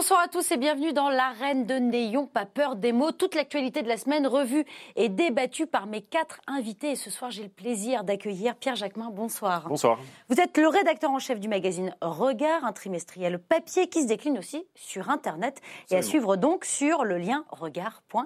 Bonsoir 0.00 0.20
à 0.20 0.28
tous 0.28 0.50
et 0.50 0.56
bienvenue 0.56 0.94
dans 0.94 1.10
l'arène 1.10 1.66
de 1.66 1.74
Néon. 1.74 2.26
Pas 2.26 2.46
peur 2.46 2.74
des 2.74 2.90
mots. 2.90 3.12
Toute 3.12 3.34
l'actualité 3.34 3.82
de 3.82 3.88
la 3.88 3.98
semaine 3.98 4.26
revue 4.26 4.64
et 4.96 5.10
débattue 5.10 5.66
par 5.66 5.86
mes 5.86 6.00
quatre 6.00 6.40
invités. 6.46 6.92
Et 6.92 6.96
ce 6.96 7.10
soir, 7.10 7.30
j'ai 7.30 7.42
le 7.42 7.50
plaisir 7.50 8.02
d'accueillir 8.02 8.56
Pierre 8.56 8.76
Jacquemin. 8.76 9.10
Bonsoir. 9.10 9.68
Bonsoir. 9.68 9.98
Vous 10.30 10.40
êtes 10.40 10.56
le 10.56 10.68
rédacteur 10.68 11.10
en 11.10 11.18
chef 11.18 11.38
du 11.38 11.48
magazine 11.48 11.94
Regard, 12.00 12.64
un 12.64 12.72
trimestriel 12.72 13.38
papier 13.38 13.88
qui 13.88 14.00
se 14.00 14.06
décline 14.06 14.38
aussi 14.38 14.64
sur 14.74 15.10
Internet 15.10 15.60
et 15.90 15.96
à 15.96 16.00
suivre 16.00 16.36
donc 16.36 16.64
sur 16.64 17.04
le 17.04 17.18
lien 17.18 17.44
regard.fr. 17.50 18.24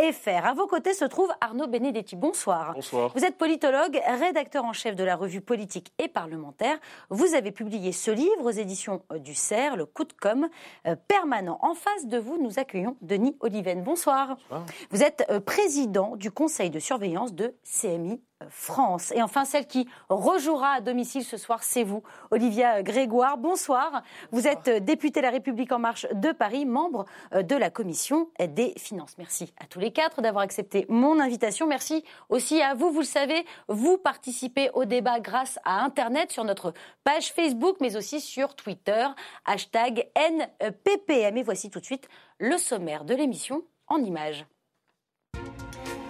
FR. 0.00 0.44
À 0.44 0.54
vos 0.54 0.66
côtés 0.66 0.92
se 0.92 1.04
trouve 1.04 1.30
Arnaud 1.40 1.68
Benedetti. 1.68 2.16
Bonsoir. 2.16 2.74
Bonsoir. 2.74 3.12
Vous 3.14 3.24
êtes 3.24 3.38
politologue, 3.38 4.00
rédacteur 4.18 4.64
en 4.64 4.72
chef 4.72 4.96
de 4.96 5.04
la 5.04 5.14
revue 5.14 5.40
politique 5.40 5.92
et 5.98 6.08
parlementaire. 6.08 6.78
Vous 7.10 7.34
avez 7.34 7.52
publié 7.52 7.92
ce 7.92 8.10
livre 8.10 8.44
aux 8.44 8.50
éditions 8.50 9.02
du 9.16 9.34
CERF, 9.34 9.76
le 9.76 9.86
coup 9.86 10.04
de 10.04 10.12
com' 10.12 10.48
euh, 10.86 10.96
permanent. 11.06 11.58
En 11.62 11.74
face 11.74 12.06
de 12.06 12.18
vous, 12.18 12.42
nous 12.42 12.58
accueillons 12.58 12.96
Denis 13.02 13.36
Oliven. 13.40 13.82
Bonsoir. 13.84 14.36
Bonsoir. 14.50 14.66
Vous 14.90 15.02
êtes 15.04 15.24
euh, 15.30 15.38
président 15.38 16.16
du 16.16 16.32
conseil 16.32 16.70
de 16.70 16.80
surveillance 16.80 17.32
de 17.32 17.54
CMI 17.62 18.20
France. 18.50 19.12
Et 19.12 19.22
enfin, 19.22 19.44
celle 19.44 19.66
qui 19.66 19.88
rejouera 20.08 20.74
à 20.74 20.80
domicile 20.80 21.24
ce 21.24 21.36
soir, 21.36 21.62
c'est 21.62 21.84
vous, 21.84 22.02
Olivia 22.30 22.82
Grégoire. 22.82 23.38
Bonsoir. 23.38 24.02
Vous 24.32 24.46
êtes 24.46 24.68
députée 24.84 25.20
La 25.20 25.30
République 25.30 25.72
En 25.72 25.78
Marche 25.78 26.06
de 26.12 26.32
Paris, 26.32 26.66
membre 26.66 27.04
de 27.32 27.56
la 27.56 27.70
commission 27.70 28.28
des 28.38 28.74
finances. 28.76 29.16
Merci 29.18 29.52
à 29.58 29.66
tous 29.66 29.80
les 29.80 29.92
quatre 29.92 30.22
d'avoir 30.22 30.44
accepté 30.44 30.86
mon 30.88 31.20
invitation. 31.20 31.66
Merci 31.66 32.04
aussi 32.28 32.60
à 32.62 32.74
vous. 32.74 32.90
Vous 32.90 33.00
le 33.00 33.06
savez, 33.06 33.44
vous 33.68 33.98
participez 33.98 34.70
au 34.74 34.84
débat 34.84 35.20
grâce 35.20 35.58
à 35.64 35.84
Internet 35.84 36.32
sur 36.32 36.44
notre 36.44 36.72
page 37.04 37.32
Facebook, 37.32 37.76
mais 37.80 37.96
aussi 37.96 38.20
sur 38.20 38.54
Twitter, 38.54 39.06
hashtag 39.44 40.08
NPPM. 40.14 41.36
Et 41.36 41.42
voici 41.42 41.70
tout 41.70 41.80
de 41.80 41.84
suite 41.84 42.08
le 42.38 42.58
sommaire 42.58 43.04
de 43.04 43.14
l'émission 43.14 43.62
en 43.88 43.98
images. 43.98 44.46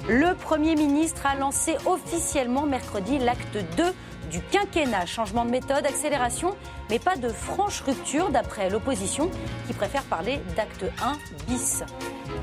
Le 0.09 0.35
Premier 0.35 0.75
ministre 0.75 1.25
a 1.25 1.35
lancé 1.35 1.77
officiellement 1.87 2.67
mercredi 2.67 3.19
l'acte 3.19 3.57
2 3.79 3.85
du 4.31 4.43
quinquennat. 4.43 5.07
Changement 5.07 5.47
de 5.47 5.51
méthode, 5.51 5.87
accélération, 5.87 6.55
mais 6.95 7.01
pas 7.01 7.17
de 7.17 7.29
franche 7.29 7.81
rupture 7.81 8.31
d'après 8.31 8.71
l'opposition 8.71 9.29
qui 9.67 9.73
préfère 9.73 10.05
parler 10.05 10.41
d'acte 10.55 10.85
1 11.03 11.19
bis. 11.49 11.83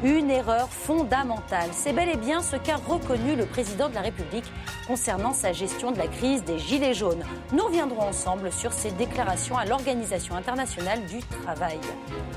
Une 0.03 0.29
erreur 0.29 0.67
fondamentale. 0.67 1.69
C'est 1.71 1.93
bel 1.93 2.09
et 2.09 2.17
bien 2.17 2.41
ce 2.41 2.57
qu'a 2.57 2.75
reconnu 2.75 3.37
le 3.37 3.45
président 3.45 3.87
de 3.87 3.95
la 3.95 4.01
République 4.01 4.51
concernant 4.87 5.31
sa 5.31 5.53
gestion 5.53 5.91
de 5.91 5.97
la 5.97 6.07
crise 6.07 6.43
des 6.43 6.59
Gilets 6.59 6.93
jaunes. 6.93 7.23
Nous 7.53 7.63
reviendrons 7.63 8.01
ensemble 8.01 8.51
sur 8.51 8.73
ses 8.73 8.91
déclarations 8.91 9.57
à 9.57 9.63
l'Organisation 9.63 10.35
internationale 10.35 11.05
du 11.05 11.19
travail. 11.19 11.79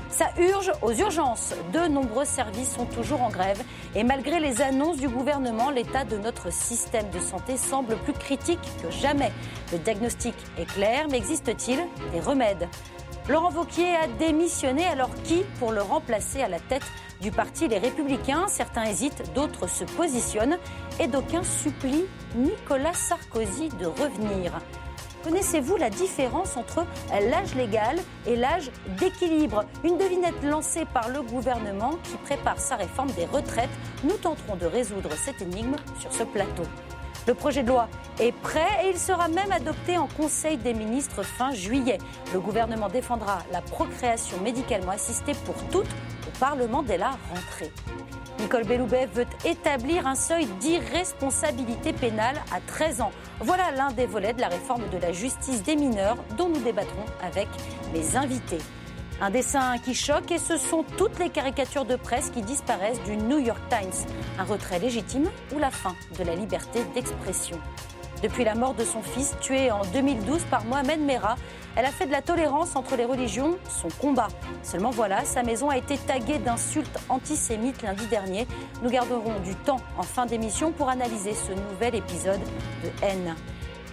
Ça 0.09 0.29
urge 0.37 0.71
aux 0.81 0.93
urgences. 0.93 1.53
De 1.73 1.89
nombreux 1.89 2.23
services 2.23 2.75
sont 2.75 2.85
toujours 2.85 3.23
en 3.23 3.29
grève 3.29 3.61
et 3.93 4.05
malgré 4.05 4.39
les 4.39 4.61
annonces 4.61 4.97
du 4.97 5.09
gouvernement, 5.09 5.69
l'état 5.69 6.05
de 6.05 6.15
notre 6.15 6.49
système 6.53 7.09
de 7.09 7.19
santé 7.19 7.57
semble 7.57 7.97
plus 7.97 8.13
critique 8.13 8.59
que 8.81 8.89
jamais. 8.89 9.33
Le 9.73 9.79
diagnostic 9.79 10.35
est 10.57 10.65
clair, 10.65 11.07
mais 11.09 11.17
existe-t-il 11.17 11.79
des 12.11 12.19
remèdes 12.19 12.67
Laurent 13.27 13.49
Vauquier 13.49 13.95
a 13.95 14.07
démissionné, 14.07 14.85
alors 14.85 15.09
qui 15.23 15.43
pour 15.57 15.71
le 15.71 15.81
remplacer 15.81 16.43
à 16.43 16.47
la 16.47 16.59
tête 16.59 16.83
du 17.21 17.31
parti 17.31 17.67
Les 17.67 17.79
Républicains? 17.79 18.47
Certains 18.47 18.83
hésitent, 18.83 19.33
d'autres 19.33 19.67
se 19.67 19.83
positionnent 19.83 20.59
et 20.99 21.07
d'aucuns 21.07 21.43
supplient 21.43 22.05
Nicolas 22.35 22.93
Sarkozy 22.93 23.69
de 23.79 23.87
revenir. 23.87 24.51
Connaissez-vous 25.23 25.75
la 25.75 25.89
différence 25.89 26.55
entre 26.55 26.85
l'âge 27.09 27.55
légal 27.55 27.97
et 28.27 28.35
l'âge 28.35 28.69
d'équilibre? 28.99 29.65
Une 29.83 29.97
devinette 29.97 30.43
lancée 30.43 30.85
par 30.93 31.09
le 31.09 31.23
gouvernement 31.23 31.93
qui 32.03 32.17
prépare 32.17 32.59
sa 32.59 32.75
réforme 32.75 33.09
des 33.13 33.25
retraites. 33.25 33.71
Nous 34.03 34.17
tenterons 34.17 34.55
de 34.55 34.67
résoudre 34.67 35.09
cette 35.13 35.41
énigme 35.41 35.77
sur 35.99 36.13
ce 36.13 36.21
plateau. 36.21 36.61
Le 37.27 37.33
projet 37.33 37.63
de 37.63 37.69
loi 37.69 37.87
est 38.19 38.31
prêt 38.31 38.67
et 38.83 38.89
il 38.89 38.99
sera 38.99 39.27
même 39.27 39.51
adopté 39.51 39.97
en 39.97 40.07
Conseil 40.07 40.57
des 40.57 40.75
ministres 40.75 41.23
fin 41.23 41.51
juillet. 41.51 41.97
Le 42.33 42.39
gouvernement 42.39 42.87
défendra 42.87 43.39
la 43.51 43.61
procréation 43.61 44.39
médicalement 44.41 44.91
assistée 44.91 45.33
pour 45.43 45.55
toutes 45.71 45.89
au 46.27 46.39
Parlement 46.39 46.83
dès 46.83 46.97
la 46.97 47.11
rentrée. 47.33 47.71
Nicole 48.39 48.65
Belloubet 48.65 49.07
veut 49.07 49.25
établir 49.43 50.05
un 50.05 50.13
seuil 50.13 50.45
d'irresponsabilité 50.59 51.93
pénale 51.93 52.35
à 52.53 52.59
13 52.67 53.01
ans. 53.01 53.11
Voilà 53.39 53.71
l'un 53.71 53.91
des 53.91 54.05
volets 54.05 54.33
de 54.33 54.41
la 54.41 54.49
réforme 54.49 54.87
de 54.91 54.97
la 54.99 55.11
justice 55.11 55.63
des 55.63 55.75
mineurs 55.75 56.17
dont 56.37 56.49
nous 56.49 56.61
débattrons 56.61 57.05
avec 57.23 57.47
mes 57.91 58.15
invités. 58.15 58.59
Un 59.21 59.29
dessin 59.29 59.77
qui 59.77 59.93
choque 59.93 60.29
et 60.31 60.37
ce 60.37 60.57
sont 60.57 60.83
toutes 60.97 61.19
les 61.19 61.29
caricatures 61.29 61.85
de 61.85 61.95
presse 61.95 62.29
qui 62.31 62.41
disparaissent 62.41 63.01
du 63.03 63.15
New 63.15 63.39
York 63.39 63.61
Times. 63.69 64.09
Un 64.37 64.43
retrait 64.43 64.79
légitime 64.79 65.29
ou 65.53 65.59
la 65.59 65.71
fin 65.71 65.95
de 66.19 66.23
la 66.23 66.35
liberté 66.35 66.83
d'expression. 66.93 67.57
Depuis 68.21 68.43
la 68.43 68.55
mort 68.55 68.73
de 68.73 68.83
son 68.83 69.01
fils, 69.01 69.35
tué 69.39 69.71
en 69.71 69.83
2012 69.93 70.43
par 70.45 70.65
Mohamed 70.65 70.99
Merah, 70.99 71.35
elle 71.75 71.85
a 71.85 71.91
fait 71.91 72.05
de 72.05 72.11
la 72.11 72.21
tolérance 72.21 72.75
entre 72.75 72.95
les 72.97 73.05
religions 73.05 73.57
son 73.69 73.87
combat. 74.01 74.27
Seulement 74.63 74.89
voilà, 74.89 75.23
sa 75.23 75.43
maison 75.43 75.69
a 75.69 75.77
été 75.77 75.97
taguée 75.97 76.39
d'insultes 76.39 76.97
antisémites 77.07 77.83
lundi 77.83 78.07
dernier. 78.07 78.47
Nous 78.81 78.89
garderons 78.89 79.39
du 79.43 79.55
temps 79.55 79.81
en 79.97 80.03
fin 80.03 80.25
d'émission 80.25 80.71
pour 80.71 80.89
analyser 80.89 81.33
ce 81.33 81.51
nouvel 81.51 81.95
épisode 81.95 82.41
de 82.83 82.89
haine. 83.05 83.35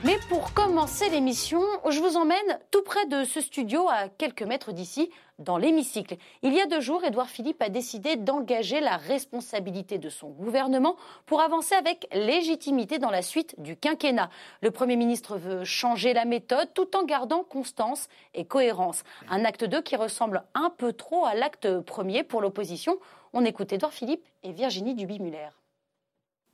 Mais 0.05 0.19
pour 0.29 0.53
commencer 0.53 1.09
l'émission, 1.11 1.63
je 1.89 2.01
vous 2.01 2.17
emmène 2.17 2.59
tout 2.73 2.83
près 2.83 3.07
de 3.07 3.23
ce 3.23 3.41
studio, 3.41 3.89
à 3.89 4.09
quelques 4.09 4.43
mètres 4.43 4.73
d'ici, 4.73 5.09
dans 5.39 5.59
l'hémicycle. 5.59 6.17
Il 6.43 6.53
y 6.53 6.61
a 6.61 6.67
deux 6.67 6.81
jours, 6.81 7.05
Édouard 7.05 7.29
Philippe 7.29 7.63
a 7.63 7.69
décidé 7.69 8.17
d'engager 8.17 8.81
la 8.81 8.97
responsabilité 8.97 9.99
de 9.99 10.09
son 10.09 10.31
gouvernement 10.31 10.97
pour 11.25 11.41
avancer 11.41 11.77
avec 11.77 12.09
légitimité 12.13 12.99
dans 12.99 13.11
la 13.11 13.23
suite 13.23 13.55
du 13.59 13.77
quinquennat. 13.77 14.29
Le 14.61 14.73
Premier 14.73 14.97
ministre 14.97 15.37
veut 15.37 15.63
changer 15.63 16.15
la 16.15 16.25
méthode 16.25 16.75
tout 16.75 16.97
en 16.97 17.05
gardant 17.05 17.45
constance 17.45 18.09
et 18.35 18.45
cohérence. 18.45 19.05
Un 19.31 19.45
acte 19.45 19.65
2 19.65 19.83
qui 19.83 19.95
ressemble 19.95 20.43
un 20.55 20.71
peu 20.71 20.93
trop 20.93 21.27
à 21.27 21.35
l'acte 21.35 21.79
premier 21.79 22.25
pour 22.25 22.41
l'opposition. 22.41 22.99
On 23.35 23.45
écoute 23.45 23.73
Édouard 23.73 23.93
Philippe 23.93 24.27
et 24.43 24.51
Virginie 24.51 24.97
Duby-Muller. 24.97 25.62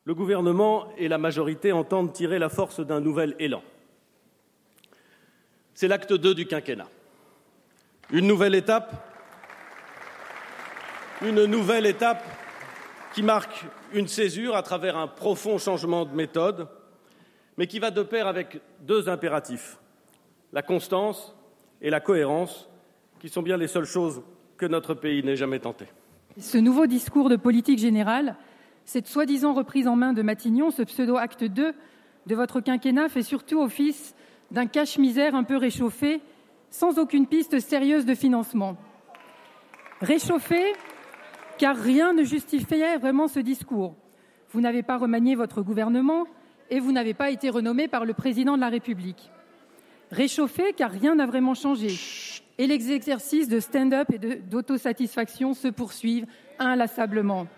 Le 0.09 0.15
gouvernement 0.15 0.87
et 0.97 1.07
la 1.07 1.19
majorité 1.19 1.71
entendent 1.71 2.15
tirer 2.15 2.39
la 2.39 2.49
force 2.49 2.81
d'un 2.81 2.99
nouvel 2.99 3.37
élan. 3.39 3.63
C'est 5.75 5.87
l'acte 5.87 6.15
2 6.15 6.35
du 6.35 6.47
quinquennat. 6.47 6.89
Une 8.11 8.27
nouvelle 8.27 8.55
étape, 8.55 8.91
une 11.21 11.45
nouvelle 11.45 11.85
étape 11.85 12.25
qui 13.13 13.23
marque 13.23 13.67
une 13.93 14.09
césure 14.09 14.57
à 14.57 14.63
travers 14.63 14.97
un 14.97 15.09
profond 15.09 15.59
changement 15.59 16.07
de 16.07 16.15
méthode, 16.15 16.69
mais 17.59 17.67
qui 17.67 17.79
va 17.79 17.91
de 17.91 18.03
pair 18.03 18.27
avec 18.27 18.63
deux 18.81 19.11
impératifs, 19.11 19.77
la 20.55 20.63
constance 20.63 21.37
et 21.83 21.91
la 21.91 22.01
cohérence, 22.01 22.71
qui 23.21 23.29
sont 23.29 23.43
bien 23.43 23.59
les 23.59 23.69
seules 23.69 23.85
choses 23.85 24.23
que 24.57 24.65
notre 24.65 24.95
pays 24.95 25.23
n'ait 25.23 25.37
jamais 25.37 25.59
tentées. 25.59 25.89
Ce 26.39 26.57
nouveau 26.57 26.87
discours 26.87 27.29
de 27.29 27.37
politique 27.37 27.79
générale 27.79 28.37
cette 28.89 29.07
soi-disant 29.07 29.53
reprise 29.53 29.87
en 29.87 29.97
main 29.97 30.15
de 30.15 30.23
Matignon, 30.23 30.71
ce 30.71 30.81
pseudo-acte 30.81 31.45
2 31.45 31.75
de 32.25 32.35
votre 32.35 32.63
quinquennat 32.63 33.11
fait 33.11 33.23
surtout 33.23 33.61
office 33.61 34.15
d'un 34.51 34.65
cache-misère 34.65 35.35
un 35.35 35.45
peu 35.45 35.59
réchauffé, 35.59 36.23
sans 36.71 36.99
aucune 36.99 37.27
piste 37.27 37.61
sérieuse 37.61 38.07
de 38.07 38.15
financement. 38.15 38.79
Réchauffé, 40.01 40.73
car 41.59 41.77
rien 41.77 42.15
ne 42.15 42.25
justifiait 42.25 42.97
vraiment 42.97 43.29
ce 43.29 43.41
discours. 43.41 43.95
Vous 44.53 44.63
n'avez 44.63 44.83
pas 44.83 44.97
remanié 44.97 45.35
votre 45.35 45.61
gouvernement 45.61 46.25
et 46.71 46.81
vous 46.81 46.93
n'avez 46.93 47.13
pas 47.13 47.31
été 47.31 47.51
renommé 47.51 47.89
par 47.89 48.07
le 48.07 48.15
président 48.15 48.57
de 48.57 48.63
la 48.63 48.71
République. 48.71 49.31
Réchauffé, 50.11 50.73
car 50.75 50.91
rien 50.91 51.15
n'a 51.15 51.27
vraiment 51.27 51.53
changé. 51.53 51.89
Et 52.57 52.67
les 52.67 52.91
exercices 52.91 53.49
de 53.49 53.61
stand-up 53.61 54.09
et 54.15 54.19
d'autosatisfaction 54.19 55.53
se 55.53 55.69
poursuivent 55.69 56.27
inlassablement. 56.59 57.49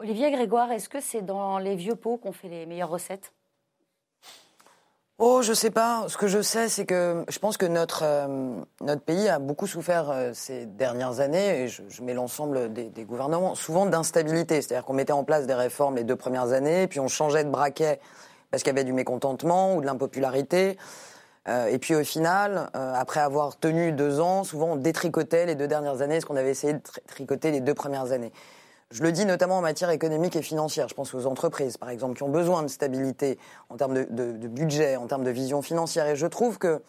Olivier 0.00 0.30
Grégoire, 0.30 0.70
est-ce 0.70 0.88
que 0.88 1.00
c'est 1.00 1.22
dans 1.22 1.58
les 1.58 1.74
vieux 1.74 1.96
pots 1.96 2.18
qu'on 2.18 2.30
fait 2.30 2.48
les 2.48 2.66
meilleures 2.66 2.90
recettes? 2.90 3.32
Oh, 5.20 5.42
je 5.42 5.52
sais 5.52 5.72
pas. 5.72 6.04
Ce 6.06 6.16
que 6.16 6.28
je 6.28 6.40
sais, 6.40 6.68
c'est 6.68 6.86
que 6.86 7.24
je 7.28 7.38
pense 7.40 7.56
que 7.56 7.66
notre 7.66 8.04
euh, 8.04 8.60
notre 8.80 9.02
pays 9.02 9.28
a 9.28 9.40
beaucoup 9.40 9.66
souffert 9.66 10.10
euh, 10.10 10.30
ces 10.32 10.66
dernières 10.66 11.18
années, 11.18 11.64
et 11.64 11.68
je, 11.68 11.82
mets 12.02 12.14
l'ensemble 12.14 12.72
des, 12.72 12.84
des, 12.84 13.02
gouvernements, 13.02 13.56
souvent 13.56 13.86
d'instabilité. 13.86 14.62
C'est-à-dire 14.62 14.84
qu'on 14.84 14.92
mettait 14.92 15.12
en 15.12 15.24
place 15.24 15.48
des 15.48 15.54
réformes 15.54 15.96
les 15.96 16.04
deux 16.04 16.14
premières 16.14 16.52
années, 16.52 16.86
puis 16.86 17.00
on 17.00 17.08
changeait 17.08 17.42
de 17.42 17.50
braquet 17.50 17.98
parce 18.52 18.62
qu'il 18.62 18.70
y 18.70 18.76
avait 18.76 18.84
du 18.84 18.92
mécontentement 18.92 19.74
ou 19.74 19.80
de 19.80 19.86
l'impopularité. 19.86 20.78
Euh, 21.48 21.66
et 21.66 21.78
puis 21.80 21.96
au 21.96 22.04
final, 22.04 22.70
après 22.72 23.18
avoir 23.18 23.58
tenu 23.58 23.90
deux 23.90 24.20
ans, 24.20 24.44
souvent 24.44 24.72
on 24.72 24.76
détricotait 24.76 25.46
les 25.46 25.56
deux 25.56 25.66
dernières 25.66 26.02
années, 26.02 26.20
ce 26.20 26.26
qu'on 26.26 26.36
avait 26.36 26.50
essayé 26.50 26.74
de 26.74 26.82
tricoter 27.08 27.50
les 27.50 27.60
deux 27.60 27.74
premières 27.74 28.12
années. 28.12 28.32
Je 28.90 29.02
le 29.02 29.12
dis 29.12 29.26
notamment 29.26 29.58
en 29.58 29.60
matière 29.60 29.90
économique 29.90 30.34
et 30.36 30.42
financière. 30.42 30.88
Je 30.88 30.94
pense 30.94 31.12
aux 31.14 31.26
entreprises, 31.26 31.76
par 31.76 31.90
exemple, 31.90 32.16
qui 32.16 32.22
ont 32.22 32.30
besoin 32.30 32.62
de 32.62 32.68
stabilité 32.68 33.38
en 33.68 33.76
termes 33.76 33.94
de, 33.94 34.06
de, 34.08 34.32
de 34.32 34.48
budget, 34.48 34.96
en 34.96 35.06
termes 35.06 35.24
de 35.24 35.30
vision 35.30 35.60
financière. 35.60 36.06
Et 36.06 36.16
je 36.16 36.26
trouve 36.26 36.58
que. 36.58 36.82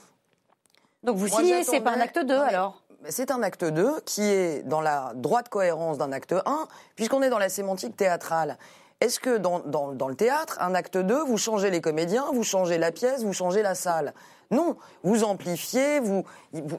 Donc 1.04 1.18
vous 1.18 1.28
signez, 1.28 1.64
c'est 1.64 1.82
pas 1.82 1.92
un 1.92 2.00
acte 2.00 2.20
2 2.20 2.34
alors? 2.34 2.84
C'est 3.08 3.32
un 3.32 3.42
acte 3.44 3.64
2 3.64 4.02
qui 4.06 4.24
est 4.24 4.64
dans 4.64 4.82
la 4.82 5.14
droite 5.16 5.50
cohérence 5.50 5.98
d'un 5.98 6.12
acte 6.12 6.34
1, 6.34 6.68
puisqu'on 6.96 7.22
est 7.22 7.30
dans 7.30 7.38
la 7.38 7.50
sémantique 7.50 7.96
théâtrale. 7.96 8.58
Est-ce 9.02 9.22
que 9.22 9.38
dans, 9.38 9.60
dans, 9.60 10.10
le 10.10 10.16
théâtre, 10.16 10.58
un 10.60 10.76
acte 10.76 10.98
2, 10.98 11.24
vous 11.24 11.38
changez 11.38 11.70
les 11.70 11.80
comédiens, 11.80 12.26
vous 12.34 12.44
changez 12.44 12.78
la 12.78 12.92
pièce, 12.92 13.24
vous 13.24 13.32
changez 13.32 13.62
la 13.62 13.74
salle? 13.76 14.14
Non, 14.52 14.78
vous 15.04 15.24
amplifiez, 15.24 16.00
vous, 16.00 16.24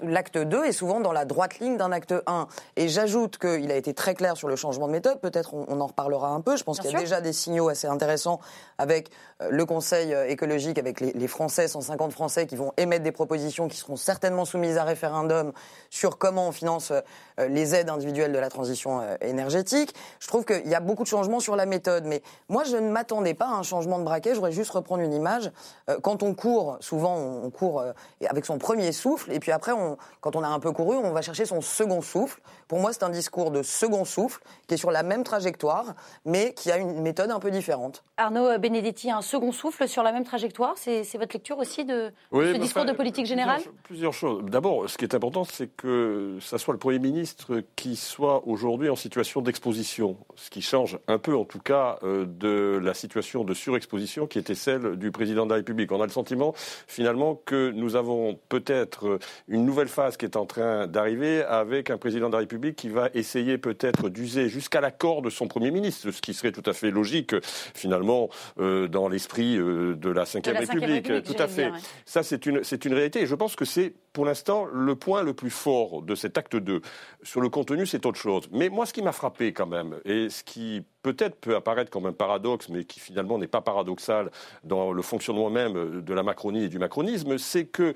l'acte 0.03 0.37
2 0.37 0.65
est 0.65 0.73
souvent 0.73 0.99
dans 0.99 1.13
la 1.13 1.25
droite 1.25 1.61
ligne 1.61 1.77
d'un 1.77 1.93
acte 1.93 2.13
1. 2.27 2.49
Et 2.75 2.89
j'ajoute 2.89 3.39
qu'il 3.39 3.71
a 3.71 3.77
été 3.77 3.95
très 3.95 4.15
clair 4.15 4.37
sur 4.37 4.49
le 4.49 4.57
changement 4.57 4.89
de 4.89 4.93
méthode, 4.93 5.21
peut-être 5.21 5.55
on, 5.55 5.81
en 5.81 5.87
reparlera 5.87 6.31
un 6.31 6.41
peu, 6.41 6.57
je 6.57 6.65
pense 6.65 6.81
qu'il 6.81 6.91
y 6.91 6.97
a 6.97 6.99
déjà 6.99 7.21
des 7.21 7.33
signaux 7.33 7.69
assez 7.69 7.87
intéressants 7.87 8.41
avec 8.79 9.11
euh, 9.41 9.51
le 9.53 9.65
Conseil 9.67 10.13
euh, 10.13 10.29
écologique, 10.29 10.79
avec 10.79 11.01
les, 11.01 11.13
les, 11.13 11.29
Français, 11.29 11.69
150 11.69 12.13
Français 12.13 12.49
qui 12.49 12.57
vont 12.57 12.73
émettre 12.77 13.05
des 13.05 13.13
propositions 13.13 13.69
qui 13.69 13.77
seront 13.77 13.97
certainement 13.97 14.45
soumises 14.45 14.77
à 14.77 14.83
référendum 14.83 15.53
sur 15.91 16.19
comment 16.19 16.49
on 16.49 16.53
finance 16.53 16.91
euh, 16.91 17.49
les 17.49 17.77
aides 17.77 17.89
individuelles 17.89 18.33
de 18.33 18.39
la 18.39 18.49
transition 18.49 19.01
énergétique. 19.21 19.95
Je 20.19 20.27
trouve 20.27 20.45
qu'il 20.45 20.67
y 20.67 20.75
a 20.75 20.81
beaucoup 20.81 21.05
de 21.05 21.09
changements 21.09 21.41
sur 21.41 21.55
la 21.55 21.67
méthode, 21.67 22.05
mais 22.05 22.23
moi 22.49 22.65
je 22.65 22.77
ne 22.77 22.91
m'attendais 22.91 23.35
pas 23.35 23.47
à 23.47 23.53
un 23.53 23.63
changement 23.63 23.99
de 23.99 24.05
braquet, 24.05 24.31
je 24.31 24.35
voudrais 24.35 24.53
juste 24.53 24.71
reprendre 24.71 25.03
une 25.03 25.13
image. 25.13 25.51
Quand 26.03 26.23
on 26.23 26.35
court, 26.35 26.77
souvent 26.81 27.17
on 27.17 27.51
court 27.51 27.60
avec 28.29 28.45
son 28.45 28.59
premier 28.59 28.93
souffle, 28.93 29.33
et 29.33 29.41
puis 29.41 29.53
après, 29.53 29.73
quand 30.21 30.37
on 30.37 30.43
a 30.43 30.49
un 30.49 30.61
peu 30.61 30.73
couru, 30.73 30.97
on 30.97 31.13
va 31.13 31.23
chercher 31.23 31.47
son 31.47 31.61
second 31.61 32.03
souffle. 32.03 32.41
Pour 32.71 32.79
moi, 32.79 32.93
c'est 32.93 33.03
un 33.03 33.11
discours 33.11 33.51
de 33.51 33.65
second 33.65 34.05
souffle 34.05 34.41
qui 34.69 34.75
est 34.75 34.77
sur 34.77 34.93
la 34.93 35.03
même 35.03 35.25
trajectoire, 35.25 35.97
mais 36.25 36.55
qui 36.55 36.71
a 36.71 36.79
une 36.79 37.03
méthode 37.03 37.33
un 37.33 37.41
peu 37.41 37.51
différente. 37.51 38.05
Arnaud 38.17 38.57
Benedetti, 38.61 39.11
un 39.11 39.23
second 39.23 39.51
souffle 39.51 39.89
sur 39.89 40.05
la 40.05 40.13
même 40.13 40.23
trajectoire, 40.23 40.75
c'est 40.77 41.03
votre 41.19 41.35
lecture 41.35 41.59
aussi 41.59 41.85
de 41.85 42.13
ce 42.33 42.57
discours 42.59 42.85
de 42.85 42.93
politique 42.93 43.27
générale 43.27 43.61
plusieurs, 43.83 44.13
choses. 44.13 44.45
D'abord, 44.45 44.89
ce 44.89 44.97
qui 44.97 45.05
est 45.05 45.17
important, 45.17 45.43
c'est 45.43 45.67
que 45.67 46.39
ça 46.41 46.59
soit 46.59 46.73
le 46.73 46.79
Premier 46.79 47.01
ministre 47.01 47.61
qui 47.75 47.97
soit 47.97 48.47
aujourd'hui 48.47 48.89
en 48.89 48.95
situation 48.95 49.41
d'exposition, 49.41 50.17
ce 50.37 50.49
qui 50.49 50.63
change 50.63 50.97
un 51.09 51.19
peu, 51.19 51.35
en 51.35 51.45
tout 51.45 51.59
cas, 51.59 51.99
euh, 52.05 52.25
de 52.25 52.79
la 52.81 52.95
situation 52.95 53.43
de 53.43 53.53
surexposition 53.53 54.29
qui 54.29 54.39
était 54.39 54.55
celle 54.55 54.95
du 54.95 55.11
président 55.11 55.45
de 55.45 55.51
la 55.51 55.57
République. 55.57 55.91
On 55.91 56.01
a 56.01 56.07
le 56.07 56.13
sentiment, 56.13 56.53
finalement, 56.87 57.35
que 57.35 57.73
nous 57.73 57.97
avons 57.97 58.39
peut-être 58.49 59.19
une 59.49 59.65
nouvelle 59.65 59.89
phase 59.89 60.17
qui 60.17 60.25
est 60.25 60.37
en 60.37 60.47
train 60.47 60.87
d'arriver 60.87 61.43
avec 61.43 61.91
un 61.91 61.99
président 61.99 62.29
de 62.29 62.35
la 62.35 62.39
République 62.39 62.60
qui 62.75 62.89
va 62.89 63.11
essayer 63.15 63.59
peut-être 63.59 64.09
d'user 64.09 64.49
jusqu'à 64.49 64.81
l'accord 64.81 65.23
de 65.23 65.31
son 65.31 65.49
Premier 65.49 65.71
ministre, 65.71 66.11
ce 66.11 66.21
qui 66.21 66.35
serait 66.35 66.53
tout 66.53 66.63
à 66.67 66.73
fait 66.73 66.91
logique 66.91 67.35
finalement 67.43 68.29
euh, 68.59 68.89
dans 68.89 69.09
l'esprit 69.09 69.57
euh, 69.57 69.97
de 69.97 70.11
la 70.11 70.25
Ve 70.25 70.41
République. 70.45 71.23
Tout 71.25 71.35
à 71.39 71.49
fait. 71.49 71.73
Ça, 72.05 72.23
c'est 72.23 72.47
une, 72.47 72.63
c'est 72.63 72.85
une 72.85 72.95
réalité. 72.95 73.23
Et 73.23 73.27
je 73.27 73.35
pense 73.35 73.57
que 73.57 73.65
c'est 73.65 73.95
pour 74.13 74.25
l'instant 74.25 74.67
le 74.73 74.95
point 74.97 75.23
le 75.23 75.35
plus 75.35 75.51
fort 75.51 76.03
de 76.03 76.15
cet 76.15 76.39
acte 76.39 76.57
2. 76.57 76.81
Sur 77.23 77.41
le 77.41 77.49
contenu, 77.49 77.87
c'est 77.87 78.07
autre 78.07 78.19
chose. 78.19 78.49
Mais 78.53 78.69
moi, 78.69 78.87
ce 78.87 78.93
qui 78.93 79.03
m'a 79.03 79.13
frappé 79.13 79.53
quand 79.53 79.67
même, 79.67 79.97
et 80.05 80.29
ce 80.29 80.43
qui 80.43 80.83
peut-être 81.03 81.37
peut 81.37 81.57
apparaître 81.57 81.91
comme 81.91 82.07
un 82.07 82.13
paradoxe, 82.13 82.69
mais 82.69 82.85
qui 82.85 83.01
finalement 83.01 83.39
n'est 83.39 83.47
pas 83.47 83.61
paradoxal 83.61 84.31
dans 84.65 84.93
le 84.93 85.03
fonctionnement 85.03 85.51
même 85.51 86.03
de 86.03 86.15
la 86.15 86.23
Macronie 86.23 86.65
et 86.65 86.69
du 86.69 86.79
macronisme, 86.79 87.39
c'est 87.39 87.65
que 87.65 87.95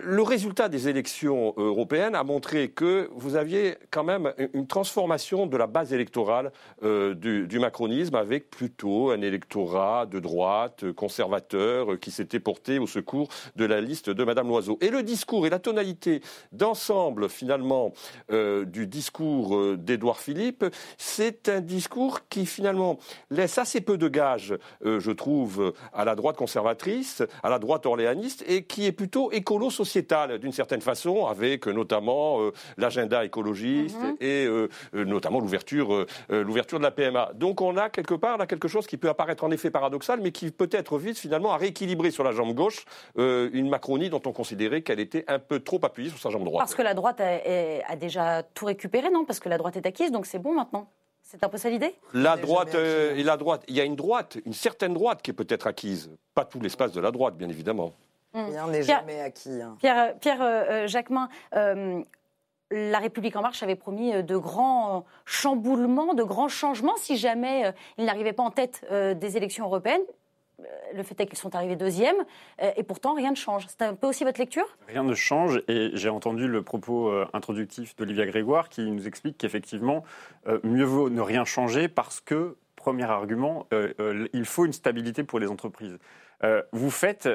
le 0.00 0.22
résultat 0.22 0.68
des 0.68 0.88
élections 0.88 1.54
européennes 1.56 2.14
a 2.14 2.24
montré 2.24 2.70
que 2.70 3.08
vous 3.14 3.36
aviez 3.36 3.76
quand 3.90 4.04
même 4.04 4.32
une 4.52 4.66
transformation 4.66 5.46
de 5.46 5.56
la 5.56 5.66
base 5.66 5.92
électorale 5.92 6.52
euh, 6.82 7.14
du, 7.14 7.58
macronisme 7.58 8.16
avec 8.16 8.50
plutôt 8.50 9.10
un 9.10 9.20
électorat 9.20 10.06
de 10.06 10.18
droite, 10.18 10.90
conservateur, 10.92 11.98
qui 12.00 12.10
s'était 12.10 12.40
porté 12.40 12.78
au 12.78 12.86
secours 12.86 13.28
de 13.56 13.64
la 13.64 13.80
liste 13.80 14.10
de 14.10 14.24
Madame 14.24 14.48
Loiseau. 14.48 14.78
Et 14.80 14.90
le 14.90 15.02
discours 15.02 15.46
et 15.46 15.50
la 15.50 15.58
tonalité 15.58 16.22
d'ensemble, 16.50 17.28
finalement, 17.28 17.92
euh, 18.30 18.64
du 18.64 18.86
discours 18.86 19.56
euh, 19.56 19.76
d'Édouard 19.76 20.18
Philippe, 20.18 20.64
c'est 20.98 21.48
un 21.48 21.60
discours 21.60 22.28
qui, 22.28 22.46
finalement, 22.46 22.98
laisse 23.30 23.58
assez 23.58 23.80
peu 23.80 23.96
de 23.96 24.08
gages, 24.08 24.54
je 24.84 25.10
trouve, 25.10 25.72
à 25.92 26.04
la 26.04 26.14
droite 26.14 26.36
conservatrice, 26.36 27.22
à 27.42 27.50
la 27.50 27.58
droite 27.58 27.86
orléaniste, 27.86 28.44
et 28.48 28.64
qui 28.64 28.86
est 28.86 28.92
plutôt 28.92 29.30
écolo 29.32 29.70
sociétale 29.72 30.38
d'une 30.38 30.52
certaine 30.52 30.80
façon, 30.80 31.26
avec 31.26 31.66
euh, 31.66 31.72
notamment 31.72 32.40
euh, 32.40 32.52
l'agenda 32.76 33.24
écologiste 33.24 33.98
mhm. 33.98 34.16
et 34.20 34.46
euh, 34.46 34.68
notamment 34.92 35.40
l'ouverture, 35.40 36.06
l'ouverture 36.28 36.78
de 36.78 36.84
la 36.84 36.90
PMA. 36.90 37.32
Donc 37.34 37.60
on 37.60 37.76
a 37.76 37.90
quelque 37.90 38.14
part 38.14 38.38
là 38.38 38.46
quelque 38.46 38.68
chose 38.68 38.86
qui 38.86 38.96
peut 38.96 39.08
apparaître 39.08 39.44
en 39.44 39.50
effet 39.50 39.70
paradoxal, 39.70 40.20
mais 40.20 40.30
qui 40.30 40.50
peut-être 40.50 40.98
vise 40.98 41.18
finalement 41.18 41.52
à 41.52 41.56
rééquilibrer 41.56 42.10
sur 42.10 42.24
la 42.24 42.32
jambe 42.32 42.54
gauche 42.54 42.84
une 43.16 43.68
Macronie 43.68 44.10
dont 44.10 44.22
on 44.26 44.32
considérait 44.32 44.82
qu'elle 44.82 45.00
était 45.00 45.24
un 45.28 45.38
peu 45.38 45.60
trop 45.60 45.80
appuyée 45.82 46.10
sur 46.10 46.18
sa 46.18 46.30
jambe 46.30 46.44
droite. 46.44 46.60
Parce 46.60 46.74
que 46.74 46.82
la 46.82 46.94
droite 46.94 47.20
a, 47.20 47.96
déjà 47.96 48.42
tout 48.42 48.66
récupéré, 48.66 49.10
non? 49.10 49.24
Parce 49.24 49.40
que 49.40 49.48
la 49.48 49.58
droite 49.58 49.76
est 49.76 49.86
acquise, 49.86 50.12
donc 50.12 50.26
c'est 50.26 50.38
bon 50.38 50.54
maintenant. 50.54 50.88
C'est 51.22 51.42
un 51.44 51.48
peu 51.48 51.56
ça 51.56 51.70
l'idée? 51.70 51.94
La 52.12 52.36
droite 52.36 52.74
et 52.74 53.22
la 53.22 53.36
droite, 53.36 53.62
il 53.68 53.76
y 53.76 53.80
a 53.80 53.84
une 53.84 53.96
droite, 53.96 54.38
une 54.44 54.52
certaine 54.52 54.92
droite 54.92 55.22
qui 55.22 55.30
est 55.30 55.34
peut-être 55.34 55.66
acquise, 55.66 56.10
pas 56.34 56.44
tout 56.44 56.60
l'espace 56.60 56.92
de 56.92 57.00
la 57.00 57.10
droite, 57.10 57.36
bien 57.36 57.48
évidemment. 57.48 57.92
Mm. 58.34 58.44
Rien 58.46 58.66
n'est 58.68 58.82
jamais 58.82 59.20
acquis. 59.20 59.60
Hein. 59.60 59.76
Pierre, 59.78 60.14
Pierre 60.18 60.42
euh, 60.42 60.64
euh, 60.70 60.86
Jacquemin, 60.86 61.28
euh, 61.54 62.02
la 62.70 62.98
République 62.98 63.36
en 63.36 63.42
marche 63.42 63.62
avait 63.62 63.76
promis 63.76 64.22
de 64.22 64.36
grands 64.36 65.04
chamboulements, 65.26 66.14
de 66.14 66.22
grands 66.22 66.48
changements 66.48 66.96
si 66.96 67.18
jamais 67.18 67.74
il 67.98 68.06
n'arrivait 68.06 68.32
pas 68.32 68.44
en 68.44 68.50
tête 68.50 68.86
des 68.90 69.36
élections 69.36 69.66
européennes. 69.66 70.00
Le 70.94 71.02
fait 71.02 71.20
est 71.20 71.26
qu'ils 71.26 71.36
sont 71.36 71.54
arrivés 71.54 71.76
deuxième, 71.76 72.16
et 72.76 72.82
pourtant 72.82 73.12
rien 73.12 73.32
ne 73.32 73.36
change. 73.36 73.66
C'est 73.68 73.82
un 73.82 73.94
peu 73.94 74.06
aussi 74.06 74.24
votre 74.24 74.40
lecture? 74.40 74.64
Rien 74.88 75.02
ne 75.02 75.14
change, 75.14 75.62
et 75.68 75.90
j'ai 75.92 76.08
entendu 76.08 76.48
le 76.48 76.62
propos 76.62 77.12
introductif 77.34 77.94
d'Olivia 77.94 78.24
Grégoire 78.24 78.70
qui 78.70 78.90
nous 78.90 79.06
explique 79.06 79.36
qu'effectivement, 79.36 80.02
mieux 80.62 80.84
vaut 80.84 81.10
ne 81.10 81.20
rien 81.20 81.44
changer 81.44 81.88
parce 81.88 82.22
que, 82.22 82.56
premier 82.74 83.04
argument, 83.04 83.66
il 84.32 84.44
faut 84.46 84.64
une 84.64 84.72
stabilité 84.72 85.24
pour 85.24 85.40
les 85.40 85.48
entreprises. 85.48 85.98
vous 86.72 86.90
faites 86.90 87.28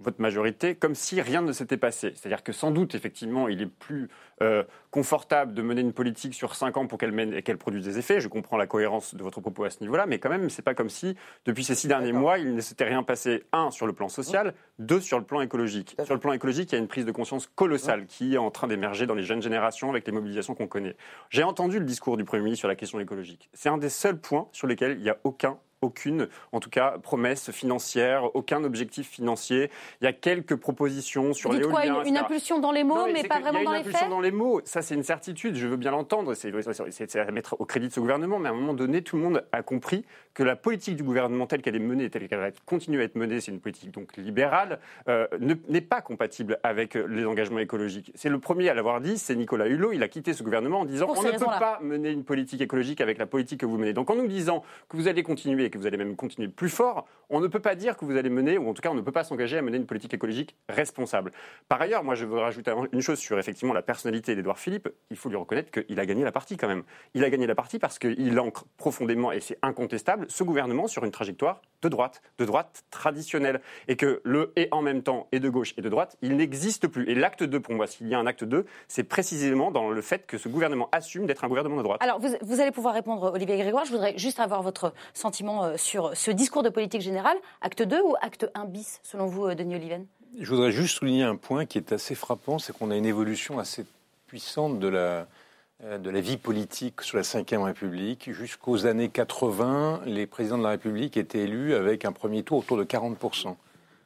votre 0.00 0.20
majorité 0.20 0.74
comme 0.74 0.94
si 0.94 1.20
rien 1.20 1.42
ne 1.42 1.52
s'était 1.52 1.76
passé. 1.76 2.12
C'est-à-dire 2.14 2.42
que 2.42 2.52
sans 2.52 2.70
doute, 2.70 2.94
effectivement, 2.94 3.48
il 3.48 3.62
est 3.62 3.66
plus 3.66 4.08
euh, 4.42 4.62
confortable 4.90 5.54
de 5.54 5.62
mener 5.62 5.80
une 5.80 5.92
politique 5.92 6.34
sur 6.34 6.54
cinq 6.54 6.76
ans 6.76 6.86
pour 6.86 6.98
qu'elle 6.98 7.12
mène 7.12 7.32
et 7.32 7.42
qu'elle 7.42 7.58
produise 7.58 7.84
des 7.84 7.98
effets. 7.98 8.20
Je 8.20 8.28
comprends 8.28 8.56
la 8.56 8.66
cohérence 8.66 9.14
de 9.14 9.22
votre 9.22 9.40
propos 9.40 9.64
à 9.64 9.70
ce 9.70 9.80
niveau-là, 9.80 10.06
mais 10.06 10.18
quand 10.18 10.28
même, 10.28 10.50
c'est 10.50 10.62
pas 10.62 10.74
comme 10.74 10.90
si 10.90 11.16
depuis 11.44 11.64
ces 11.64 11.74
six 11.74 11.88
derniers 11.88 12.12
mois, 12.12 12.38
il 12.38 12.54
ne 12.54 12.60
s'était 12.60 12.84
rien 12.84 13.02
passé. 13.02 13.44
Un 13.52 13.70
sur 13.70 13.86
le 13.86 13.92
plan 13.92 14.08
social, 14.08 14.54
deux 14.78 15.00
sur 15.00 15.18
le 15.18 15.24
plan 15.24 15.40
écologique. 15.40 15.96
Sur 16.04 16.14
le 16.14 16.20
plan 16.20 16.32
écologique, 16.32 16.72
il 16.72 16.74
y 16.74 16.78
a 16.78 16.80
une 16.80 16.88
prise 16.88 17.06
de 17.06 17.12
conscience 17.12 17.46
colossale 17.54 18.06
qui 18.06 18.34
est 18.34 18.38
en 18.38 18.50
train 18.50 18.66
d'émerger 18.66 19.06
dans 19.06 19.14
les 19.14 19.22
jeunes 19.22 19.42
générations 19.42 19.90
avec 19.90 20.06
les 20.06 20.12
mobilisations 20.12 20.54
qu'on 20.54 20.66
connaît. 20.66 20.96
J'ai 21.30 21.42
entendu 21.42 21.78
le 21.78 21.84
discours 21.84 22.16
du 22.16 22.24
Premier 22.24 22.42
ministre 22.42 22.60
sur 22.60 22.68
la 22.68 22.76
question 22.76 23.00
écologique. 23.00 23.48
C'est 23.52 23.68
un 23.68 23.78
des 23.78 23.88
seuls 23.88 24.18
points 24.18 24.48
sur 24.52 24.66
lesquels 24.66 24.92
il 24.98 25.02
n'y 25.02 25.10
a 25.10 25.18
aucun 25.24 25.58
aucune, 25.82 26.28
en 26.52 26.60
tout 26.60 26.70
cas, 26.70 26.98
promesse 27.02 27.50
financière, 27.50 28.34
aucun 28.34 28.64
objectif 28.64 29.08
financier. 29.08 29.70
Il 30.00 30.04
y 30.04 30.06
a 30.08 30.12
quelques 30.12 30.56
propositions 30.56 31.32
sur 31.32 31.52
les 31.52 31.62
quoi, 31.62 31.86
une, 31.86 32.06
une, 32.06 32.16
impulsion 32.16 32.58
dans 32.58 32.72
les 32.72 32.84
mots, 32.84 33.06
mais, 33.12 33.24
pas 33.24 33.40
vraiment 33.40 33.62
dans 33.62 33.72
les 33.72 33.78
faits. 33.78 33.86
Une 33.86 33.90
impulsion 33.90 34.08
dans 34.08 34.20
les 34.20 34.30
mots, 34.30 34.60
ça 34.64 34.82
c'est 34.82 34.94
une 34.94 35.02
certitude. 35.02 35.56
Je 35.56 35.66
veux 35.66 35.76
bien 35.76 35.90
l'entendre. 35.90 36.34
C'est 36.34 37.16
à 37.16 37.30
mettre 37.30 37.56
au 37.60 37.64
crédit 37.64 37.88
de 37.88 37.92
ce 37.92 38.00
gouvernement, 38.00 38.38
mais 38.38 38.48
à 38.48 38.52
un 38.52 38.54
moment 38.54 38.74
donné, 38.74 39.02
tout 39.02 39.16
le 39.16 39.22
monde 39.22 39.44
a 39.52 39.62
compris 39.62 40.04
que 40.34 40.42
la 40.42 40.56
politique 40.56 40.96
du 40.96 41.02
gouvernement 41.02 41.46
telle 41.46 41.62
qu'elle 41.62 41.76
est 41.76 41.80
menée, 41.80 42.10
telle 42.10 42.28
qu'elle 42.28 42.38
va 42.38 42.50
continuer 42.64 43.02
à 43.02 43.04
être 43.04 43.16
menée, 43.16 43.40
c'est 43.40 43.52
une 43.52 43.60
politique 43.60 43.90
donc 43.90 44.16
libérale, 44.16 44.80
euh, 45.08 45.26
n'est 45.40 45.80
pas 45.80 46.00
compatible 46.00 46.58
avec 46.62 46.94
les 46.94 47.24
engagements 47.26 47.58
écologiques. 47.58 48.12
C'est 48.14 48.28
le 48.28 48.38
premier 48.38 48.68
à 48.68 48.74
l'avoir 48.74 49.00
dit, 49.00 49.18
c'est 49.18 49.34
Nicolas 49.34 49.66
Hulot. 49.66 49.92
Il 49.92 50.02
a 50.02 50.08
quitté 50.08 50.32
ce 50.32 50.42
gouvernement 50.42 50.80
en 50.80 50.84
disant 50.84 51.08
on 51.16 51.22
ne 51.22 51.30
peut 51.30 51.38
pas 51.38 51.78
mener 51.82 52.10
une 52.10 52.24
politique 52.24 52.60
écologique 52.60 53.00
avec 53.00 53.18
la 53.18 53.26
politique 53.26 53.60
que 53.60 53.66
vous 53.66 53.78
menez. 53.78 53.92
Donc 53.92 54.10
en 54.10 54.16
nous 54.16 54.26
disant 54.26 54.62
que 54.88 54.96
vous 54.96 55.08
allez 55.08 55.22
continuer 55.22 55.65
et 55.66 55.70
que 55.70 55.78
vous 55.78 55.86
allez 55.86 55.96
même 55.96 56.16
continuer 56.16 56.48
plus 56.48 56.70
fort, 56.70 57.06
on 57.28 57.40
ne 57.40 57.48
peut 57.48 57.60
pas 57.60 57.74
dire 57.74 57.96
que 57.96 58.04
vous 58.04 58.16
allez 58.16 58.30
mener, 58.30 58.56
ou 58.56 58.68
en 58.68 58.74
tout 58.74 58.82
cas 58.82 58.90
on 58.90 58.94
ne 58.94 59.00
peut 59.00 59.12
pas 59.12 59.24
s'engager 59.24 59.58
à 59.58 59.62
mener 59.62 59.76
une 59.76 59.86
politique 59.86 60.14
écologique 60.14 60.56
responsable. 60.68 61.32
Par 61.68 61.80
ailleurs, 61.80 62.04
moi 62.04 62.14
je 62.14 62.24
veux 62.24 62.38
rajouter 62.38 62.72
une 62.92 63.00
chose 63.00 63.18
sur 63.18 63.38
effectivement 63.38 63.74
la 63.74 63.82
personnalité 63.82 64.34
d'Edouard 64.34 64.58
Philippe. 64.58 64.88
Il 65.10 65.16
faut 65.16 65.28
lui 65.28 65.36
reconnaître 65.36 65.70
qu'il 65.70 66.00
a 66.00 66.06
gagné 66.06 66.24
la 66.24 66.32
partie 66.32 66.56
quand 66.56 66.68
même. 66.68 66.84
Il 67.14 67.24
a 67.24 67.30
gagné 67.30 67.46
la 67.46 67.54
partie 67.54 67.78
parce 67.78 67.98
qu'il 67.98 68.38
ancre 68.38 68.64
profondément, 68.76 69.32
et 69.32 69.40
c'est 69.40 69.58
incontestable, 69.62 70.26
ce 70.28 70.44
gouvernement 70.44 70.86
sur 70.86 71.04
une 71.04 71.10
trajectoire 71.10 71.60
de 71.82 71.88
droite, 71.88 72.22
de 72.38 72.44
droite 72.44 72.84
traditionnelle. 72.90 73.60
Et 73.88 73.96
que 73.96 74.20
le 74.24 74.52
et 74.56 74.68
en 74.70 74.82
même 74.82 75.02
temps 75.02 75.28
et 75.32 75.40
de 75.40 75.48
gauche 75.48 75.74
et 75.76 75.82
de 75.82 75.88
droite, 75.88 76.16
il 76.22 76.36
n'existe 76.36 76.86
plus. 76.86 77.08
Et 77.08 77.14
l'acte 77.14 77.42
2, 77.42 77.60
pour 77.60 77.74
moi, 77.74 77.86
s'il 77.86 78.08
y 78.08 78.14
a 78.14 78.18
un 78.18 78.26
acte 78.26 78.44
2, 78.44 78.64
c'est 78.88 79.04
précisément 79.04 79.70
dans 79.70 79.90
le 79.90 80.00
fait 80.00 80.26
que 80.26 80.38
ce 80.38 80.48
gouvernement 80.48 80.88
assume 80.92 81.26
d'être 81.26 81.44
un 81.44 81.48
gouvernement 81.48 81.76
de 81.76 81.82
droite. 81.82 82.02
Alors 82.02 82.20
vous, 82.20 82.28
vous 82.42 82.60
allez 82.60 82.70
pouvoir 82.70 82.94
répondre, 82.94 83.32
Olivier 83.34 83.56
Grégoire. 83.56 83.84
Je 83.84 83.90
voudrais 83.90 84.16
juste 84.16 84.40
avoir 84.40 84.62
votre 84.62 84.94
sentiment 85.14 85.55
euh, 85.64 85.76
sur 85.76 86.16
ce 86.16 86.30
discours 86.30 86.62
de 86.62 86.68
politique 86.68 87.00
générale, 87.00 87.36
acte 87.60 87.82
2 87.82 88.00
ou 88.02 88.14
acte 88.20 88.50
1 88.54 88.64
bis, 88.66 89.00
selon 89.02 89.26
vous, 89.26 89.46
euh, 89.46 89.54
Denis 89.54 89.76
Oliven? 89.76 90.06
Je 90.38 90.48
voudrais 90.50 90.72
juste 90.72 90.98
souligner 90.98 91.22
un 91.22 91.36
point 91.36 91.66
qui 91.66 91.78
est 91.78 91.92
assez 91.92 92.14
frappant, 92.14 92.58
c'est 92.58 92.76
qu'on 92.76 92.90
a 92.90 92.96
une 92.96 93.06
évolution 93.06 93.58
assez 93.58 93.86
puissante 94.26 94.78
de 94.78 94.88
la, 94.88 95.26
euh, 95.84 95.98
de 95.98 96.10
la 96.10 96.20
vie 96.20 96.36
politique 96.36 97.02
sous 97.02 97.16
la 97.16 97.22
Ve 97.22 97.62
République. 97.62 98.30
Jusqu'aux 98.32 98.86
années 98.86 99.08
80, 99.08 100.02
les 100.06 100.26
présidents 100.26 100.58
de 100.58 100.62
la 100.62 100.70
République 100.70 101.16
étaient 101.16 101.40
élus 101.40 101.74
avec 101.74 102.04
un 102.04 102.12
premier 102.12 102.42
tour 102.42 102.58
autour 102.58 102.76
de 102.76 102.84
40%. 102.84 103.56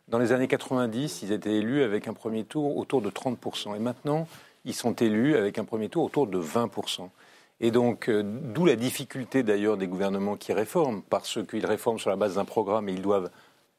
Dans 0.09 0.19
les 0.19 0.33
années 0.33 0.49
90, 0.49 1.23
ils 1.23 1.33
étaient 1.33 1.55
élus 1.55 1.83
avec 1.83 2.09
un 2.09 2.13
premier 2.13 2.45
tour 2.45 2.77
autour 2.77 3.03
de 3.03 3.11
30%. 3.11 3.77
Et 3.77 3.79
maintenant, 3.79 4.27
ils 4.65 4.75
sont 4.75 4.93
élus 4.95 5.37
avec 5.37 5.59
un 5.59 5.65
premier 5.65 5.89
tour 5.89 6.05
autour 6.05 6.27
de 6.27 6.41
20%. 6.41 7.09
Et 7.61 7.71
donc, 7.71 8.09
euh, 8.09 8.23
d'où 8.25 8.65
la 8.65 8.77
difficulté 8.77 9.43
d'ailleurs 9.43 9.77
des 9.77 9.87
gouvernements 9.87 10.37
qui 10.37 10.53
réforment, 10.53 11.03
parce 11.03 11.39
qu'ils 11.47 11.67
réforment 11.67 11.99
sur 11.99 12.11
la 12.11 12.17
base 12.17 12.37
d'un 12.37 12.45
programme 12.45 12.89
et 12.89 12.93
ils 12.93 13.03
doivent 13.03 13.31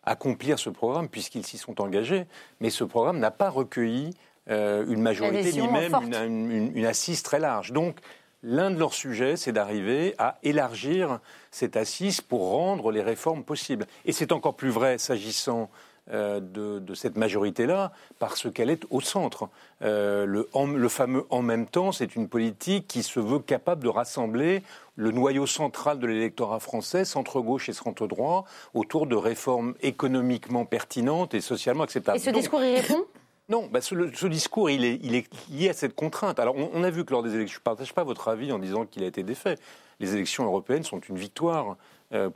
accomplir 0.03 0.59
ce 0.59 0.69
programme 0.69 1.09
puisqu'ils 1.09 1.45
s'y 1.45 1.57
sont 1.57 1.81
engagés. 1.81 2.25
Mais 2.59 2.69
ce 2.69 2.83
programme 2.83 3.19
n'a 3.19 3.31
pas 3.31 3.49
recueilli 3.49 4.11
euh, 4.49 4.85
une 4.87 5.01
majorité 5.01 5.51
ni 5.51 5.67
même 5.67 5.95
une, 5.95 6.71
une, 6.75 6.85
assise 6.85 7.23
très 7.23 7.39
large. 7.39 7.71
Donc, 7.71 7.97
l'un 8.43 8.71
de 8.71 8.77
leurs 8.77 8.93
sujets, 8.93 9.35
c'est 9.35 9.51
d'arriver 9.51 10.15
à 10.17 10.37
élargir 10.43 11.19
cette 11.51 11.77
assise 11.77 12.21
pour 12.21 12.49
rendre 12.49 12.91
les 12.91 13.01
réformes 13.01 13.43
possibles. 13.43 13.85
Et 14.05 14.11
c'est 14.11 14.31
encore 14.31 14.55
plus 14.55 14.69
vrai 14.69 14.97
s'agissant 14.97 15.69
euh, 16.09 16.39
de, 16.41 16.93
cette 16.95 17.15
majorité-là 17.15 17.91
parce 18.17 18.51
qu'elle 18.51 18.71
est 18.71 18.83
au 18.89 19.01
centre. 19.01 19.49
Euh, 19.83 20.25
le, 20.25 20.49
le, 20.75 20.89
fameux 20.89 21.25
en 21.29 21.43
même 21.43 21.67
temps, 21.67 21.91
c'est 21.91 22.15
une 22.15 22.27
politique 22.27 22.87
qui 22.87 23.03
se 23.03 23.19
veut 23.19 23.37
capable 23.37 23.83
de 23.83 23.87
rassembler 23.87 24.63
le 24.95 25.11
noyau 25.11 25.45
central 25.45 25.99
de 25.99 26.07
l'électorat 26.07 26.59
français, 26.59 27.05
centre-gauche 27.05 27.69
et 27.69 27.73
centre-droit, 27.73 28.45
autour 28.73 29.05
de 29.05 29.15
réformes 29.15 29.75
économiquement 29.81 30.65
pertinentes 30.65 31.35
et 31.35 31.39
socialement 31.39 31.83
acceptables. 31.83 32.17
Et 32.17 32.21
ce 32.21 32.31
discours 32.31 32.63
y 32.63 32.75
répond? 32.75 33.05
Non, 33.49 33.67
bah 33.69 33.81
ce, 33.81 34.27
discours, 34.27 34.69
il 34.69 34.85
est, 34.85 34.97
il 35.03 35.13
est, 35.13 35.27
lié 35.49 35.67
à 35.67 35.73
cette 35.73 35.93
contrainte. 35.93 36.39
Alors, 36.39 36.55
on, 36.55 36.69
on 36.73 36.83
a 36.83 36.89
vu 36.89 37.03
que 37.03 37.11
lors 37.11 37.21
des 37.21 37.35
élections, 37.35 37.55
je 37.55 37.59
ne 37.59 37.63
partage 37.63 37.93
pas 37.93 38.05
votre 38.05 38.29
avis 38.29 38.53
en 38.53 38.59
disant 38.59 38.85
qu'il 38.85 39.03
a 39.03 39.07
été 39.07 39.23
défait. 39.23 39.57
Les 39.99 40.13
élections 40.13 40.45
européennes 40.45 40.83
sont 40.83 40.99
une 41.01 41.17
victoire 41.17 41.75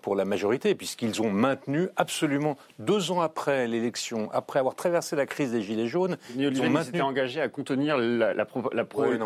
pour 0.01 0.15
la 0.15 0.25
majorité, 0.25 0.75
puisqu'ils 0.75 1.21
ont 1.21 1.29
maintenu 1.29 1.89
absolument 1.95 2.57
deux 2.79 3.11
ans 3.11 3.21
après 3.21 3.67
l'élection, 3.67 4.29
après 4.31 4.59
avoir 4.59 4.75
traversé 4.75 5.15
la 5.15 5.25
crise 5.25 5.51
des 5.51 5.61
Gilets 5.61 5.87
jaunes, 5.87 6.17
ils 6.37 6.61
ont 6.61 6.69
maintenu... 6.69 7.01
engagé 7.01 7.41
à 7.41 7.49
contenir 7.49 7.97
la, 7.97 8.33
la, 8.33 8.45
pro, 8.45 8.63
la, 8.73 8.85
pro, 8.85 9.03
oui, 9.03 9.17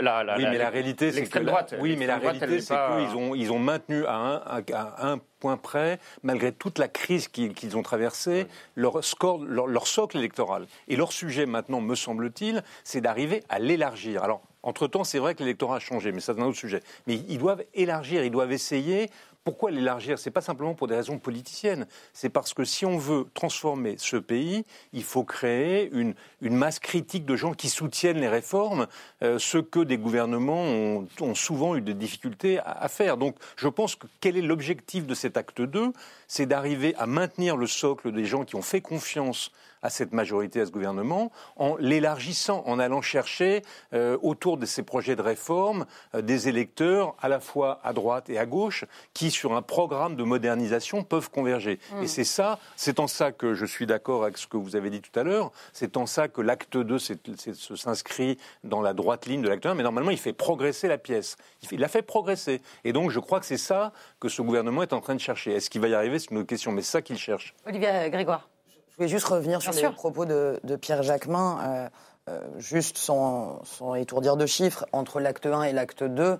la, 0.00 0.36
oui, 0.36 0.44
mais 0.50 0.58
la 0.58 0.70
réalité, 0.70 1.12
c'est 1.12 1.26
que 1.26 1.38
droite, 1.38 1.74
oui, 1.80 1.96
mais 1.98 2.06
la 2.06 2.18
réalité, 2.18 2.60
c'est 2.60 2.74
qu'ils 2.74 3.16
ont 3.16 3.34
ils 3.34 3.52
ont 3.52 3.58
maintenu 3.58 4.04
à 4.06 4.16
un, 4.16 4.42
à 4.72 5.10
un 5.10 5.18
point 5.40 5.56
près, 5.56 5.98
malgré 6.22 6.52
toute 6.52 6.78
la 6.78 6.88
crise 6.88 7.28
qu'ils 7.28 7.76
ont 7.76 7.82
traversée, 7.82 8.46
leur 8.76 9.04
score, 9.04 9.44
leur, 9.44 9.66
leur 9.66 9.86
socle 9.86 10.16
électoral. 10.16 10.66
Et 10.88 10.96
leur 10.96 11.12
sujet 11.12 11.46
maintenant, 11.46 11.80
me 11.80 11.94
semble-t-il, 11.94 12.62
c'est 12.82 13.00
d'arriver 13.00 13.42
à 13.48 13.58
l'élargir. 13.58 14.22
Alors 14.22 14.42
entre-temps, 14.62 15.04
c'est 15.04 15.18
vrai 15.18 15.34
que 15.34 15.40
l'électorat 15.40 15.76
a 15.76 15.80
changé, 15.80 16.10
mais 16.12 16.20
c'est 16.20 16.32
un 16.32 16.42
autre 16.42 16.56
sujet. 16.56 16.80
Mais 17.06 17.16
ils 17.28 17.36
doivent 17.36 17.62
élargir, 17.74 18.24
ils 18.24 18.30
doivent 18.30 18.52
essayer 18.52 19.10
pourquoi 19.44 19.70
l'élargir? 19.70 20.18
Ce 20.18 20.28
n'est 20.28 20.32
pas 20.32 20.40
simplement 20.40 20.74
pour 20.74 20.88
des 20.88 20.96
raisons 20.96 21.18
politiciennes. 21.18 21.86
C'est 22.14 22.30
parce 22.30 22.54
que 22.54 22.64
si 22.64 22.86
on 22.86 22.96
veut 22.96 23.26
transformer 23.34 23.96
ce 23.98 24.16
pays, 24.16 24.64
il 24.94 25.04
faut 25.04 25.22
créer 25.22 25.90
une, 25.92 26.14
masse 26.40 26.78
critique 26.78 27.26
de 27.26 27.36
gens 27.36 27.52
qui 27.52 27.68
soutiennent 27.68 28.20
les 28.20 28.28
réformes, 28.28 28.86
euh, 29.22 29.38
ce 29.38 29.58
que 29.58 29.80
des 29.80 29.98
gouvernements 29.98 30.62
ont, 30.62 31.34
souvent 31.34 31.76
eu 31.76 31.82
des 31.82 31.94
difficultés 31.94 32.58
à, 32.58 32.70
à, 32.70 32.88
faire. 32.88 33.18
Donc 33.18 33.36
je 33.56 33.68
pense 33.68 33.96
que 33.96 34.06
quel 34.20 34.36
est 34.36 34.42
l'objectif 34.42 35.06
de 35.06 35.14
cet 35.14 35.36
acte 35.36 35.60
2 35.60 35.92
C'est 36.26 36.46
d'arriver 36.46 36.94
à 36.96 37.06
maintenir 37.06 37.56
le 37.56 37.66
socle 37.66 38.12
des 38.12 38.24
gens 38.24 38.44
qui 38.44 38.56
ont 38.56 38.62
fait 38.62 38.80
confiance 38.80 39.50
à 39.84 39.90
cette 39.90 40.12
majorité, 40.12 40.62
à 40.62 40.66
ce 40.66 40.70
gouvernement, 40.70 41.30
en 41.56 41.76
l'élargissant, 41.76 42.64
en 42.66 42.78
allant 42.78 43.02
chercher 43.02 43.62
euh, 43.92 44.16
autour 44.22 44.56
de 44.56 44.64
ces 44.64 44.82
projets 44.82 45.14
de 45.14 45.20
réforme 45.20 45.84
euh, 46.14 46.22
des 46.22 46.48
électeurs 46.48 47.14
à 47.20 47.28
la 47.28 47.38
fois 47.38 47.80
à 47.84 47.92
droite 47.92 48.30
et 48.30 48.38
à 48.38 48.46
gauche 48.46 48.86
qui, 49.12 49.30
sur 49.30 49.54
un 49.54 49.60
programme 49.60 50.16
de 50.16 50.24
modernisation, 50.24 51.04
peuvent 51.04 51.30
converger. 51.30 51.78
Mm. 51.92 52.02
Et 52.02 52.06
c'est 52.06 52.24
ça, 52.24 52.58
c'est 52.76 52.98
en 52.98 53.06
ça 53.06 53.30
que 53.30 53.52
je 53.52 53.66
suis 53.66 53.86
d'accord 53.86 54.24
avec 54.24 54.38
ce 54.38 54.46
que 54.46 54.56
vous 54.56 54.74
avez 54.74 54.88
dit 54.88 55.02
tout 55.02 55.16
à 55.20 55.22
l'heure, 55.22 55.52
c'est 55.74 55.98
en 55.98 56.06
ça 56.06 56.28
que 56.28 56.40
l'acte 56.40 56.78
2 56.78 56.98
s'inscrit 56.98 58.38
dans 58.64 58.80
la 58.80 58.94
droite 58.94 59.26
ligne 59.26 59.42
de 59.42 59.48
l'acte 59.50 59.66
1, 59.66 59.74
mais 59.74 59.82
normalement 59.82 60.10
il 60.10 60.18
fait 60.18 60.32
progresser 60.32 60.88
la 60.88 60.96
pièce. 60.96 61.36
Il 61.70 61.80
l'a 61.80 61.88
fait 61.88 62.02
progresser. 62.02 62.62
Et 62.84 62.94
donc 62.94 63.10
je 63.10 63.20
crois 63.20 63.38
que 63.38 63.46
c'est 63.46 63.58
ça 63.58 63.92
que 64.18 64.30
ce 64.30 64.40
gouvernement 64.40 64.82
est 64.82 64.94
en 64.94 65.00
train 65.02 65.14
de 65.14 65.20
chercher. 65.20 65.52
Est-ce 65.52 65.68
qu'il 65.68 65.82
va 65.82 65.88
y 65.88 65.94
arriver? 65.94 66.18
C'est 66.18 66.30
une 66.30 66.38
autre 66.38 66.46
question, 66.46 66.72
mais 66.72 66.80
c'est 66.80 66.92
ça 66.92 67.02
qu'il 67.02 67.18
cherche. 67.18 67.54
Olivier 67.66 68.08
Grégoire. 68.10 68.48
Je 68.94 68.98
voulais 68.98 69.08
juste 69.08 69.26
revenir 69.26 69.60
sur 69.60 69.72
les 69.72 69.90
propos 69.90 70.24
de, 70.24 70.60
Pierre 70.80 71.02
Jacquemin, 71.02 71.58
euh, 71.66 71.88
euh, 72.30 72.40
juste 72.58 72.96
sans, 72.96 73.60
étourdir 73.96 74.36
de 74.36 74.46
chiffres, 74.46 74.86
entre 74.92 75.18
l'acte 75.18 75.46
1 75.46 75.64
et 75.64 75.72
l'acte 75.72 76.04
2. 76.04 76.38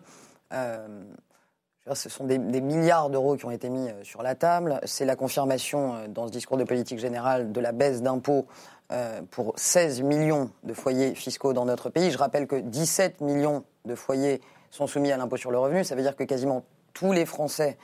Euh, 0.52 0.88
ce 1.92 2.08
sont 2.08 2.22
des, 2.22 2.38
milliards 2.38 3.10
d'euros 3.10 3.34
qui 3.34 3.44
ont 3.44 3.50
été 3.50 3.68
mis 3.68 3.88
sur 4.04 4.22
la 4.22 4.36
table. 4.36 4.78
C'est 4.84 5.04
la 5.04 5.16
confirmation 5.16 6.06
dans 6.06 6.28
ce 6.28 6.32
discours 6.32 6.56
de 6.56 6.62
politique 6.62 7.00
générale 7.00 7.50
de 7.50 7.60
la 7.60 7.72
baisse 7.72 8.02
d'impôts 8.02 8.46
pour 9.32 9.54
16 9.56 10.02
millions 10.02 10.48
de 10.62 10.74
foyers 10.74 11.16
fiscaux 11.16 11.54
dans 11.54 11.64
notre 11.64 11.90
pays. 11.90 12.12
Je 12.12 12.18
rappelle 12.18 12.46
que 12.46 12.54
17 12.54 13.20
millions 13.20 13.64
de 13.84 13.96
foyers 13.96 14.40
sont 14.70 14.86
soumis 14.86 15.10
à 15.10 15.16
l'impôt 15.16 15.36
sur 15.36 15.50
le 15.50 15.58
revenu. 15.58 15.82
Ça 15.82 15.96
veut 15.96 16.02
dire 16.02 16.14
que 16.14 16.22
quasiment 16.22 16.62
tous 16.92 17.10
les 17.10 17.26
Français 17.26 17.76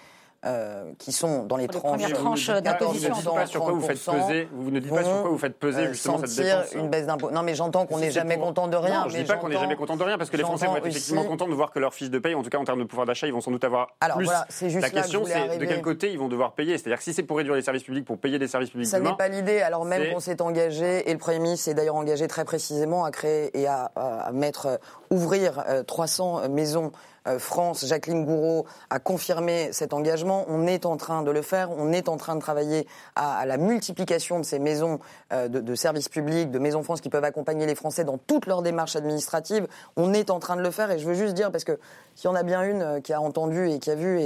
euh, 0.47 0.93
qui 0.99 1.13
sont 1.13 1.45
dans 1.45 1.59
les 1.59 1.69
tranches, 1.69 2.07
d'imposition. 2.49 3.13
Vous, 3.13 3.39
ne 3.39 3.45
sur 3.45 3.63
quoi 3.63 3.73
vous 3.73 3.83
faites 3.83 4.03
peser, 4.03 4.49
vous 4.53 4.71
ne 4.71 4.81
dites 4.81 4.89
pas 4.89 5.05
sur 5.05 5.21
quoi 5.21 5.31
vous 5.31 5.37
faites 5.37 5.59
peser 5.59 5.89
justement 5.89 6.19
cette 6.25 6.35
dépense. 6.35 6.73
une 6.73 6.89
baisse 6.89 7.07
d'impôt. 7.07 7.31
Non, 7.31 7.43
mais 7.43 7.55
j'entends 7.55 7.85
qu'on 7.85 7.99
n'est 7.99 8.11
jamais 8.11 8.39
content 8.39 8.67
de 8.67 8.77
rien. 8.77 9.03
Non, 9.03 9.09
je 9.11 9.19
ne 9.19 9.23
dis 9.23 9.29
pas 9.29 9.37
qu'on 9.37 9.51
n'est 9.51 9.59
jamais 9.59 9.77
content 9.77 9.97
de 9.97 10.03
rien, 10.03 10.17
parce 10.17 10.31
que 10.31 10.39
les 10.39 10.43
Français 10.43 10.67
vont 10.67 10.77
être 10.77 10.87
effectivement 10.87 11.25
contents 11.25 11.47
de 11.47 11.53
voir 11.53 11.71
que 11.71 11.79
leur 11.79 11.93
fiche 11.93 12.09
de 12.09 12.19
paye, 12.19 12.35
en 12.35 12.43
tout 12.43 12.49
cas 12.49 12.57
en 12.57 12.65
termes 12.65 12.79
de 12.79 12.85
pouvoir 12.85 13.07
d'achat, 13.07 13.27
ils 13.27 13.35
vont 13.35 13.43
sans 13.43 13.51
doute 13.51 13.65
avoir 13.65 13.89
Alors, 14.01 14.17
plus. 14.17 14.25
Voilà, 14.25 14.47
juste 14.49 14.81
La 14.81 14.89
question, 14.89 15.25
c'est 15.27 15.59
de 15.59 15.65
quel 15.67 15.83
côté 15.83 16.11
ils 16.11 16.19
vont 16.19 16.29
devoir 16.29 16.53
payer. 16.53 16.79
C'est-à-dire 16.79 16.97
que 16.97 17.05
si 17.05 17.13
c'est 17.13 17.23
pour 17.23 17.37
réduire 17.37 17.55
les 17.55 17.63
services 17.63 17.85
publics, 17.85 18.07
pour 18.07 18.17
payer 18.17 18.39
des 18.39 18.49
services 18.49 18.71
publics 18.71 18.89
Ça 18.89 18.99
n'est 18.99 19.17
pas 19.17 19.29
l'idée, 19.29 19.61
alors 19.61 19.85
même 19.85 20.11
qu'on 20.11 20.21
s'est 20.21 20.41
engagé, 20.41 21.11
et 21.11 21.13
le 21.13 21.19
Premier 21.19 21.41
ministre 21.41 21.67
s'est 21.67 21.75
d'ailleurs 21.75 21.97
engagé 21.97 22.29
très 22.29 22.47
précisément 22.47 23.05
à 23.05 23.11
créer 23.11 23.51
et 23.59 23.67
à, 23.67 23.91
mettre, 24.33 24.81
ouvrir 25.11 25.63
300 25.87 26.45
euh, 26.45 26.49
maisons 26.49 26.87
euh, 26.87 27.10
France, 27.39 27.85
Jacqueline 27.87 28.25
Gouraud 28.25 28.67
a 28.89 28.99
confirmé 28.99 29.73
cet 29.73 29.93
engagement. 29.93 30.45
On 30.49 30.67
est 30.67 30.87
en 30.87 30.97
train 30.97 31.23
de 31.23 31.31
le 31.31 31.43
faire. 31.43 31.71
On 31.71 31.93
est 31.93 32.09
en 32.09 32.17
train 32.17 32.35
de 32.35 32.41
travailler 32.41 32.87
à, 33.15 33.45
la 33.47 33.57
multiplication 33.57 34.39
de 34.39 34.45
ces 34.45 34.59
maisons 34.59 34.99
euh, 35.33 35.49
de, 35.49 35.75
services 35.75 36.09
publics, 36.09 36.51
de 36.51 36.59
maisons 36.59 36.83
France 36.83 37.01
qui 37.01 37.11
peuvent 37.11 37.25
accompagner 37.25 37.67
les 37.67 37.75
Français 37.75 38.05
dans 38.05 38.19
toutes 38.19 38.47
leurs 38.47 38.63
démarches 38.63 38.97
administratives. 38.97 39.67
On 39.97 40.13
est 40.13 40.31
en 40.31 40.39
train 40.39 40.57
de 40.57 40.63
le 40.63 40.71
faire. 40.71 40.91
Et 40.91 40.99
je 40.99 41.07
veux 41.07 41.15
juste 41.15 41.35
dire, 41.35 41.51
parce 41.51 41.65
que 41.65 41.79
y 42.25 42.27
en 42.27 42.35
a 42.35 42.43
bien 42.43 42.63
une 42.63 42.83
euh, 42.83 43.01
qui 43.01 43.13
a 43.13 43.21
entendu 43.21 43.69
et 43.71 43.79
qui 43.79 43.91
a 43.91 43.95
vu, 43.95 44.21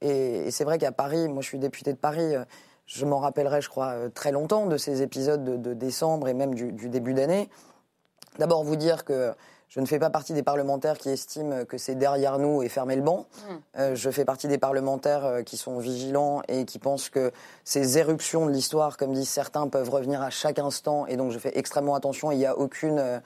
et, 0.00 0.50
c'est 0.50 0.64
vrai 0.64 0.78
qu'à 0.78 0.92
Paris, 0.92 1.28
moi 1.28 1.42
je 1.42 1.48
suis 1.48 1.58
député 1.58 1.92
de 1.92 1.98
Paris, 1.98 2.34
je 2.86 3.04
m'en 3.04 3.18
rappellerai, 3.18 3.60
je 3.60 3.68
crois, 3.68 3.96
très 4.14 4.30
longtemps 4.30 4.66
de 4.66 4.76
ces 4.76 5.02
épisodes 5.02 5.60
de, 5.60 5.74
décembre 5.74 6.28
et 6.28 6.34
même 6.34 6.54
du 6.54 6.88
début 6.88 7.14
d'année. 7.14 7.50
D'abord 8.38 8.62
vous 8.62 8.76
dire 8.76 9.04
que 9.04 9.34
je 9.68 9.80
ne 9.80 9.86
fais 9.86 9.98
pas 9.98 10.10
partie 10.10 10.32
des 10.32 10.42
parlementaires 10.42 10.96
qui 10.96 11.10
estiment 11.10 11.64
que 11.64 11.76
c'est 11.76 11.94
derrière 11.94 12.38
nous 12.38 12.62
et 12.62 12.68
fermer 12.68 12.96
le 12.96 13.02
banc. 13.02 13.26
Hmm. 13.48 13.54
Euh, 13.78 13.94
je 13.94 14.10
fais 14.10 14.24
partie 14.24 14.48
des 14.48 14.58
parlementaires 14.58 15.24
euh, 15.24 15.42
qui 15.42 15.56
sont 15.56 15.78
vigilants 15.78 16.42
et 16.48 16.64
qui 16.64 16.78
pensent 16.78 17.10
que 17.10 17.32
ces 17.64 17.98
éruptions 17.98 18.46
de 18.46 18.50
l'histoire, 18.50 18.96
comme 18.96 19.12
disent 19.12 19.28
certains, 19.28 19.68
peuvent 19.68 19.90
revenir 19.90 20.22
à 20.22 20.30
chaque 20.30 20.58
instant. 20.58 21.06
Et 21.06 21.16
donc 21.16 21.32
je 21.32 21.38
fais 21.38 21.56
extrêmement 21.58 21.94
attention. 21.94 22.32
Il 22.32 22.38
n'y 22.38 22.46
a 22.46 22.56
aucune 22.56 23.20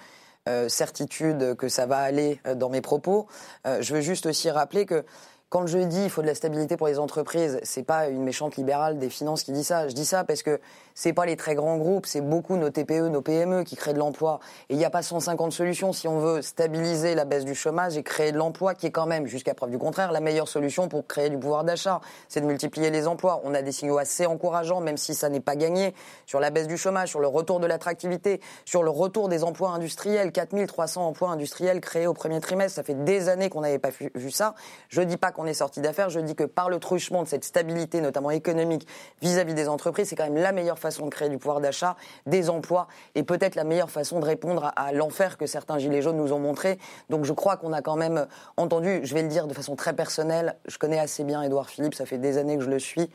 euh, 0.49 0.68
certitude 0.68 1.54
que 1.54 1.68
ça 1.68 1.87
va 1.87 1.99
aller 1.99 2.40
dans 2.56 2.68
mes 2.68 2.80
propos. 2.80 3.28
je 3.64 3.94
veux 3.94 4.00
juste 4.00 4.26
aussi 4.26 4.50
rappeler 4.50 4.87
que 4.87 5.04
quand 5.52 5.66
je 5.66 5.76
dis 5.76 6.04
il 6.04 6.09
faut 6.09 6.23
de 6.23 6.26
la 6.26 6.35
stabilité 6.35 6.78
pour 6.78 6.87
les 6.87 6.99
entreprises, 6.99 7.61
c'est 7.62 7.82
pas 7.82 8.09
une 8.09 8.23
méchante 8.23 8.56
libérale 8.56 8.99
des 8.99 9.11
finances 9.11 9.42
qui 9.42 9.52
dit 9.52 9.64
ça. 9.64 9.87
Je 9.87 9.92
dis 9.92 10.06
ça 10.06 10.25
parce 10.25 10.42
que 10.42 10.59
c'est 10.94 11.12
pas 11.12 11.26
les 11.26 11.37
très 11.37 11.54
grands 11.54 11.76
groupes, 11.76 12.06
c'est 12.06 12.23
beaucoup 12.23 12.56
nos 12.56 12.71
TPE, 12.71 13.09
nos 13.09 13.21
PME 13.21 13.62
qui 13.62 13.76
créent 13.76 13.92
de 13.92 13.99
l'emploi. 13.99 14.40
Et 14.71 14.75
il 14.75 14.78
n'y 14.78 14.87
a 14.87 14.90
pas 14.90 15.02
150 15.02 15.52
solutions 15.52 15.92
si 15.92 16.09
on 16.09 16.18
veut 16.18 16.40
stabiliser 16.40 17.14
la 17.14 17.26
baisse 17.26 17.44
du 17.44 17.54
chômage 17.54 17.99
et 17.99 18.02
créer 18.02 18.32
de 18.32 18.38
l'emploi, 18.38 18.75
qui 18.75 18.87
est 18.87 18.90
quand 18.90 19.04
même, 19.04 19.26
jusqu'à 19.26 19.52
preuve 19.52 19.71
du 19.71 19.76
contraire, 19.76 20.11
la 20.11 20.21
meilleure 20.21 20.49
solution 20.49 20.88
pour 20.88 21.06
créer 21.06 21.28
du 21.28 21.38
pouvoir 21.38 21.64
d'achat. 21.64 22.00
C'est 22.28 22.40
de 22.40 22.47
multiplier 22.47 22.88
les 22.88 23.06
emplois. 23.06 23.42
On 23.44 23.52
a 23.52 23.61
des 23.61 23.73
signaux 23.73 23.99
assez 23.99 24.25
encourageants, 24.25 24.80
même 24.80 24.97
si 24.97 25.14
ça 25.14 25.28
n'est 25.28 25.40
pas 25.40 25.56
gagné, 25.56 25.94
sur 26.25 26.40
la 26.40 26.49
baisse 26.49 26.66
du 26.66 26.78
chômage, 26.78 27.11
sur 27.11 27.21
le 27.21 27.28
retour 27.28 27.61
de 27.61 27.66
l'attractivité, 27.66 28.40
sur 28.64 28.82
le 28.82 28.90
retour 28.90 29.28
des 29.28 29.44
emplois 29.44 29.73
industriels. 29.73 30.32
4300 30.32 31.06
emplois 31.06 31.28
industriels 31.28 31.82
créés 31.82 32.06
au 32.06 32.14
premier 32.14 32.40
trimestre. 32.40 32.76
Ça 32.76 32.82
fait 32.82 33.04
des 33.04 33.28
années 33.28 33.50
qu'on 33.50 33.61
n'avait 33.61 33.78
pas 33.78 33.90
vu 34.14 34.30
ça. 34.30 34.54
Je 34.88 35.02
dis 35.02 35.18
pas 35.18 35.30
qu'on 35.30 35.41
est 35.46 35.54
sorti 35.54 35.80
d'affaires. 35.80 36.11
Je 36.11 36.20
dis 36.20 36.34
que 36.34 36.44
par 36.44 36.68
le 36.68 36.78
truchement 36.78 37.22
de 37.22 37.28
cette 37.28 37.44
stabilité, 37.44 38.00
notamment 38.00 38.30
économique, 38.30 38.87
vis-à-vis 39.20 39.54
des 39.54 39.68
entreprises, 39.68 40.08
c'est 40.08 40.16
quand 40.16 40.25
même 40.25 40.37
la 40.37 40.52
meilleure 40.52 40.78
façon 40.78 41.06
de 41.06 41.11
créer 41.11 41.28
du 41.28 41.38
pouvoir 41.38 41.61
d'achat, 41.61 41.96
des 42.26 42.50
emplois, 42.50 42.88
et 43.14 43.22
peut-être 43.22 43.54
la 43.54 43.64
meilleure 43.64 43.90
façon 43.90 44.20
de 44.20 44.25
répondre 44.25 44.72
à, 44.76 44.92
l'enfer 44.92 45.38
que 45.38 45.46
certains 45.46 45.78
gilets 45.78 46.02
jaunes 46.02 46.16
nous 46.16 46.32
ont 46.32 46.38
montré. 46.38 46.78
Donc 47.11 47.25
je 47.25 47.32
crois 47.32 47.56
qu'on 47.56 47.72
a 47.72 47.82
quand 47.82 47.96
même 47.96 48.26
entendu, 48.56 49.00
je 49.04 49.14
vais 49.14 49.22
le 49.22 49.28
dire 49.28 49.46
de 49.46 49.54
façon 49.54 49.76
très 49.76 49.92
personnelle, 49.92 50.56
je 50.66 50.78
connais 50.78 50.99
assez 50.99 51.25
bien 51.25 51.42
Édouard 51.42 51.68
Philippe, 51.68 51.94
ça 51.94 52.06
fait 52.06 52.18
des 52.18 52.38
années 52.38 52.56
que 52.56 52.64
je 52.64 52.70
le 52.70 52.78
suis. 52.78 53.11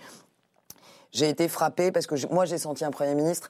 J'ai 1.12 1.30
été 1.30 1.48
frappé 1.48 1.92
parce 1.92 2.08
que 2.08 2.16
moi 2.32 2.46
j'ai 2.46 2.58
senti 2.58 2.84
un 2.84 2.92
Premier 2.92 3.16
ministre 3.16 3.50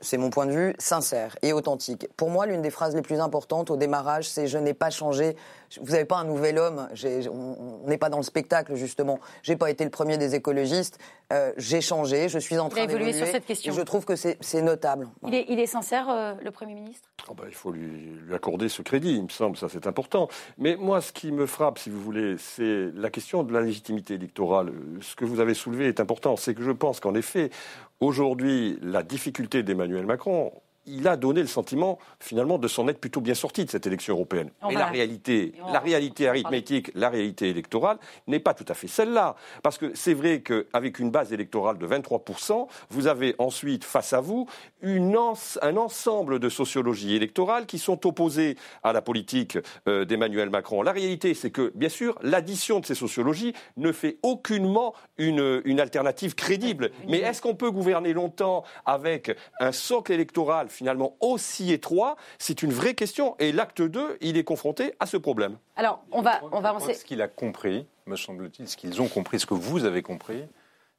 c'est 0.00 0.18
mon 0.18 0.30
point 0.30 0.46
de 0.46 0.52
vue, 0.52 0.74
sincère 0.78 1.36
et 1.42 1.52
authentique. 1.52 2.08
Pour 2.16 2.28
moi, 2.28 2.46
l'une 2.46 2.60
des 2.60 2.70
phrases 2.70 2.96
les 2.96 3.02
plus 3.02 3.20
importantes 3.20 3.70
au 3.70 3.76
démarrage, 3.76 4.28
c'est 4.28 4.48
je 4.48 4.58
n'ai 4.58 4.74
pas 4.74 4.90
changé. 4.90 5.36
Vous 5.80 5.92
n'avez 5.92 6.04
pas 6.04 6.18
un 6.18 6.24
nouvel 6.24 6.58
homme. 6.58 6.88
On 7.30 7.88
n'est 7.88 7.98
pas 7.98 8.08
dans 8.08 8.18
le 8.18 8.22
spectacle 8.22 8.74
justement. 8.74 9.18
J'ai 9.42 9.56
pas 9.56 9.70
été 9.70 9.84
le 9.84 9.90
premier 9.90 10.18
des 10.18 10.34
écologistes. 10.34 10.98
Euh, 11.32 11.52
j'ai 11.56 11.80
changé. 11.80 12.28
Je 12.28 12.38
suis 12.38 12.58
en 12.58 12.68
train 12.68 12.86
d'évoluer 12.86 13.12
sur 13.12 13.26
cette 13.26 13.46
question. 13.46 13.72
Et 13.72 13.76
je 13.76 13.82
trouve 13.82 14.04
que 14.04 14.14
c'est 14.16 14.62
notable. 14.62 15.08
Il, 15.26 15.34
est, 15.34 15.46
il, 15.48 15.58
est, 15.58 15.66
sincère, 15.66 16.08
euh, 16.08 16.34
le 16.42 16.50
Premier 16.50 16.74
ministre? 16.74 17.08
Oh 17.28 17.34
ben, 17.34 17.44
Il 17.48 17.54
faut 17.54 17.72
lui, 17.72 17.86
lui, 17.86 18.34
accorder 18.34 18.68
ce 18.68 18.82
crédit, 18.82 19.16
il 19.16 19.24
me 19.24 19.28
semble, 19.28 19.56
ça 19.56 19.68
c'est 19.68 19.86
important. 19.86 20.28
Mais 20.58 20.76
moi, 20.76 21.00
ce 21.00 21.12
qui 21.12 21.32
me 21.32 21.46
frappe, 21.46 21.78
si 21.78 21.90
vous 21.90 22.00
voulez, 22.00 22.36
c'est 22.38 22.90
la 22.94 23.10
question 23.10 23.42
de 23.42 23.52
la 23.52 23.60
légitimité 23.60 24.14
électorale. 24.14 24.72
Ce 25.00 25.16
que 25.16 25.24
vous 25.24 25.40
avez 25.40 25.54
soulevé 25.54 25.88
est 25.88 26.00
important. 26.00 26.36
C'est 26.36 26.54
que 26.54 26.62
je 26.62 26.70
pense 26.70 27.00
qu'en 27.00 27.14
effet, 27.14 27.50
Aujourd'hui, 28.00 28.78
la 28.82 29.02
difficulté 29.02 29.62
d'Emmanuel 29.62 30.04
Macron, 30.04 30.52
il 30.86 31.08
a 31.08 31.16
donné 31.16 31.40
le 31.40 31.46
sentiment, 31.46 31.98
finalement, 32.20 32.58
de 32.58 32.68
s'en 32.68 32.86
être 32.88 33.00
plutôt 33.00 33.20
bien 33.20 33.34
sorti 33.34 33.64
de 33.64 33.70
cette 33.70 33.86
élection 33.86 34.14
européenne. 34.14 34.50
Mais 34.68 34.74
la 34.74 34.86
réalité, 34.86 35.52
la 35.72 35.80
réalité 35.80 36.28
arithmétique, 36.28 36.90
la 36.94 37.08
réalité 37.08 37.48
électorale 37.48 37.98
n'est 38.26 38.40
pas 38.40 38.54
tout 38.54 38.64
à 38.68 38.74
fait 38.74 38.88
celle-là. 38.88 39.36
Parce 39.62 39.78
que 39.78 39.94
c'est 39.94 40.14
vrai 40.14 40.42
qu'avec 40.42 40.98
une 40.98 41.10
base 41.10 41.32
électorale 41.32 41.78
de 41.78 41.86
23%, 41.86 42.68
vous 42.90 43.06
avez 43.06 43.34
ensuite 43.38 43.84
face 43.84 44.12
à 44.12 44.20
vous 44.20 44.46
une 44.82 45.16
un 45.62 45.76
ensemble 45.76 46.38
de 46.38 46.48
sociologies 46.48 47.14
électorales 47.14 47.66
qui 47.66 47.78
sont 47.78 48.06
opposées 48.06 48.56
à 48.82 48.92
la 48.92 49.00
politique 49.02 49.58
euh, 49.88 50.04
d'Emmanuel 50.04 50.50
Macron. 50.50 50.82
La 50.82 50.92
réalité, 50.92 51.34
c'est 51.34 51.50
que, 51.50 51.72
bien 51.74 51.88
sûr, 51.88 52.18
l'addition 52.22 52.80
de 52.80 52.86
ces 52.86 52.94
sociologies 52.94 53.54
ne 53.76 53.92
fait 53.92 54.18
aucunement 54.22 54.94
une, 55.18 55.62
une 55.64 55.80
alternative 55.80 56.34
crédible. 56.34 56.90
Mais 57.08 57.18
est-ce 57.18 57.40
qu'on 57.40 57.54
peut 57.54 57.70
gouverner 57.70 58.12
longtemps 58.12 58.64
avec 58.84 59.36
un 59.60 59.72
socle 59.72 60.12
électoral 60.12 60.68
finalement 60.76 61.16
aussi 61.20 61.72
étroit 61.72 62.16
C'est 62.38 62.62
une 62.62 62.72
vraie 62.72 62.94
question. 62.94 63.34
Et 63.38 63.52
l'acte 63.52 63.82
2, 63.82 64.18
il 64.20 64.36
est 64.36 64.44
confronté 64.44 64.94
à 65.00 65.06
ce 65.06 65.16
problème. 65.16 65.56
Alors, 65.74 66.04
on 66.12 66.22
va, 66.22 66.40
on 66.52 66.60
va 66.60 66.68
avancer. 66.68 66.94
Ce 66.94 67.04
qu'il 67.04 67.22
a 67.22 67.28
compris, 67.28 67.86
me 68.06 68.16
semble-t-il, 68.16 68.68
ce 68.68 68.76
qu'ils 68.76 69.00
ont 69.00 69.08
compris, 69.08 69.40
ce 69.40 69.46
que 69.46 69.54
vous 69.54 69.84
avez 69.84 70.02
compris, 70.02 70.44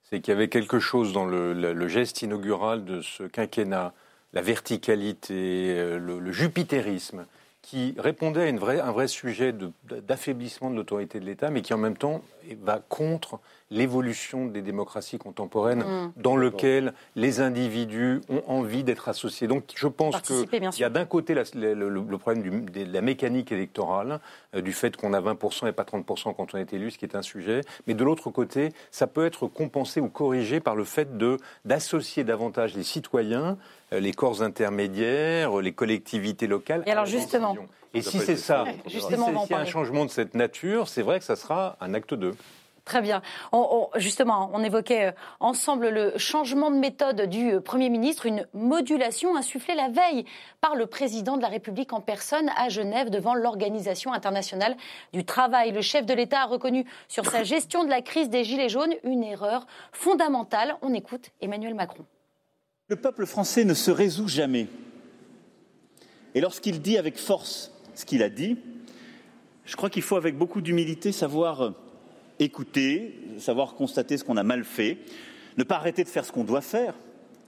c'est 0.03 0.19
qu'il 0.19 0.34
y 0.34 0.38
avait 0.38 0.50
quelque 0.50 0.79
chose 0.79 1.13
dans 1.13 1.25
le, 1.25 1.88
geste 1.88 2.22
inaugural 2.22 2.86
de 2.86 3.01
ce 3.01 3.24
quinquennat, 3.24 3.93
la 4.34 4.41
verticalité, 4.41 5.74
euh, 5.77 6.00
le, 6.00 6.31
jupitérisme, 6.31 7.25
qui 7.62 7.96
répondait 7.98 8.43
à 8.43 8.48
une 8.48 8.60
vraie, 8.60 8.79
un 8.79 8.91
vrai 8.91 9.07
sujet 9.07 9.53
d'affaiblissement 9.84 10.69
de 10.69 10.75
l'autorité 10.75 11.19
de 11.19 11.25
l'État, 11.25 11.50
mais 11.50 11.62
qui 11.62 11.74
en 11.74 11.77
même 11.77 11.98
temps 11.98 12.22
va 12.62 12.79
contre 12.79 13.39
l'évolution 13.70 14.46
des 14.46 14.62
démocraties 14.62 15.18
contemporaines 15.18 15.84
mm. 15.84 16.14
dans 16.18 16.36
lequel 16.36 16.94
les 17.16 17.42
individus 17.42 18.22
ont 18.30 18.44
envie 18.48 18.84
d'être 18.84 19.10
associés. 19.10 19.48
Donc 19.48 19.64
je 19.76 19.88
pense 19.88 20.22
qu'il 20.22 20.80
y 20.80 20.84
a 20.84 20.90
d'un 20.90 21.06
côté 21.06 21.36
le, 21.36 22.18
problème 22.18 22.66
de 22.66 22.84
la 22.94 23.02
mécanique 23.02 23.52
électorale, 23.52 24.20
euh, 24.56 24.62
du 24.62 24.74
fait 24.74 24.96
qu'on 24.96 25.14
a 25.14 25.22
20% 25.22 25.68
et 25.68 25.72
pas 25.72 25.84
30% 25.84 26.36
quand 26.36 26.54
on 26.54 26.58
est 26.58 26.74
élu, 26.74 26.92
ce 26.92 26.98
qui 26.98 27.06
est 27.06 27.16
un 27.16 27.22
sujet, 27.22 27.62
mais 27.88 27.94
de 27.94 28.04
l'autre 28.04 28.30
côté, 28.30 28.72
ça 28.92 29.08
peut 29.08 29.26
être 29.26 29.48
compensé 29.48 30.00
ou 30.00 30.10
corrigé 30.10 30.60
par 30.60 30.76
le 30.76 30.84
fait 30.84 31.18
de 31.18 31.38
d'associer 31.66 32.24
davantage 32.24 32.76
les 32.76 32.84
citoyens, 32.84 33.58
euh, 33.94 34.00
les 34.00 34.14
corps 34.14 34.42
intermédiaires, 34.42 35.58
les 35.58 35.74
collectivités 35.74 36.48
locales. 36.48 36.84
Et 36.86 36.92
alors 36.92 37.06
justement, 37.06 37.56
et 37.94 38.02
si 38.02 38.20
c'est 38.20 38.38
ça, 38.38 38.66
si 38.88 39.02
c'est 39.02 39.54
un 39.54 39.66
changement 39.66 40.06
de 40.06 40.12
cette 40.12 40.36
nature, 40.36 40.88
c'est 40.88 41.02
vrai 41.02 41.20
que 41.20 41.26
ça 41.26 41.36
sera 41.36 41.78
un 41.82 41.94
acte 41.94 42.14
2. 42.14 42.34
Très 42.88 43.01
bien. 43.01 43.22
justement, 43.96 44.50
on 44.53 44.63
évoquait 44.63 45.08
euh, 45.08 45.12
ensemble 45.41 45.89
le 45.89 46.17
changement 46.17 46.72
de 46.72 46.77
méthode 46.77 47.24
du 47.24 47.56
euh, 47.56 47.60
Premier 47.60 47.89
ministre, 47.89 48.25
une 48.25 48.48
modulation 48.53 49.36
insufflée 49.36 49.75
la 49.75 49.89
veille 49.89 50.24
par 50.62 50.74
le 50.74 50.86
président 50.86 51.36
de 51.36 51.41
la 51.41 51.50
République 51.50 51.91
en 51.91 52.00
personne 52.00 52.50
à 52.56 52.70
Genève 52.70 53.10
devant 53.10 53.36
l'Organisation 53.36 54.13
internationale 54.13 54.77
du 55.12 55.25
travail. 55.25 55.74
Le 55.74 55.82
chef 55.82 56.06
de 56.06 56.13
l'État 56.13 56.44
a 56.44 56.46
reconnu 56.46 56.86
sur 57.10 57.25
sa 57.25 57.44
gestion 57.44 57.84
de 57.84 57.89
la 57.89 58.01
crise 58.01 58.29
des 58.29 58.46
Gilets 58.46 58.70
jaunes 58.70 58.94
une 59.03 59.25
erreur 59.25 59.67
fondamentale. 59.91 60.77
On 60.82 60.94
écoute 60.94 61.32
Emmanuel 61.41 61.75
Macron. 61.75 62.06
Le 62.88 62.96
peuple 62.96 63.25
français 63.25 63.66
ne 63.66 63.74
se 63.74 63.92
résout 63.92 64.29
jamais. 64.29 64.68
Et 66.35 66.40
lorsqu'il 66.40 66.81
dit 66.81 66.98
avec 66.98 67.18
force 67.18 67.74
ce 67.96 68.05
qu'il 68.05 68.24
a 68.24 68.29
dit, 68.29 68.57
je 69.66 69.75
crois 69.75 69.90
qu'il 69.90 70.03
faut 70.03 70.16
avec 70.16 70.38
beaucoup 70.38 70.62
d'humilité 70.62 71.12
savoir 71.12 71.74
écouter, 72.40 73.16
savoir 73.40 73.76
constater 73.76 74.18
ce 74.18 74.24
qu'on 74.24 74.38
a 74.38 74.44
mal 74.44 74.64
fait, 74.64 74.98
ne 75.58 75.64
pas 75.64 75.76
arrêter 75.76 76.04
de 76.04 76.10
faire 76.10 76.26
ce 76.26 76.32
qu'on 76.32 76.44
doit 76.44 76.62
faire, 76.62 76.94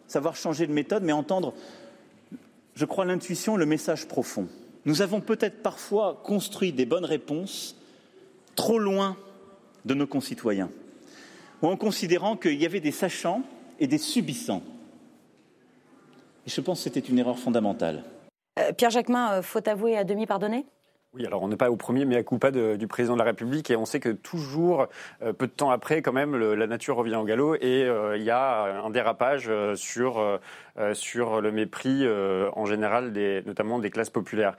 savoir 0.08 0.36
changer 0.36 0.68
de 0.68 0.74
méthode, 0.74 1.04
mais 1.04 1.12
entendre, 1.12 1.54
je 2.76 2.86
crois, 2.86 3.06
l'intuition, 3.06 3.56
le 3.56 3.66
message 3.66 4.08
profond. 4.08 4.48
Nous 4.86 5.02
avons 5.02 5.22
peut-être 5.22 5.62
parfois 5.62 6.22
construit 6.24 6.72
des 6.72 6.86
bonnes 6.86 7.06
réponses 7.06 7.76
trop 8.56 8.80
loin 8.80 9.18
de 9.86 9.94
nos 9.94 10.08
concitoyens, 10.08 10.70
ou 11.62 11.68
en 11.68 11.78
considérant 11.78 12.36
qu'il 12.36 12.60
y 12.60 12.66
avait 12.66 12.80
des 12.80 12.92
sachants 12.92 13.44
et 13.80 13.88
des 13.88 13.98
subissants. 13.98 14.64
Et 16.46 16.50
je 16.50 16.62
pense 16.62 16.80
que 16.80 16.84
c'était 16.86 17.08
une 17.08 17.20
erreur 17.20 17.38
fondamentale. 17.38 18.04
Euh, 18.58 18.74
Pierre 18.74 18.90
Jacquemin, 18.90 19.34
euh, 19.34 19.42
faut 19.42 19.68
avouer 19.68 19.98
à 19.98 20.04
demi 20.04 20.26
pardonner 20.26 20.66
oui, 21.14 21.26
alors 21.26 21.42
on 21.42 21.48
n'est 21.48 21.58
pas 21.58 21.72
au 21.72 21.76
premier, 21.76 22.06
mais 22.06 22.18
à 22.18 22.24
coup 22.24 22.38
pas 22.38 22.52
du 22.52 22.88
président 22.88 23.16
de 23.16 23.20
la 23.20 23.26
République, 23.26 23.72
et 23.72 23.76
on 23.76 23.86
sait 23.86 24.00
que 24.00 24.10
toujours, 24.10 24.88
euh, 25.24 25.34
peu 25.34 25.48
de 25.48 25.52
temps 25.52 25.72
après, 25.72 26.04
quand 26.04 26.14
même, 26.14 26.36
la 26.36 26.68
nature 26.68 26.96
revient 26.96 27.16
au 27.16 27.24
galop, 27.24 27.56
et 27.56 27.84
euh, 27.84 28.16
il 28.16 28.24
y 28.24 28.30
a 28.30 28.84
un 28.84 28.90
dérapage 28.92 29.48
euh, 29.50 29.76
sur, 29.76 30.40
sur 30.94 31.42
le 31.42 31.52
mépris 31.52 32.06
en 32.54 32.66
général, 32.66 33.12
des, 33.12 33.42
notamment 33.46 33.80
des 33.80 33.90
classes 33.90 34.10
populaires. 34.10 34.56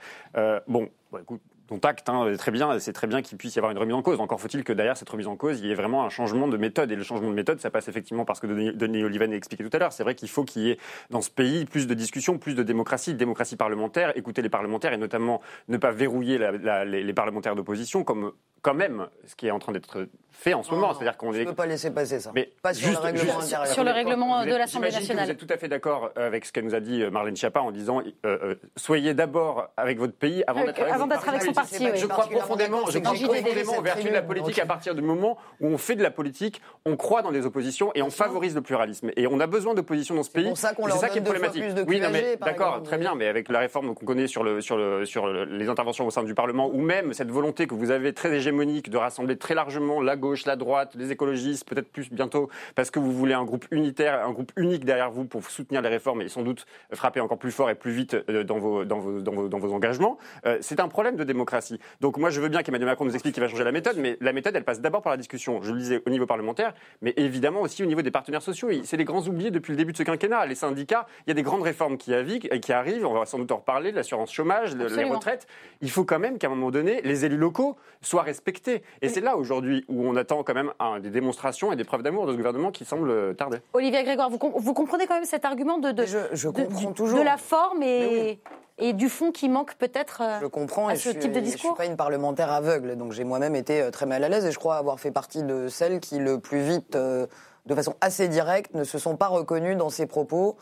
bon, 0.67 0.89
bah, 1.11 1.19
écoute, 1.21 1.41
contact, 1.71 2.09
hein, 2.09 2.33
très 2.37 2.51
bien, 2.51 2.77
c'est 2.79 2.91
très 2.91 3.07
bien 3.07 3.21
qu'il 3.21 3.37
puisse 3.37 3.55
y 3.55 3.59
avoir 3.59 3.71
une 3.71 3.77
remise 3.77 3.95
en 3.95 4.01
cause. 4.01 4.19
Encore 4.19 4.41
faut-il 4.41 4.65
que 4.65 4.73
derrière 4.73 4.97
cette 4.97 5.07
remise 5.07 5.27
en 5.27 5.37
cause, 5.37 5.61
il 5.61 5.67
y 5.67 5.71
ait 5.71 5.73
vraiment 5.73 6.03
un 6.03 6.09
changement 6.09 6.49
de 6.49 6.57
méthode. 6.57 6.91
Et 6.91 6.97
le 6.97 7.03
changement 7.03 7.29
de 7.29 7.33
méthode, 7.33 7.61
ça 7.61 7.69
passe 7.69 7.87
effectivement 7.87 8.25
parce 8.25 8.41
que 8.41 8.47
Denis 8.47 9.03
Olivan 9.05 9.31
a 9.31 9.35
expliqué 9.35 9.63
tout 9.63 9.69
à 9.71 9.79
l'heure. 9.79 9.93
C'est 9.93 10.03
vrai 10.03 10.13
qu'il 10.13 10.27
faut 10.27 10.43
qu'il 10.43 10.63
y 10.63 10.71
ait 10.71 10.77
dans 11.11 11.21
ce 11.21 11.29
pays 11.29 11.63
plus 11.63 11.87
de 11.87 11.93
discussion, 11.93 12.37
plus 12.37 12.55
de 12.55 12.63
démocratie, 12.63 13.13
démocratie 13.13 13.55
parlementaire, 13.55 14.11
écouter 14.17 14.41
les 14.41 14.49
parlementaires 14.49 14.91
et 14.91 14.97
notamment 14.97 15.39
ne 15.69 15.77
pas 15.77 15.91
verrouiller 15.91 16.37
les, 16.37 17.03
les 17.03 17.13
parlementaires 17.13 17.55
d'opposition 17.55 18.03
comme 18.03 18.33
quand 18.61 18.73
même 18.73 19.07
ce 19.25 19.35
qui 19.37 19.47
est 19.47 19.51
en 19.51 19.59
train 19.59 19.71
d'être 19.71 20.09
fait 20.31 20.53
en 20.53 20.63
ce 20.63 20.71
moment. 20.71 20.93
C'est-à-dire 20.93 21.17
qu'on 21.17 21.33
est. 21.33 21.39
ne 21.39 21.45
peux 21.45 21.53
pas 21.53 21.65
laisser 21.65 21.91
passer 21.91 22.19
ça. 22.19 22.31
Mais 22.33 22.51
pas 22.61 22.73
sur 22.73 22.91
le 22.91 22.97
règlement 22.97 23.39
intérieur. 23.39 23.67
Sur 23.67 23.83
le 23.83 23.91
règlement 23.91 24.45
de 24.45 24.55
l'Assemblée 24.55 24.91
nationale. 24.91 25.25
vous 25.25 25.31
êtes 25.31 25.37
tout 25.37 25.53
à 25.53 25.57
fait 25.57 25.67
d'accord 25.67 26.11
avec 26.15 26.45
ce 26.45 26.51
qu'elle 26.51 26.65
nous 26.65 26.75
a 26.75 26.79
dit 26.79 27.03
euh, 27.03 27.11
Marlène 27.11 27.35
Schiappa 27.35 27.61
en 27.61 27.71
disant 27.71 28.01
euh, 28.01 28.37
euh, 28.43 28.55
soyez 28.75 29.13
d'abord 29.13 29.69
avec 29.77 29.99
votre 29.99 30.13
pays 30.13 30.43
avant 30.47 30.63
d'être 30.63 30.79
avec, 30.81 30.93
avant 30.93 31.07
d'être 31.07 31.27
avec 31.27 31.43
son 31.43 31.53
parti. 31.53 31.87
Je 31.95 32.05
crois 32.07 32.27
profondément, 32.27 32.89
je 32.89 32.99
crois 32.99 33.13
profondément 33.13 33.77
au 33.77 33.81
vertu 33.81 34.07
de 34.07 34.13
la 34.13 34.21
politique 34.21 34.59
à 34.59 34.65
partir 34.65 34.95
du 34.95 35.01
moment 35.01 35.37
où 35.59 35.67
on 35.67 35.77
fait 35.77 35.95
de 35.95 36.03
la 36.03 36.11
politique, 36.11 36.61
on 36.85 36.95
croit 36.95 37.21
dans 37.21 37.31
des 37.31 37.45
oppositions 37.45 37.91
et 37.95 38.01
on 38.01 38.09
favorise 38.09 38.55
le 38.55 38.61
pluralisme. 38.61 39.11
Et 39.15 39.27
on 39.27 39.39
a 39.39 39.47
besoin 39.47 39.73
d'opposition 39.73 40.15
dans 40.15 40.23
ce 40.23 40.31
pays. 40.31 40.51
C'est 40.55 40.67
ça 40.97 41.09
qui 41.09 41.19
est 41.19 41.21
problématique. 41.21 41.63
Oui, 41.87 41.99
non, 41.99 42.09
mais 42.11 42.37
d'accord, 42.37 42.83
très 42.83 42.97
bien, 42.97 43.15
mais 43.15 43.27
avec 43.27 43.49
la 43.49 43.59
réforme 43.59 43.93
qu'on 43.93 44.05
connaît 44.05 44.27
sur 44.27 44.43
le 44.43 44.61
sur 44.61 44.77
le 44.77 45.05
sur 45.05 45.27
les 45.27 45.69
interventions 45.69 46.05
au 46.05 46.11
sein 46.11 46.23
du 46.23 46.33
Parlement 46.33 46.69
ou 46.71 46.81
même 46.81 47.13
cette 47.13 47.31
volonté 47.31 47.67
que 47.67 47.75
vous 47.75 47.91
avez 47.91 48.13
très 48.13 48.33
hégémonique 48.33 48.89
de 48.89 48.97
rassembler 48.97 49.37
très 49.37 49.55
largement 49.55 50.01
la 50.01 50.15
gauche, 50.21 50.45
la 50.45 50.55
droite, 50.55 50.95
les 50.95 51.11
écologistes, 51.11 51.67
peut-être 51.67 51.91
plus 51.91 52.09
bientôt, 52.09 52.49
parce 52.75 52.89
que 52.91 52.99
vous 52.99 53.11
voulez 53.11 53.33
un 53.33 53.43
groupe 53.43 53.65
unitaire, 53.71 54.25
un 54.25 54.31
groupe 54.31 54.53
unique 54.55 54.85
derrière 54.85 55.11
vous 55.11 55.25
pour 55.25 55.43
soutenir 55.49 55.81
les 55.81 55.89
réformes 55.89 56.21
et 56.21 56.29
sans 56.29 56.43
doute 56.43 56.65
frapper 56.93 57.19
encore 57.19 57.37
plus 57.37 57.51
fort 57.51 57.69
et 57.69 57.75
plus 57.75 57.91
vite 57.91 58.15
euh, 58.29 58.45
dans 58.45 58.59
vos, 58.59 58.85
dans 58.85 58.99
vos, 58.99 59.19
dans 59.19 59.33
vos, 59.33 59.49
dans 59.49 59.59
vos 59.59 59.73
engagements. 59.73 60.17
Euh, 60.45 60.57
c'est 60.61 60.79
un 60.79 60.87
problème 60.87 61.17
de 61.17 61.25
démocratie. 61.25 61.79
Donc 61.99 62.17
moi, 62.17 62.29
je 62.29 62.39
veux 62.39 62.47
bien 62.47 62.63
qu'Emmanuel 62.63 62.87
Macron 62.87 63.03
nous 63.03 63.13
explique 63.13 63.33
qu'il 63.33 63.43
va 63.43 63.49
changer 63.49 63.65
la 63.65 63.73
méthode, 63.73 63.97
mais 63.97 64.17
la 64.21 64.31
méthode, 64.31 64.55
elle 64.55 64.63
passe 64.63 64.79
d'abord 64.79 65.01
par 65.01 65.11
la 65.11 65.17
discussion, 65.17 65.61
je 65.61 65.73
le 65.73 65.79
disais, 65.79 66.01
au 66.05 66.09
niveau 66.09 66.25
parlementaire, 66.25 66.73
mais 67.01 67.13
évidemment 67.17 67.61
aussi 67.61 67.83
au 67.83 67.87
niveau 67.87 68.01
des 68.01 68.11
partenaires 68.11 68.41
sociaux. 68.41 68.69
C'est 68.83 68.97
les 68.97 69.05
grands 69.05 69.27
oubliés 69.27 69.51
depuis 69.51 69.71
le 69.71 69.77
début 69.77 69.91
de 69.91 69.97
ce 69.97 70.03
quinquennat. 70.03 70.45
Les 70.45 70.55
syndicats, 70.55 71.07
il 71.25 71.29
y 71.29 71.31
a 71.31 71.33
des 71.33 71.43
grandes 71.43 71.63
réformes 71.63 71.97
qui, 71.97 72.13
qui 72.61 72.73
arrivent, 72.73 73.05
on 73.05 73.13
va 73.13 73.25
sans 73.25 73.39
doute 73.39 73.51
en 73.51 73.57
reparler, 73.57 73.91
l'assurance 73.91 74.31
chômage, 74.31 74.75
les 74.75 75.03
retraites. 75.03 75.47
Il 75.81 75.89
faut 75.89 76.05
quand 76.05 76.19
même 76.19 76.37
qu'à 76.37 76.47
un 76.47 76.51
moment 76.51 76.71
donné, 76.71 77.01
les 77.03 77.25
élus 77.25 77.37
locaux 77.37 77.77
soient 78.01 78.23
respectés. 78.23 78.83
Et 79.01 79.09
c'est 79.09 79.21
là 79.21 79.37
aujourd'hui 79.37 79.85
où 79.87 80.07
on 80.07 80.10
attend 80.15 80.43
quand 80.43 80.53
même 80.53 80.71
des 81.01 81.09
démonstrations 81.09 81.71
et 81.71 81.75
des 81.75 81.83
preuves 81.83 82.03
d'amour 82.03 82.25
de 82.25 82.31
ce 82.31 82.37
gouvernement 82.37 82.71
qui 82.71 82.85
semble 82.85 83.35
tarder. 83.35 83.59
Olivier 83.73 84.03
Grégoire, 84.03 84.29
vous, 84.29 84.39
vous 84.55 84.73
comprenez 84.73 85.07
quand 85.07 85.15
même 85.15 85.25
cet 85.25 85.45
argument 85.45 85.77
de, 85.77 85.91
de, 85.91 86.05
je, 86.05 86.47
comprends 86.49 86.91
toujours. 86.93 87.19
de 87.19 87.23
la 87.23 87.37
forme 87.37 87.83
et, 87.83 88.39
et 88.81 88.93
du 88.93 89.09
fond 89.09 89.31
qui 89.31 89.47
manque 89.47 89.75
peut-être 89.75 90.21
euh, 90.21 90.39
je 90.41 90.47
comprends 90.47 90.87
à 90.87 90.95
ce 90.95 91.09
type 91.09 91.31
de 91.31 91.39
discours 91.39 91.61
Je 91.61 91.67
ne 91.67 91.75
suis 91.75 91.77
pas 91.77 91.85
une 91.85 91.97
parlementaire 91.97 92.51
aveugle, 92.51 92.97
donc 92.97 93.11
j'ai 93.13 93.23
moi-même 93.23 93.55
été 93.55 93.81
euh, 93.81 93.91
très 93.91 94.07
mal 94.07 94.23
à 94.23 94.29
l'aise 94.29 94.45
et 94.45 94.51
je 94.51 94.59
crois 94.59 94.77
avoir 94.77 94.99
fait 94.99 95.11
partie 95.11 95.43
de 95.43 95.67
celles 95.67 95.99
qui, 95.99 96.17
le 96.17 96.39
plus 96.39 96.61
vite, 96.61 96.95
euh, 96.95 97.27
de 97.67 97.75
façon 97.75 97.93
assez 98.01 98.27
directe, 98.27 98.73
ne 98.73 98.83
se 98.83 98.97
sont 98.97 99.15
pas 99.15 99.27
reconnues 99.27 99.75
dans 99.75 99.89
ces 99.89 100.07
propos, 100.07 100.57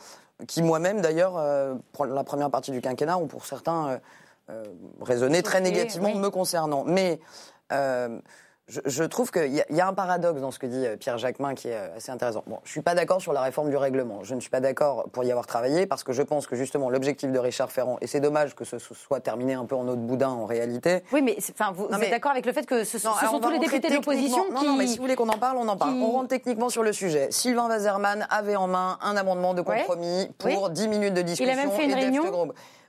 qui 0.47 0.61
moi-même 0.61 1.01
d'ailleurs, 1.01 1.35
la 1.37 2.23
première 2.23 2.49
partie 2.49 2.71
du 2.71 2.81
quinquennat, 2.81 3.17
ont 3.17 3.27
pour 3.27 3.45
certains 3.45 3.99
raisonné 5.01 5.41
très 5.41 5.59
négativement 5.59 6.13
me 6.15 6.29
concernant. 6.29 6.83
Mais 6.85 7.19
je, 8.69 8.79
je 8.85 9.03
trouve 9.03 9.31
qu'il 9.31 9.53
y, 9.53 9.59
a- 9.61 9.65
il 9.69 9.75
y 9.75 9.81
a 9.81 9.87
un 9.87 9.93
paradoxe 9.93 10.39
dans 10.39 10.51
ce 10.51 10.59
que 10.59 10.67
dit 10.67 10.85
euh, 10.85 10.95
Pierre 10.95 11.17
Jacquemin 11.17 11.55
qui 11.55 11.67
est 11.67 11.73
euh, 11.75 11.97
assez 11.97 12.11
intéressant. 12.11 12.43
Bon, 12.47 12.59
je 12.63 12.71
suis 12.71 12.81
pas 12.81 12.95
d'accord 12.95 13.19
sur 13.21 13.33
la 13.33 13.41
réforme 13.41 13.69
du 13.69 13.75
règlement. 13.77 14.19
Je 14.23 14.35
ne 14.35 14.39
suis 14.39 14.49
pas 14.49 14.59
d'accord 14.61 15.09
pour 15.11 15.23
y 15.23 15.31
avoir 15.31 15.47
travaillé 15.47 15.85
parce 15.87 16.03
que 16.03 16.13
je 16.13 16.21
pense 16.21 16.47
que 16.47 16.55
justement 16.55 16.89
l'objectif 16.89 17.31
de 17.31 17.39
Richard 17.39 17.71
Ferrand, 17.71 17.97
et 18.01 18.07
c'est 18.07 18.19
dommage 18.19 18.55
que 18.55 18.63
ce 18.65 18.77
soit 18.79 19.19
terminé 19.19 19.53
un 19.55 19.65
peu 19.65 19.75
en 19.75 19.87
autre 19.87 20.01
boudin 20.01 20.29
en 20.29 20.45
réalité. 20.45 21.03
Oui, 21.11 21.21
mais 21.21 21.35
enfin, 21.51 21.71
vous, 21.75 21.87
êtes 21.87 22.09
d'accord 22.11 22.31
avec 22.31 22.45
le 22.45 22.53
fait 22.53 22.65
que 22.65 22.83
ce, 22.83 22.97
ce 22.97 23.07
Non, 23.07 23.13
alors, 23.15 23.31
sont 23.31 23.37
on 23.37 23.39
tous 23.41 23.49
les 23.49 23.59
députés 23.59 23.89
de 23.89 23.95
l'opposition 23.95 24.43
qui. 24.45 24.51
Non, 24.53 24.71
non, 24.71 24.75
mais 24.77 24.87
si 24.87 24.97
vous 24.97 25.03
voulez 25.03 25.15
qu'on 25.15 25.29
en 25.29 25.37
parle, 25.39 25.57
on 25.57 25.67
en 25.67 25.75
parle. 25.77 25.93
qui- 25.93 25.99
On 26.01 26.11
rentre 26.11 26.27
techniquement 26.29 26.69
sur 26.69 26.83
le 26.83 26.93
sujet. 26.93 27.27
Sylvain 27.31 27.67
Wazerman 27.67 28.27
avait 28.29 28.55
en 28.55 28.67
main 28.67 28.97
un 29.01 29.17
amendement 29.17 29.53
de 29.53 29.61
Ouais. 29.61 29.79
compromis 29.79 30.29
pour 30.37 30.63
Oui. 30.63 30.71
10 30.71 30.87
minutes 30.87 31.13
de 31.13 31.21
discussion. 31.21 31.55
même 31.55 31.71
fait 31.71 31.85
une 31.85 31.91
et 31.91 31.95
réunion. 31.95 32.23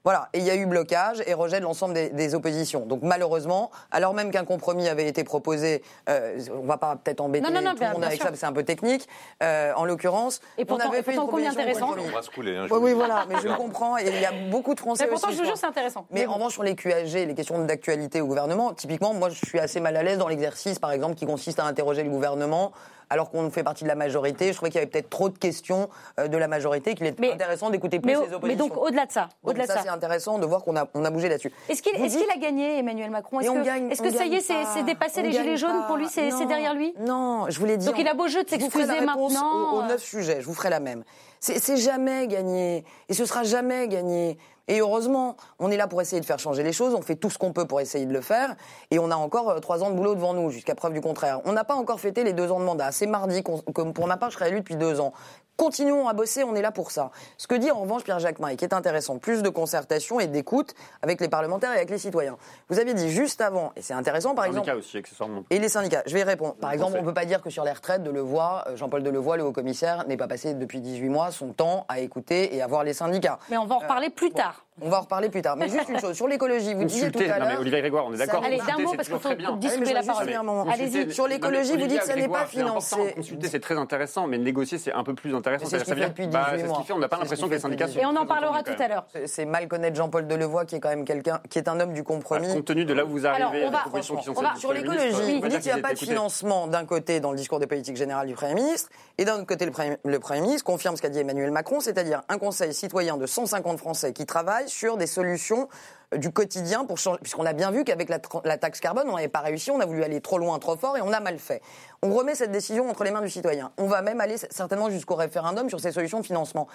Voilà, 0.03 0.29
et 0.33 0.39
il 0.39 0.45
y 0.45 0.51
a 0.51 0.55
eu 0.57 0.65
blocage 0.65 1.23
et 1.27 1.35
rejet 1.35 1.59
de 1.59 1.65
l'ensemble 1.65 1.93
des, 1.93 2.09
des 2.09 2.35
oppositions. 2.35 2.87
Donc 2.87 3.01
malheureusement, 3.03 3.71
alors 3.91 4.15
même 4.15 4.31
qu'un 4.31 4.45
compromis 4.47 4.89
avait 4.89 5.07
été 5.07 5.25
proposé, 5.25 5.83
euh, 6.09 6.39
on 6.55 6.65
va 6.67 6.79
pas 6.79 6.97
peut-être 6.97 7.21
embêter 7.21 7.45
Non, 7.47 7.53
non, 7.53 7.61
non, 7.63 7.75
tout 7.75 7.83
le 7.83 7.89
monde 7.91 7.99
bien 7.99 8.07
avec 8.07 8.17
sûr. 8.17 8.23
ça, 8.25 8.31
parce 8.31 8.37
que 8.37 8.41
c'est 8.41 8.47
un 8.47 8.53
peu 8.53 8.63
technique. 8.63 9.07
Euh, 9.43 9.73
en 9.77 9.85
l'occurrence, 9.85 10.41
Et 10.57 10.65
pourtant- 10.65 10.87
on 10.87 10.89
avait 10.89 11.01
et 11.01 11.03
fait 11.03 11.11
une 11.13 11.17
pourtant, 11.19 11.31
combien 11.33 11.51
proposition 11.53 11.65
de 11.65 11.69
intéressant. 11.69 11.87
compromis. 11.89 12.11
On 12.13 12.17
va 12.17 12.23
se 12.23 12.31
couler. 12.31 12.57
hein, 12.57 12.67
je 12.69 12.73
Oui, 12.75 12.81
oui, 12.83 12.93
voilà, 12.95 13.27
mais 13.29 13.37
je 13.43 13.49
le 13.49 13.55
comprends 13.55 13.99
et 13.99 14.05
il 14.09 14.21
y 14.21 14.25
a 14.25 14.33
beaucoup 14.51 14.75
de 14.75 14.81
Français 14.81 15.05
Mais 15.05 15.11
pourtant, 15.11 15.29
aussi, 15.29 15.37
je 15.37 15.43
vous 15.43 15.47
jure, 15.49 15.57
c'est 15.59 15.67
intéressant. 15.67 16.07
Mais 16.11 16.27
en 16.27 16.33
revanche, 16.35 16.55
sur 16.55 16.63
les 16.63 16.75
QAG, 16.77 17.13
les 17.13 17.35
questions 17.35 17.59
d'actualité 17.65 18.21
au 18.23 18.27
gouvernement, 18.27 18.73
typiquement, 18.73 19.13
moi, 19.13 19.29
je 19.29 19.45
suis 19.47 19.59
assez 19.59 19.81
mal 19.81 19.97
à 19.97 20.03
l'aise 20.03 20.17
dans 20.19 20.29
l'exercice, 20.29 20.79
par 20.79 20.93
exemple, 20.93 21.15
qui 21.15 21.27
consiste 21.27 21.59
à 21.61 21.65
interroger 21.65 22.03
le 22.05 22.11
gouvernement, 22.11 22.73
alors 23.11 23.31
qu'on 23.31 23.51
fait 23.51 23.63
partie 23.65 23.83
de 23.85 23.89
la 23.89 23.95
majorité. 23.97 24.49
Je 24.49 24.55
trouvais 24.57 24.71
qu'il 24.71 24.79
y 24.79 24.83
avait 24.83 24.91
peut-être 24.91 25.11
trop 25.11 25.29
de 25.29 25.37
questions 25.37 25.89
euh, 26.19 26.29
de 26.29 26.37
la 26.39 26.49
majorité, 26.49 26.95
qu'il 26.95 27.07
était 27.07 27.21
Mais- 27.21 27.33
intéressant 27.33 27.69
d'écouter 27.71 27.99
plus 28.01 28.07
mais, 28.07 28.13
les 28.13 28.19
au- 28.33 28.37
oppositions. 28.37 28.47
mais 28.47 28.57
donc, 28.57 28.77
au-delà 28.83 29.07
de 29.07 29.13
ça, 29.13 29.29
au-delà 29.43 29.67
de 29.67 29.73
ça, 29.73 29.81
c'est 29.83 29.89
intéressant 29.89 30.39
de 30.39 30.47
voir 30.47 30.63
qu'on 30.63 30.77
a, 30.77 30.87
on 30.95 31.05
a 31.05 31.11
bougé 31.11 31.29
là-dessus. 31.29 31.53
Est-ce 31.69 31.83
qu'il 31.83 31.93
qu'il 31.95 32.31
a 32.31 32.37
gagné, 32.39 32.79
Emmanuel 32.79 33.11
Macron? 33.11 33.41
Est-ce 33.41 33.51
que, 33.51 33.65
gagne- 33.65 33.91
est-ce 33.91 34.01
on 34.03 34.05
que 34.05 34.11
ça 34.17 34.25
y 34.27 34.35
est, 34.37 34.41
c'est 34.41 34.55
pas. 34.55 34.71
c'est 34.75 34.83
dépassé 34.85 35.23
les 35.23 35.33
gilets 35.33 35.57
jaunes 35.57 35.81
pas. 35.83 35.87
pour 35.89 35.97
lui? 35.97 36.07
C'est 36.09 36.31
derrière 36.47 36.75
lui? 36.75 36.95
Non, 37.01 37.47
je 37.49 37.59
vous 37.59 37.67
l'ai 37.67 37.77
dit. 37.77 37.87
Donc 37.87 37.99
il 37.99 38.07
a 38.09 38.15
beau 38.15 38.29
jeu 38.29 38.45
de 38.45 38.49
s'excuser 38.49 39.01
maintenant, 39.01 39.75
aux 39.77 39.81
euh. 39.83 39.89
neuf 39.89 40.03
sujets, 40.03 40.41
je 40.41 40.47
vous 40.47 40.55
ferai 40.55 40.71
la 40.71 40.81
même. 40.81 41.03
C'est 41.41 41.79
jamais 41.79 42.27
gagné. 42.29 42.85
Et 43.09 43.15
ce 43.15 43.25
sera 43.25 43.43
jamais 43.45 43.89
gagné. 43.89 44.37
Et 44.69 44.81
heureusement, 44.81 45.37
on 45.59 45.71
est 45.71 45.77
là 45.77 45.89
pour 45.89 46.01
essayer 46.01 46.21
de 46.21 46.27
faire 46.27 46.39
changer 46.39 46.63
les 46.63 46.73
choses. 46.73 46.95
On 46.95 47.03
fait 47.03 47.17
tout 47.17 47.31
ce 47.31 47.39
qu'on 47.39 47.53
peut 47.53 47.67
pour 47.67 47.81
essayer 47.81 48.07
de 48.07 48.13
le 48.13 48.21
faire. 48.21 48.55
Et 48.91 48.99
on 48.99 49.11
a 49.11 49.17
encore 49.17 49.51
euh, 49.51 49.59
trois 49.59 49.83
ans 49.83 49.91
de 49.91 49.97
boulot 49.97 50.15
devant 50.15 50.33
nous, 50.33 50.51
jusqu'à 50.51 50.75
preuve 50.77 50.93
du 50.93 51.01
contraire. 51.01 51.41
On 51.45 51.53
n'a 51.53 51.65
pas 51.65 51.75
encore 51.75 51.99
fêté 51.99 52.23
les 52.23 52.35
deux 52.35 52.53
ans 52.53 52.61
de 52.61 52.65
mandat. 52.65 52.93
C'est 52.93 53.07
mardi, 53.07 53.43
pour 53.43 54.07
ma 54.07 54.17
part, 54.17 54.31
je 54.31 54.37
serai 54.37 54.51
élu 54.51 54.61
depuis 54.61 54.77
deux 54.77 55.01
ans. 55.01 55.13
Continuons 55.61 56.09
à 56.09 56.15
bosser, 56.15 56.43
on 56.43 56.55
est 56.55 56.63
là 56.63 56.73
pour 56.73 56.91
ça. 56.91 57.11
Ce 57.37 57.47
que 57.47 57.55
dit 57.55 57.71
en 57.71 57.81
revanche 57.81 58.03
Pierre 58.03 58.19
Jacquemin, 58.19 58.49
et 58.49 58.57
qui 58.57 58.65
est 58.65 58.73
intéressant, 58.73 59.19
plus 59.19 59.43
de 59.43 59.51
concertation 59.51 60.19
et 60.19 60.27
d'écoute 60.27 60.75
avec 61.03 61.21
les 61.21 61.29
parlementaires 61.29 61.71
et 61.73 61.77
avec 61.77 61.91
les 61.91 61.99
citoyens. 61.99 62.39
Vous 62.71 62.79
aviez 62.79 62.95
dit 62.95 63.11
juste 63.11 63.43
avant, 63.43 63.71
et 63.77 63.83
c'est 63.83 63.93
intéressant 63.93 64.35
par 64.35 64.47
exemple, 64.47 64.65
Syndicat 64.65 64.79
aussi, 64.79 64.97
accessoirement. 64.97 65.45
et 65.51 65.59
les 65.59 65.69
syndicats, 65.69 66.03
je 66.07 66.15
vais 66.15 66.21
y 66.21 66.23
répondre. 66.23 66.55
Par 66.55 66.73
exemple, 66.73 66.95
on 66.97 67.03
ne 67.03 67.07
peut 67.07 67.13
pas 67.13 67.27
dire 67.27 67.43
que 67.43 67.51
sur 67.51 67.63
les 67.63 67.73
retraites 67.73 68.03
de 68.03 68.11
Levoix, 68.11 68.65
euh, 68.69 68.77
Jean-Paul 68.77 69.03
Delevoye, 69.03 69.37
le 69.37 69.45
haut-commissaire, 69.45 70.07
n'est 70.09 70.17
pas 70.17 70.29
passé 70.29 70.55
depuis 70.55 70.81
18 70.81 71.11
mois 71.11 71.31
son 71.31 71.53
temps 71.53 71.85
à 71.91 72.01
écouter 72.01 72.57
et 72.57 72.63
à 72.63 72.67
voir 72.67 72.83
les 72.83 72.95
syndicats. 72.95 73.39
Mais 73.51 73.59
on 73.59 73.67
va 73.67 73.75
en 73.75 73.81
reparler 73.81 74.09
plus 74.09 74.31
tard. 74.31 74.65
On 74.83 74.89
va 74.89 74.99
en 74.99 75.01
reparler 75.03 75.29
plus 75.29 75.43
tard. 75.43 75.57
Mais 75.57 75.69
juste 75.69 75.89
une 75.89 75.99
chose, 76.01 76.17
sur 76.17 76.27
l'écologie, 76.29 76.75
vous 76.75 76.85
disiez 76.85 77.11
tout 77.11 77.19
à 77.21 77.23
Non, 77.23 77.29
mais 77.47 77.53
l'heure... 77.53 77.61
Olivier 77.61 77.81
Grégoire, 77.81 78.07
on 78.07 78.15
est 78.15 78.19
d'accord. 78.19 78.43
Allez, 78.45 78.59
d'un 78.59 78.79
mot, 78.79 78.95
parce 78.95 79.09
distribuer 79.09 79.69
Allez, 79.69 79.79
mais 79.79 79.93
la 79.93 80.03
parole. 80.03 80.71
Allez-y. 80.73 81.13
Sur 81.13 81.27
l'écologie, 81.27 81.77
vous 81.77 81.87
dites 81.87 82.01
que 82.01 82.07
ça 82.07 82.17
n'est 82.17 82.29
pas 82.29 82.47
financé. 82.47 82.97
Consulter, 83.15 83.49
c'est 83.49 83.61
très 83.61 83.77
intéressant, 83.77 84.27
mais 84.27 84.39
négocier, 84.39 84.79
c'est 84.79 84.93
un 84.93 85.05
peu 85.05 85.15
plus 85.15 85.35
intéressant. 85.35 85.65
Mais 85.65 85.71
c'est 85.71 85.79
ce 85.81 85.85
Ça 85.85 85.95
qu'il 85.95 85.95
veut 85.95 86.09
fait 86.09 86.15
dire- 86.15 86.27
depuis 86.27 86.27
bah, 86.29 86.47
18 86.53 86.57
c'est 86.61 86.63
ce 86.63 86.69
mois. 86.69 86.83
fait, 86.83 86.93
on 86.93 86.99
n'a 86.99 87.09
pas 87.09 87.19
l'impression 87.19 87.47
que 87.47 87.53
les 87.53 87.57
fait 87.59 87.63
syndicats 87.63 87.87
Et 87.89 88.07
on 88.07 88.17
en 88.17 88.27
parlera 88.27 88.63
tout 88.63 88.81
à 88.83 88.89
l'heure. 88.89 89.07
C'est- 89.27 89.45
mal 89.45 89.69
connaître 89.69 89.97
Jean-Paul 89.97 90.27
Delevoye, 90.27 90.65
qui 90.67 90.77
est 90.77 90.81
quand 90.81 90.89
même 90.89 91.05
quelqu'un, 91.05 91.41
qui 91.49 91.59
est 91.59 91.69
un 91.69 91.79
homme 91.81 91.93
du 91.93 92.03
compromis. 92.05 92.47
Bah, 92.47 92.55
Compte 92.55 92.65
tenu 92.65 92.85
de 92.85 92.95
là 92.95 93.05
où 93.05 93.09
vous 93.09 93.27
arrivez, 93.27 93.65
les 93.65 93.71
propositions 93.71 94.17
qui 94.17 94.25
sont 94.25 94.35
Sur 94.57 94.73
l'écologie, 94.73 95.15
on 95.15 95.35
vous 95.37 95.41
va 95.43 95.49
dites 95.49 95.61
qu'il 95.61 95.73
n'y 95.73 95.79
a 95.79 95.83
pas 95.83 95.93
de 95.95 95.99
financement 95.99 96.67
d'un 96.67 96.85
côté 96.85 97.21
dans 97.21 97.31
le 97.33 97.37
discours 97.37 97.59
de 97.59 97.67
politique 97.67 97.97
générale 97.97 98.27
du 98.27 98.35
Premier 98.35 98.55
ministre, 98.55 98.89
et 99.19 99.25
d'un 99.25 99.35
autre 99.37 99.47
côté 99.47 99.65
le 99.67 99.73
Premier, 99.73 99.97
le 100.05 100.19
Premier 100.19 100.41
ministre 100.41 100.65
confirme 100.65 100.97
ce 100.97 101.03
qu'a 101.03 101.09
dit 101.09 101.19
Emmanuel 101.19 101.51
Macron, 101.51 101.81
c'est-à-dire 101.81 102.23
un 102.29 102.39
conseil 102.39 102.73
citoyen 102.73 103.17
de 103.17 103.27
150 103.27 103.79
Français 103.79 104.13
qui 104.13 104.25
travaillent 104.27 104.69
sur 104.71 104.97
des 104.97 105.07
solutions 105.07 105.69
euh, 106.15 106.17
du 106.17 106.33
quotidien 106.33 106.85
pour 106.85 106.99
changer, 106.99 107.19
puisqu'on 107.21 107.47
a 107.47 107.53
bien 107.53 107.71
vu 107.71 107.85
qu'avec 107.85 108.09
la, 108.09 108.59
taxe 108.59 108.81
carbone, 108.81 109.09
on 109.09 109.17
n'avait 109.17 109.29
pas 109.29 109.41
réussi, 109.41 109.71
on 109.71 109.81
a 109.81 109.87
voulu 109.87 110.03
aller 110.03 110.21
trop 110.21 110.39
loin, 110.39 110.59
trop 110.59 110.77
fort, 110.77 110.97
et 110.97 111.03
on 111.03 111.13
a 111.13 111.21
mal 111.21 111.39
fait. 111.39 111.63
On 112.03 112.13
remet 112.15 112.35
cette 112.35 112.53
décision 112.53 112.89
entre 112.89 113.05
les 113.05 113.11
mains 113.11 113.21
du 113.21 113.31
citoyen. 113.31 113.73
On 113.79 113.87
va 113.87 114.03
même 114.03 114.21
aller 114.21 114.37
certainement 114.39 114.91
jusqu'au 114.91 115.15
référendum 115.15 115.69
sur 115.69 115.81
ces 115.81 115.93
solutions 115.93 116.21
de 116.21 116.27
financement. 116.27 116.67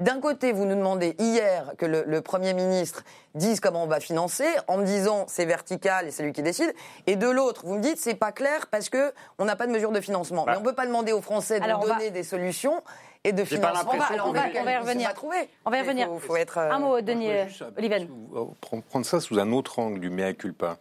D'un 0.00 0.20
côté, 0.20 0.52
vous 0.52 0.64
nous 0.64 0.74
demandez 0.74 1.14
hier 1.18 1.72
que 1.78 1.86
le, 1.86 2.02
le 2.06 2.20
Premier 2.20 2.54
ministre 2.54 3.04
dise 3.34 3.60
comment 3.60 3.84
on 3.84 3.86
va 3.86 4.00
financer, 4.00 4.46
en 4.66 4.78
me 4.78 4.84
disant 4.84 5.26
c'est 5.28 5.44
vertical 5.44 6.08
et 6.08 6.10
c'est 6.10 6.22
lui 6.22 6.32
qui 6.32 6.42
décide, 6.42 6.74
et 7.06 7.16
de 7.16 7.28
l'autre, 7.28 7.62
vous 7.64 7.76
me 7.76 7.80
dites 7.80 7.98
c'est 7.98 8.14
pas 8.14 8.32
clair 8.32 8.66
parce 8.70 8.88
que 8.88 9.12
on 9.38 9.44
n'a 9.44 9.56
pas 9.56 9.66
de 9.66 9.72
mesure 9.72 9.92
de 9.92 10.00
financement. 10.00 10.44
Bah. 10.44 10.52
Mais 10.52 10.58
on 10.58 10.62
peut 10.62 10.74
pas 10.74 10.86
demander 10.86 11.12
aux 11.12 11.22
Français 11.22 11.60
de 11.60 11.64
Alors, 11.64 11.80
nous 11.82 11.88
va- 11.88 11.94
donner 11.94 12.10
des 12.10 12.24
solutions 12.24 12.82
et 13.24 13.32
de 13.32 13.38
pas 13.42 13.46
financement. 13.46 13.90
alors 13.92 14.28
on 14.28 14.32
va- 14.32 14.40
on 14.60 14.64
va 14.64 14.72
y 14.72 14.78
revenir. 14.78 15.14
trouver. 15.14 15.48
On 15.64 15.70
va 15.70 15.76
y 15.76 15.80
Il 15.80 15.82
revenir. 15.84 16.06
faut, 16.08 16.18
faut 16.18 16.36
être. 16.36 16.58
euh, 16.58 16.70
Un 16.70 16.78
mot, 16.80 17.00
Denis 17.00 17.30
euh, 17.30 17.44
Oliven. 17.78 18.08
euh, 18.34 18.44
prendre- 18.60 19.06
ça 19.06 19.20
sous 19.20 19.38
un 19.38 19.52
autre 19.52 19.78
angle 19.78 20.00
du 20.00 20.10
mea 20.10 20.32
culpa. 20.32 20.78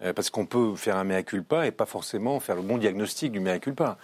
Euh, 0.00 0.12
parce 0.12 0.30
qu'on 0.30 0.46
peut 0.46 0.76
faire 0.76 0.96
un 0.96 1.04
mea 1.04 1.22
culpa 1.24 1.66
et 1.66 1.72
pas 1.72 1.86
forcément 1.86 2.38
faire 2.40 2.54
le 2.56 2.62
bon 2.62 2.78
diagnostic 2.78 3.32
du 3.32 3.40
mea 3.40 3.58
culpa. 3.58 3.96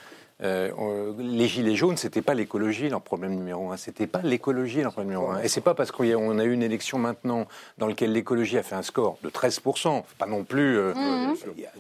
Euh, 0.43 0.73
on- 0.77 1.15
les 1.21 1.47
gilets 1.47 1.77
jaunes, 1.77 1.97
c'était 1.97 2.21
pas 2.21 2.35
l'écologie 2.35 2.89
leur 2.89 3.01
problème 3.01 3.37
numéro 3.37 3.71
un. 3.71 3.77
C'était 3.77 4.09
pas 4.09 4.21
l'écologie 4.25 4.83
leur 4.83 4.91
problème 4.93 5.13
numéro 5.13 5.31
un. 5.31 5.41
Et 5.41 5.47
c'est 5.49 5.61
pas 5.61 5.75
parce 5.75 5.93
qu'on 5.93 6.03
a, 6.41 6.45
eu 6.45 6.53
une 6.53 6.65
élection 6.65 6.99
maintenant 6.99 7.47
dans 7.79 7.87
laquelle 7.87 8.11
l'écologie 8.13 8.59
a 8.59 8.65
fait 8.65 8.75
un 8.75 8.83
score 8.83 9.17
de 9.23 9.31
13% 9.31 10.03
pas 10.19 10.27
non 10.27 10.43
plus. 10.43 10.77
euh, 10.77 10.93
euh, 10.97 11.35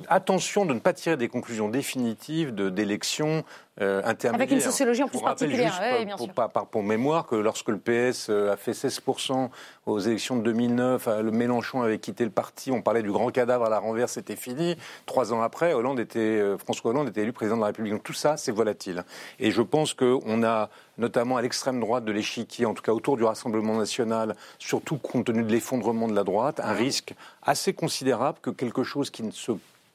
Attention 0.09 0.67
de 0.67 0.75
ne 0.75 0.79
pas 0.79 0.93
tirer 0.93 1.17
des 1.17 1.27
conclusions 1.29 1.69
définitives 1.69 2.55
de 2.55 2.69
d'élections 2.71 3.43
euh. 3.81 4.03
Avec 4.33 4.51
une 4.53 4.61
sociologie 4.61 5.03
en 5.03 5.09
plus 5.09 5.21
particulière. 5.21 5.73
juste, 5.73 5.97
pour- 5.97 6.05
bien 6.07 6.17
pour, 6.17 6.27
sûr. 6.27 6.35
pas- 6.35 6.49
par, 6.49 6.67
pour 6.67 6.83
mémoire 6.85 7.27
que 7.27 7.35
lorsque 7.35 7.69
le 7.69 7.79
PS 7.79 8.29
euh, 8.31 8.53
a 8.53 8.57
fait 8.57 8.73
16% 8.73 9.51
aux 9.87 9.99
élections 9.99 10.37
de 10.37 10.43
2009, 10.43 11.09
euh, 11.09 11.23
le 11.23 11.31
Mélenchon 11.33 11.83
avait 11.83 11.99
quitté 11.99 12.25
le 12.25 12.31
parti, 12.31 12.71
on 12.71 12.83
parlait 12.83 13.03
du 13.03 13.11
grand 13.11 13.31
cadavre 13.31 13.65
à 13.65 13.69
la 13.69 13.79
renverse, 13.81 14.13
c'était 14.13 14.37
fini. 14.37 14.77
Trois 15.07 15.33
ans 15.33 15.43
après, 15.43 15.73
Hollande 15.75 15.99
était, 15.99 16.41
François 16.59 16.91
Hollande 16.93 17.09
était 17.09 17.23
élu 17.23 17.33
président 17.33 17.57
de 17.57 17.63
la 17.63 17.67
République. 17.69 17.93
Donc 17.95 18.05
tout 18.05 18.13
ça, 18.13 18.37
c'est 18.37 18.53
volatile. 18.53 19.05
Et 19.41 19.51
je 19.51 19.63
pense 19.63 19.93
qu'on 19.95 20.45
a, 20.45 20.71
notamment 20.99 21.37
à 21.37 21.43
l'extrême 21.43 21.81
droite 21.81 22.05
de 22.05 22.13
l'échiquier, 22.13 22.67
en 22.67 22.75
tout 22.75 22.83
cas 22.83 22.93
autour 22.93 23.17
du 23.17 23.25
Rassemblement 23.25 23.77
national, 23.77 24.37
surtout 24.61 24.99
compte 24.99 25.25
tenu 25.27 25.43
de 25.43 25.51
l'effondrement 25.51 26.07
de 26.07 26.15
la 26.15 26.23
droite, 26.23 26.61
un 26.61 26.73
risque 26.73 27.15
assez 27.43 27.73
considérable 27.73 28.39
que 28.41 28.51
quelque 28.51 28.85
chose 28.85 29.11
qui 29.11 29.23
ne 29.25 29.33
se 29.33 29.53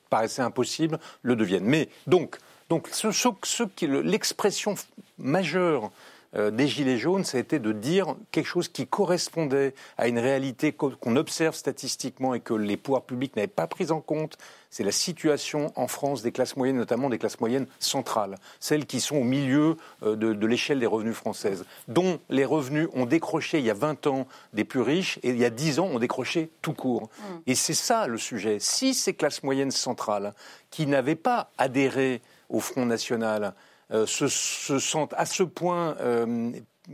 paraissait 0.10 0.42
impossible 0.42 1.00
le 1.22 1.36
devienne. 1.36 1.64
Mais 1.64 1.88
donc, 2.08 2.38
donc 2.70 2.88
ce, 2.92 3.12
ce- 3.12 3.28
ce 3.44 3.64
qui- 3.64 3.88
le- 3.88 4.02
l'expression 4.02 4.76
majeure 5.18 5.92
euh, 6.36 6.52
des 6.52 6.68
Gilets 6.68 7.00
jaunes, 7.00 7.24
ça 7.24 7.38
a 7.38 7.42
été 7.42 7.58
de 7.58 7.72
dire 7.72 8.16
quelque 8.30 8.46
chose 8.46 8.68
qui 8.68 8.86
correspondait 8.86 9.74
à 9.98 10.08
une 10.08 10.20
réalité 10.20 10.74
qu'o- 10.74 10.92
qu'on 11.02 11.16
observe 11.16 11.56
statistiquement 11.56 12.36
et 12.36 12.40
que 12.40 12.54
les 12.54 12.78
pouvoirs 12.78 13.02
publics 13.02 13.36
n'avaient 13.36 13.48
pas 13.48 13.66
prise 13.66 13.92
en 13.92 14.00
compte. 14.00 14.38
C'est 14.70 14.84
la 14.84 14.92
situation 14.92 15.74
en 15.76 15.88
France 15.88 16.22
des 16.22 16.32
classes 16.32 16.56
moyennes, 16.56 16.78
notamment 16.78 17.10
des 17.10 17.18
classes 17.18 17.40
moyennes 17.40 17.66
centrales, 17.80 18.36
celles 18.60 18.86
qui 18.86 19.00
sont 19.00 19.16
au 19.16 19.24
milieu 19.24 19.76
euh, 20.04 20.16
de, 20.16 20.34
de 20.34 20.46
l'échelle 20.46 20.80
des 20.80 20.86
revenus 20.86 21.16
françaises, 21.16 21.66
dont 21.88 22.20
les 22.30 22.46
revenus 22.46 22.90
ont 22.94 23.08
décroché 23.08 23.58
il 23.58 23.66
y 23.66 23.72
a 23.72 23.74
20 23.74 24.06
ans 24.06 24.28
des 24.54 24.66
plus 24.66 24.82
riches 24.82 25.18
et 25.24 25.30
il 25.30 25.38
y 25.40 25.46
a 25.46 25.50
10 25.50 25.80
ans 25.80 25.88
ont 25.88 25.98
décroché 26.00 26.52
tout 26.62 26.74
court. 26.74 27.10
Et 27.48 27.56
c'est 27.56 27.74
ça 27.74 28.06
le 28.06 28.20
sujet. 28.20 28.60
Si 28.60 28.94
ces 28.94 29.16
classes 29.16 29.42
moyennes 29.42 29.72
centrales, 29.72 30.36
qui 30.70 30.86
n'avaient 30.86 31.16
pas 31.16 31.50
adhéré 31.58 32.22
au 32.50 32.60
Front 32.60 32.86
National, 32.86 33.54
euh, 33.92 34.06
se, 34.06 34.28
se 34.28 34.80
sentent 34.80 35.14
à 35.18 35.26
ce 35.26 35.44
point, 35.44 35.96
euh, 36.00 36.52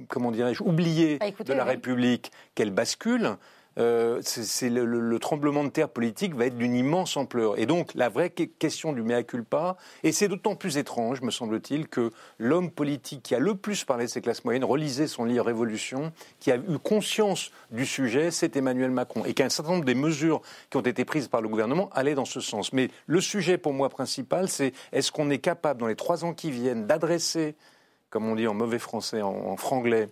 comment 0.07 0.31
dirais-je, 0.31 0.63
oubliées 0.63 1.17
Ah, 1.19 1.27
écoutez, 1.27 1.51
de 1.51 1.57
la 1.57 1.63
oui. 1.63 1.71
République 1.71 2.31
qu'elles 2.53 2.71
basculent, 2.71 3.37
euh, 3.77 4.19
c'est 4.23 4.69
le, 4.69 4.85
le- 4.85 4.99
le 4.99 5.19
tremblement 5.19 5.63
de 5.63 5.69
terre 5.69 5.89
politique 5.89 6.33
va 6.33 6.45
être 6.45 6.57
d'une 6.57 6.75
immense 6.75 7.17
ampleur. 7.17 7.59
Et 7.59 7.65
donc 7.65 7.93
la 7.93 8.09
vraie 8.09 8.29
que- 8.29 8.43
question 8.43 8.93
du 8.93 9.01
mea 9.01 9.23
culpa, 9.23 9.75
et 10.03 10.11
c'est 10.11 10.27
d'autant 10.27 10.55
plus 10.55 10.77
étrange, 10.77 11.21
me 11.21 11.31
semble-t-il, 11.31 11.87
que 11.87 12.11
l'homme 12.37 12.71
politique 12.71 13.21
qui 13.23 13.35
a 13.35 13.39
le 13.39 13.55
plus 13.55 13.83
parlé 13.83 14.05
de 14.05 14.09
ces 14.09 14.21
classes 14.21 14.45
moyennes, 14.45 14.63
relisait 14.63 15.07
son 15.07 15.25
livre 15.25 15.45
Révolution, 15.45 16.11
qui 16.39 16.51
a 16.51 16.55
eu 16.55 16.79
conscience 16.81 17.51
du 17.71 17.85
sujet, 17.85 18.31
c'est 18.31 18.55
Emmanuel 18.55 18.91
Macron, 18.91 19.25
et 19.25 19.33
qu'un 19.33 19.49
certain 19.49 19.71
nombre 19.73 19.85
des 19.85 19.95
mesures 19.95 20.41
qui 20.69 20.77
ont 20.77 20.81
été 20.81 21.03
prises 21.05 21.27
par 21.27 21.41
le 21.41 21.49
gouvernement 21.49 21.89
allaient 21.93 22.15
dans 22.15 22.25
ce 22.25 22.39
sens. 22.39 22.71
Mais 22.73 22.89
le 23.07 23.21
sujet 23.21 23.57
pour 23.57 23.73
moi 23.73 23.89
principal, 23.89 24.47
c'est 24.47 24.73
est-ce 24.93 25.11
qu'on 25.11 25.29
est 25.29 25.39
capable 25.39 25.79
dans 25.79 25.87
les 25.87 25.95
trois 25.95 26.23
ans 26.23 26.33
qui 26.33 26.51
viennent 26.51 26.87
d'adresser, 26.87 27.55
comme 28.09 28.25
on 28.29 28.35
dit 28.35 28.47
en 28.47 28.53
mauvais 28.53 28.79
français, 28.79 29.21
en 29.21 29.57
franglais, 29.57 30.07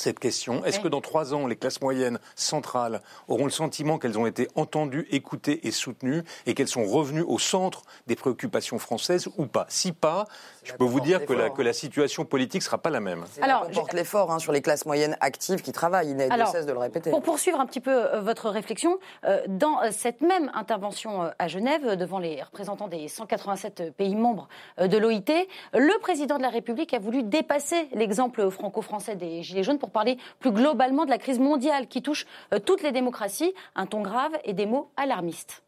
cette 0.00 0.18
question. 0.18 0.64
Est-ce 0.64 0.80
que 0.80 0.88
dans 0.88 1.00
trois 1.00 1.34
ans, 1.34 1.46
les 1.46 1.56
classes 1.56 1.80
moyennes 1.80 2.18
centrales 2.34 3.02
auront 3.28 3.44
le 3.44 3.50
sentiment 3.50 3.98
qu'elles 3.98 4.18
ont 4.18 4.26
été 4.26 4.48
entendues, 4.54 5.06
écoutées 5.10 5.66
et 5.66 5.70
soutenues 5.70 6.22
et 6.46 6.54
qu'elles 6.54 6.68
sont 6.68 6.84
revenues 6.84 7.22
au 7.22 7.38
centre 7.38 7.82
des 8.06 8.16
préoccupations 8.16 8.78
françaises 8.78 9.28
ou 9.36 9.46
pas? 9.46 9.66
Si 9.68 9.92
pas, 9.92 10.26
je 10.64 10.72
peux 10.72 10.84
vous 10.84 11.00
dire 11.00 11.24
que 11.24 11.32
la, 11.32 11.50
que 11.50 11.62
la 11.62 11.72
situation 11.72 12.24
politique 12.24 12.62
ne 12.62 12.64
sera 12.64 12.78
pas 12.78 12.90
la 12.90 13.00
même. 13.00 13.24
Alors, 13.40 13.66
on 13.68 13.72
porte 13.72 13.92
l'effort 13.92 14.30
hein, 14.30 14.38
sur 14.38 14.52
les 14.52 14.62
classes 14.62 14.86
moyennes 14.86 15.16
actives 15.20 15.62
qui 15.62 15.72
travaillent. 15.72 16.10
Il 16.10 16.16
n'est 16.16 16.28
de 16.28 16.44
cesse 16.46 16.66
de 16.66 16.72
le 16.72 16.78
répéter. 16.78 17.10
Pour 17.10 17.22
poursuivre 17.22 17.60
un 17.60 17.66
petit 17.66 17.80
peu 17.80 17.90
euh, 17.90 18.20
votre 18.20 18.50
réflexion, 18.50 18.98
euh, 19.24 19.42
dans 19.48 19.82
euh, 19.82 19.88
cette 19.90 20.20
même 20.20 20.50
intervention 20.54 21.30
à 21.38 21.48
Genève, 21.48 21.96
devant 21.96 22.18
les 22.18 22.42
représentants 22.42 22.88
des 22.88 23.08
187 23.08 23.94
pays 23.96 24.14
membres 24.14 24.48
de 24.78 24.96
l'OIT, 24.98 25.46
le 25.72 26.00
président 26.00 26.36
de 26.36 26.42
la 26.42 26.48
République 26.48 26.94
a 26.94 26.98
voulu 26.98 27.22
dépasser 27.22 27.88
l'exemple 27.92 28.50
franco-français 28.50 29.16
des 29.16 29.42
Gilets 29.42 29.62
jaunes 29.62 29.78
pour 29.78 29.85
parler 29.90 30.18
plus 30.40 30.52
globalement 30.52 31.04
de 31.04 31.10
la 31.10 31.18
crise 31.18 31.38
mondiale 31.38 31.86
qui 31.88 32.02
touche 32.02 32.26
toutes 32.64 32.82
les 32.82 32.92
démocraties, 32.92 33.54
un 33.74 33.86
ton 33.86 34.02
grave 34.02 34.32
et 34.44 34.52
des 34.52 34.66
mots 34.66 34.90
alarmistes. 34.96 35.62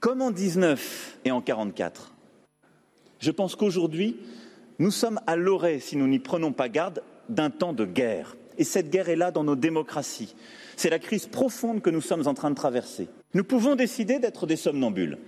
Comme 0.00 0.22
en 0.22 0.30
19 0.30 1.18
et 1.24 1.30
en 1.30 1.40
44, 1.40 2.12
je 3.18 3.30
pense 3.30 3.56
qu'aujourd'hui, 3.56 4.16
nous 4.78 4.90
sommes 4.90 5.20
à 5.26 5.36
l'orée, 5.36 5.80
si 5.80 5.96
nous 5.96 6.06
n'y 6.06 6.18
prenons 6.18 6.52
pas 6.52 6.68
garde, 6.68 7.02
d'un 7.28 7.50
temps 7.50 7.72
de 7.72 7.84
guerre. 7.84 8.36
Et 8.58 8.64
cette 8.64 8.90
guerre 8.90 9.08
est 9.08 9.16
là 9.16 9.30
dans 9.30 9.44
nos 9.44 9.56
démocraties. 9.56 10.34
C'est 10.76 10.90
la 10.90 10.98
crise 10.98 11.26
profonde 11.26 11.80
que 11.80 11.90
nous 11.90 12.00
sommes 12.00 12.26
en 12.28 12.34
train 12.34 12.50
de 12.50 12.54
traverser. 12.54 13.08
Nous 13.34 13.44
pouvons 13.44 13.74
décider 13.74 14.18
d'être 14.18 14.46
des 14.46 14.56
somnambules. 14.56 15.18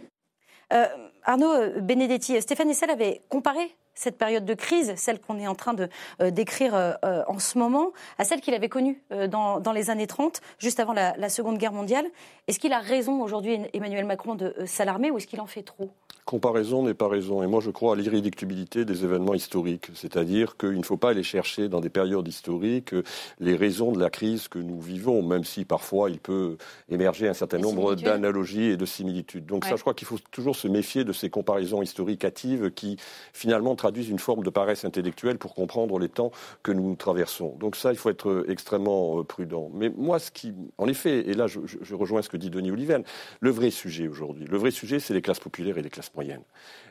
Euh, 0.72 0.86
Arnaud 1.24 1.80
Benedetti, 1.80 2.40
Stéphane 2.40 2.70
Essel 2.70 2.90
avait 2.90 3.22
comparé 3.28 3.74
cette 3.98 4.16
période 4.16 4.44
de 4.44 4.54
crise, 4.54 4.94
celle 4.96 5.20
qu'on 5.20 5.38
est 5.38 5.48
en 5.48 5.56
train 5.56 5.74
de 5.74 5.88
euh, 6.22 6.30
décrire 6.30 6.74
euh, 6.74 7.22
en 7.26 7.40
ce 7.40 7.58
moment, 7.58 7.92
à 8.18 8.24
celle 8.24 8.40
qu'il 8.40 8.54
avait 8.54 8.68
connue 8.68 9.02
dans, 9.30 9.72
les 9.72 9.90
années 9.90 10.06
30, 10.06 10.40
juste 10.58 10.78
avant 10.78 10.92
la, 10.92 11.16
la 11.16 11.28
Seconde 11.28 11.58
Guerre 11.58 11.72
mondiale. 11.72 12.06
Est-ce 12.46 12.58
qu'il 12.58 12.72
a 12.72 12.78
raison 12.78 13.20
aujourd'hui, 13.20 13.58
Emmanuel 13.72 14.04
Macron, 14.04 14.34
de 14.34 14.54
s'alarmer 14.66 15.10
ou 15.10 15.18
est-ce 15.18 15.26
qu'il 15.26 15.40
en 15.40 15.46
fait 15.46 15.62
trop? 15.62 15.90
Comparaison 16.28 16.82
n'est 16.82 16.92
pas 16.92 17.08
raison. 17.08 17.42
Et 17.42 17.46
moi, 17.46 17.62
je 17.62 17.70
crois 17.70 17.94
à 17.94 17.96
l'irréductibilité 17.96 18.84
des 18.84 19.02
événements 19.02 19.32
historiques. 19.32 19.88
C'est-à-dire 19.94 20.58
qu'il 20.58 20.76
ne 20.76 20.82
faut 20.82 20.98
pas 20.98 21.08
aller 21.08 21.22
chercher 21.22 21.70
dans 21.70 21.80
des 21.80 21.88
périodes 21.88 22.28
historiques 22.28 22.94
les 23.40 23.56
raisons 23.56 23.92
de 23.92 23.98
la 23.98 24.10
crise 24.10 24.46
que 24.46 24.58
nous 24.58 24.78
vivons, 24.78 25.22
même 25.22 25.44
si 25.44 25.64
parfois 25.64 26.10
il 26.10 26.18
peut 26.18 26.58
émerger 26.90 27.28
un 27.28 27.32
certain 27.32 27.56
nombre 27.56 27.94
d'analogies 27.94 28.64
et 28.64 28.76
de 28.76 28.84
similitudes. 28.84 29.46
Donc 29.46 29.64
ça, 29.64 29.76
je 29.76 29.80
crois 29.80 29.94
qu'il 29.94 30.06
faut 30.06 30.18
toujours 30.30 30.54
se 30.54 30.68
méfier 30.68 31.02
de 31.02 31.14
ces 31.14 31.30
comparaisons 31.30 31.80
historiques 31.80 32.26
hâtives 32.26 32.72
qui, 32.72 32.98
finalement, 33.32 33.74
traduisent 33.88 34.10
une 34.10 34.18
forme 34.18 34.42
de 34.42 34.50
paresse 34.50 34.84
intellectuelle 34.84 35.38
pour 35.38 35.54
comprendre 35.54 35.98
les 35.98 36.10
temps 36.10 36.30
que 36.62 36.72
nous 36.72 36.94
traversons. 36.94 37.56
Donc 37.58 37.74
ça, 37.74 37.90
il 37.90 37.96
faut 37.96 38.10
être 38.10 38.44
extrêmement 38.46 39.20
euh, 39.20 39.24
prudent. 39.24 39.70
Mais 39.72 39.88
moi, 39.88 40.18
ce 40.18 40.30
qui, 40.30 40.52
en 40.76 40.88
effet, 40.88 41.20
et 41.20 41.32
là, 41.32 41.46
je, 41.46 41.58
rejoins 41.94 42.20
ce 42.20 42.28
que 42.28 42.36
dit 42.36 42.50
Denis 42.50 42.70
Oliven, 42.70 43.02
le 43.40 43.50
vrai 43.50 43.70
sujet 43.70 44.06
aujourd'hui, 44.06 44.44
le 44.44 44.58
vrai 44.58 44.72
sujet, 44.72 45.00
c'est 45.00 45.14
les 45.14 45.22
classes 45.22 45.40
populaires 45.40 45.78
et 45.78 45.82
les 45.82 45.88
classes 45.88 46.14
moyenne. 46.14 46.42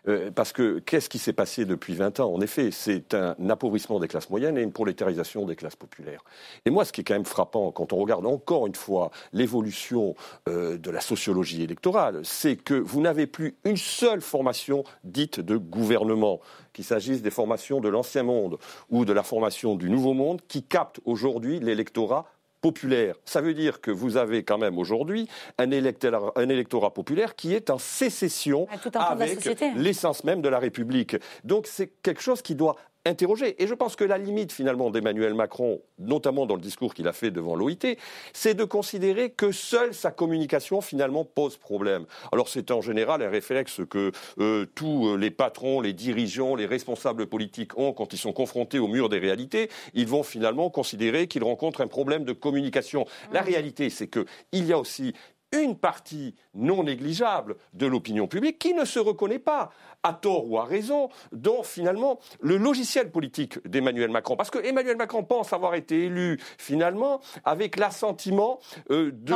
Euh, 0.08 0.32
parce 0.32 0.54
que 0.54 0.80
qu'est-ce 0.80 1.08
qui 1.08 1.20
s'est 1.20 1.34
passé 1.34 1.66
depuis 1.66 1.94
20 1.94 2.20
ans? 2.20 2.34
En 2.34 2.42
effet, 2.42 2.72
c'est 2.72 3.14
un 3.14 3.36
appauvrissement 3.48 4.00
des 4.00 4.08
classes 4.08 4.32
moyennes 4.32 4.58
et 4.58 4.64
une 4.64 4.72
prolétarisation 4.72 5.46
des 5.46 5.56
classes 5.56 5.76
populaires. 5.76 6.24
Et 6.66 6.72
moi, 6.72 6.84
ce 6.84 6.92
qui 6.92 7.02
est 7.02 7.04
quand 7.04 7.14
même 7.14 7.26
frappant, 7.26 7.72
quand 7.72 7.94
on 7.94 7.98
regarde 7.98 8.26
encore 8.26 8.66
une 8.66 8.76
fois 8.76 9.12
l'évolution 9.34 10.16
euh, 10.50 10.80
de 10.80 10.90
la 10.90 11.02
sociologie 11.02 11.62
électorale, 11.62 12.22
c'est 12.24 12.56
que 12.56 12.74
vous 12.74 13.02
n'avez 13.02 13.28
plus 13.28 13.56
une 13.66 13.78
seule 13.78 14.22
formation 14.22 14.84
dite 15.04 15.40
de 15.40 15.58
gouvernement, 15.58 16.40
qu'il 16.78 16.86
s'agisse 16.86 17.24
des 17.24 17.32
formations 17.32 17.80
de 17.80 17.90
l'Ancien 17.90 18.22
Monde 18.22 18.60
ou 18.92 19.04
de 19.04 19.12
la 19.12 19.24
formation 19.24 19.74
du 19.74 19.90
Nouveau 19.90 20.14
Monde, 20.14 20.42
qui 20.48 20.62
capte 20.62 21.00
aujourd'hui 21.06 21.60
l'électorat 21.60 22.28
populaire. 22.62 23.16
Ça 23.26 23.42
veut 23.42 23.56
dire 23.56 23.82
que 23.82 23.90
vous 23.90 24.16
avez 24.16 24.44
quand 24.44 24.60
même 24.60 24.78
aujourd'hui 24.78 25.28
un 25.58 25.72
électorat, 25.72 26.34
un 26.36 26.50
électorat, 26.50 26.94
populaire 26.94 27.36
qui 27.36 27.56
est 27.56 27.72
en 27.72 27.80
sécession 27.80 28.68
avec 28.94 29.44
l'essence 29.76 30.24
même 30.24 30.44
de 30.44 30.50
la 30.50 30.60
République. 30.60 31.16
Donc 31.44 31.66
c'est 31.66 31.88
quelque 32.04 32.22
chose 32.22 32.44
qui 32.44 32.54
doit 32.54 32.76
interroger. 33.08 33.62
Et 33.62 33.68
je 33.68 33.74
pense 33.74 33.96
que 33.96 34.04
la 34.04 34.18
limite 34.18 34.52
finalement 34.52 34.90
d'Emmanuel 34.90 35.34
Macron, 35.34 35.82
notamment 36.00 36.46
dans 36.46 36.56
le 36.56 36.62
discours 36.62 36.94
qu'il 36.94 37.08
a 37.08 37.14
fait 37.14 37.32
devant 37.32 37.56
l'OIT, 37.56 37.98
c'est 38.34 38.54
de 38.54 38.64
considérer 38.64 39.30
que 39.30 39.52
seule 39.52 39.94
sa 39.94 40.12
communication 40.12 40.82
finalement 40.82 41.26
pose 41.26 41.58
problème. 41.58 42.06
Alors 42.32 42.50
c'est 42.50 42.72
en 42.72 42.82
général 42.82 43.22
un 43.22 43.30
réflexe 43.30 43.82
que 43.90 44.12
euh, 44.40 44.66
tous 44.76 45.18
les 45.18 45.32
patrons, 45.32 45.82
les 45.82 45.94
dirigeants, 45.94 46.56
les 46.56 46.66
responsables 46.66 47.28
politiques 47.28 47.78
ont 47.78 47.94
quand 47.94 48.14
ils 48.14 48.20
sont 48.20 48.34
confrontés 48.34 48.80
au 48.80 48.88
mur 48.88 49.10
des 49.10 49.20
réalités. 49.20 49.70
Ils 49.94 50.08
vont 50.08 50.24
finalement 50.24 50.70
considérer 50.70 51.28
qu'ils 51.28 51.44
rencontrent 51.44 51.82
un 51.82 51.88
problème 51.88 52.24
de 52.24 52.34
communication. 52.34 53.06
La 53.32 53.42
mmh. 53.42 53.46
réalité, 53.46 53.90
c'est 53.90 54.08
qu'il 54.08 54.66
y 54.66 54.74
a 54.74 54.80
aussi 54.80 55.14
une 55.54 55.78
partie 55.78 56.36
non 56.54 56.84
négligeable 56.84 57.56
de 57.74 57.86
l'opinion 57.86 58.28
publique 58.28 58.60
qui 58.60 58.74
ne 58.74 58.86
se 58.86 59.00
reconnaît 59.00 59.40
pas, 59.40 59.72
à 60.08 60.14
tort 60.14 60.50
ou 60.50 60.58
à 60.58 60.64
raison, 60.64 61.10
dans 61.32 61.64
finalement 61.64 62.20
le 62.40 62.58
logiciel 62.58 63.12
politique 63.12 63.60
d'Emmanuel 63.68 64.10
Macron. 64.10 64.36
Parce 64.36 64.50
que 64.50 64.60
Emmanuel 64.60 64.98
Macron 64.98 65.24
pense 65.24 65.54
avoir 65.54 65.76
été 65.76 66.06
élu 66.06 66.40
finalement 66.58 67.20
avec 67.44 67.78
l'assentiment 67.78 68.60
euh, 68.92 69.12
de, 69.12 69.32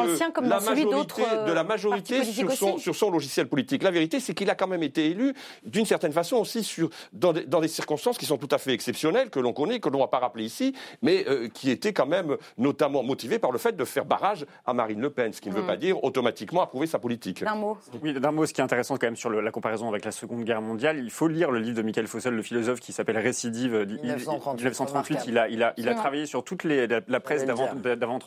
la 0.48 0.60
majorité, 0.60 1.22
de 1.46 1.52
la 1.52 1.64
majorité 1.64 2.24
sur 2.24 2.52
son, 2.52 2.78
sur 2.78 2.96
son, 2.96 3.12
logiciel 3.12 3.48
politique. 3.48 3.84
La 3.84 3.92
vérité, 3.92 4.20
c'est 4.20 4.34
qu'il 4.34 4.50
a 4.50 4.56
quand 4.56 4.68
même 4.68 4.84
été 4.84 5.08
élu 5.08 5.34
d'une 5.66 5.86
certaine 5.86 6.14
façon 6.14 6.38
aussi 6.38 6.64
sur, 6.64 6.90
dans, 7.12 7.34
des, 7.34 7.46
dans, 7.46 7.60
des, 7.60 7.68
circonstances 7.68 8.18
qui 8.18 8.26
sont 8.26 8.38
tout 8.38 8.48
à 8.52 8.58
fait 8.58 8.74
exceptionnelles, 8.74 9.30
que 9.30 9.40
l'on 9.40 9.54
connaît, 9.54 9.80
que 9.80 9.90
l'on 9.90 10.00
ne 10.00 10.04
va 10.04 10.08
pas 10.08 10.20
rappeler 10.20 10.46
ici, 10.46 10.74
mais 11.02 11.26
euh, 11.28 11.48
qui 11.50 11.70
étaient 11.70 11.94
quand 11.94 12.06
même 12.06 12.38
notamment 12.58 13.04
motivées 13.04 13.40
par 13.40 13.52
le 13.52 13.58
fait 13.58 13.76
de 13.76 13.86
faire 13.86 14.06
barrage 14.06 14.46
à 14.66 14.74
Marine 14.74 15.02
Le 15.02 15.10
Pen, 15.10 15.34
ce 15.34 15.42
qui 15.42 15.50
ne 15.50 15.56
veut 15.56 15.64
mm. 15.64 15.68
pas 15.68 15.78
dire 15.78 16.04
automatiquement 16.04 16.62
approuver 16.62 16.88
sa 16.88 17.00
politique. 17.00 17.44
D'un 17.44 17.56
mot. 17.56 17.78
Oui, 18.02 18.14
d'un 18.14 18.32
mot, 18.32 18.46
ce 18.46 18.54
qui 18.54 18.62
est 18.62 18.64
intéressant 18.64 18.96
quand 18.98 19.08
même 19.08 19.16
sur 19.16 19.30
la 19.30 19.52
comparaison 19.52 19.90
avec 19.90 20.06
la 20.06 20.12
Seconde 20.12 20.44
Guerre 20.44 20.61
mondiale, 20.62 21.00
il 21.00 21.12
faut 21.12 21.28
lire 21.28 21.52
le 21.52 21.60
livre 21.60 21.78
de 21.78 21.82
Michael 21.82 22.08
Fossel, 22.08 22.34
le 22.34 22.42
philosophe, 22.42 22.80
qui 22.80 22.94
s'appelle 22.94 23.18
Récidive 23.18 23.86
1938. 23.86 25.20
Il, 25.28 25.38
a, 25.38 25.48
il, 25.50 25.64
a, 25.64 25.74
il 25.78 25.90
a 25.90 25.96
travaillé 25.96 26.26
sur 26.26 26.44
toute 26.44 26.64
les, 26.64 26.88
la, 26.88 27.20
presse 27.20 27.46
d'avant 27.46 28.20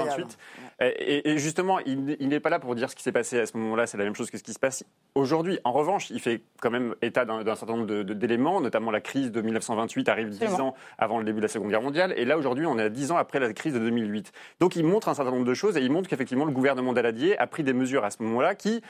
28. 0.00 0.38
Et, 0.80 1.38
justement, 1.38 1.78
il, 1.80 2.28
n'est 2.28 2.40
pas 2.40 2.50
là 2.50 2.58
pour 2.58 2.74
dire 2.74 2.90
ce 2.90 2.96
qui 2.96 3.02
s'est 3.02 3.12
passé 3.12 3.38
à 3.38 3.46
ce 3.46 3.56
moment-là, 3.56 3.86
c'est 3.86 3.96
la 3.96 4.04
même 4.04 4.14
chose 4.14 4.30
que 4.30 4.38
ce 4.38 4.42
qui 4.42 4.52
se 4.52 4.58
passe 4.58 4.84
aujourd'hui. 5.14 5.58
En 5.64 5.72
revanche, 5.72 6.10
il 6.10 6.20
fait 6.20 6.42
quand 6.60 6.70
même 6.70 6.94
état 7.02 7.24
d'un 7.24 7.44
certain 7.54 7.76
nombre 7.76 8.02
d'éléments, 8.02 8.60
notamment 8.60 8.90
la 8.90 9.00
crise 9.00 9.30
de 9.30 9.40
1928 9.40 10.08
arrive 10.08 10.30
dix 10.30 10.44
ans 10.60 10.74
avant 10.98 11.18
le 11.18 11.24
début 11.24 11.38
de 11.38 11.42
la 11.42 11.48
Seconde 11.48 11.70
Guerre 11.70 11.82
mondiale, 11.82 12.14
et 12.16 12.24
là 12.24 12.38
aujourd'hui 12.38 12.66
on 12.66 12.78
est 12.78 12.82
à 12.82 12.88
dix 12.88 13.10
ans 13.10 13.16
après 13.16 13.38
la 13.38 13.52
crise 13.52 13.74
de 13.74 13.78
2008. 13.78 14.32
Donc 14.60 14.76
il 14.76 14.84
montre 14.84 15.08
un 15.08 15.14
certain 15.14 15.30
nombre 15.30 15.44
de 15.44 15.54
choses 15.54 15.76
et 15.76 15.80
il 15.80 15.90
montre 15.90 16.08
qu'effectivement 16.08 16.44
le 16.44 16.52
gouvernement 16.52 16.92
Daladier 16.92 17.38
a 17.38 17.46
pris 17.46 17.62
des 17.62 17.72
mesures 17.72 18.04
à 18.04 18.10
ce 18.10 18.22
moment-là 18.22 18.54
qui 18.54 18.82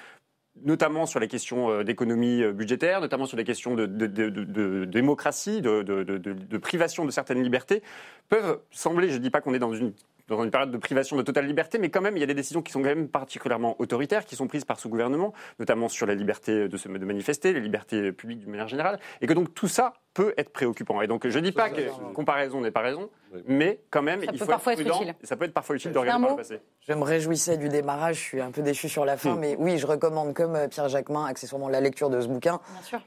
notamment 0.63 1.07
sur 1.07 1.21
les 1.21 1.29
questions 1.29 1.71
euh, 1.71 1.85
d'économie 1.85 2.43
euh, 2.43 2.53
budgétaire, 2.53 3.01
notamment 3.01 3.27
sur 3.27 3.37
les 3.37 3.45
questions 3.45 3.75
de, 3.75 3.87
de 3.87 4.85
démocratie, 4.85 5.61
de, 5.61 6.59
privation 6.59 7.05
de 7.05 7.11
certaines 7.11 7.43
libertés, 7.43 7.83
peuvent 8.29 8.61
sembler, 8.71 9.09
je 9.11 9.15
ne 9.15 9.19
dis 9.19 9.31
pas 9.31 9.41
qu'on 9.41 9.55
est 9.55 9.59
dans 9.59 9.75
une 9.75 9.93
dans 10.29 10.43
une 10.43 10.51
période 10.51 10.71
de 10.71 10.79
privation 10.79 11.17
de 11.17 11.23
totale 11.23 11.47
liberté, 11.47 11.79
mais 11.79 11.91
quand 11.91 12.01
même, 12.01 12.17
il 12.17 12.21
y 12.21 12.23
a 12.23 12.27
des 12.27 12.35
décisions 12.35 12.63
qui 12.63 12.73
sont 12.73 12.81
quand 12.81 12.89
même 12.89 13.09
particulièrement 13.09 13.77
autoritaires, 13.81 14.25
qui 14.25 14.37
sont 14.37 14.47
prises 14.47 14.65
par 14.65 14.79
ce 14.79 14.89
gouvernement, 14.89 15.33
notamment 15.59 15.89
sur 15.89 16.07
la 16.07 16.15
liberté 16.15 16.69
de, 16.69 16.77
se, 16.77 16.89
de 16.89 17.05
manifester, 17.05 17.53
les 17.53 17.61
libertés 17.61 18.13
publiques 18.13 18.41
d'une 18.41 18.51
manière 18.51 18.69
générale, 18.69 18.99
et 19.21 19.27
que 19.27 19.33
donc 19.33 19.55
tout 19.55 19.69
ça 19.69 19.95
peut 20.15 20.33
être 20.37 20.51
préoccupant. 20.51 21.03
Et 21.03 21.07
donc 21.07 21.27
je 21.29 21.39
ne 21.39 21.45
dis 21.45 21.53
pas 21.53 21.71
que 21.71 22.13
comparaison 22.13 22.61
n'est 22.61 22.71
pas 22.71 22.81
raison, 22.81 23.11
mais 23.47 23.81
quand 23.91 24.03
même, 24.03 24.23
il 24.33 24.39
faut 24.39 24.51
être 24.51 24.61
prudent. 24.61 25.01
ça 25.23 25.37
peut 25.37 25.45
être 25.45 25.55
parfois 25.55 25.77
utile 25.77 25.93
de 25.93 25.99
regarder 25.99 26.23
par 26.23 26.37
le 26.37 26.37
passé. 26.37 26.61
Je 26.87 26.93
me 26.93 27.03
réjouissais 27.03 27.57
du 27.57 27.69
démarrage, 27.69 28.17
je 28.17 28.23
suis 28.23 28.41
un 28.41 28.51
peu 28.51 28.63
déçu 28.63 28.89
sur 28.89 29.05
la 29.05 29.17
fin, 29.17 29.35
hmm. 29.35 29.41
mais 29.41 29.57
oui, 29.59 29.79
je 29.79 29.87
recommande 29.87 30.35
comme 30.35 30.55
euh, 30.55 30.69
Pierre 30.69 30.89
Jacquemin, 30.89 31.27
accessoirement 31.27 31.69
la 31.69 31.81
lecture 31.81 32.11
de 32.11 32.21
ce 32.21 32.29
bouquin. 32.29 32.61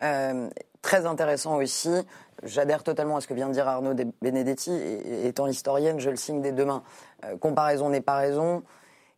Euh, 0.03 0.49
très 0.81 1.05
intéressant 1.05 1.57
aussi. 1.57 1.91
J'adhère 2.43 2.83
totalement 2.83 3.17
à 3.17 3.21
ce 3.21 3.27
que 3.27 3.33
vient 3.33 3.47
de 3.47 3.53
dire 3.53 3.67
Arnaud 3.67 3.95
Benedetti. 4.21 4.71
Et, 4.71 5.27
étant 5.27 5.47
historienne, 5.47 5.99
je 5.99 6.09
le 6.09 6.15
signe 6.15 6.41
dès 6.41 6.51
demain. 6.51 6.83
Euh, 7.25 7.37
comparaison 7.37 7.89
n'est 7.89 8.01
pas 8.01 8.17
raison. 8.17 8.63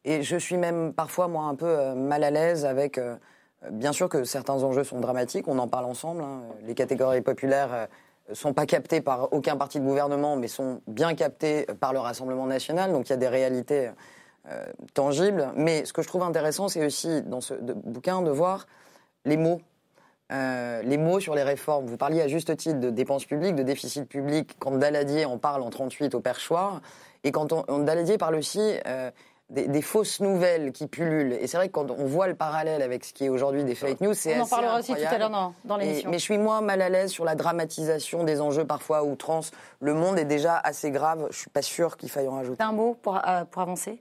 Et 0.05 0.23
je 0.23 0.37
suis 0.37 0.57
même 0.57 0.93
parfois, 0.93 1.27
moi, 1.27 1.43
un 1.43 1.55
peu 1.55 1.67
euh, 1.67 1.95
mal 1.95 2.23
à 2.23 2.31
l'aise 2.31 2.65
avec. 2.65 2.97
Euh, 2.97 3.15
bien 3.71 3.91
sûr 3.91 4.07
que 4.07 4.23
certains 4.23 4.63
enjeux 4.63 4.85
sont 4.85 5.01
dramatiques, 5.01 5.49
on 5.49 5.59
en 5.59 5.67
parle 5.67 5.85
ensemble. 5.85 6.23
Hein. 6.23 6.43
Les 6.63 6.75
catégories 6.75 7.21
populaires 7.21 7.89
sont 8.31 8.53
pas 8.53 8.65
captées 8.65 9.01
par 9.01 9.33
aucun 9.33 9.57
parti 9.57 9.81
de 9.81 9.85
gouvernement, 9.85 10.37
mais 10.37 10.47
sont 10.47 10.79
bien 10.87 11.13
captées 11.13 11.65
par 11.81 11.91
le 11.91 11.99
Rassemblement 11.99 12.45
national. 12.45 12.93
Donc 12.93 13.09
il 13.09 13.09
y 13.09 13.13
a 13.13 13.17
des 13.17 13.27
réalités 13.27 13.89
tangibles. 14.93 15.49
Mais 15.57 15.83
ce 15.83 15.91
que 15.91 16.01
je 16.01 16.07
trouve 16.07 16.23
intéressant, 16.23 16.69
c'est 16.69 16.85
aussi 16.85 17.21
dans 17.23 17.41
ce 17.41 17.53
bouquin 17.53 18.21
de 18.21 18.31
voir 18.31 18.65
les 19.25 19.35
mots 19.35 19.59
euh, 20.31 20.81
les 20.83 20.97
mots 20.97 21.19
sur 21.19 21.33
les 21.33 21.43
réformes. 21.43 21.85
Vous 21.85 21.97
parliez 21.97 22.21
à 22.21 22.27
juste 22.27 22.55
titre 22.55 22.79
de 22.79 22.91
dépenses 22.91 23.25
publiques, 23.25 23.55
de 23.55 23.63
déficit 23.63 24.07
public, 24.07 24.55
quand 24.59 24.71
Daladier 24.77 25.25
en 25.25 25.37
parle 25.39 25.63
en 25.63 25.69
38 25.69 26.13
au 26.13 26.19
perchoir, 26.19 26.81
et 27.23 27.31
quand 27.31 27.51
on, 27.51 27.79
Daladier 27.79 28.19
parle 28.19 28.35
aussi 28.35 28.61
euh, 28.85 29.09
des, 29.49 29.67
des 29.67 29.81
fausses 29.81 30.19
nouvelles 30.19 30.71
qui 30.71 30.85
pullulent. 30.85 31.33
Et 31.33 31.47
c'est 31.47 31.57
vrai 31.57 31.67
que 31.67 31.73
quand 31.73 31.89
on 31.89 32.05
voit 32.05 32.27
le 32.27 32.35
parallèle 32.35 32.83
avec 32.83 33.05
ce 33.05 33.13
qui 33.13 33.25
est 33.25 33.29
aujourd'hui 33.29 33.63
des 33.63 33.73
fake 33.73 34.01
news, 34.01 34.13
c'est 34.13 34.37
On 34.39 34.43
en 34.43 34.47
parlera 34.47 34.79
aussi 34.79 34.93
tout 34.93 35.01
à 35.03 35.17
l'heure 35.17 35.53
dans, 35.65 35.77
l'émission. 35.77 36.11
mais 36.11 36.19
je 36.19 36.23
suis 36.23 36.37
moins 36.37 36.61
mal 36.61 36.83
à 36.83 36.89
l'aise 36.89 37.09
sur 37.09 37.25
la 37.25 37.33
dramatisation 37.33 38.23
des 38.23 38.39
enjeux 38.39 38.65
parfois 38.65 38.99
à 38.99 39.03
outrance. 39.03 39.51
Le 39.81 39.95
monde 39.95 40.19
est 40.19 40.25
déjà 40.25 40.57
assez 40.57 40.91
grave. 40.91 41.27
Je 41.31 41.37
suis 41.37 41.49
pas 41.49 41.63
sûr 41.63 41.97
qu'il 41.97 42.11
faille 42.11 42.27
en 42.27 42.35
rajouter. 42.35 42.61
Un 42.63 42.71
mot 42.71 42.95
pour, 43.01 43.17
euh, 43.17 43.45
pour 43.45 43.63
avancer? 43.63 43.99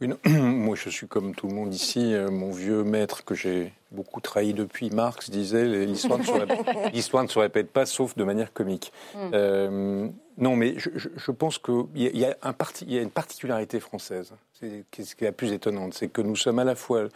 Oui. 0.00 0.08
Moi, 0.26 0.74
je 0.74 0.88
suis 0.88 1.06
comme 1.06 1.34
tout 1.34 1.48
le 1.48 1.54
monde 1.54 1.74
ici. 1.74 2.14
Mon 2.30 2.50
vieux 2.50 2.82
maître, 2.82 3.24
que 3.24 3.34
j'ai 3.34 3.74
beaucoup 3.92 4.20
trahi 4.20 4.54
depuis, 4.54 4.90
Marx, 4.90 5.30
disait 5.30 5.64
l'histoire 5.86 6.18
ne, 6.18 6.24
se 6.24 6.30
répète- 6.32 6.58
l'histoire 6.92 7.22
ne 7.24 7.28
se 7.28 7.38
répète 7.38 7.70
pas, 7.70 7.86
sauf 7.86 8.14
de 8.16 8.24
manière 8.24 8.52
comique. 8.52 8.92
Euh, 9.16 10.08
non, 10.38 10.56
mais 10.56 10.74
je, 10.78 11.30
pense 11.32 11.58
qu'il 11.58 11.84
y, 11.94 12.18
y, 12.18 12.24
a 12.24 12.36
une 13.02 13.10
particularité 13.10 13.80
française. 13.80 14.32
C'est 14.58 14.84
ce 15.04 15.14
qui 15.14 15.24
est 15.24 15.28
la 15.28 15.32
plus 15.32 15.52
étonnante. 15.52 15.94
C'est 15.94 16.08
que 16.08 16.22
nous 16.22 16.36
sommes 16.36 16.58
à 16.58 16.64
la 16.64 16.74
fois 16.74 17.08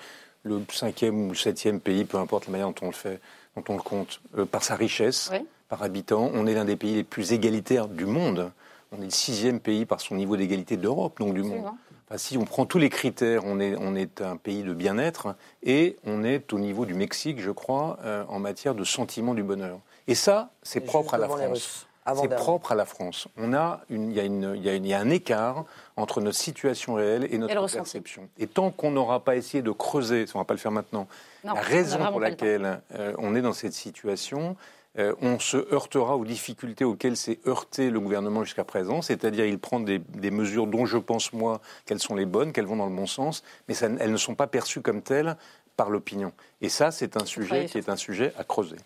le 0.42 0.62
cinquième 0.70 1.26
ou 1.26 1.28
le 1.30 1.34
septième 1.36 1.80
pays, 1.80 2.04
peu 2.04 2.18
importe 2.18 2.46
la 2.46 2.52
manière 2.52 2.68
dont 2.68 2.74
on 2.82 2.86
le 2.86 2.92
fait, 2.92 3.20
dont 3.56 3.64
on 3.68 3.76
le 3.76 3.82
compte, 3.82 4.20
euh, 4.36 4.44
par 4.44 4.62
sa 4.64 4.74
richesse, 4.74 5.30
Oui. 5.32 5.46
par 5.68 5.82
habitant. 5.82 6.30
On 6.34 6.46
est 6.46 6.54
l'un 6.54 6.64
des 6.66 6.76
pays 6.76 6.94
les 6.96 7.04
plus 7.04 7.32
égalitaires 7.32 7.88
du 7.88 8.04
monde. 8.04 8.50
On 8.92 9.00
est 9.00 9.04
le 9.06 9.10
sixième 9.10 9.58
pays 9.60 9.86
par 9.86 10.00
son 10.00 10.14
niveau 10.16 10.36
d'égalité 10.36 10.76
d'Europe, 10.76 11.18
donc 11.18 11.34
du 11.34 11.42
monde. 11.42 11.64
Enfin, 12.14 12.18
si 12.22 12.38
on 12.38 12.44
prend 12.44 12.64
tous 12.64 12.78
les 12.78 12.90
critères, 12.90 13.42
on 13.44 13.58
est, 13.58 13.74
on 13.76 13.96
est 13.96 14.20
un 14.20 14.36
pays 14.36 14.62
de 14.62 14.72
bien-être 14.72 15.34
et 15.64 15.96
on 16.06 16.22
est 16.22 16.52
au 16.52 16.60
niveau 16.60 16.86
du 16.86 16.94
Mexique, 16.94 17.40
je 17.40 17.50
crois, 17.50 17.98
euh, 18.04 18.22
en 18.28 18.38
matière 18.38 18.76
de 18.76 18.84
sentiment 18.84 19.34
du 19.34 19.42
bonheur. 19.42 19.80
Et 20.06 20.14
ça, 20.14 20.50
c'est 20.62 20.78
propre 20.80 21.14
à 21.14 21.18
la 21.18 21.26
France. 21.28 21.88
C'est 22.20 22.28
propre 22.36 22.70
à 22.70 22.74
la 22.76 22.84
France. 22.84 23.26
On 23.36 23.52
a 23.52 23.80
une, 23.90 24.10
il 24.12 24.16
y 24.16 24.20
a 24.20 24.22
une, 24.22 24.52
il 24.54 24.62
y 24.62 24.68
a 24.68 24.74
une- 24.74 24.84
il 24.84 24.88
y 24.90 24.94
a 24.94 25.00
un 25.00 25.10
écart 25.10 25.64
entre 25.96 26.20
notre 26.20 26.36
situation 26.36 26.94
réelle 26.94 27.26
et 27.32 27.38
notre 27.38 27.52
Et 27.52 27.56
perception. 27.78 28.28
Et 28.38 28.46
tant 28.46 28.70
qu'on 28.70 28.92
n'aura 28.92 29.18
pas 29.24 29.34
essayé 29.34 29.62
de 29.62 29.72
creuser, 29.72 30.26
on 30.34 30.38
va 30.38 30.44
pas 30.44 30.54
le 30.54 30.60
faire 30.60 30.70
maintenant, 30.70 31.08
Non, 31.44 31.54
la 31.54 31.60
raison 31.62 31.98
pour 32.12 32.20
laquelle 32.20 32.80
euh, 32.94 33.12
on 33.18 33.34
est 33.34 33.42
dans 33.42 33.54
cette 33.54 33.72
situation, 33.72 34.54
euh, 34.98 35.14
on 35.20 35.38
se 35.38 35.56
heurtera 35.72 36.16
aux 36.16 36.24
difficultés 36.24 36.84
auxquelles 36.84 37.16
s'est 37.16 37.38
heurté 37.46 37.90
le 37.90 37.98
gouvernement 38.00 38.44
jusqu'à 38.44 38.64
présent, 38.64 39.02
c'est-à-dire 39.02 39.44
il 39.46 39.58
prend 39.58 39.80
des, 39.80 39.98
des 39.98 40.30
mesures 40.30 40.66
dont 40.66 40.86
je 40.86 40.98
pense 40.98 41.32
moi 41.32 41.60
qu'elles 41.86 41.98
sont 42.00 42.14
les 42.14 42.26
bonnes, 42.26 42.52
qu'elles 42.52 42.66
vont 42.66 42.76
dans 42.76 42.86
le 42.88 42.94
bon 42.94 43.06
sens, 43.06 43.42
mais 43.68 43.74
ça- 43.74 43.88
elles 43.98 44.12
ne 44.12 44.16
sont 44.16 44.34
pas 44.34 44.46
perçues 44.46 44.80
comme 44.82 45.02
telles 45.02 45.36
par 45.76 45.90
l'opinion. 45.90 46.32
Et 46.60 46.68
ça, 46.68 46.90
c'est 46.92 47.16
un 47.16 47.24
sujet 47.26 47.66
qui 47.66 47.78
est 47.78 47.88
un 47.88 47.96
sujet 47.96 48.32
à 48.38 48.44
creuser. 48.44 48.76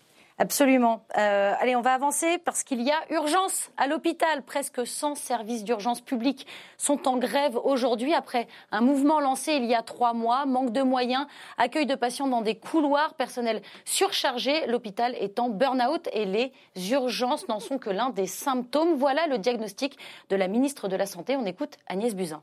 Absolument. 0.40 1.05
Euh, 1.16 1.53
allez, 1.59 1.74
on 1.74 1.81
va 1.81 1.94
avancer 1.94 2.38
parce 2.38 2.62
qu'il 2.62 2.81
y 2.81 2.92
a 2.92 3.01
urgence 3.11 3.72
à 3.77 3.88
l'hôpital. 3.88 4.44
Presque 4.44 4.87
100 4.87 5.16
services 5.16 5.64
d'urgence 5.64 6.01
publics 6.01 6.46
sont 6.77 7.09
en 7.09 7.16
grève 7.16 7.59
aujourd'hui 7.64 8.14
après 8.14 8.46
un 8.70 8.81
mouvement 8.81 9.18
lancé 9.18 9.55
il 9.55 9.64
y 9.64 9.74
a 9.74 9.83
trois 9.83 10.12
mois. 10.12 10.46
Manque 10.46 10.72
de 10.72 10.83
moyens, 10.83 11.27
accueil 11.57 11.87
de 11.87 11.96
patients 11.96 12.29
dans 12.29 12.40
des 12.40 12.55
couloirs, 12.55 13.14
personnel 13.14 13.62
surchargé. 13.85 14.68
L'hôpital 14.68 15.16
est 15.16 15.40
en 15.40 15.48
burn-out 15.48 16.09
et 16.12 16.24
les 16.24 16.53
urgences 16.92 17.48
n'en 17.48 17.59
sont 17.59 17.79
que 17.79 17.90
l'un 17.90 18.11
des 18.11 18.29
symptômes. 18.29 18.94
Voilà 18.94 19.27
le 19.27 19.38
diagnostic 19.38 19.98
de 20.31 20.37
la 20.37 20.46
ministre 20.46 20.87
de 20.87 20.94
la 20.94 21.07
Santé. 21.07 21.37
On 21.37 21.46
écoute 21.46 21.79
Agnès 21.88 22.14
Buzyn. 22.14 22.42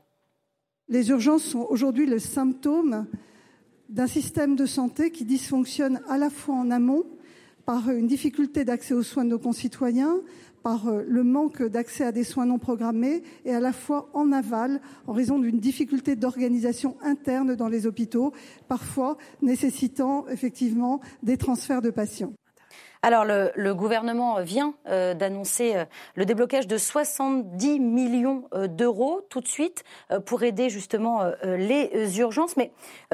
Les 0.90 1.08
urgences 1.08 1.44
sont 1.44 1.66
aujourd'hui 1.70 2.04
le 2.04 2.18
symptôme 2.18 3.06
d'un 3.88 4.06
système 4.06 4.54
de 4.54 4.66
santé 4.66 5.10
qui 5.10 5.24
dysfonctionne 5.24 6.02
à 6.10 6.18
la 6.18 6.28
fois 6.28 6.56
en 6.56 6.70
amont 6.70 7.04
par 7.66 7.90
une 7.90 8.06
difficulté 8.06 8.64
d'accès 8.64 8.94
aux 8.94 9.02
soins 9.02 9.24
de 9.24 9.30
nos 9.30 9.38
concitoyens, 9.38 10.20
par 10.62 10.88
euh, 10.88 11.04
le 11.06 11.22
manque 11.24 11.62
d'accès 11.62 12.04
à 12.04 12.12
des 12.12 12.24
soins 12.24 12.46
non 12.46 12.58
programmés 12.58 13.22
et 13.44 13.52
à 13.52 13.60
la 13.60 13.72
fois 13.72 14.08
en 14.14 14.32
aval 14.32 14.80
en 15.06 15.12
raison 15.12 15.38
d'une 15.38 15.58
difficulté 15.58 16.16
d'organisation 16.16 16.96
interne 17.02 17.56
dans 17.56 17.68
les 17.68 17.86
hôpitaux, 17.86 18.32
parfois 18.68 19.18
nécessitant 19.42 20.26
effectivement 20.28 21.00
des 21.22 21.36
transferts 21.36 21.82
de 21.82 21.90
patients. 21.90 22.32
Alors, 23.06 23.24
le, 23.24 23.72
gouvernement 23.72 24.40
vient 24.40 24.74
euh, 24.88 25.14
d'annoncer 25.14 25.76
euh, 25.76 25.84
le 26.16 26.24
déblocage 26.24 26.66
de 26.66 26.76
70 26.76 27.78
millions 27.78 28.48
euh, 28.52 28.66
d'euros 28.66 29.20
tout 29.30 29.40
de 29.40 29.46
suite 29.46 29.84
pour 30.24 30.42
aider 30.42 30.70
justement 30.70 31.22
les 31.44 32.18
urgences. 32.18 32.56
Mais 32.56 32.72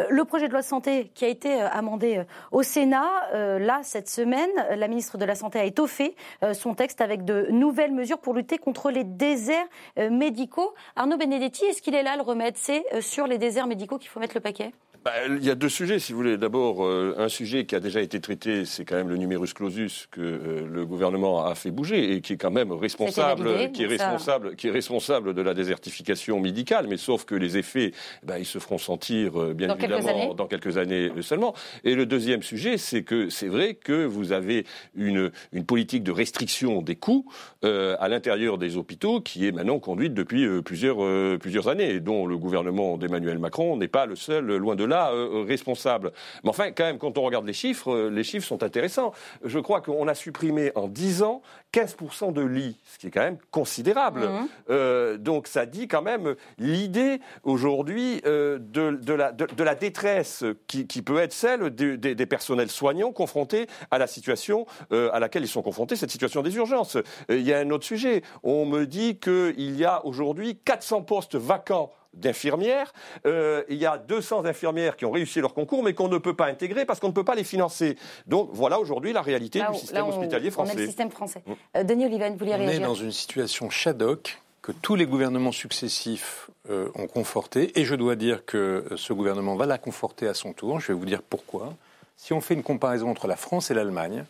le 0.08 0.24
projet 0.24 0.46
de 0.46 0.52
loi 0.52 0.62
de 0.62 0.66
santé 0.66 1.10
qui 1.14 1.26
a 1.26 1.28
été 1.28 1.60
amendé 1.60 2.22
au 2.52 2.62
Sénat, 2.62 3.58
là, 3.58 3.80
cette 3.82 4.08
semaine, 4.08 4.50
la 4.70 4.88
ministre 4.88 5.18
de 5.18 5.24
la 5.24 5.34
Santé 5.34 5.58
a 5.58 5.64
étoffé 5.64 6.14
son 6.52 6.74
texte 6.74 7.00
avec 7.00 7.24
de 7.24 7.48
nouvelles 7.50 7.92
mesures 7.92 8.18
pour 8.18 8.34
lutter 8.34 8.58
contre 8.58 8.90
les 8.90 9.04
déserts 9.04 9.66
médicaux. 9.96 10.74
Arnaud 10.96 11.16
Benedetti, 11.16 11.64
est-ce 11.64 11.82
qu'il 11.82 11.94
est 11.94 12.02
là 12.02 12.16
le 12.16 12.22
remède? 12.22 12.54
C'est 12.56 12.84
sur 13.00 13.26
les 13.26 13.38
déserts 13.38 13.66
médicaux 13.66 13.98
qu'il 13.98 14.08
faut 14.08 14.20
mettre 14.20 14.36
le 14.36 14.40
paquet 14.40 14.72
Bah, 15.04 15.10
il 15.28 15.44
y 15.44 15.50
a 15.50 15.56
deux 15.56 15.68
sujets, 15.68 15.98
si 15.98 16.12
vous 16.12 16.18
voulez. 16.18 16.36
D'abord, 16.36 16.84
euh, 16.86 17.16
un 17.18 17.28
sujet 17.28 17.64
qui 17.66 17.74
a 17.74 17.80
déjà 17.80 18.00
été 18.00 18.20
traité, 18.20 18.64
c'est 18.64 18.84
quand 18.84 18.94
même 18.94 19.08
le 19.08 19.16
numerus 19.16 19.52
clausus 19.52 20.06
que 20.12 20.20
euh, 20.20 20.68
le 20.70 20.86
gouvernement 20.86 21.44
a 21.44 21.56
fait 21.56 21.72
bouger 21.72 22.12
et 22.12 22.20
qui 22.20 22.34
est 22.34 22.36
quand 22.36 22.52
même 22.52 22.70
responsable, 22.70 23.48
validé, 23.48 23.72
qui 23.72 23.82
est 23.82 23.98
ça- 23.98 24.10
responsable, 24.10 24.54
qui 24.54 24.68
est 24.68 24.70
responsable 24.70 25.34
de 25.34 25.42
la 25.42 25.54
désertification 25.54 26.38
médicale. 26.38 26.86
Mais 26.88 26.98
sauf 26.98 27.24
que 27.24 27.34
les 27.34 27.58
effets, 27.58 27.90
ben, 28.22 28.38
ils 28.38 28.46
se 28.46 28.60
feront 28.60 28.78
sentir 28.78 29.40
euh, 29.42 29.54
bien 29.54 29.66
Dans 29.66 29.74
quelques 29.76 29.92
évidemment 29.94 30.22
années. 30.26 30.34
dans 30.36 30.46
quelques 30.46 30.78
années 30.78 31.10
seulement. 31.20 31.52
Et 31.82 31.96
le 31.96 32.06
deuxième 32.06 32.44
sujet, 32.44 32.78
c'est 32.78 33.02
que 33.02 33.28
c'est 33.28 33.48
vrai 33.48 33.74
que 33.74 34.04
vous 34.04 34.30
avez 34.30 34.64
une, 34.94 35.32
une 35.52 35.64
politique 35.64 36.04
de 36.04 36.12
restriction 36.12 36.80
des 36.80 36.94
coûts 36.94 37.26
euh, 37.64 37.96
à 37.98 38.06
l'intérieur 38.08 38.56
des 38.56 38.76
hôpitaux 38.76 39.20
qui 39.20 39.48
est 39.48 39.52
maintenant 39.52 39.80
conduite 39.80 40.14
depuis 40.14 40.44
euh, 40.44 40.62
plusieurs, 40.62 41.02
euh, 41.02 41.38
plusieurs 41.40 41.66
années 41.66 41.90
et 41.90 41.98
dont 42.00 42.24
le 42.24 42.38
gouvernement 42.38 42.96
d'Emmanuel 42.98 43.40
Macron 43.40 43.76
n'est 43.76 43.88
pas 43.88 44.06
le 44.06 44.14
seul, 44.14 44.46
loin 44.56 44.76
de 44.76 44.84
là, 44.84 44.91
euh, 45.12 45.44
responsable. 45.46 46.12
Mais 46.44 46.50
enfin, 46.50 46.70
quand 46.72 46.84
même, 46.84 46.98
quand 46.98 47.16
on 47.18 47.22
regarde 47.22 47.46
les 47.46 47.52
chiffres, 47.52 47.90
euh, 47.92 48.08
les 48.10 48.24
chiffres 48.24 48.46
sont 48.46 48.62
intéressants. 48.62 49.12
Je 49.44 49.58
crois 49.58 49.80
qu'on 49.80 50.06
a 50.08 50.14
supprimé 50.14 50.72
en 50.74 50.88
10 50.88 51.22
ans 51.22 51.42
15% 51.72 52.32
de 52.32 52.42
lits, 52.42 52.78
ce 52.86 52.98
qui 52.98 53.06
est 53.06 53.10
quand 53.10 53.20
même 53.22 53.38
considérable. 53.50 54.28
Euh, 54.70 55.16
donc 55.16 55.46
ça 55.46 55.64
dit 55.66 55.88
quand 55.88 56.02
même 56.02 56.34
l'idée 56.58 57.20
aujourd'hui 57.44 58.20
euh, 58.26 58.58
de, 58.60 58.90
de 59.02 59.12
la, 59.14 59.32
de, 59.32 59.46
de 59.46 59.64
la 59.64 59.74
détresse 59.74 60.44
qui, 60.66 60.86
qui 60.86 61.02
peut 61.02 61.18
être 61.18 61.32
celle 61.32 61.74
de- 61.74 61.96
des- 61.96 62.14
des 62.14 62.26
personnels 62.26 62.70
soignants 62.70 63.12
confrontés 63.12 63.66
à 63.90 63.98
la 63.98 64.06
situation 64.06 64.66
euh, 64.92 65.10
à 65.12 65.20
laquelle 65.20 65.42
ils 65.44 65.48
sont 65.48 65.62
confrontés, 65.62 65.96
cette 65.96 66.10
situation 66.10 66.42
des 66.42 66.54
urgences. 66.56 66.96
Euh, 66.96 67.02
Il 67.30 67.42
y 67.42 67.52
a 67.52 67.58
un 67.58 67.70
autre 67.70 67.84
sujet. 67.84 68.22
On 68.42 68.66
me 68.66 68.84
dit 68.86 69.18
qu'il 69.18 69.76
y 69.76 69.84
a 69.84 70.04
aujourd'hui 70.04 70.58
400 70.64 71.02
postes 71.02 71.36
vacants 71.36 71.90
d'infirmières. 72.14 72.92
Euh, 73.26 73.62
il 73.68 73.76
y 73.78 73.86
a 73.86 73.98
200 73.98 74.44
infirmières 74.44 74.96
qui 74.96 75.04
ont 75.04 75.10
réussi 75.10 75.40
leur 75.40 75.54
concours, 75.54 75.82
mais 75.82 75.94
qu'on 75.94 76.08
ne 76.08 76.18
peut 76.18 76.34
pas 76.36 76.46
intégrer 76.46 76.84
parce 76.84 77.00
qu'on 77.00 77.08
ne 77.08 77.12
peut 77.12 77.24
pas 77.24 77.34
les 77.34 77.44
financer. 77.44 77.96
Donc 78.26 78.50
voilà 78.52 78.78
aujourd'hui 78.80 79.12
la 79.12 79.22
réalité 79.22 79.58
Là 79.60 79.66
du 79.70 79.76
où- 79.76 79.78
système 79.78 79.96
là 79.96 80.06
hospitalier 80.06 80.48
On 80.48 80.52
français. 80.52 80.72
est 80.74 80.76
le 80.80 80.86
système 80.86 81.10
français. 81.10 81.42
Euh, 81.76 81.84
Denis 81.84 82.06
Oliven, 82.06 82.32
vous 82.32 82.38
vouliez 82.38 82.52
On 82.54 82.60
est 82.60 82.66
réagir 82.66 82.86
dans 82.86 82.94
une 82.94 83.12
situation 83.12 83.70
Shadok 83.70 84.38
que 84.60 84.72
tous 84.72 84.94
les 84.94 85.06
gouvernements 85.06 85.50
successifs 85.52 86.48
euh, 86.70 86.88
ont 86.94 87.08
conforté, 87.08 87.78
et 87.80 87.84
je 87.84 87.94
dois 87.96 88.14
dire 88.14 88.44
que 88.44 88.84
ce 88.96 89.12
gouvernement 89.12 89.56
va 89.56 89.66
la 89.66 89.78
conforter 89.78 90.28
à 90.28 90.34
son 90.34 90.52
tour. 90.52 90.78
Je 90.78 90.88
vais 90.88 90.94
vous 90.94 91.04
dire 91.04 91.20
pourquoi. 91.22 91.74
Si 92.16 92.32
on 92.32 92.40
fait 92.40 92.54
une 92.54 92.62
comparaison 92.62 93.08
entre 93.10 93.26
la 93.26 93.34
France 93.34 93.72
et 93.72 93.74
l'Allemagne, 93.74 94.24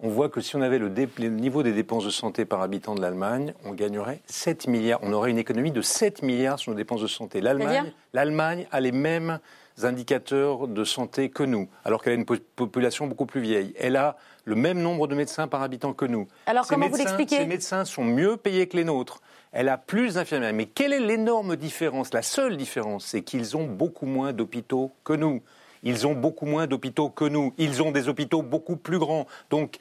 on 0.00 0.08
voit 0.08 0.28
que 0.28 0.40
si 0.40 0.54
on 0.56 0.62
avait 0.62 0.78
le, 0.78 0.90
dé- 0.90 1.08
le 1.18 1.28
niveau 1.28 1.62
des 1.62 1.72
dépenses 1.72 2.04
de 2.04 2.10
santé 2.10 2.44
par 2.44 2.62
habitant 2.62 2.94
de 2.94 3.00
l'Allemagne, 3.00 3.52
on 3.64 3.72
gagnerait 3.72 4.20
7 4.26 4.68
milliards. 4.68 5.00
On 5.02 5.12
aurait 5.12 5.30
une 5.30 5.38
économie 5.38 5.72
de 5.72 5.82
7 5.82 6.22
milliards 6.22 6.58
sur 6.58 6.70
nos 6.72 6.76
dépenses 6.76 7.02
de 7.02 7.06
santé. 7.08 7.40
L'Allemagne, 7.40 7.92
l'Allemagne 8.12 8.66
a 8.70 8.80
les 8.80 8.92
mêmes 8.92 9.40
indicateurs 9.82 10.68
de 10.68 10.84
santé 10.84 11.30
que 11.30 11.42
nous, 11.42 11.68
alors 11.84 12.02
qu'elle 12.02 12.12
a 12.12 12.16
une 12.16 12.24
po- 12.24 12.36
population 12.56 13.06
beaucoup 13.06 13.26
plus 13.26 13.40
vieille. 13.40 13.74
Elle 13.78 13.96
a 13.96 14.16
le 14.44 14.54
même 14.54 14.80
nombre 14.80 15.06
de 15.08 15.14
médecins 15.14 15.46
par 15.48 15.62
habitant 15.62 15.92
que 15.92 16.04
nous. 16.04 16.26
Alors, 16.46 16.64
Ces 16.64 16.74
comment 16.74 16.88
vous 16.88 16.96
l'expliquez? 16.96 17.36
Ces 17.38 17.46
médecins 17.46 17.84
sont 17.84 18.04
mieux 18.04 18.36
payés 18.36 18.66
que 18.68 18.76
les 18.76 18.84
nôtres. 18.84 19.20
Elle 19.52 19.68
a 19.68 19.78
plus 19.78 20.14
d'infirmières. 20.14 20.52
Mais 20.52 20.66
quelle 20.66 20.92
est 20.92 21.00
l'énorme 21.00 21.56
différence? 21.56 22.12
La 22.12 22.22
seule 22.22 22.56
différence, 22.56 23.06
c'est 23.06 23.22
qu'ils 23.22 23.56
ont 23.56 23.66
beaucoup 23.66 24.06
moins 24.06 24.32
d'hôpitaux 24.32 24.90
que 25.04 25.12
nous. 25.14 25.42
Ils 25.82 26.06
ont 26.06 26.14
beaucoup 26.14 26.46
moins 26.46 26.66
d'hôpitaux 26.66 27.08
que 27.10 27.24
nous. 27.24 27.52
Ils 27.58 27.82
ont 27.82 27.90
des 27.92 28.08
hôpitaux 28.08 28.42
beaucoup 28.42 28.76
plus 28.76 28.98
grands. 28.98 29.26
Donc, 29.50 29.76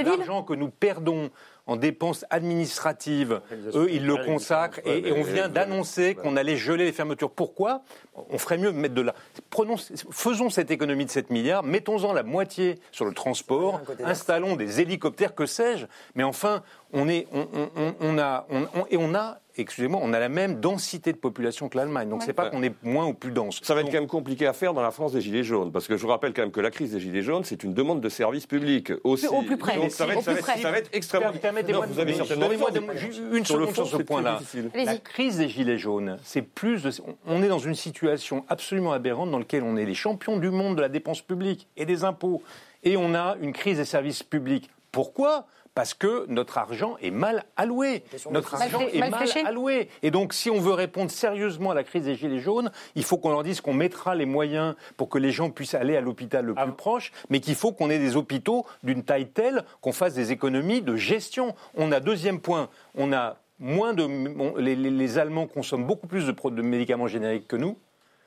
que 0.42 0.54
perdons 0.70 1.30
en 1.66 1.76
dépenses 1.76 2.24
administratives, 2.30 3.40
eux, 3.74 3.88
ils 3.90 4.06
le 4.06 4.16
consacrent. 4.24 4.80
Et, 4.86 5.08
et 5.08 5.12
on 5.12 5.22
vient 5.22 5.48
d'annoncer 5.48 6.14
qu'on 6.14 6.36
allait 6.36 6.56
geler 6.56 6.86
les 6.86 6.92
fermetures. 6.92 7.30
Pourquoi? 7.30 7.82
On 8.30 8.38
ferait 8.38 8.56
mieux 8.58 8.72
de 8.72 8.78
mettre 8.78 8.94
de 8.94 9.02
la... 9.02 9.14
Prenons, 9.50 9.76
faisons 10.10 10.48
cette 10.50 10.70
économie 10.70 11.04
de 11.04 11.10
7 11.10 11.28
milliards, 11.30 11.62
mettons-en 11.62 12.12
la 12.14 12.22
moitié 12.22 12.76
sur 12.90 13.04
le 13.04 13.12
transport, 13.12 13.80
installons 14.04 14.56
des 14.56 14.80
hélicoptères, 14.80 15.34
que 15.34 15.44
sais-je. 15.46 15.86
Mais 16.14 16.24
enfin, 16.24 16.62
on, 16.94 17.06
est, 17.08 17.26
on, 17.32 17.46
on- 17.52 17.70
on- 17.76 17.94
on 18.00 18.18
a, 18.18 18.46
on- 18.50 18.62
on- 18.74 18.86
et 18.90 18.96
on 18.96 19.14
a 19.14 19.38
excusez-moi, 19.62 20.00
on 20.02 20.12
a 20.12 20.18
la 20.18 20.28
même 20.28 20.60
densité 20.60 21.12
de 21.12 21.18
population 21.18 21.68
que 21.68 21.76
l'Allemagne. 21.76 22.08
Donc 22.08 22.20
Ouais. 22.20 22.26
c'est 22.26 22.32
pas 22.32 22.50
qu'on 22.50 22.62
est 22.62 22.72
moins 22.82 23.06
ou 23.06 23.14
plus 23.14 23.30
dense. 23.30 23.60
Ça 23.62 23.74
va 23.74 23.80
être 23.80 23.86
quand 23.86 23.92
même 23.98 24.06
compliqué 24.06 24.46
à 24.46 24.52
faire 24.52 24.74
dans 24.74 24.82
la 24.82 24.90
France 24.90 25.12
des 25.12 25.20
Gilets 25.20 25.42
jaunes, 25.44 25.72
parce 25.72 25.86
que 25.88 25.96
je 25.96 26.02
vous 26.02 26.08
rappelle 26.08 26.32
quand 26.32 26.42
même 26.42 26.50
que 26.50 26.60
la 26.60 26.70
crise 26.70 26.92
des 26.92 27.00
Gilets 27.00 27.22
jaunes, 27.22 27.44
c'est 27.44 27.62
une 27.64 27.74
demande 27.74 28.00
de 28.00 28.08
service 28.08 28.46
public 28.46 28.92
aussi. 29.04 29.26
Au 29.26 29.42
plus 29.42 29.56
près. 29.56 29.76
Donc 29.76 29.90
ça 29.90 30.06
va 30.06 30.14
Au 30.14 30.18
être, 30.18 30.24
ça 30.24 30.30
va 30.32 30.36
plus 30.36 30.40
être- 30.40 30.52
près. 30.52 30.62
ça 30.62 30.70
va 30.70 30.78
être 30.78 30.90
extrêmement. 30.92 31.32
Permettez-moi 31.32 31.80
Non, 31.82 31.86
de- 31.88 31.92
vous 31.94 32.00
avez 32.00 32.12
mais 32.12 32.16
certainement 32.18 32.46
donnez-moi 32.46 32.70
raison. 32.70 32.86
de- 32.86 32.96
ju- 32.96 33.36
une 33.38 33.44
Sur 33.44 33.56
le 33.58 33.66
seconde 33.66 33.74
fond, 33.76 33.84
sur 33.84 33.98
ce 33.98 34.02
point-là. 34.02 34.40
La 34.74 34.96
crise 34.98 35.38
des 35.38 35.48
gilets 35.48 35.78
jaunes, 35.78 36.18
c'est 36.24 36.42
plus 36.42 36.82
de, 36.82 36.90
on 37.26 37.42
est 37.42 37.48
dans 37.48 37.58
une 37.58 37.74
situation 37.74 38.44
absolument 38.48 38.92
aberrante 38.92 39.30
dans 39.30 39.38
laquelle 39.38 39.62
on 39.62 39.76
est 39.76 39.84
les 39.84 39.94
champions 39.94 40.36
du 40.38 40.50
monde 40.50 40.76
de 40.76 40.80
la 40.82 40.88
dépense 40.88 41.20
publique 41.22 41.66
et 41.76 41.84
des 41.86 42.04
impôts, 42.04 42.42
et 42.84 42.96
on 42.96 43.14
a 43.14 43.36
une 43.40 43.52
crise 43.52 43.78
des 43.78 43.84
services 43.84 44.22
publics. 44.22 44.70
Pourquoi? 44.92 45.46
Parce 45.78 45.94
que 45.94 46.26
notre 46.26 46.58
argent 46.58 46.96
est 47.00 47.12
mal 47.12 47.44
alloué. 47.56 48.02
Notre 48.32 48.56
argent 48.56 48.80
est 48.92 48.98
mal 49.10 49.28
alloué. 49.46 49.88
Et 50.02 50.10
donc, 50.10 50.32
si 50.34 50.50
on 50.50 50.58
veut 50.58 50.72
répondre 50.72 51.08
sérieusement 51.08 51.70
à 51.70 51.74
la 51.74 51.84
crise 51.84 52.02
des 52.02 52.16
Gilets 52.16 52.40
jaunes, 52.40 52.72
il 52.96 53.04
faut 53.04 53.16
qu'on 53.16 53.30
leur 53.30 53.44
dise 53.44 53.60
qu'on 53.60 53.74
mettra 53.74 54.16
les 54.16 54.26
moyens 54.26 54.74
pour 54.96 55.08
que 55.08 55.18
les 55.18 55.30
gens 55.30 55.50
puissent 55.50 55.74
aller 55.74 55.96
à 55.96 56.00
l'hôpital 56.00 56.44
le 56.46 56.54
plus 56.54 56.72
proche, 56.72 57.12
mais 57.30 57.38
qu'il 57.38 57.54
faut 57.54 57.70
qu'on 57.70 57.90
ait 57.90 58.00
des 58.00 58.16
hôpitaux 58.16 58.66
d'une 58.82 59.04
taille 59.04 59.28
telle 59.28 59.62
qu'on 59.80 59.92
fasse 59.92 60.14
des 60.14 60.32
économies 60.32 60.82
de 60.82 60.96
gestion. 60.96 61.54
On 61.76 61.92
a, 61.92 62.00
deuxième 62.00 62.40
point, 62.40 62.70
on 62.96 63.12
a 63.12 63.36
moins 63.60 63.94
de. 63.94 64.58
les, 64.58 64.74
les- 64.74 64.90
les 64.90 65.18
Allemands 65.18 65.46
consomment 65.46 65.86
beaucoup 65.86 66.08
plus 66.08 66.26
de, 66.26 66.32
de 66.32 66.62
médicaments 66.62 67.06
génériques 67.06 67.46
que 67.46 67.54
nous. 67.54 67.78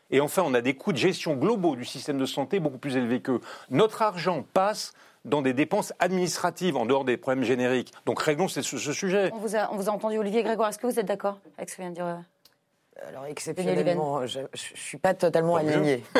Et 0.10 0.22
enfin, 0.22 0.44
on 0.46 0.54
a 0.54 0.62
des 0.62 0.74
coûts 0.76 0.94
de 0.94 0.98
gestion 0.98 1.36
globaux 1.36 1.76
du 1.76 1.84
système 1.84 2.18
de 2.18 2.26
santé 2.26 2.62
beaucoup 2.62 2.78
plus 2.78 2.96
élevés 2.96 3.20
qu'eux. 3.20 3.42
Notre 3.70 4.02
argent 4.04 4.46
passe 4.54 4.94
dans 5.26 5.42
des 5.42 5.54
dépenses 5.54 5.94
administratives 6.00 6.76
en 6.78 6.86
dehors 6.86 7.06
des 7.06 7.18
problèmes 7.18 7.44
génériques. 7.44 7.92
Donc 8.06 8.22
réglons 8.22 8.48
ce, 8.48 8.62
ce- 8.62 8.78
sujet. 8.94 9.32
On 9.34 9.38
vous, 9.38 9.56
a, 9.56 9.72
on 9.72 9.76
vous 9.76 9.90
a 9.90 9.92
entendu, 9.92 10.18
Olivier 10.18 10.44
Grégoire. 10.44 10.70
Est-ce 10.70 10.80
que 10.80 10.88
vous 10.88 11.00
êtes 11.00 11.06
d'accord 11.06 11.40
avec 11.58 11.70
ce 11.70 11.76
que 11.78 11.82
vient 11.82 11.92
de 11.92 11.96
dire 11.96 12.06
euh, 12.08 13.08
Alors 13.08 13.26
exceptionnellement, 13.26 14.26
je 14.26 14.40
ne 14.40 14.46
suis 14.54 14.98
pas 14.98 15.14
totalement 15.14 15.56
alignée. 15.56 16.04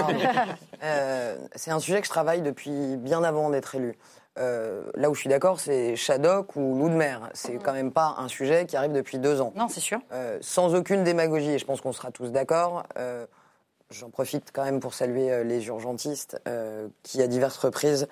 Euh, 0.84 1.38
c'est 1.56 1.70
un 1.70 1.80
sujet 1.80 2.00
que 2.02 2.06
je 2.08 2.12
travaille 2.12 2.42
depuis 2.42 2.98
bien 2.98 3.24
avant 3.24 3.52
d'être 3.52 3.76
élu. 3.76 3.96
Euh, 4.40 4.82
là 4.96 5.12
où 5.12 5.14
je 5.14 5.20
suis 5.20 5.30
d'accord, 5.30 5.60
c'est 5.60 5.96
Shadok 5.96 6.56
ou 6.56 6.76
loup 6.76 6.90
de 6.90 6.96
mer. 6.96 7.30
C'est 7.34 7.58
quand 7.58 7.74
même 7.74 7.92
pas 7.92 8.16
un 8.18 8.28
sujet 8.28 8.66
qui 8.66 8.76
arrive 8.78 8.94
depuis 8.94 9.20
deux 9.20 9.42
ans. 9.42 9.54
Non, 9.56 9.68
c'est 9.70 9.80
sûr. 9.80 10.00
Euh, 10.12 10.40
sans 10.42 10.74
aucune 10.74 11.04
démagogie, 11.04 11.52
et 11.52 11.60
je 11.60 11.66
pense 11.66 11.82
qu'on 11.82 11.92
sera 11.94 12.10
tous 12.12 12.32
d'accord. 12.32 12.84
euh, 12.98 13.28
J'en 13.92 14.10
profite 14.10 14.52
quand 14.54 14.64
même 14.64 14.80
pour 14.80 14.94
saluer 14.96 15.44
les 15.44 15.68
urgentistes 15.68 16.42
euh, 16.48 16.88
qui, 17.04 17.22
à 17.22 17.28
diverses 17.28 17.58
reprises, 17.58 18.08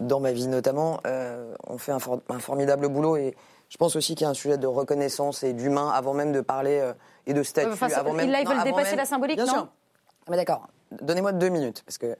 dans 0.00 0.20
ma 0.20 0.32
vie 0.32 0.46
notamment, 0.48 1.00
euh, 1.06 1.54
ont 1.66 1.78
fait 1.78 1.92
un, 1.92 1.98
for- 1.98 2.20
un 2.28 2.38
formidable 2.38 2.88
boulot. 2.88 3.16
Et 3.16 3.34
je 3.68 3.76
pense 3.76 3.96
aussi 3.96 4.14
qu'il 4.14 4.24
y 4.24 4.26
a 4.26 4.30
un 4.30 4.34
sujet 4.34 4.58
de 4.58 4.66
reconnaissance 4.66 5.42
et 5.42 5.52
d'humain 5.52 5.90
avant 5.94 6.14
même 6.14 6.32
de 6.32 6.40
parler 6.40 6.78
euh, 6.80 6.92
et 7.26 7.34
de 7.34 7.42
statut. 7.42 7.70
Enfin, 7.72 7.88
c'est- 7.88 7.94
avant 7.94 8.12
même, 8.12 8.30
là, 8.30 8.40
ils 8.40 8.48
veulent 8.48 8.62
dépasser 8.64 8.90
même- 8.90 8.96
la 8.98 9.04
symbolique, 9.04 9.36
Bien 9.36 9.46
non 9.46 9.52
sûr. 9.52 9.68
Ah, 9.68 10.30
mais 10.30 10.36
d'accord. 10.36 10.68
Donnez-moi 11.00 11.32
deux 11.32 11.48
minutes, 11.48 11.82
parce 11.86 11.98
que 11.98 12.16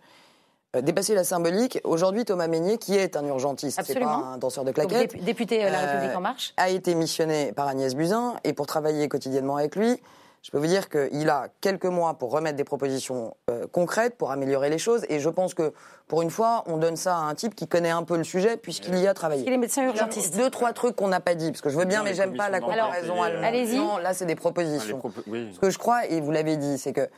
euh, 0.75 0.81
dépasser 0.81 1.15
la 1.15 1.25
symbolique. 1.25 1.79
Aujourd'hui, 1.85 2.25
Thomas 2.25 2.49
Meignet, 2.49 2.79
qui 2.79 2.97
est 2.97 3.17
un 3.17 3.27
urgentiste, 3.27 3.81
c'est 3.85 4.01
pas 4.01 4.07
un 4.15 4.39
danseur 4.39 4.65
de 4.65 4.73
Donc, 4.73 4.89
claquettes, 4.89 5.15
dép- 5.15 5.23
député 5.25 5.65
euh, 5.65 5.71
La 5.71 5.79
Euh, 5.83 5.93
République 5.93 6.17
En 6.17 6.21
Marche. 6.23 6.55
a 6.57 6.71
été 6.71 6.95
missionné 6.95 7.53
par 7.53 7.69
Agnès 7.69 7.95
Buzyn 7.95 8.37
et 8.45 8.55
pour 8.55 8.67
travailler 8.67 9.09
quotidiennement 9.09 9.57
avec 9.57 9.77
lui, 9.77 10.01
je 10.43 10.51
peux 10.51 10.59
vous 10.59 10.67
dire 10.67 10.89
qu'il 10.89 11.31
a 11.31 11.49
quelques 11.61 11.85
mois 11.87 12.15
pour 12.15 12.33
remettre 12.33 12.57
des 12.57 12.65
propositions 12.65 13.37
euh, 13.49 13.67
concrètes 13.71 14.17
pour 14.17 14.33
améliorer 14.33 14.71
les 14.71 14.79
choses 14.79 15.07
et 15.09 15.21
je 15.21 15.29
pense 15.29 15.55
que 15.55 15.73
pour 16.09 16.21
une 16.23 16.31
fois, 16.31 16.65
on 16.67 16.79
donne 16.79 16.97
ça 16.97 17.15
à 17.17 17.21
un 17.21 17.35
type 17.37 17.55
qui 17.55 17.69
connaît 17.69 17.91
un 17.91 18.03
peu 18.03 18.17
le 18.17 18.25
sujet 18.25 18.57
puisqu'il 18.57 18.99
y 18.99 19.07
a 19.07 19.15
travaillé. 19.15 19.45
Il 19.47 19.53
est 19.53 19.57
médecin 19.57 19.85
urgentiste. 19.85 20.37
Deux, 20.37 20.51
trois 20.51 20.73
trucs 20.73 20.97
qu'on 20.97 21.07
n'a 21.09 21.21
pas 21.21 21.35
dit, 21.37 21.51
parce 21.53 21.61
que 21.63 21.71
je 21.71 21.79
veux 21.79 21.85
bien, 21.85 21.99
Dans 22.01 22.05
mais 22.05 22.15
j'aime 22.15 22.37
pas 22.37 22.51
la 22.51 22.61
comparaison 22.61 23.23
allemande. 23.23 23.45
allez-y. 23.45 23.77
Non, 23.77 23.99
là, 23.99 24.13
c'est 24.15 24.27
des 24.27 24.35
propositions. 24.35 24.99
propos- 24.99 25.23
oui. 25.29 25.51
Ce 25.55 25.61
que 25.61 25.71
je 25.71 25.79
crois, 25.79 26.07
et 26.07 26.21
vous 26.21 26.33
l'avez 26.33 26.57
dit, 26.57 26.77
c'est 26.77 26.93
que 26.93 27.09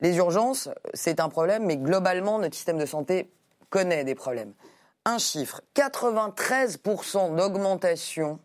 les 0.00 0.16
urgences, 0.16 0.68
c'est 0.92 1.20
un 1.20 1.28
problème, 1.28 1.64
mais 1.64 1.76
globalement, 1.76 2.38
notre 2.40 2.54
système 2.56 2.78
de 2.78 2.84
santé 2.86 3.30
connaît 3.70 4.02
des 4.04 4.14
problèmes. 4.16 4.52
Un 5.04 5.18
chiffre, 5.18 5.60
93% 5.74 7.36
d'augmentation 7.36 8.40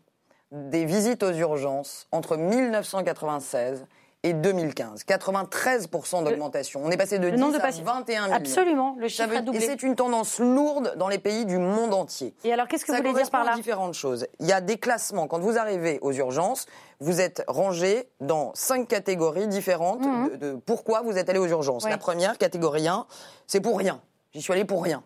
des 0.52 0.84
visites 0.84 1.22
aux 1.22 1.32
urgences 1.32 2.06
entre 2.12 2.36
1996 2.36 3.84
et 4.24 4.32
2015. 4.34 5.02
93% 5.04 6.22
d'augmentation. 6.24 6.80
On 6.84 6.90
est 6.90 6.96
passé 6.96 7.18
de 7.18 7.26
Le 7.26 7.32
10 7.32 7.40
nombre 7.40 7.52
de 7.54 7.58
à 7.58 7.60
patients. 7.60 7.82
21 7.84 8.22
millions. 8.26 8.36
Absolument, 8.36 8.96
le 8.98 9.08
chiffre 9.08 9.28
veut- 9.28 9.36
a 9.36 9.38
et 9.40 9.42
doublé. 9.42 9.60
c'est 9.60 9.82
une 9.82 9.96
tendance 9.96 10.38
lourde 10.38 10.94
dans 10.96 11.08
les 11.08 11.18
pays 11.18 11.44
du 11.44 11.58
monde 11.58 11.92
entier. 11.94 12.34
Et 12.44 12.52
alors, 12.52 12.68
qu'est-ce 12.68 12.84
que 12.84 12.92
Ça 12.92 13.00
vous 13.00 13.08
voulez 13.08 13.20
dire 13.22 13.30
par 13.30 13.44
là? 13.44 13.54
différentes 13.54 13.94
choses. 13.94 14.26
Il 14.40 14.46
y 14.46 14.52
a 14.52 14.60
des 14.60 14.78
classements. 14.78 15.26
Quand 15.26 15.40
vous 15.40 15.58
arrivez 15.58 15.98
aux 16.02 16.12
urgences, 16.12 16.66
vous 17.00 17.20
êtes 17.20 17.42
rangé 17.48 18.08
dans 18.20 18.52
cinq 18.54 18.86
catégories 18.88 19.48
différentes 19.48 20.00
de, 20.02 20.36
de 20.36 20.52
pourquoi 20.54 21.02
vous 21.02 21.18
êtes 21.18 21.28
allé 21.28 21.38
aux 21.40 21.48
urgences. 21.48 21.88
La 21.88 21.98
première, 21.98 22.38
catégorie 22.38 22.86
1, 22.88 23.06
c'est 23.46 23.60
pour 23.60 23.78
rien. 23.78 24.00
J'y 24.32 24.40
suis 24.42 24.52
allé 24.52 24.64
pour 24.64 24.82
rien. 24.84 25.02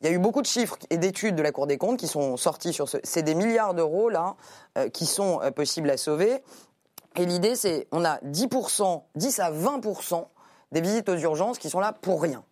Il 0.00 0.08
y 0.08 0.10
a 0.10 0.12
eu 0.12 0.18
beaucoup 0.18 0.42
de 0.42 0.46
chiffres 0.46 0.76
et 0.90 0.96
d'études 0.96 1.36
de 1.36 1.42
la 1.42 1.52
Cour 1.52 1.68
des 1.68 1.78
comptes 1.78 1.96
qui 1.96 2.08
sont 2.08 2.36
sortis 2.36 2.72
sur 2.72 2.88
ce. 2.88 2.98
C'est 3.04 3.22
des 3.22 3.36
milliards 3.36 3.72
d'euros, 3.72 4.08
là, 4.08 4.34
euh, 4.76 4.88
qui 4.88 5.06
sont 5.06 5.40
euh, 5.42 5.52
possibles 5.52 5.88
à 5.90 5.96
sauver. 5.96 6.42
Et 7.16 7.26
l'idée, 7.26 7.56
c'est 7.56 7.86
on 7.92 8.04
a 8.04 8.18
10%, 8.18 9.02
10 9.14 9.40
à 9.40 9.50
20% 9.52 10.26
des 10.72 10.80
visites 10.80 11.08
aux 11.08 11.16
urgences 11.16 11.58
qui 11.58 11.68
sont 11.68 11.80
là 11.80 11.92
pour 11.92 12.22
rien. 12.22 12.44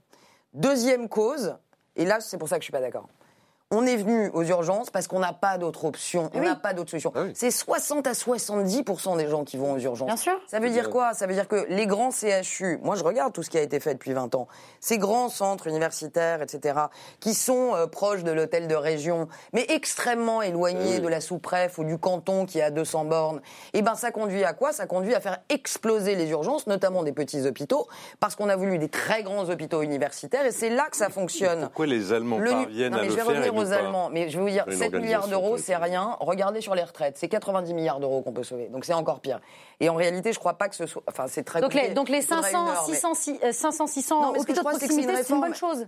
Deuxième 0.52 1.08
cause, 1.08 1.56
et 1.96 2.04
là, 2.04 2.20
c'est 2.20 2.38
pour 2.38 2.48
ça 2.48 2.56
que 2.56 2.62
je 2.62 2.66
suis 2.66 2.72
pas 2.72 2.80
d'accord. 2.80 3.08
On 3.72 3.86
est 3.86 3.96
venu 3.96 4.30
aux 4.34 4.42
urgences 4.42 4.90
parce 4.90 5.06
qu'on 5.06 5.20
n'a 5.20 5.32
pas 5.32 5.56
d'autre 5.56 5.84
option, 5.84 6.28
on 6.34 6.40
Oui. 6.40 6.44
n'a 6.44 6.56
pas 6.56 6.74
d'autre 6.74 6.90
solution. 6.90 7.12
Ah 7.14 7.20
oui. 7.22 7.30
C'est 7.36 7.52
60 7.52 8.04
à 8.08 8.14
70% 8.14 9.16
des 9.16 9.28
gens 9.28 9.44
qui 9.44 9.56
vont 9.58 9.74
aux 9.74 9.78
urgences. 9.78 10.08
Bien 10.08 10.16
sûr. 10.16 10.32
Ça 10.48 10.58
veut 10.58 10.70
dire 10.70 10.90
quoi? 10.90 11.14
Ça 11.14 11.28
veut 11.28 11.34
dire 11.34 11.46
que 11.46 11.66
les 11.68 11.86
grands 11.86 12.10
CHU, 12.10 12.80
moi 12.82 12.96
je 12.96 13.04
regarde 13.04 13.32
tout 13.32 13.44
ce 13.44 13.48
qui 13.50 13.58
a 13.58 13.62
été 13.62 13.78
fait 13.78 13.94
depuis 13.94 14.12
20 14.12 14.34
ans, 14.34 14.48
ces 14.80 14.98
grands 14.98 15.28
centres 15.28 15.68
universitaires, 15.68 16.42
etc., 16.42 16.80
qui 17.20 17.32
sont 17.32 17.76
euh, 17.76 17.86
proches 17.86 18.24
de 18.24 18.32
l'hôtel 18.32 18.66
de 18.66 18.74
région, 18.74 19.28
mais 19.52 19.64
extrêmement 19.68 20.42
éloignés 20.42 20.96
Oui. 20.96 21.00
de 21.00 21.06
la 21.06 21.20
sous-préf 21.20 21.78
ou 21.78 21.84
du 21.84 21.96
canton 21.96 22.46
qui 22.46 22.58
est 22.58 22.62
à 22.62 22.72
200 22.72 23.04
bornes, 23.04 23.40
et 23.72 23.82
ben 23.82 23.94
ça 23.94 24.10
conduit 24.10 24.42
à 24.42 24.52
quoi? 24.52 24.72
Ça 24.72 24.86
conduit 24.86 25.14
à 25.14 25.20
faire 25.20 25.38
exploser 25.48 26.16
les 26.16 26.28
urgences, 26.30 26.66
notamment 26.66 27.04
des 27.04 27.12
petits 27.12 27.46
hôpitaux, 27.46 27.86
parce 28.18 28.34
qu'on 28.34 28.48
a 28.48 28.56
voulu 28.56 28.78
des 28.78 28.88
très 28.88 29.22
grands 29.22 29.48
hôpitaux 29.48 29.82
universitaires, 29.82 30.44
et 30.44 30.50
c'est 30.50 30.70
là 30.70 30.88
que 30.90 30.96
ça 30.96 31.08
fonctionne. 31.08 31.60
Pourquoi 31.66 31.86
les 31.86 32.12
Allemands 32.12 32.38
Le- 32.40 32.50
parviennent 32.50 32.92
non, 32.94 32.98
à 32.98 33.04
le 33.04 33.10
faire 33.10 33.26
aux 33.62 33.70
pas 33.70 33.74
Allemands, 33.76 34.08
mais 34.10 34.28
je 34.28 34.36
vais 34.38 34.42
vous 34.44 34.50
dire, 34.50 34.64
Une 34.66 34.76
7 34.76 34.92
milliards 34.94 35.28
d'euros, 35.28 35.56
c'est 35.56 35.76
rien. 35.76 36.16
Regardez 36.20 36.60
sur 36.60 36.74
les 36.74 36.82
retraites, 36.82 37.16
c'est 37.18 37.28
90 37.28 37.72
milliards 37.74 38.00
d'euros 38.00 38.22
qu'on 38.22 38.32
peut 38.32 38.42
sauver, 38.42 38.68
donc 38.68 38.84
c'est 38.84 38.92
encore 38.94 39.20
pire. 39.20 39.40
Et 39.80 39.88
en 39.88 39.94
réalité, 39.94 40.32
je 40.32 40.38
crois 40.38 40.54
pas 40.54 40.68
que 40.68 40.74
ce 40.76 40.86
soit, 40.86 41.02
enfin, 41.08 41.26
c'est 41.28 41.42
très 41.44 41.60
Donc 41.60 41.74
les, 41.74 41.90
donc 41.90 42.08
les 42.08 42.18
Il 42.18 42.22
faudrait 42.24 42.50
500, 42.50 42.62
une 42.64 42.68
heure, 42.70 42.84
mais- 42.88 42.94
600, 42.94 43.14
si- 43.14 43.40
euh, 43.42 43.52
500, 43.52 43.86
600 43.86 44.20
Non, 44.20 44.32
mais 44.32 44.38
ce 44.40 44.46
que 44.46 44.54
je 44.54 44.60
hôpitaux 44.60 44.70
de 44.72 44.78
proximité, 44.78 45.22
c'est 45.22 45.34
une 45.34 45.40
bonne 45.40 45.54
chose. 45.54 45.86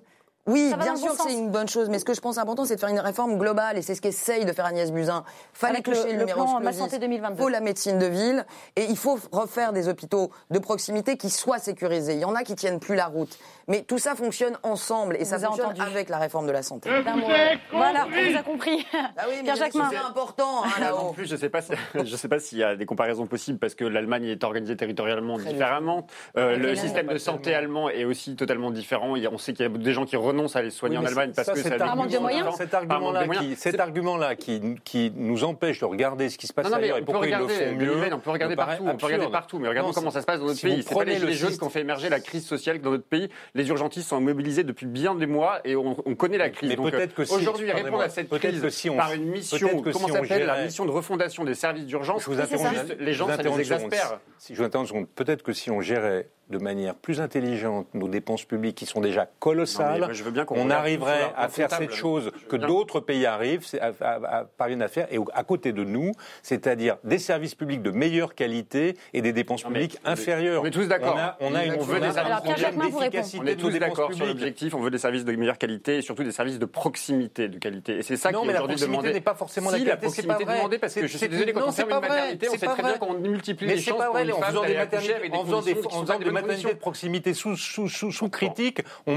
Oui, 0.49 0.71
Ça 0.71 0.77
bien 0.77 0.97
sûr 0.97 1.09
bon 1.11 1.15
que 1.15 1.23
c'est 1.31 1.35
une 1.39 1.51
bonne 1.51 1.69
chose, 1.69 1.89
mais 1.89 2.01
ce 2.01 2.05
que 2.05 2.15
je 2.15 2.21
pense 2.21 2.37
important, 2.37 2.65
c'est 2.65 2.75
de 2.75 2.81
faire 2.81 2.89
une 2.89 2.99
réforme 2.99 3.39
globale, 3.39 3.79
et 3.79 3.83
c'est 3.83 3.95
ce 3.95 4.01
qu'essaye 4.01 4.45
de 4.45 4.53
faire 4.53 4.65
Agnès 4.65 4.91
Buzyn. 4.91 5.23
Fallait 5.53 5.75
Avec 5.75 5.87
le- 5.87 5.95
toucher 5.95 6.13
le 6.15 6.19
numéro 6.19 6.43
plan 6.43 6.55
Ma 6.55 6.61
clausus. 6.73 6.81
Santé 6.81 6.99
2022. 6.99 7.41
faut 7.41 7.49
la 7.49 7.61
médecine 7.61 7.97
de 8.01 8.07
ville, 8.07 8.45
et 8.75 8.87
il 8.87 8.97
faut 8.97 9.21
refaire 9.31 9.73
des 9.73 9.87
hôpitaux 9.89 10.33
de 10.51 10.59
proximité 10.59 11.17
qui 11.17 11.31
soient 11.31 11.61
sécurisés. 11.61 12.15
Il 12.15 12.19
y 12.21 12.25
en 12.25 12.35
a 12.35 12.43
qui 12.43 12.57
tiennent 12.57 12.81
plus 12.81 12.97
la 12.97 13.07
route, 13.07 13.39
mais 13.69 13.83
tout 13.83 13.99
ça 13.99 14.17
fonctionne 14.17 14.59
ensemble, 14.65 15.17
et 15.21 15.25
ça 15.25 15.37
vous 15.39 15.45
fonctionne 15.45 15.67
entendu. 15.67 15.81
avec 15.83 16.09
la 16.09 16.19
réforme 16.19 16.49
de 16.49 16.53
la 16.53 16.65
santé. 16.65 16.91
Voilà, 17.73 18.07
on 18.09 18.31
vous 18.33 18.37
a 18.37 18.43
compris. 18.43 18.85
Ah 18.93 19.27
oui, 19.29 19.37
mais 19.45 19.55
sujets 19.71 19.97
importants 20.09 20.65
hein, 20.65 20.91
En 20.99 21.13
plus, 21.13 21.27
je 21.27 21.35
ne 21.35 21.39
sais 21.39 21.51
pas, 21.51 21.63
si- 21.63 21.73
je 21.95 22.17
sais 22.17 22.29
pas 22.29 22.41
s'il 22.41 22.59
y 22.59 22.65
a 22.65 22.75
des 22.75 22.85
comparaisons 22.87 23.27
possibles 23.29 23.61
parce 23.61 23.77
que 23.77 23.85
l'Allemagne 23.85 24.25
est 24.25 24.43
organisée 24.43 24.77
territorialement 24.77 25.39
Très 25.39 25.53
différemment. 25.53 26.07
Euh, 26.37 26.57
le 26.57 26.75
système 26.75 27.07
de 27.07 27.19
santé 27.19 27.55
allemand 27.55 27.89
est 27.89 28.05
aussi 28.05 28.35
totalement 28.35 28.73
différent. 28.73 29.15
On 29.31 29.39
sait 29.39 29.53
qu'il 29.53 29.65
y 29.65 29.69
a 29.69 29.79
des 29.79 29.93
gens 29.93 30.05
qui 30.05 30.17
renoncent 30.33 30.57
à 30.57 30.59
aller 30.61 30.71
soigner 30.71 30.99
Oui, 30.99 31.05
en 31.05 31.07
Allemagne 31.07 31.33
parce 31.35 31.47
ça, 31.47 31.55
que 31.55 31.61
ça 31.61 31.77
Par 31.77 31.97
manque 31.97 32.09
de 32.11 32.19
moyens. 32.19 32.49
Cet 32.57 32.75
argument-là 32.75 33.29
qui, 33.29 33.57
cet 33.57 33.79
argument-là 33.81 34.35
qui, 34.37 34.61
qui 34.85 35.13
nous 35.15 35.45
empêche 35.45 35.79
de 35.81 35.85
regarder 35.85 36.29
ce 36.29 36.39
qui 36.39 36.47
se 36.47 36.53
passe 36.53 36.65
Non, 36.67 36.73
non, 36.73 36.77
ailleurs 36.79 36.99
et 36.99 37.03
pourquoi 37.03 37.27
ils 37.27 37.31
le 37.31 37.37
regarder, 37.45 37.55
font 37.67 37.77
mieux. 37.77 38.13
On 38.13 38.19
peut 38.19 38.31
regarder 38.31 38.57
partout, 38.57 38.85
on 38.87 38.97
peut 38.97 39.07
regarder 39.07 39.31
partout, 39.31 39.59
mais 39.59 39.69
regardons 39.69 39.89
Non, 39.89 39.95
comment 39.95 40.11
c'est- 40.11 40.15
ça 40.17 40.21
se 40.23 40.27
passe 40.27 40.41
dans 40.41 40.47
notre 40.47 40.59
si 40.59 40.67
pays. 40.67 40.83
C'est 40.87 40.95
pas 40.95 41.05
les 41.05 41.15
le 41.15 41.19
gilets 41.21 41.33
jaunes 41.35 41.57
qui 41.57 41.65
ont 41.65 41.71
fait 41.71 41.81
émerger 41.81 42.09
la 42.09 42.21
crise 42.21 42.45
sociale 42.47 42.81
dans 42.81 42.91
notre 42.91 43.05
pays. 43.05 43.29
Les 43.55 43.69
urgentistes 43.69 44.09
sont 44.09 44.21
mobilisés 44.21 44.65
depuis 44.65 44.87
bien 44.87 45.15
des 45.15 45.27
mois 45.27 45.61
et 45.65 45.77
on, 45.77 45.97
on 46.05 46.15
connaît 46.15 46.39
la 46.39 46.51
crise. 46.51 46.71
Mais 46.71 46.77
Donc, 46.77 46.91
peut-être 46.91 47.15
que 47.15 47.25
si- 47.25 47.35
aujourd'hui, 47.35 47.71
répondre 47.73 48.03
à 48.03 48.09
cette 48.09 48.29
crise 48.29 48.61
que 48.61 48.71
si 48.71 48.91
on- 48.91 48.97
par 48.97 49.13
une 49.13 49.27
mission, 49.27 49.69
comment 49.83 50.07
si 50.09 50.13
s'appelle 50.13 50.47
la 50.47 50.65
mission 50.65 50.85
de 50.85 50.91
refondation 50.91 51.45
des 51.45 51.55
services 51.55 51.87
d'urgence, 51.87 52.25
c'est 52.25 53.01
les 53.01 53.13
gens, 53.13 53.29
ça 53.29 53.43
les 53.43 53.61
exaspère. 53.61 54.19
Si 54.39 54.55
je 54.55 54.59
vous 54.61 54.65
interromps 54.67 54.91
une 54.91 54.97
seconde, 54.97 55.09
peut-être 55.15 55.43
que 55.43 55.53
si 55.53 55.71
on 55.71 55.81
gérait 55.81 56.29
de 56.51 56.59
manière 56.59 56.95
plus 56.97 57.21
intelligente 57.21 57.87
nos 57.95 58.09
dépenses 58.09 58.45
publiques 58.45 58.75
qui 58.77 58.85
sont 58.85 59.01
déjà 59.01 59.27
colossales, 59.39 60.01
Non, 60.01 60.13
je- 60.23 60.27
veux 60.27 60.31
bien 60.33 60.45
qu'on 60.45 60.57
on 60.59 60.71
arriverait 60.71 61.33
à 61.37 61.49
faire 61.49 61.71
cette 61.71 61.93
chose 61.93 62.31
que 62.49 62.57
d'autres 62.57 63.01
pays 63.01 63.27
arrivent, 63.27 63.65
c'est- 63.67 63.81
à- 63.81 63.93
à- 64.01 64.39
à- 64.39 64.45
parviennent 64.45 64.83
à 64.83 64.89
faire, 64.89 65.07
et 65.13 65.19
à 65.35 65.45
côté 65.45 65.73
de 65.73 65.85
nous, 65.85 66.13
c'est-à-dire 66.43 66.97
des 67.05 67.19
services 67.19 67.55
publics 67.55 67.83
de 67.83 67.91
meilleure 67.91 68.35
qualité 68.35 68.97
et 69.13 69.23
des 69.23 69.33
dépenses 69.33 69.65
Non, 69.65 69.71
mais 69.71 69.81
publiques 69.81 69.99
inférieures. 70.05 70.63
on 70.63 70.67
est 70.67 70.71
tous 70.71 70.87
d'accord. 70.89 71.17
On 71.41 71.55
a, 71.55 71.65
une, 71.65 71.73
On 71.75 73.47
est 73.47 73.57
tous 73.57 73.71
d'accord 73.79 74.13
sur 74.13 74.27
l'objectif, 74.27 74.75
on 74.75 74.81
veut 74.81 74.91
des 74.91 74.99
services 74.99 75.25
de 75.25 75.33
meilleure 75.33 75.59
qualité 75.59 75.99
et 75.99 76.03
surtout 76.03 76.25
des 76.25 76.33
services 76.33 76.59
de 76.59 76.65
proximité 76.67 77.49
de 77.49 77.59
qualité. 77.59 77.99
Et 77.99 78.03
c'est 78.03 78.17
ça 78.17 78.31
Non, 78.31 78.41
qui 78.41 78.47
mais 78.47 78.53
est 78.53 78.55
la 78.55 78.61
aujourd'hui 78.63 78.77
proximité 78.77 79.03
demandé. 79.03 79.15
n'est 79.15 79.21
pas 79.25 79.35
forcément 79.35 79.71
la 79.71 79.79
si, 79.79 79.85
qualité, 79.85 79.91
la 80.07 80.11
c'est 80.13 80.23
proximité 80.23 80.45
pas 80.45 80.51
vrai. 80.51 80.59
demandée 80.59 80.79
parce 80.79 80.95
que 80.95 81.01
C'est- 81.01 81.07
je 81.07 81.11
suis 81.11 81.19
c'est- 81.19 81.29
désolé, 81.29 81.53
quand 81.53 81.61
non, 81.61 81.67
on 81.69 81.71
c'est 81.71 81.77
ferme 81.87 81.91
pas 81.91 81.97
une 81.97 82.03
maternité, 82.13 82.49
on 82.49 82.53
C'est 82.53 82.59
sait 82.59 82.67
très 82.67 82.83
bien 82.83 82.99
qu'on 82.99 83.15
multiplie 83.15 83.67
Mais 83.67 83.75
les 83.75 83.81
c'est 83.81 83.91
chances 83.91 84.05
pour 84.05 84.19
une 84.19 84.33
en 84.33 84.37
femme 84.41 84.49
faisant 84.51 84.61
des 84.63 84.67
d'aller 84.69 84.79
accoucher 84.81 85.15
avec 85.15 85.31
conditions 85.33 85.57
en 85.59 86.01
faisant 86.03 86.19
des 86.19 86.31
maternités 86.31 86.75
de 86.75 86.79
proximité 86.79 87.35
sous 87.35 88.29
critique, 88.31 88.83
on, 89.07 89.17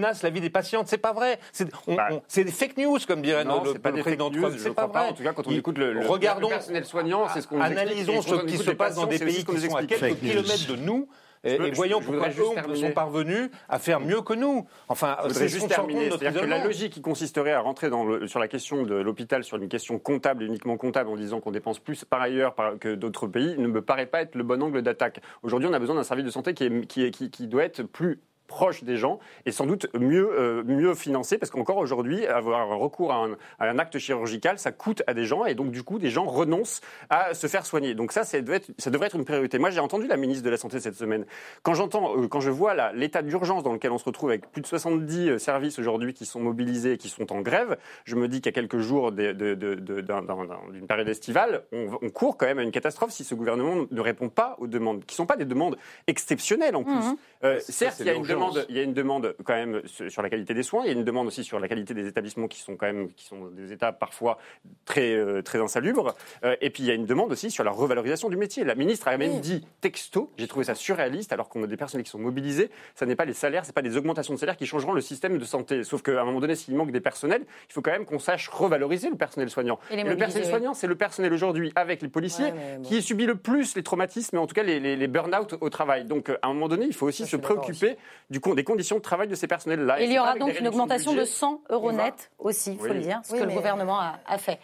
menace 0.00 0.22
la 0.22 0.30
vie 0.30 0.40
des 0.40 0.50
patientes. 0.50 0.88
C'est 0.88 0.98
pas 0.98 1.12
vrai. 1.12 1.38
C'est 1.52 1.68
Bah. 1.94 2.08
des 2.34 2.50
fake 2.50 2.76
news, 2.78 2.98
comme 3.06 3.22
dirait 3.22 3.44
Non, 3.44 3.62
le, 3.62 3.72
c'est 3.72 3.78
pas 3.78 3.90
le 3.90 3.96
des 3.96 4.02
président 4.02 4.26
fake 4.26 4.34
news, 4.36 4.40
Trump. 4.42 4.56
C'est 4.58 4.74
pas. 4.74 5.08
En 5.08 5.12
tout 5.12 5.22
cas, 5.22 5.32
quand 5.32 5.46
on 5.46 5.50
écoute 5.50 5.78
le, 5.78 5.92
le- 5.92 6.06
regardons, 6.06 6.48
le 6.48 6.54
personnel 6.54 6.84
soignant, 6.84 7.28
c'est 7.28 7.40
ce 7.42 7.46
qu'on 7.48 7.60
analysons 7.60 8.22
ce 8.22 8.34
qui 8.46 8.56
se 8.58 8.70
passe 8.70 8.96
dans 8.96 9.06
des 9.06 9.18
pays 9.18 9.44
qui 9.44 9.58
sont 9.60 9.76
à 9.76 9.84
quelques 9.84 10.18
kilomètres 10.20 10.66
de 10.68 10.76
nous. 10.76 11.08
Et, 11.42 11.56
peux- 11.56 11.68
et 11.68 11.70
voyons 11.70 12.02
je 12.02 12.06
pourquoi 12.06 12.28
eux 12.28 12.74
sont 12.76 12.90
parvenus 12.92 13.48
à 13.70 13.78
faire 13.78 13.98
mieux 13.98 14.20
que 14.20 14.34
nous. 14.34 14.66
Enfin, 14.88 15.16
Je 15.22 15.28
voudrais 15.28 15.38
c'est 15.40 15.48
juste 15.48 15.68
terminer. 15.68 16.10
C'est-à-dire 16.10 16.42
que 16.42 16.46
la 16.46 16.62
logique 16.62 16.92
qui 16.92 17.00
consisterait 17.00 17.52
à 17.52 17.60
rentrer 17.60 17.88
dans 17.88 18.04
le- 18.04 18.26
sur 18.26 18.38
la 18.40 18.46
question 18.46 18.82
de 18.82 18.94
l'hôpital, 18.94 19.42
sur 19.42 19.56
une 19.56 19.66
question 19.70 19.98
comptable 19.98 20.42
uniquement 20.42 20.76
comptable, 20.76 21.08
en 21.08 21.16
disant 21.16 21.40
qu'on 21.40 21.50
dépense 21.50 21.78
plus 21.78 22.04
par 22.04 22.20
ailleurs 22.20 22.54
que 22.78 22.94
d'autres 22.94 23.26
pays, 23.26 23.56
ne 23.56 23.68
me 23.68 23.80
paraît 23.80 24.04
pas 24.04 24.20
être 24.20 24.34
le 24.34 24.42
bon 24.42 24.62
angle 24.62 24.82
d'attaque. 24.82 25.20
Aujourd'hui, 25.42 25.66
on 25.66 25.72
a 25.72 25.78
besoin 25.78 25.94
d'un 25.96 26.04
service 26.04 26.26
de 26.26 26.30
santé 26.30 26.52
qui, 26.52 26.64
est, 26.64 26.86
qui, 26.86 27.04
est- 27.04 27.10
qui- 27.10 27.30
qui 27.30 27.46
doit 27.46 27.64
être 27.64 27.84
plus 27.84 28.20
proche 28.50 28.82
des 28.82 28.96
gens 28.96 29.20
et 29.46 29.52
sans 29.52 29.64
doute 29.64 29.86
mieux, 29.94 30.28
euh, 30.36 30.64
mieux 30.64 30.94
financé 30.96 31.38
parce 31.38 31.50
qu'encore 31.52 31.76
aujourd'hui 31.76 32.26
avoir 32.26 32.68
recours 32.76 33.12
à 33.12 33.24
un, 33.24 33.30
à 33.60 33.70
un 33.70 33.78
acte 33.78 33.96
chirurgical 33.98 34.58
ça 34.58 34.72
coûte 34.72 35.02
à 35.06 35.14
des 35.14 35.24
gens 35.24 35.44
et 35.46 35.54
donc 35.54 35.70
du 35.70 35.84
coup 35.84 36.00
des 36.00 36.10
gens 36.10 36.24
renoncent 36.24 36.80
à 37.10 37.32
se 37.32 37.46
faire 37.46 37.64
soigner 37.64 37.94
donc 37.94 38.10
ça 38.10 38.24
ça 38.24 38.40
devrait 38.40 38.56
être, 38.56 38.70
ça 38.76 38.90
devrait 38.90 39.06
être 39.06 39.14
une 39.16 39.24
priorité 39.24 39.58
moi 39.60 39.70
j'ai 39.70 39.78
entendu 39.78 40.08
la 40.08 40.16
ministre 40.16 40.44
de 40.44 40.50
la 40.50 40.56
santé 40.56 40.80
cette 40.80 40.96
semaine 40.96 41.26
quand 41.62 41.74
j'entends 41.74 42.16
euh, 42.18 42.26
quand 42.26 42.40
je 42.40 42.50
vois 42.50 42.74
l'état 42.92 43.22
d'urgence 43.22 43.62
dans 43.62 43.72
lequel 43.72 43.92
on 43.92 43.98
se 43.98 44.04
retrouve 44.04 44.30
avec 44.30 44.50
plus 44.50 44.62
de 44.62 44.66
70 44.66 45.28
euh, 45.28 45.38
services 45.38 45.78
aujourd'hui 45.78 46.12
qui 46.12 46.26
sont 46.26 46.40
mobilisés 46.40 46.94
et 46.94 46.98
qui 46.98 47.08
sont 47.08 47.32
en 47.32 47.40
grève 47.42 47.78
je 48.04 48.16
me 48.16 48.26
dis 48.26 48.40
qu'à 48.40 48.50
quelques 48.50 48.78
jours 48.78 49.12
de- 49.12 49.30
de- 49.32 49.54
de- 49.54 49.76
de- 49.76 50.00
d'un- 50.00 50.22
d'un- 50.22 50.44
d'un- 50.44 50.72
d'une 50.72 50.88
période 50.88 51.08
estivale 51.08 51.62
on, 51.72 52.10
court 52.10 52.36
quand 52.36 52.46
même 52.46 52.58
à 52.58 52.62
une 52.64 52.72
catastrophe 52.72 53.12
si 53.12 53.22
ce 53.22 53.36
gouvernement 53.36 53.86
ne 53.88 54.00
répond 54.00 54.28
pas 54.28 54.56
aux 54.58 54.66
demandes 54.66 55.04
qui 55.04 55.14
ne 55.14 55.18
sont 55.18 55.26
pas 55.26 55.36
des 55.36 55.44
demandes 55.44 55.76
exceptionnelles 56.08 56.74
en 56.76 56.82
plus 56.84 56.90
Mhm. 56.94 57.16
Euh, 57.42 57.58
certes, 57.60 57.96
il 58.00 58.06
y 58.06 58.08
a 58.10 58.12
une. 58.14 58.20
Demande, 58.40 58.66
il 58.68 58.76
y 58.76 58.78
a 58.78 58.82
une 58.82 58.92
demande 58.94 59.34
quand 59.44 59.54
même 59.54 59.82
sur 59.84 60.22
la 60.22 60.30
qualité 60.30 60.54
des 60.54 60.62
soins. 60.62 60.82
Il 60.84 60.86
y 60.88 60.90
a 60.90 60.92
une 60.92 61.04
demande 61.04 61.26
aussi 61.26 61.44
sur 61.44 61.60
la 61.60 61.68
qualité 61.68 61.94
des 61.94 62.06
établissements 62.06 62.48
qui 62.48 62.60
sont 62.60 62.76
quand 62.76 62.86
même 62.86 63.12
qui 63.12 63.24
sont 63.26 63.46
des 63.48 63.72
états 63.72 63.92
parfois 63.92 64.38
très 64.84 65.12
euh, 65.14 65.42
très 65.42 65.60
insalubres. 65.60 66.14
Euh, 66.44 66.56
et 66.60 66.70
puis 66.70 66.82
il 66.82 66.86
y 66.86 66.90
a 66.90 66.94
une 66.94 67.06
demande 67.06 67.32
aussi 67.32 67.50
sur 67.50 67.64
la 67.64 67.70
revalorisation 67.70 68.28
du 68.28 68.36
métier. 68.36 68.64
La 68.64 68.74
ministre 68.74 69.08
a 69.08 69.16
même 69.16 69.32
Oui. 69.34 69.40
dit 69.40 69.66
texto. 69.80 70.30
J'ai 70.38 70.48
trouvé 70.48 70.64
ça 70.64 70.74
surréaliste 70.74 71.32
alors 71.32 71.48
qu'on 71.48 71.62
a 71.62 71.66
des 71.66 71.76
personnels 71.76 72.04
qui 72.04 72.10
sont 72.10 72.18
mobilisés. 72.18 72.70
Ça 72.94 73.06
n'est 73.06 73.16
pas 73.16 73.24
les 73.24 73.34
salaires, 73.34 73.64
c'est 73.64 73.74
pas 73.74 73.82
des 73.82 73.96
augmentations 73.96 74.34
de 74.34 74.38
salaire 74.38 74.56
qui 74.56 74.66
changeront 74.66 74.92
le 74.92 75.00
système 75.00 75.38
de 75.38 75.44
santé. 75.44 75.84
Sauf 75.84 76.02
qu'à 76.02 76.20
un 76.20 76.24
moment 76.24 76.40
donné, 76.40 76.54
s'il 76.54 76.74
manque 76.74 76.90
des 76.92 77.00
personnels, 77.00 77.42
il 77.68 77.72
faut 77.72 77.82
quand 77.82 77.90
même 77.92 78.04
qu'on 78.04 78.18
sache 78.18 78.48
revaloriser 78.48 79.10
le 79.10 79.16
personnel 79.16 79.50
soignant. 79.50 79.78
Et 79.90 80.02
le 80.02 80.16
personnel 80.16 80.48
soignant, 80.48 80.74
c'est 80.74 80.86
le 80.86 80.94
personnel 80.96 81.32
aujourd'hui 81.32 81.72
avec 81.76 82.02
les 82.02 82.08
policiers 82.08 82.46
Ouais, 82.46 82.76
bon. 82.78 82.82
qui 82.88 83.02
subit 83.02 83.26
le 83.26 83.34
plus 83.36 83.74
les 83.76 83.82
traumatismes, 83.82 84.36
et 84.36 84.38
en 84.38 84.46
tout 84.46 84.54
cas 84.54 84.62
les, 84.62 84.80
les, 84.80 84.96
les 84.96 85.06
burn-out 85.08 85.54
au 85.60 85.68
travail. 85.70 86.04
Donc 86.04 86.30
à 86.30 86.38
un 86.48 86.52
moment 86.54 86.68
donné, 86.68 86.86
il 86.86 86.94
faut 86.94 87.06
aussi 87.06 87.24
Ça, 87.24 87.30
se 87.30 87.36
préoccuper 87.36 87.96
du 88.30 88.40
con- 88.40 88.54
des 88.54 88.64
conditions 88.64 88.96
de 88.96 89.00
travail 89.02 89.28
de 89.28 89.34
ces 89.34 89.46
personnels-là. 89.48 90.00
Il 90.00 90.12
y 90.12 90.18
aura 90.18 90.36
donc 90.36 90.58
une 90.58 90.68
augmentation 90.68 91.12
de 91.12 91.18
budget. 91.18 91.30
100 91.32 91.60
euros 91.70 91.92
net 91.92 92.30
aussi, 92.38 92.72
il 92.72 92.78
faut 92.78 92.84
Oui. 92.84 92.90
le 92.94 93.00
dire, 93.00 93.20
ce 93.24 93.32
Oui, 93.32 93.40
que 93.40 93.44
le 93.44 93.52
gouvernement 93.52 93.98
a, 94.00 94.14
a 94.26 94.38
fait. 94.38 94.58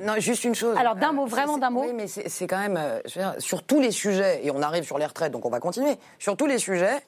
Euh, 0.00 0.04
Non, 0.06 0.14
juste 0.18 0.44
une 0.44 0.54
chose. 0.54 0.76
Alors, 0.78 0.94
d'un 0.94 1.12
mot, 1.12 1.24
Euh, 1.24 1.28
vraiment 1.28 1.58
d'un 1.58 1.70
mot. 1.70 1.82
Oui, 1.82 1.92
mais 1.92 2.06
c'est 2.06 2.46
quand 2.46 2.58
même, 2.58 2.76
euh, 2.78 3.00
je 3.06 3.18
veux 3.18 3.24
dire, 3.24 3.34
sur 3.38 3.62
tous 3.64 3.80
les 3.80 3.90
sujets, 3.90 4.40
et 4.46 4.50
on 4.52 4.62
arrive 4.62 4.84
sur 4.84 4.98
les 4.98 5.06
retraites, 5.06 5.32
donc 5.32 5.44
on 5.44 5.50
va 5.50 5.58
continuer. 5.60 5.96
Sur 6.18 6.36
tous 6.36 6.46
les 6.46 6.58
sujets, 6.58 7.02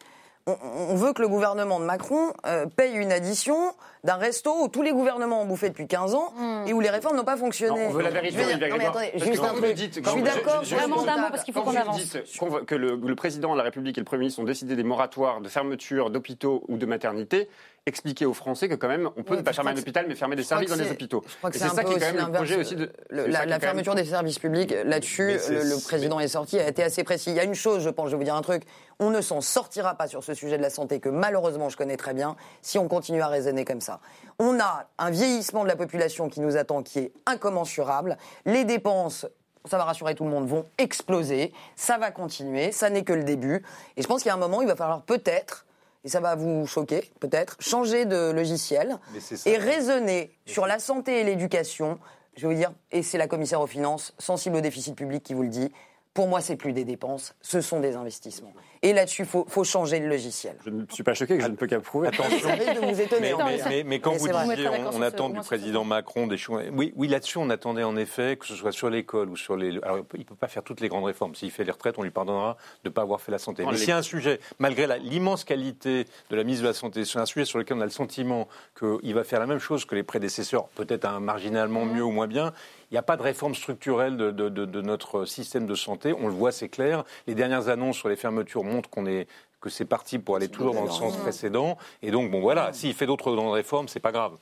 on, 0.47 0.57
on 0.91 0.95
veut 0.97 1.13
que 1.13 1.23
le 1.23 1.29
gouvernement 1.29 1.79
de 1.79 1.85
Macron 1.85 2.33
euh, 2.47 2.67
paye 2.67 2.95
une 2.97 3.13
addition 3.13 3.73
d'un 4.05 4.17
resto 4.17 4.53
où 4.63 4.69
tous 4.69 4.83
les 4.83 4.93
gouvernements 4.93 5.43
ont 5.43 5.47
bouffé 5.47 5.69
depuis 5.69 5.87
15 5.87 6.15
ans 6.15 6.33
Hmm. 6.37 6.67
et 6.67 6.73
où 6.73 6.81
les 6.81 6.91
réformes 6.91 7.17
n'ont 7.17 7.25
pas 7.25 7.37
fonctionné. 7.37 7.79
Non, 7.81 7.87
on 7.89 7.91
veut 7.91 8.03
la 8.03 8.11
vérité, 8.11 8.33
Je 8.35 8.39
veux 8.39 8.45
dire- 8.47 8.53
Olivier 8.55 8.69
non, 8.71 8.77
mais 8.77 8.85
Grégoire. 8.85 8.97
attendez, 8.97 9.11
Parce 9.13 9.25
que 9.25 9.31
juste 9.31 9.45
un 9.45 9.55
truc. 9.55 9.75
dites- 9.75 10.01
Je 10.05 10.11
suis 10.11 10.23
d'accord. 10.23 10.63
Vraiment 10.65 11.03
d'un 11.03 11.17
mot, 11.19 11.27
parce 11.31 11.45
qu'il 11.45 11.55
faut 11.55 11.63
qu'on 11.63 11.77
avance. 11.77 11.97
dites 12.01 12.43
va- 12.43 12.61
que 12.61 12.75
le, 12.75 12.97
le 12.97 13.15
président 13.15 13.53
de 13.53 13.59
la 13.59 13.65
République 13.65 13.97
et 13.99 14.01
le 14.01 14.05
Premier 14.05 14.21
ministre 14.21 14.41
ont 14.41 14.45
décidé 14.45 14.77
des 14.77 14.85
moratoires 14.85 15.41
de 15.41 15.49
fermeture 15.49 16.11
d'hôpitaux 16.11 16.65
ou 16.69 16.77
de 16.77 16.87
maternités, 16.87 17.49
expliquez 17.87 18.27
aux 18.27 18.35
Français 18.35 18.69
que 18.69 18.75
quand 18.75 18.89
même, 18.89 19.09
on 19.17 19.23
peut 19.23 19.33
Oui, 19.33 19.37
ne 19.39 19.43
pas 19.43 19.53
fermer 19.55 19.71
un 19.73 19.77
hôpital, 19.79 20.05
mais 20.09 20.15
fermer 20.15 20.37
des 20.37 20.43
services 20.43 20.69
dans 20.71 20.77
les 20.77 20.91
hôpitaux. 20.91 21.23
Je 21.27 21.37
crois 21.39 21.51
que 21.51 21.57
Et 21.57 21.59
c'est 21.59 21.69
ça 21.69 21.77
peu 21.83 21.89
qui 21.89 21.93
est 21.93 21.97
aussi 21.97 22.07
quand 22.07 22.13
même 22.15 22.27
le 22.27 22.33
projet 22.33 22.57
aussi 22.57 22.77
de... 22.77 22.91
Le- 23.09 23.27
la, 23.27 23.47
même- 23.47 23.61
fermeture 23.61 23.95
des 23.95 24.05
services 24.05 24.39
publics, 24.39 24.75
là-dessus, 24.85 25.39
le, 25.49 25.83
président 25.85 26.21
est 26.21 26.29
sorti, 26.29 26.59
a 26.59 26.69
été 26.69 26.83
assez 26.83 27.05
précis. 27.05 27.31
Il 27.31 27.37
y 27.37 27.41
a 27.41 27.45
une 27.45 27.55
chose, 27.55 27.83
je 27.83 27.89
pense, 27.91 28.07
je 28.07 28.13
vais 28.13 28.19
vous 28.19 28.25
dire 28.25 28.35
un 28.37 28.43
truc, 28.43 28.63
on 28.99 29.11
ne 29.11 29.21
s'en 29.23 29.41
sortira 29.41 29.95
pas 29.95 30.07
sur 30.09 30.23
ce 30.23 30.35
sujet 30.35 30.59
de 30.59 30.63
la 30.63 30.71
santé 30.71 31.01
que 31.01 31.09
malheureusement 31.09 31.69
je 31.71 31.77
connais 31.77 31.97
très 31.97 32.13
bien 32.13 32.37
si 32.61 32.79
on 32.79 32.87
continue 32.87 33.23
à 33.23 33.29
raisonner 33.29 33.65
comme 33.65 33.81
ça. 33.81 33.90
On 34.39 34.61
a 34.61 34.87
un 34.99 35.11
vieillissement 35.11 35.63
de 35.63 35.69
la 35.69 35.77
population 35.77 36.29
qui 36.29 36.41
nous 36.41 36.57
attend 36.57 36.83
qui 36.83 36.99
est 36.99 37.13
incommensurable. 37.27 38.17
Les 38.45 38.65
dépenses 38.65 39.27
ça 39.67 39.77
va 39.77 39.85
rassurer 39.85 40.15
tout 40.15 40.25
le 40.25 40.31
monde, 40.31 40.49
vont 40.49 40.67
exploser. 40.79 41.53
Ça 41.77 41.99
va 41.99 42.11
continuer. 42.11 42.73
Ça 42.73 42.91
n'est 42.91 43.05
que 43.05 43.13
le 43.13 43.25
début. 43.25 43.63
Et 43.97 44.03
je 44.03 44.07
pense 44.07 44.23
qu'il 44.23 44.29
y 44.29 44.33
a 44.33 44.35
un 44.35 44.39
moment, 44.39 44.63
il 44.63 44.67
va 44.67 44.77
falloir 44.77 45.03
peut-être, 45.03 45.67
et 46.05 46.09
ça 46.09 46.21
va 46.21 46.35
vous 46.35 46.67
choquer, 46.67 47.11
peut-être, 47.21 47.57
changer 47.61 48.07
de 48.07 48.31
logiciel 48.31 48.99
et 49.45 49.57
raisonner 49.59 50.35
sur 50.47 50.67
la 50.67 50.79
santé 50.79 51.21
et 51.21 51.25
l'éducation. 51.25 51.99
Je 52.37 52.43
vais 52.47 52.55
vous 52.55 52.59
dire, 52.59 52.73
et 52.91 53.03
c'est 53.03 53.19
la 53.19 53.27
commissaire 53.27 53.61
aux 53.61 53.67
finances, 53.67 54.15
sensible 54.19 54.57
au 54.57 54.61
déficit 54.61 54.97
public, 54.97 55.23
qui 55.23 55.35
vous 55.35 55.43
le 55.43 55.49
dit. 55.49 55.71
Pour 56.15 56.27
moi, 56.27 56.41
c'est 56.41 56.57
plus 56.57 56.73
des 56.73 56.85
dépenses, 56.85 57.35
ce 57.41 57.61
sont 57.61 57.81
des 57.81 57.97
investissements. 57.97 58.53
Et 58.83 58.95
là-dessus, 58.95 59.23
il 59.23 59.29
faut, 59.29 59.45
faut 59.47 59.63
changer 59.63 60.01
le 60.01 60.09
logiciel. 60.09 60.57
Je 60.65 60.71
ne 60.71 60.85
suis 60.91 61.03
pas 61.03 61.13
choqué, 61.13 61.37
que 61.37 61.43
je 61.43 61.49
ne 61.49 61.55
peux 61.55 61.67
qu'approuver. 61.67 62.09
Attention. 62.09 62.49
Ça 62.49 62.55
risque 62.55 62.81
de 62.81 62.87
vous 62.87 63.01
étonner. 63.01 63.21
Mais, 63.21 63.33
en 63.35 63.45
mais- 63.45 63.59
fait. 63.59 63.69
mais- 63.69 63.85
mais 63.85 64.01
quand 64.01 64.13
Mais 64.13 64.19
vous 64.19 64.27
disiez, 64.55 64.69
On 64.95 65.03
attend 65.03 65.29
du 65.29 65.41
président 65.41 65.85
Macron 65.85 66.27
des 66.27 66.39
choses. 66.39 66.63
Oui, 66.73 66.93
oui 66.97 67.09
là-dessus, 67.09 67.37
on 67.37 67.51
attendait 67.51 67.83
en 67.83 67.97
effet 67.99 68.39
que 68.39 68.47
ce 68.47 68.55
soit 68.55 68.73
sur 68.73 68.89
l'école 68.89 69.29
ou 69.29 69.37
sur 69.37 69.55
les. 69.57 69.79
Alors, 69.83 69.99
il 70.15 70.21
ne 70.21 70.25
peut 70.25 70.35
pas 70.35 70.49
faire 70.49 70.63
toutes 70.63 70.81
les 70.81 70.89
grandes 70.89 71.05
réformes. 71.05 71.35
S'il 71.35 71.51
fait 71.51 71.65
les 71.65 71.73
retraites, 71.73 71.99
on 71.99 72.03
lui 72.03 72.11
pardonnera 72.11 72.57
de 72.85 72.89
ne 72.89 72.95
pas 72.95 73.03
avoir 73.03 73.21
fait 73.21 73.33
la 73.33 73.39
santé. 73.39 73.65
Mais 73.67 73.77
s'il 73.77 73.91
y 73.91 73.93
a 73.93 73.99
un 73.99 74.03
sujet, 74.03 74.41
malgré 74.59 74.87
l'immense 74.99 75.45
qualité 75.45 76.07
de 76.31 76.37
la 76.37 76.45
mise 76.45 76.63
de 76.63 76.67
la 76.67 76.73
santé, 76.73 77.05
c'est 77.05 77.19
un 77.19 77.27
sujet 77.27 77.45
sur 77.45 77.59
lequel 77.59 77.77
on 77.77 77.81
a 77.83 77.85
le 77.85 77.91
sentiment 77.91 78.49
qu'il 78.79 79.15
va 79.15 79.25
faire 79.25 79.41
la 79.41 79.47
même 79.47 79.59
chose 79.59 79.85
que 79.85 79.95
les 79.95 80.03
prédécesseurs, 80.03 80.69
peut-être 80.69 81.05
un 81.05 81.21
marginalement 81.21 81.85
mieux 81.85 82.03
ou 82.05 82.11
moins 82.13 82.27
bien. 82.29 82.55
Il 82.91 82.95
n'y 82.95 82.99
a 82.99 83.03
pas 83.03 83.17
de 83.17 83.23
réforme 83.23 83.55
structurelle 83.55 84.17
de, 84.17 84.31
de- 84.33 84.49
de- 84.49 84.65
de 84.65 84.81
notre 84.83 85.25
système 85.25 85.67
de 85.67 85.75
santé. 85.75 86.13
On 86.19 86.27
le 86.27 86.33
voit, 86.35 86.51
c'est 86.53 86.69
clair. 86.69 87.05
Les 87.29 87.35
dernières 87.37 87.69
annonces 87.69 87.97
sur 87.97 88.09
les 88.09 88.17
fermetures 88.17 88.65
montrent 88.65 88.91
qu'on 88.91 89.07
est 89.07 89.29
que 89.61 89.69
c'est 89.69 89.85
parti 89.85 90.19
pour 90.19 90.37
aller 90.37 90.49
toujours 90.49 90.75
dans 90.75 90.85
le 90.85 90.91
sens 90.91 91.15
précédent. 91.19 91.77
Et 92.03 92.11
donc, 92.11 92.31
bon, 92.31 92.41
voilà, 92.41 92.73
s'il 92.73 92.95
fait 92.95 93.05
d'autres 93.07 93.31
grandes 93.35 93.53
réformes, 93.53 93.89
c'est 93.89 94.01
pas 94.01 94.11
grave. 94.11 94.33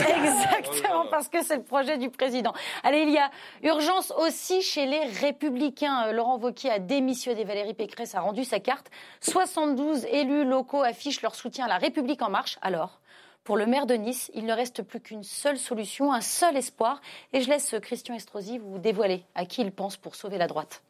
Exactement, 0.00 1.04
parce 1.10 1.28
que 1.28 1.42
c'est 1.44 1.56
le 1.56 1.62
projet 1.62 1.98
du 1.98 2.08
président. 2.10 2.52
Allez, 2.82 3.00
il 3.02 3.10
y 3.10 3.18
a 3.18 3.30
urgence 3.62 4.12
aussi 4.18 4.62
chez 4.62 4.86
les 4.86 5.04
Républicains. 5.04 6.06
Euh, 6.08 6.12
Laurent 6.12 6.38
Wauquiez 6.38 6.70
a 6.70 6.78
démissionné, 6.78 7.44
Valérie 7.44 7.74
Pécresse 7.74 8.14
a 8.14 8.20
rendu 8.20 8.44
sa 8.44 8.58
carte. 8.58 8.90
72 9.20 10.06
élus 10.06 10.44
locaux 10.44 10.82
affichent 10.82 11.22
leur 11.22 11.34
soutien 11.34 11.66
à 11.66 11.68
la 11.68 11.78
République 11.78 12.22
en 12.22 12.30
marche. 12.30 12.58
Alors, 12.62 13.00
pour 13.44 13.56
le 13.56 13.66
maire 13.66 13.86
de 13.86 13.94
Nice, 13.94 14.30
il 14.34 14.46
ne 14.46 14.52
reste 14.52 14.82
plus 14.82 15.00
qu'une 15.00 15.22
seule 15.22 15.58
solution, 15.58 16.12
un 16.12 16.22
seul 16.22 16.56
espoir. 16.56 17.00
Et 17.32 17.42
je 17.42 17.48
laisse 17.48 17.74
Christian 17.80 18.14
Estrosi 18.14 18.58
vous 18.58 18.78
dévoiler 18.78 19.24
à 19.34 19.44
qui 19.44 19.60
il 19.60 19.70
pense 19.70 19.96
pour 19.96 20.14
sauver 20.14 20.38
la 20.38 20.46
droite. 20.46 20.82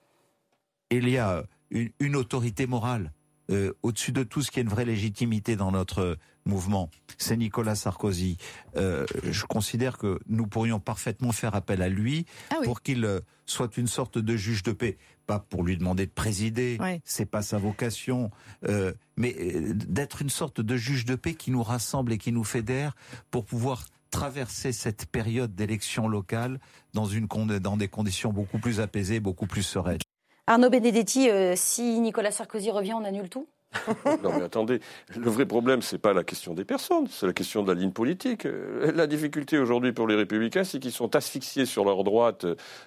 il 0.90 1.08
y 1.08 1.18
a 1.18 1.44
une, 1.70 1.90
une 1.98 2.14
autorité 2.16 2.66
morale 2.66 3.12
euh, 3.50 3.72
au-dessus 3.82 4.12
de 4.12 4.22
tout 4.22 4.40
ce 4.40 4.50
qui 4.50 4.60
est 4.60 4.62
une 4.62 4.68
vraie 4.68 4.86
légitimité 4.86 5.56
dans 5.56 5.70
notre 5.70 6.16
mouvement. 6.44 6.90
C'est 7.18 7.36
Nicolas 7.36 7.74
Sarkozy. 7.74 8.36
Euh, 8.76 9.06
je 9.24 9.44
considère 9.46 9.98
que 9.98 10.18
nous 10.28 10.46
pourrions 10.46 10.80
parfaitement 10.80 11.32
faire 11.32 11.54
appel 11.54 11.82
à 11.82 11.88
lui 11.88 12.26
Ah 12.50 12.56
oui. 12.60 12.66
pour 12.66 12.82
qu'il 12.82 13.04
euh, 13.04 13.20
soit 13.46 13.76
une 13.76 13.86
sorte 13.86 14.18
de 14.18 14.36
juge 14.36 14.62
de 14.62 14.72
paix. 14.72 14.98
Pas 15.26 15.38
pour 15.38 15.62
lui 15.62 15.76
demander 15.76 16.04
de 16.06 16.10
présider, 16.10 16.76
Ouais. 16.80 17.00
c'est 17.04 17.24
pas 17.24 17.40
sa 17.42 17.56
vocation, 17.58 18.30
euh, 18.68 18.92
mais 19.16 19.32
d'être 19.72 20.20
une 20.20 20.28
sorte 20.28 20.60
de 20.60 20.76
juge 20.76 21.04
de 21.06 21.14
paix 21.14 21.34
qui 21.34 21.50
nous 21.50 21.62
rassemble 21.62 22.12
et 22.12 22.18
qui 22.18 22.30
nous 22.32 22.44
fédère 22.44 22.94
pour 23.30 23.46
pouvoir 23.46 23.86
traverser 24.10 24.72
cette 24.72 25.06
période 25.06 25.54
d'élection 25.54 26.08
locale 26.08 26.60
dans, 26.92 27.06
une, 27.06 27.26
dans 27.26 27.76
des 27.76 27.88
conditions 27.88 28.32
beaucoup 28.32 28.58
plus 28.58 28.80
apaisées, 28.80 29.18
beaucoup 29.18 29.46
plus 29.46 29.62
sereines. 29.62 29.98
Arnaud 30.46 30.68
Benedetti, 30.70 31.30
euh, 31.30 31.54
si 31.56 31.98
Nicolas 32.00 32.30
Sarkozy 32.30 32.70
revient, 32.70 32.92
on 32.92 33.04
annule 33.04 33.30
tout? 33.30 33.48
non 34.22 34.32
mais 34.36 34.42
attendez, 34.44 34.80
le 35.16 35.30
vrai 35.30 35.46
problème, 35.46 35.82
c'est 35.82 35.98
pas 35.98 36.12
la 36.12 36.24
question 36.24 36.54
des 36.54 36.64
personnes, 36.64 37.06
c'est 37.10 37.26
la 37.26 37.32
question 37.32 37.62
de 37.62 37.72
la 37.72 37.78
ligne 37.78 37.90
politique. 37.92 38.46
Euh, 38.46 38.92
La 38.94 39.06
difficulté 39.06 39.58
aujourd'hui 39.58 39.92
pour 39.92 40.06
les 40.06 40.14
républicains, 40.14 40.64
c'est 40.64 40.78
qu'ils 40.78 40.92
sont 40.92 41.16
asphyxiés 41.16 41.66
sur 41.66 41.84
leur 41.84 42.04
droite 42.04 42.46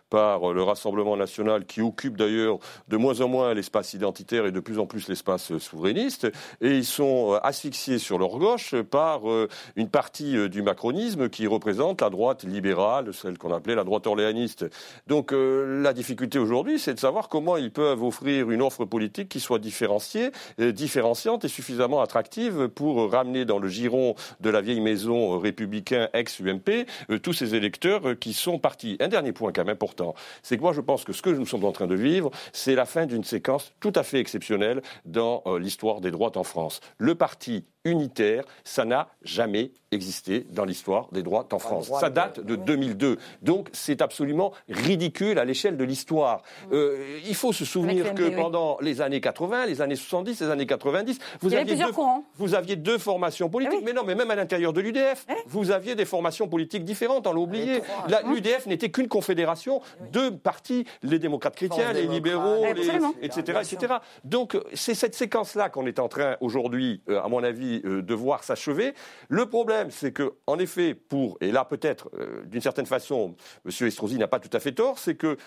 par 0.09 0.53
le 0.53 0.63
Rassemblement 0.63 1.17
national, 1.17 1.65
qui 1.65 1.81
occupe 1.81 2.17
d'ailleurs 2.17 2.59
de 2.87 2.97
moins 2.97 3.21
en 3.21 3.27
moins 3.27 3.53
l'espace 3.53 3.93
identitaire 3.93 4.45
et 4.45 4.51
de 4.51 4.59
plus 4.59 4.79
en 4.79 4.85
plus 4.85 5.07
l'espace 5.09 5.57
souverainiste, 5.57 6.27
et 6.61 6.77
ils 6.77 6.85
sont 6.85 7.33
euh, 7.33 7.39
asphyxiés 7.43 7.99
sur 7.99 8.17
leur 8.17 8.37
gauche 8.37 8.75
par 8.81 9.29
euh, 9.29 9.47
une 9.75 9.89
partie 9.89 10.37
euh, 10.37 10.49
du 10.49 10.61
macronisme 10.61 11.29
qui 11.29 11.47
représente 11.47 12.01
la 12.01 12.09
droite 12.09 12.43
libérale, 12.43 13.13
celle 13.13 13.37
qu'on 13.37 13.53
appelait 13.53 13.75
la 13.75 13.83
droite 13.83 14.07
orléaniste. 14.07 14.65
Donc 15.07 15.33
euh, 15.33 15.81
la 15.81 15.93
difficulté 15.93 16.39
aujourd'hui, 16.39 16.79
c'est 16.79 16.93
de 16.93 16.99
savoir 16.99 17.29
comment 17.29 17.57
ils 17.57 17.71
peuvent 17.71 18.03
offrir 18.03 18.49
une 18.51 18.61
offre 18.61 18.85
politique 18.85 19.29
qui 19.29 19.39
soit 19.39 19.59
différenciée, 19.59 20.31
euh, 20.59 20.71
différenciante 20.77 21.43
et 21.43 21.49
suffisamment 21.49 22.01
attractive 22.01 22.69
pour 22.69 23.11
ramener 23.11 23.43
dans 23.43 23.59
le 23.59 23.67
giron 23.67 24.15
de 24.39 24.49
la 24.49 24.61
vieille 24.61 24.79
maison 24.79 25.37
républicain 25.39 26.07
ex-UMP 26.13 26.85
euh, 27.09 27.19
tous 27.19 27.33
ces 27.33 27.55
électeurs 27.55 28.07
euh, 28.09 28.15
qui 28.15 28.31
sont 28.33 28.59
partis. 28.59 28.95
Un 28.99 29.07
dernier 29.09 29.33
point 29.33 29.51
quand 29.51 29.65
même 29.65 29.73
important, 29.73 30.13
c'est 30.43 30.55
que 30.55 30.61
moi 30.61 30.73
je 30.73 30.81
pense 30.81 31.03
que 31.03 31.13
ce 31.13 31.21
que 31.21 31.31
nous 31.31 31.45
sommes 31.45 31.65
en 31.65 31.71
train 31.71 31.87
de 31.87 31.95
vivre, 31.95 32.31
c'est 32.53 32.75
la 32.75 32.85
fin 32.85 33.05
d'une 33.05 33.23
séquence 33.23 33.73
tout 33.79 33.93
à 33.95 34.03
fait 34.03 34.19
exceptionnelle 34.19 34.81
dans 35.05 35.41
euh, 35.47 35.59
l'histoire 35.59 35.99
des 35.99 36.11
droites 36.11 36.37
en 36.37 36.43
France. 36.43 36.79
Le 36.99 37.15
parti 37.15 37.65
unitaire, 37.87 38.43
ça 38.63 38.85
n'a 38.85 39.09
jamais 39.23 39.71
existé 39.91 40.45
dans 40.51 40.65
l'histoire 40.65 41.07
des 41.13 41.23
droites 41.23 41.53
en 41.53 41.59
France. 41.59 41.89
Ça 41.99 42.09
date 42.09 42.41
de 42.41 42.55
2002. 42.57 43.17
Donc 43.41 43.69
c'est 43.71 44.01
absolument 44.01 44.51
ridicule 44.67 45.39
à 45.39 45.45
l'échelle 45.45 45.77
de 45.77 45.83
l'histoire. 45.85 46.41
Euh, 46.73 47.17
il 47.25 47.35
faut 47.35 47.53
se 47.53 47.63
souvenir 47.65 48.13
que 48.13 48.23
oui. 48.23 48.35
pendant 48.35 48.77
les 48.81 48.99
années 49.01 49.21
80, 49.21 49.65
les 49.65 49.81
années 49.81 49.95
70, 49.95 50.41
les 50.41 50.49
années 50.49 50.65
90, 50.65 51.19
vous 51.41 51.53
aviez 51.53 51.75
deux, 51.75 51.91
vous 52.35 52.53
aviez 52.53 52.75
deux 52.75 52.97
formations 52.97 53.49
politiques. 53.49 53.75
Ah 53.75 53.79
oui. 53.79 53.85
Mais 53.85 53.93
non, 53.93 54.03
mais 54.05 54.15
même 54.15 54.29
à 54.29 54.35
l'intérieur 54.35 54.73
de 54.73 54.81
l'UDF, 54.81 55.25
vous 55.47 55.71
aviez 55.71 55.95
des 55.95 56.05
formations 56.05 56.47
politiques 56.49 56.83
différentes, 56.83 57.25
on 57.27 57.33
l'a 57.33 57.39
oublié. 57.39 57.81
La- 58.09 58.21
L'UDF 58.23 58.65
n'était 58.65 58.89
qu'une 58.89 59.07
confédération 59.07 59.81
de 60.11 60.29
partis, 60.29 60.85
les 61.01 61.17
démocrates 61.19 61.55
chrétiens, 61.55 61.93
les 61.93 62.07
libéraux, 62.07 62.65
les- 62.75 62.89
etc., 63.25 63.59
etc. 63.61 63.93
Donc 64.25 64.57
c'est 64.73 64.95
cette 64.95 65.15
séquence-là 65.15 65.69
qu'on 65.69 65.85
est 65.85 65.99
en 65.99 66.09
train 66.09 66.35
aujourd'hui, 66.41 67.01
euh, 67.09 67.21
à 67.23 67.29
mon 67.29 67.41
avis, 67.43 67.76
euh, 67.85 68.01
de 68.01 68.13
voir 68.13 68.43
s'achever. 68.43 68.93
Le 69.29 69.47
problème, 69.47 69.91
c'est 69.91 70.11
que, 70.11 70.33
en 70.47 70.59
effet, 70.59 70.93
pour 70.93 71.37
et 71.41 71.51
là 71.51 71.65
peut-être, 71.65 72.09
euh, 72.17 72.43
d'une 72.45 72.61
certaine 72.61 72.85
façon, 72.85 73.35
M. 73.65 73.87
Estrosi 73.87 74.17
n'a 74.17 74.27
pas 74.27 74.39
tout 74.39 74.55
à 74.55 74.59
fait 74.59 74.73
tort, 74.73 74.99
c'est 74.99 75.15
que 75.15 75.37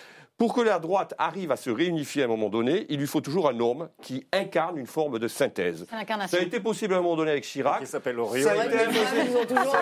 pour 0.40 0.54
que 0.54 0.62
la 0.62 0.78
droite 0.78 1.12
arrive 1.18 1.52
à 1.52 1.56
se 1.56 1.68
réunifier 1.68 2.22
à 2.22 2.24
un 2.24 2.28
moment 2.28 2.48
donné, 2.48 2.86
il 2.88 2.98
lui 2.98 3.06
faut 3.06 3.20
toujours 3.20 3.46
un 3.46 3.60
homme 3.60 3.90
qui 4.00 4.26
incarne 4.32 4.78
une 4.78 4.86
forme 4.86 5.18
de 5.18 5.28
synthèse. 5.28 5.84
Ça 6.30 6.38
a 6.38 6.40
été 6.40 6.60
possible 6.60 6.94
à 6.94 6.96
un 6.96 7.02
moment 7.02 7.14
donné 7.16 7.32
avec 7.32 7.44
Chirac. 7.44 7.80
Qui 7.80 7.86
s'appelle 7.86 8.16
Ça 8.16 8.22
a 8.22 8.24
Auriol. 8.24 8.46
été 8.48 8.54
vrai 8.56 8.66
que 8.68 8.72
les 8.72 8.78
impossible. 8.84 9.04
femmes, 9.04 9.26
ils 9.30 9.36
ont 9.36 9.44
toujours 9.44 9.72
Ça 9.72 9.78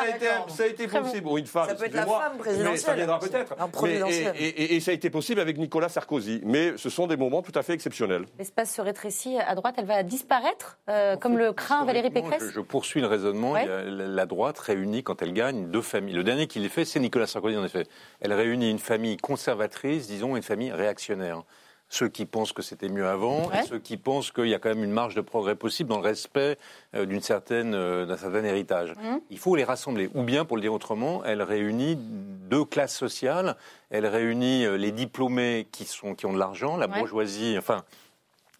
a 0.00 0.68
été- 0.68 0.86
possible. 0.88 1.20
Bon, 1.22 1.36
une 1.38 1.46
femme, 1.46 1.68
Ça 1.70 1.74
peut 1.74 1.86
être 1.86 1.94
la 1.94 2.04
femme 2.04 2.32
mais 2.34 2.38
présidentielle. 2.38 2.78
ça 2.78 2.92
viendra 2.92 3.18
peut-être. 3.18 3.54
Providentiel. 3.72 4.34
et, 4.38 4.44
et- 4.48 4.74
et 4.76 4.80
ça 4.80 4.90
a 4.90 4.94
été 4.94 5.08
possible 5.08 5.40
avec 5.40 5.56
Nicolas 5.56 5.88
Sarkozy. 5.88 6.42
Mais 6.44 6.76
ce 6.76 6.90
sont 6.90 7.06
des 7.06 7.16
moments 7.16 7.40
tout 7.40 7.52
à 7.58 7.62
fait 7.62 7.72
exceptionnels. 7.72 8.26
L'espace 8.38 8.74
se 8.74 8.82
rétrécit 8.82 9.38
à 9.38 9.54
droite, 9.54 9.76
elle 9.78 9.86
va 9.86 10.02
disparaître, 10.02 10.76
euh, 10.90 11.16
comme 11.16 11.38
le 11.38 11.54
craint 11.54 11.86
Valérie 11.86 12.10
Pécresse 12.10 12.42
Je, 12.48 12.50
je 12.50 12.60
poursuis 12.60 13.00
le 13.00 13.06
raisonnement. 13.06 13.52
Ouais. 13.52 13.66
A 13.66 13.84
la 13.84 14.26
droite 14.26 14.58
réunit, 14.58 15.02
quand 15.02 15.22
elle 15.22 15.32
gagne, 15.32 15.70
deux 15.70 15.80
familles. 15.80 16.14
Le 16.14 16.24
dernier 16.24 16.46
qui 16.46 16.58
l'ait 16.58 16.68
fait, 16.68 16.84
c'est 16.84 17.00
Nicolas 17.00 17.26
Sarkozy, 17.26 17.56
en 17.56 17.64
effet. 17.64 17.84
Elle 18.20 18.34
réunit 18.34 18.70
une 18.70 18.78
famille 18.78 19.16
conservatrice, 19.16 19.77
disons, 19.84 20.34
et 20.34 20.38
une 20.38 20.42
famille 20.42 20.72
réactionnaire. 20.72 21.42
Ceux 21.90 22.08
qui 22.10 22.26
pensent 22.26 22.52
que 22.52 22.60
c'était 22.60 22.90
mieux 22.90 23.06
avant 23.06 23.46
Ouais. 23.48 23.60
et 23.60 23.66
ceux 23.66 23.78
qui 23.78 23.96
pensent 23.96 24.30
qu'il 24.30 24.48
y 24.48 24.54
a 24.54 24.58
quand 24.58 24.68
même 24.68 24.84
une 24.84 24.92
marge 24.92 25.14
de 25.14 25.22
progrès 25.22 25.54
possible 25.56 25.88
dans 25.88 25.96
le 25.96 26.04
respect 26.04 26.58
euh, 26.94 27.06
d'une 27.06 27.22
certaine, 27.22 27.74
euh, 27.74 28.04
d'un 28.04 28.18
certain 28.18 28.44
héritage. 28.44 28.90
Mmh. 28.96 29.16
Il 29.30 29.38
faut 29.38 29.56
les 29.56 29.64
rassembler. 29.64 30.10
Ou 30.14 30.22
bien, 30.22 30.44
pour 30.44 30.56
le 30.58 30.60
dire 30.60 30.74
autrement, 30.74 31.24
elle 31.24 31.40
réunit 31.40 31.96
deux 31.98 32.66
classes 32.66 32.94
sociales. 32.94 33.56
Elle 33.88 34.04
réunit 34.06 34.66
euh, 34.66 34.76
les 34.76 34.92
diplômés 34.92 35.66
qui, 35.72 35.86
sont, 35.86 36.14
qui 36.14 36.26
ont 36.26 36.34
de 36.34 36.38
l'argent, 36.38 36.76
la 36.76 36.88
Ouais. 36.88 36.98
bourgeoisie, 36.98 37.56
enfin, 37.56 37.84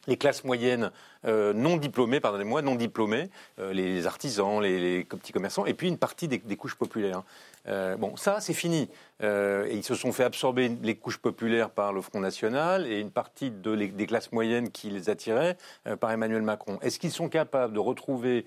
les 0.07 0.17
classes 0.17 0.43
moyennes 0.45 0.91
euh, 1.27 1.53
non 1.53 1.77
diplômées, 1.77 2.21
pardonnez-moi, 2.21 2.63
non 2.63 2.77
diplômées, 2.77 3.29
euh, 3.59 3.75
les 3.75 4.07
artisans, 4.07 4.63
les, 4.63 4.79
les 4.79 5.05
petits 5.05 5.33
commerçants, 5.33 5.67
et 5.67 5.75
puis 5.75 5.89
une 5.89 5.99
partie 5.99 6.29
des, 6.29 6.39
des 6.39 6.57
couches 6.57 6.77
populaires. 6.77 7.25
Euh, 7.69 7.97
bon, 7.97 8.17
ça, 8.17 8.41
c'est 8.41 8.55
fini. 8.55 8.89
Euh, 9.23 9.67
et 9.67 9.75
ils 9.77 9.85
se 9.85 9.95
sont 9.95 10.13
fait 10.13 10.25
absorber 10.25 10.69
les 10.83 10.95
couches 10.97 11.19
populaires 11.19 11.71
par 11.71 11.93
le 11.93 12.01
Front 12.01 12.21
National 12.21 12.87
et 12.87 12.99
une 13.01 13.11
partie 13.11 13.51
de 13.51 13.71
les- 13.71 13.89
des 13.89 14.07
classes 14.07 14.33
moyennes 14.33 14.71
qui 14.71 14.91
les 14.91 15.11
attiraient 15.11 15.57
euh, 15.87 15.97
par 15.97 16.11
Emmanuel 16.11 16.43
Macron. 16.43 16.79
Est-ce 16.83 16.99
qu'ils 16.99 17.13
sont 17.13 17.29
capables 17.29 17.75
de 17.75 17.79
retrouver 17.81 18.45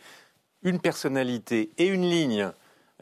une 0.63 0.79
personnalité 0.79 1.71
et 1.77 1.87
une 1.87 2.03
ligne 2.09 2.51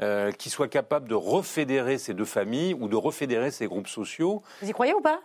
euh, 0.01 0.32
qui 0.32 0.49
soit 0.49 0.67
capable 0.70 1.07
de 1.09 1.15
refédérer 1.15 1.97
ces 1.97 2.13
deux 2.13 2.26
familles 2.26 2.74
ou 2.74 2.88
de 2.88 2.95
refédérer 2.95 3.51
ces 3.51 3.67
groupes 3.67 3.88
sociaux? 3.88 4.41
Vous 4.61 4.70
y 4.70 4.72
croyez 4.74 4.93
ou 4.93 5.01
pas? 5.01 5.22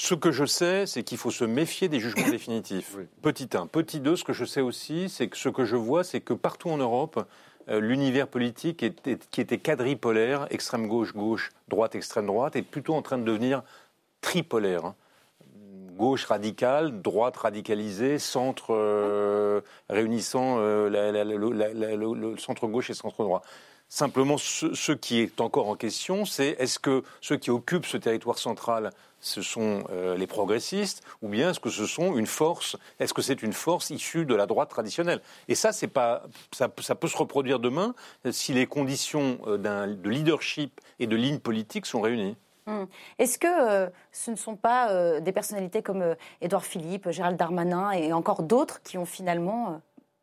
Ce 0.00 0.14
que 0.14 0.32
je 0.32 0.46
sais, 0.46 0.86
c'est 0.86 1.02
qu'il 1.02 1.18
faut 1.18 1.30
se 1.30 1.44
méfier 1.44 1.88
des 1.88 2.00
jugements 2.00 2.28
définitifs. 2.30 2.96
Petit 3.22 3.48
1. 3.54 3.66
Petit 3.66 4.00
2, 4.00 4.16
ce 4.16 4.24
que 4.24 4.32
je 4.32 4.44
sais 4.44 4.60
aussi, 4.62 5.08
c'est 5.08 5.28
que 5.28 5.36
ce 5.36 5.48
que 5.50 5.64
je 5.64 5.76
vois, 5.76 6.04
c'est 6.04 6.20
que 6.20 6.32
partout 6.32 6.70
en 6.70 6.78
Europe, 6.78 7.22
l'univers 7.78 8.26
politique 8.28 8.84
qui 9.30 9.40
était 9.40 9.58
quadripolaire, 9.58 10.46
extrême 10.50 10.88
gauche, 10.88 11.14
gauche, 11.14 11.50
droite, 11.68 11.94
extrême 11.94 12.26
droite, 12.26 12.56
est 12.56 12.62
plutôt 12.62 12.94
en 12.94 13.02
train 13.02 13.18
de 13.18 13.24
devenir 13.24 13.62
tripolaire. 14.20 14.84
hein. 14.84 14.94
Gauche 15.96 16.24
radicale, 16.24 17.02
droite 17.02 17.36
radicalisée, 17.36 18.18
centre 18.18 18.68
euh, 18.70 19.60
réunissant 19.90 20.56
euh, 20.58 20.88
le 20.88 22.36
centre 22.38 22.66
gauche 22.66 22.88
et 22.88 22.94
centre 22.94 23.22
droit. 23.22 23.42
Simplement, 23.92 24.38
ce, 24.38 24.92
qui 24.92 25.18
est 25.18 25.40
encore 25.40 25.68
en 25.68 25.74
question, 25.74 26.24
c'est 26.24 26.50
est-ce 26.60 26.78
que 26.78 27.02
ceux 27.20 27.36
qui 27.36 27.50
occupent 27.50 27.86
ce 27.86 27.96
territoire 27.96 28.38
central, 28.38 28.90
ce 29.18 29.42
sont 29.42 29.82
euh, 29.90 30.16
les 30.16 30.28
progressistes, 30.28 31.02
ou 31.22 31.28
bien 31.28 31.50
est-ce 31.50 31.58
que 31.58 31.70
ce 31.70 31.86
sont 31.86 32.16
une 32.16 32.28
force, 32.28 32.76
est-ce 33.00 33.12
que 33.12 33.20
c'est 33.20 33.42
une 33.42 33.52
force 33.52 33.90
issue 33.90 34.24
de 34.26 34.34
la 34.36 34.46
droite 34.46 34.70
traditionnelle? 34.70 35.20
Et 35.48 35.56
ça, 35.56 35.72
c'est 35.72 35.90
ça, 36.52 36.68
peut 36.68 37.08
se 37.08 37.16
reproduire 37.16 37.58
demain 37.58 37.96
euh, 38.26 38.30
si 38.30 38.52
les 38.52 38.66
conditions 38.66 39.40
euh, 39.48 39.58
de 39.58 40.08
leadership 40.08 40.80
et 41.00 41.08
de 41.08 41.16
ligne 41.16 41.40
politique 41.40 41.84
sont 41.84 42.00
réunies. 42.00 42.36
Hum. 42.68 42.86
Est-ce 43.18 43.40
que 43.40 43.90
ce 44.12 44.30
ne 44.30 44.36
sont 44.36 44.54
pas 44.54 45.18
des 45.20 45.32
personnalités 45.32 45.82
comme 45.82 46.14
Édouard 46.40 46.64
Philippe, 46.64 47.10
Gérald 47.10 47.36
Darmanin 47.36 47.90
et 47.90 48.12
encore 48.12 48.44
d'autres 48.44 48.82
qui 48.82 48.98
ont 48.98 49.06
finalement 49.06 49.80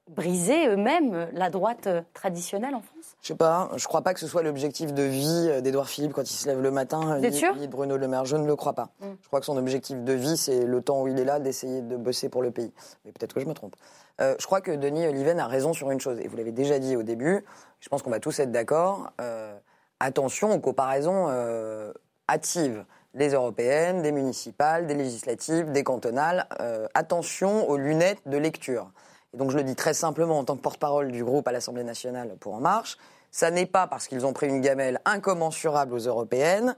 euh, 0.10 0.14
brisé 0.14 0.68
eux-mêmes 0.68 1.28
la 1.34 1.50
droite 1.50 1.88
euh, 1.88 2.02
traditionnelle 2.14 2.76
en 2.76 2.82
France? 2.82 3.16
Je 3.22 3.28
sais 3.28 3.36
pas, 3.36 3.70
je 3.76 3.88
crois 3.88 4.02
pas 4.02 4.14
que 4.14 4.20
ce 4.20 4.28
soit 4.28 4.44
l'objectif 4.44 4.94
de 4.94 5.04
vie 5.04 5.48
euh, 5.50 5.62
d'Édouard 5.62 5.90
Philippe 5.90 6.14
quand 6.14 6.30
il 6.30 6.34
se 6.34 6.48
lève 6.48 6.62
le 6.62 6.72
matin, 6.72 7.22
êtes 7.22 7.34
ni, 7.34 7.68
de 7.68 7.72
Bruno 7.72 7.98
Le 7.98 8.08
Maire. 8.08 8.26
Je 8.26 8.38
ne 8.38 8.46
le 8.46 8.56
crois 8.56 8.74
pas. 8.74 8.90
Mm. 9.00 9.06
Je 9.22 9.28
crois 9.28 9.40
que 9.40 9.46
son 9.46 9.58
objectif 9.58 10.04
de 10.04 10.14
vie, 10.14 10.38
c'est 10.38 10.66
le 10.66 10.82
temps 10.82 11.02
où 11.02 11.08
il 11.08 11.20
est 11.20 11.26
là, 11.26 11.40
d'essayer 11.40 11.82
de 11.82 11.98
bosser 11.98 12.30
pour 12.30 12.42
le 12.42 12.52
pays. 12.52 12.72
Mais 13.06 13.12
peut-être 13.12 13.34
que 13.34 13.40
je 13.40 13.46
me 13.46 13.54
trompe. 13.54 13.76
Euh, 14.22 14.36
je 14.40 14.46
crois 14.46 14.62
que 14.62 14.72
Denis 14.72 15.08
Oliven 15.08 15.40
a 15.40 15.48
raison 15.48 15.74
sur 15.74 15.92
une 15.92 16.00
chose, 16.00 16.20
et 16.20 16.28
vous 16.28 16.38
l'avez 16.38 16.52
déjà 16.52 16.80
dit 16.80 16.96
au 16.96 17.04
début, 17.04 17.44
je 17.80 17.90
pense 17.90 18.02
qu'on 18.02 18.10
va 18.10 18.20
tous 18.20 18.40
être 18.40 18.52
d'accord. 18.52 19.12
euh, 19.22 19.56
attention 20.00 20.54
aux 20.54 20.60
comparaisons 20.60 21.28
euh, 21.30 21.92
hâtives. 22.30 22.86
Des 23.14 23.30
européennes, 23.30 24.04
des 24.04 24.12
municipales, 24.12 24.86
des 24.86 24.94
législatives, 24.94 25.72
des 25.72 25.84
cantonales. 25.84 26.46
Euh, 26.62 26.88
attention 26.94 27.68
aux 27.68 27.78
lunettes 27.78 28.22
de 28.28 28.38
lecture. 28.38 28.92
Et 29.38 29.40
donc 29.40 29.52
je 29.52 29.58
le 29.58 29.64
dis 29.64 29.76
très 29.76 29.94
simplement 29.94 30.40
en 30.40 30.44
tant 30.44 30.56
que 30.56 30.64
porte-parole 30.64 31.12
du 31.12 31.24
groupe 31.24 31.48
à 31.48 31.52
l'Assemblée 31.52 31.84
nationale 31.84 32.36
pour 32.40 32.56
En 32.56 32.60
Marche, 32.60 32.98
ça 33.30 33.52
n'est 33.52 33.68
pas 33.68 33.86
parce 33.86 34.08
qu'ils 34.08 34.26
ont 34.26 34.34
pris 34.34 34.48
une 34.48 34.62
gamelle 34.62 35.00
incommensurable 35.06 35.94
aux 35.94 36.00
européennes 36.00 36.76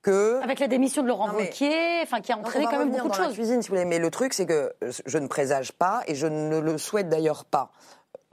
que... 0.00 0.42
Avec 0.42 0.58
la 0.58 0.68
démission 0.68 1.02
de 1.02 1.08
Laurent 1.08 1.30
Wauquiez, 1.34 2.00
enfin, 2.02 2.22
qui 2.22 2.32
a 2.32 2.38
entraîné 2.38 2.64
quand 2.64 2.78
même 2.78 2.92
beaucoup 2.92 3.10
de 3.10 3.14
choses. 3.14 3.34
cuisine, 3.34 3.60
si 3.60 3.68
vous 3.68 3.74
voulez. 3.74 3.84
Mais 3.84 3.98
le 3.98 4.10
truc, 4.10 4.32
c'est 4.32 4.46
que 4.46 4.72
euh, 4.82 4.90
je 5.04 5.18
ne 5.18 5.26
présage 5.26 5.72
pas, 5.72 6.00
et 6.06 6.14
je 6.14 6.26
ne 6.26 6.58
le 6.58 6.78
souhaite 6.78 7.10
d'ailleurs 7.10 7.44
pas, 7.44 7.72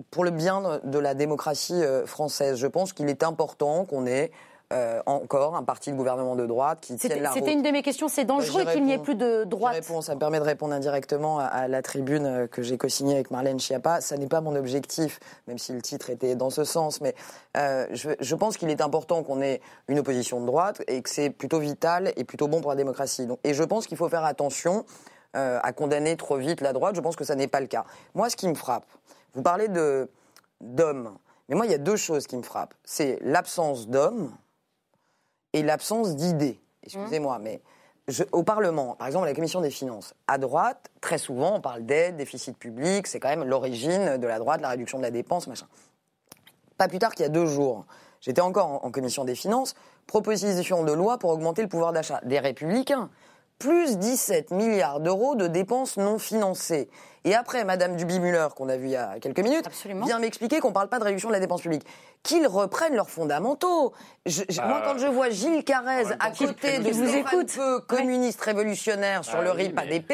pour 0.10 0.24
le 0.24 0.32
bien 0.32 0.80
de 0.82 0.98
la 0.98 1.14
démocratie 1.14 1.84
euh, 1.84 2.06
française. 2.06 2.56
Je 2.56 2.68
pense 2.68 2.94
qu'il 2.94 3.10
est 3.10 3.24
important 3.24 3.84
qu'on 3.84 4.06
ait 4.06 4.32
euh, 4.72 5.02
encore 5.08 5.56
un 5.56 5.64
parti 5.64 5.92
de 5.92 5.96
gouvernement 5.96 6.36
de 6.36 6.46
droite 6.46 6.80
qui 6.82 6.96
tienne 6.96 7.00
C'était 7.00 7.20
la 7.20 7.32
route. 7.32 7.40
c'était 7.40 7.54
une 7.54 7.64
de 7.64 7.72
mes 7.72 7.82
questions. 7.82 8.08
C'est 8.08 8.26
dangereux 8.26 8.66
j'y 8.68 8.74
qu'il 8.74 8.86
n'y 8.86 8.94
ait 8.94 9.00
plus 9.00 9.16
de 9.16 9.44
droite. 9.44 9.74
réponds, 9.74 10.02
ça 10.02 10.14
me 10.14 10.20
permet 10.20 10.40
de 10.40 10.44
répondre 10.44 10.74
indirectement 10.74 11.40
à, 11.40 11.46
à 11.46 11.68
la 11.68 11.82
tribune 11.82 12.26
euh, 12.26 12.48
que 12.48 12.62
j'ai 12.62 12.78
co-signée 12.78 13.16
avec 13.16 13.32
Marlène 13.32 13.60
Schiappa. 13.60 14.00
Ça 14.02 14.16
n'est 14.18 14.28
pas 14.28 14.42
mon 14.42 14.56
objectif, 14.56 15.20
même 15.48 15.58
si 15.58 15.74
le 15.74 15.82
titre 15.82 16.12
était 16.12 16.36
dans 16.36 16.52
ce 16.52 16.64
sens. 16.64 17.02
Mais 17.02 17.16
euh, 17.58 17.88
je, 17.92 18.12
je 18.20 18.36
pense 18.36 18.58
qu'il 18.58 18.70
est 18.70 18.82
important 18.82 19.24
qu'on 19.24 19.42
ait 19.42 19.60
une 19.88 20.00
opposition 20.00 20.40
de 20.40 20.46
droite 20.46 20.84
et 20.88 21.02
que 21.02 21.10
c'est 21.10 21.32
plutôt 21.32 21.60
vital 21.60 22.14
et 22.16 22.24
plutôt 22.24 22.48
bon 22.48 22.62
pour 22.62 22.70
la 22.70 22.78
démocratie. 22.78 23.26
Donc, 23.26 23.40
et 23.44 23.56
je 23.56 23.64
pense 23.64 23.88
qu'il 23.88 23.98
faut 23.98 24.10
faire 24.10 24.24
attention 24.26 24.86
euh, 25.36 25.60
à 25.64 25.74
condamner 25.74 26.16
trop 26.16 26.38
vite 26.38 26.62
la 26.62 26.74
droite. 26.74 26.96
Je 26.96 27.02
pense 27.02 27.16
que 27.16 27.24
ça 27.24 27.36
n'est 27.36 27.48
pas 27.48 27.60
le 27.60 27.68
cas. 27.68 27.86
Moi, 28.14 28.30
ce 28.30 28.36
qui 28.36 28.48
me 28.48 28.56
frappe, 28.56 28.86
vous 29.34 29.42
parlez 29.42 29.68
de 29.68 30.10
d'hommes, 30.62 31.18
mais 31.48 31.56
moi, 31.56 31.66
il 31.66 31.72
y 31.72 31.76
a 31.76 31.80
deux 31.80 31.96
choses 31.96 32.28
qui 32.28 32.36
me 32.38 32.44
frappent. 32.44 32.74
C'est 32.84 33.18
l'absence 33.22 33.88
d'hommes 33.88 34.32
et 35.54 35.64
l'absence 35.64 36.16
d'idées. 36.16 36.60
Excusez-moi, 36.84 37.40
mais 37.40 37.62
je- 38.08 38.24
au 38.32 38.44
Parlement, 38.44 38.96
par 38.96 39.08
exemple, 39.08 39.26
la 39.26 39.34
commission 39.34 39.62
des 39.62 39.70
finances, 39.70 40.14
à 40.28 40.38
droite, 40.38 40.90
très 41.02 41.18
souvent, 41.18 41.56
on 41.56 41.62
parle 41.62 41.86
d'aide, 41.86 42.16
déficit 42.18 42.58
public, 42.58 43.08
c'est 43.08 43.20
quand 43.20 43.30
même 43.30 43.44
l'origine 43.44 44.18
de 44.18 44.28
la 44.28 44.40
droite, 44.40 44.62
la 44.62 44.70
réduction 44.70 44.98
de 44.98 45.04
la 45.04 45.12
dépense, 45.12 45.48
machin. 45.48 45.68
Pas 46.78 46.88
plus 46.88 47.00
tard 47.00 47.14
qu'il 47.14 47.24
y 47.24 47.26
a 47.26 47.30
deux 47.30 47.46
jours, 47.46 47.86
j'étais 48.22 48.42
encore 48.42 48.68
en, 48.68 48.86
en 48.88 48.92
commission 48.92 49.26
des 49.26 49.36
finances, 49.36 49.76
proposition 50.08 50.84
de 50.84 50.92
loi 50.92 51.18
pour 51.20 51.30
augmenter 51.32 51.62
le 51.62 51.68
pouvoir 51.68 51.94
d'achat 51.94 52.20
des 52.24 52.40
républicains, 52.40 53.10
plus 53.60 53.98
17 53.98 54.52
milliards 54.52 55.00
d'euros 55.02 55.36
de 55.36 55.48
dépenses 55.48 55.98
non 55.98 56.18
financées. 56.18 56.90
Et 57.26 57.36
après, 57.36 57.66
Madame 57.66 57.98
Duby-Muller, 57.98 58.48
qu'on 58.56 58.70
a 58.70 58.78
vu 58.78 58.86
il 58.86 58.92
y 58.92 58.96
a 58.96 59.20
quelques 59.20 59.42
minutes, 59.42 59.68
Absolument. 59.68 60.06
vient 60.06 60.20
m'expliquer 60.20 60.60
qu'on 60.62 60.70
ne 60.70 60.74
parle 60.74 60.88
pas 60.88 61.00
de 61.00 61.04
réduction 61.04 61.28
de 61.28 61.34
la 61.34 61.42
dépense 61.42 61.62
publique. 61.62 61.86
Qu'ils 62.24 62.48
reprennent 62.48 62.96
leurs 62.96 63.10
fondamentaux. 63.10 63.92
Je- 64.26 64.44
je- 64.48 64.62
moi, 64.62 64.82
quand 64.86 64.98
je 64.98 65.08
vois 65.08 65.30
Gilles 65.30 65.66
Carrez 65.66 66.06
à 66.20 66.32
côté 66.32 66.80
de 66.80 66.90
vous 66.92 67.16
écoute. 67.16 67.52
Peu, 67.54 67.82
communiste 67.82 68.40
révolutionnaire 68.42 69.26
sur 69.26 69.40
Ah 69.40 69.44
le 69.44 69.52
oui, 69.52 69.64
RIP 69.64 69.76
mais- 69.76 69.82
ADP, 69.82 70.14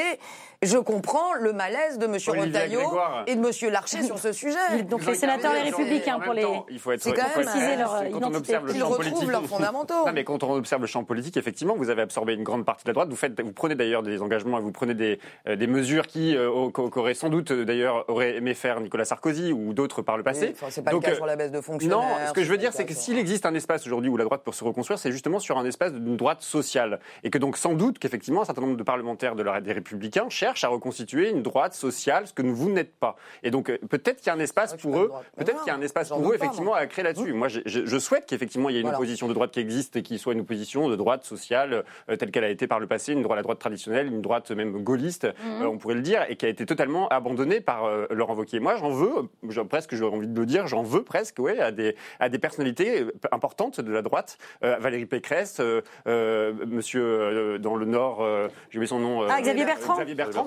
je 0.65 0.77
comprends 0.77 1.33
le 1.39 1.53
malaise 1.53 1.97
de 1.97 2.05
M. 2.05 2.13
Retailleau 2.13 2.79
Grégoire. 2.81 3.23
et 3.27 3.35
de 3.35 3.39
M. 3.45 3.71
Larcher 3.71 4.03
sur 4.03 4.19
ce 4.19 4.31
sujet. 4.31 4.83
Donc 4.89 5.05
les 5.05 5.15
sénateurs 5.15 5.53
Les 5.53 5.59
Carré, 5.59 5.71
Républicains 5.71 6.19
pour 6.19 6.33
les... 6.33 6.41
temps, 6.43 6.65
il 6.69 6.79
faut 6.79 6.91
être 6.91 7.03
quand 7.03 7.21
faut 7.29 7.39
même 7.43 7.79
leur, 7.79 7.89
Quand 7.91 7.99
on 8.03 8.07
identité. 8.17 8.37
observe 8.37 8.65
le 8.65 8.71
Qu'ils 8.71 8.81
champ 8.81 8.87
retrouvent 8.89 9.09
politique, 9.09 9.31
leurs 9.31 9.45
fondamentaux. 9.45 10.05
Non, 10.05 10.13
mais 10.13 10.23
quand 10.23 10.43
on 10.43 10.53
observe 10.53 10.81
le 10.81 10.87
champ 10.87 11.03
politique, 11.03 11.37
effectivement, 11.37 11.75
vous 11.75 11.89
avez 11.89 12.01
absorbé 12.01 12.33
une 12.33 12.43
grande 12.43 12.65
partie 12.65 12.83
de 12.83 12.89
la 12.89 12.93
droite. 12.93 13.09
Vous, 13.09 13.15
faites, 13.15 13.39
vous 13.41 13.51
prenez 13.53 13.75
d'ailleurs 13.75 14.03
des 14.03 14.21
engagements 14.21 14.57
et 14.57 14.61
vous 14.61 14.71
prenez 14.71 14.93
des, 14.93 15.19
euh, 15.47 15.55
des 15.55 15.67
mesures 15.67 16.07
qui 16.07 16.35
euh, 16.35 16.49
au- 16.49 16.69
qu'aurait 16.71 17.13
sans 17.13 17.29
doute 17.29 17.51
euh, 17.51 17.65
d'ailleurs 17.65 18.05
aurait 18.09 18.35
aimé 18.35 18.53
faire 18.53 18.79
Nicolas 18.79 19.05
Sarkozy 19.05 19.51
ou 19.51 19.73
d'autres 19.73 20.01
par 20.01 20.17
le 20.17 20.23
passé. 20.23 20.47
Oui, 20.47 20.51
enfin, 20.55 20.67
c'est 20.69 20.81
pas 20.83 20.91
Donc, 20.91 21.03
le 21.03 21.07
cas 21.09 21.13
euh, 21.13 21.17
sur 21.17 21.25
la 21.25 21.35
baisse 21.35 21.51
de 21.51 21.61
fonctionnaires. 21.61 21.97
Non, 21.99 22.05
ce 22.27 22.33
que 22.33 22.43
je 22.43 22.49
veux 22.49 22.57
dire, 22.57 22.71
c'est 22.73 22.85
que 22.85 22.93
s'il 22.93 23.17
existe 23.17 23.45
un 23.45 23.53
espace 23.53 23.85
aujourd'hui 23.85 24.09
où 24.09 24.17
la 24.17 24.23
droite 24.23 24.41
peut 24.43 24.51
se 24.51 24.63
reconstruire, 24.63 24.99
c'est 24.99 25.11
justement 25.11 25.39
sur 25.39 25.57
un 25.57 25.65
espace 25.65 25.93
d'une 25.93 26.17
droite 26.17 26.41
sociale. 26.41 26.99
Et 27.23 27.29
que 27.29 27.37
donc, 27.37 27.57
sans 27.57 27.73
doute, 27.73 27.99
qu'effectivement, 27.99 28.41
un 28.41 28.45
certain 28.45 28.61
nombre 28.61 28.77
de 28.77 28.83
parlementaires 28.83 29.35
de 29.35 29.43
la, 29.43 29.59
des 29.61 29.73
Républicains 29.73 30.27
cherchent 30.29 30.54
à 30.63 30.67
reconstituer 30.69 31.29
une 31.29 31.41
droite 31.43 31.73
sociale, 31.73 32.27
ce 32.27 32.33
que 32.33 32.41
vous 32.41 32.69
n'êtes 32.69 32.95
pas. 32.95 33.15
Et 33.43 33.51
donc, 33.51 33.69
euh, 33.69 33.77
peut-être 33.89 34.17
qu'il 34.17 34.27
y 34.27 34.29
a 34.29 34.33
un 34.33 34.39
espace 34.39 34.71
Ah, 34.75 34.81
pour 34.81 34.97
eux, 34.97 35.11
peut-être 35.37 35.59
qu'il 35.63 35.67
y 35.67 35.75
a 35.75 35.75
un 35.77 35.81
espace 35.81 36.09
pour 36.09 36.19
eux, 36.31 36.35
effectivement, 36.35 36.71
moi. 36.71 36.77
à 36.77 36.87
créer 36.87 37.03
là-dessus. 37.03 37.33
Moi, 37.33 37.47
je, 37.47 37.59
je- 37.65 37.85
je 37.85 37.97
souhaite 37.99 38.25
qu'effectivement, 38.25 38.69
il 38.69 38.73
y 38.73 38.77
ait 38.77 38.81
une 38.81 38.85
Voilà. 38.87 38.97
opposition 38.99 39.27
de 39.27 39.33
droite 39.33 39.51
qui 39.51 39.59
existe 39.59 39.95
et 39.95 40.03
qui 40.03 40.17
soit 40.19 40.33
une 40.33 40.41
opposition 40.41 40.87
de 40.89 40.95
droite 40.95 41.23
sociale, 41.25 41.83
euh, 42.09 42.15
telle 42.15 42.31
qu'elle 42.31 42.43
a 42.43 42.49
été 42.49 42.67
par 42.67 42.79
le 42.79 42.87
passé, 42.87 43.13
une 43.13 43.21
droite, 43.21 43.37
la 43.37 43.43
droite 43.43 43.59
traditionnelle, 43.59 44.07
une 44.07 44.21
droite 44.21 44.51
même 44.51 44.83
gaulliste, 44.83 45.25
Mhm. 45.25 45.63
euh, 45.63 45.67
on 45.67 45.77
pourrait 45.77 45.95
le 45.95 46.01
dire, 46.01 46.25
et 46.29 46.35
qui 46.35 46.45
a 46.45 46.49
été 46.49 46.65
totalement 46.65 47.07
abandonnée 47.09 47.61
par 47.61 47.85
euh, 47.85 48.05
Laurent 48.11 48.35
Wauquiez. 48.35 48.59
Moi, 48.59 48.75
j'en 48.77 48.89
veux, 48.89 49.29
presque, 49.69 49.95
j'aurais 49.95 50.15
envie 50.15 50.27
de 50.27 50.39
le 50.39 50.45
dire, 50.45 50.67
j'en 50.67 50.83
veux 50.83 51.03
presque, 51.03 51.39
ouais, 51.39 51.59
à 51.59 51.71
des, 51.71 51.95
à 52.19 52.29
des 52.29 52.39
personnalités 52.39 53.05
importantes 53.31 53.81
de 53.81 53.91
la 53.91 54.01
droite, 54.01 54.37
euh, 54.63 54.77
Valérie 54.79 55.05
Pécresse, 55.05 55.57
euh, 55.59 55.81
euh, 56.07 56.53
monsieur 56.67 57.03
euh, 57.03 57.57
dans 57.57 57.75
le 57.75 57.85
Nord, 57.85 58.21
euh, 58.21 58.47
j'ai 58.69 58.77
oublié 58.77 58.87
son 58.87 58.99
nom. 58.99 59.23
euh, 59.23 59.27
Ah, 59.29 59.41
Xavier 59.41 59.65
Bertrand. 59.65 59.95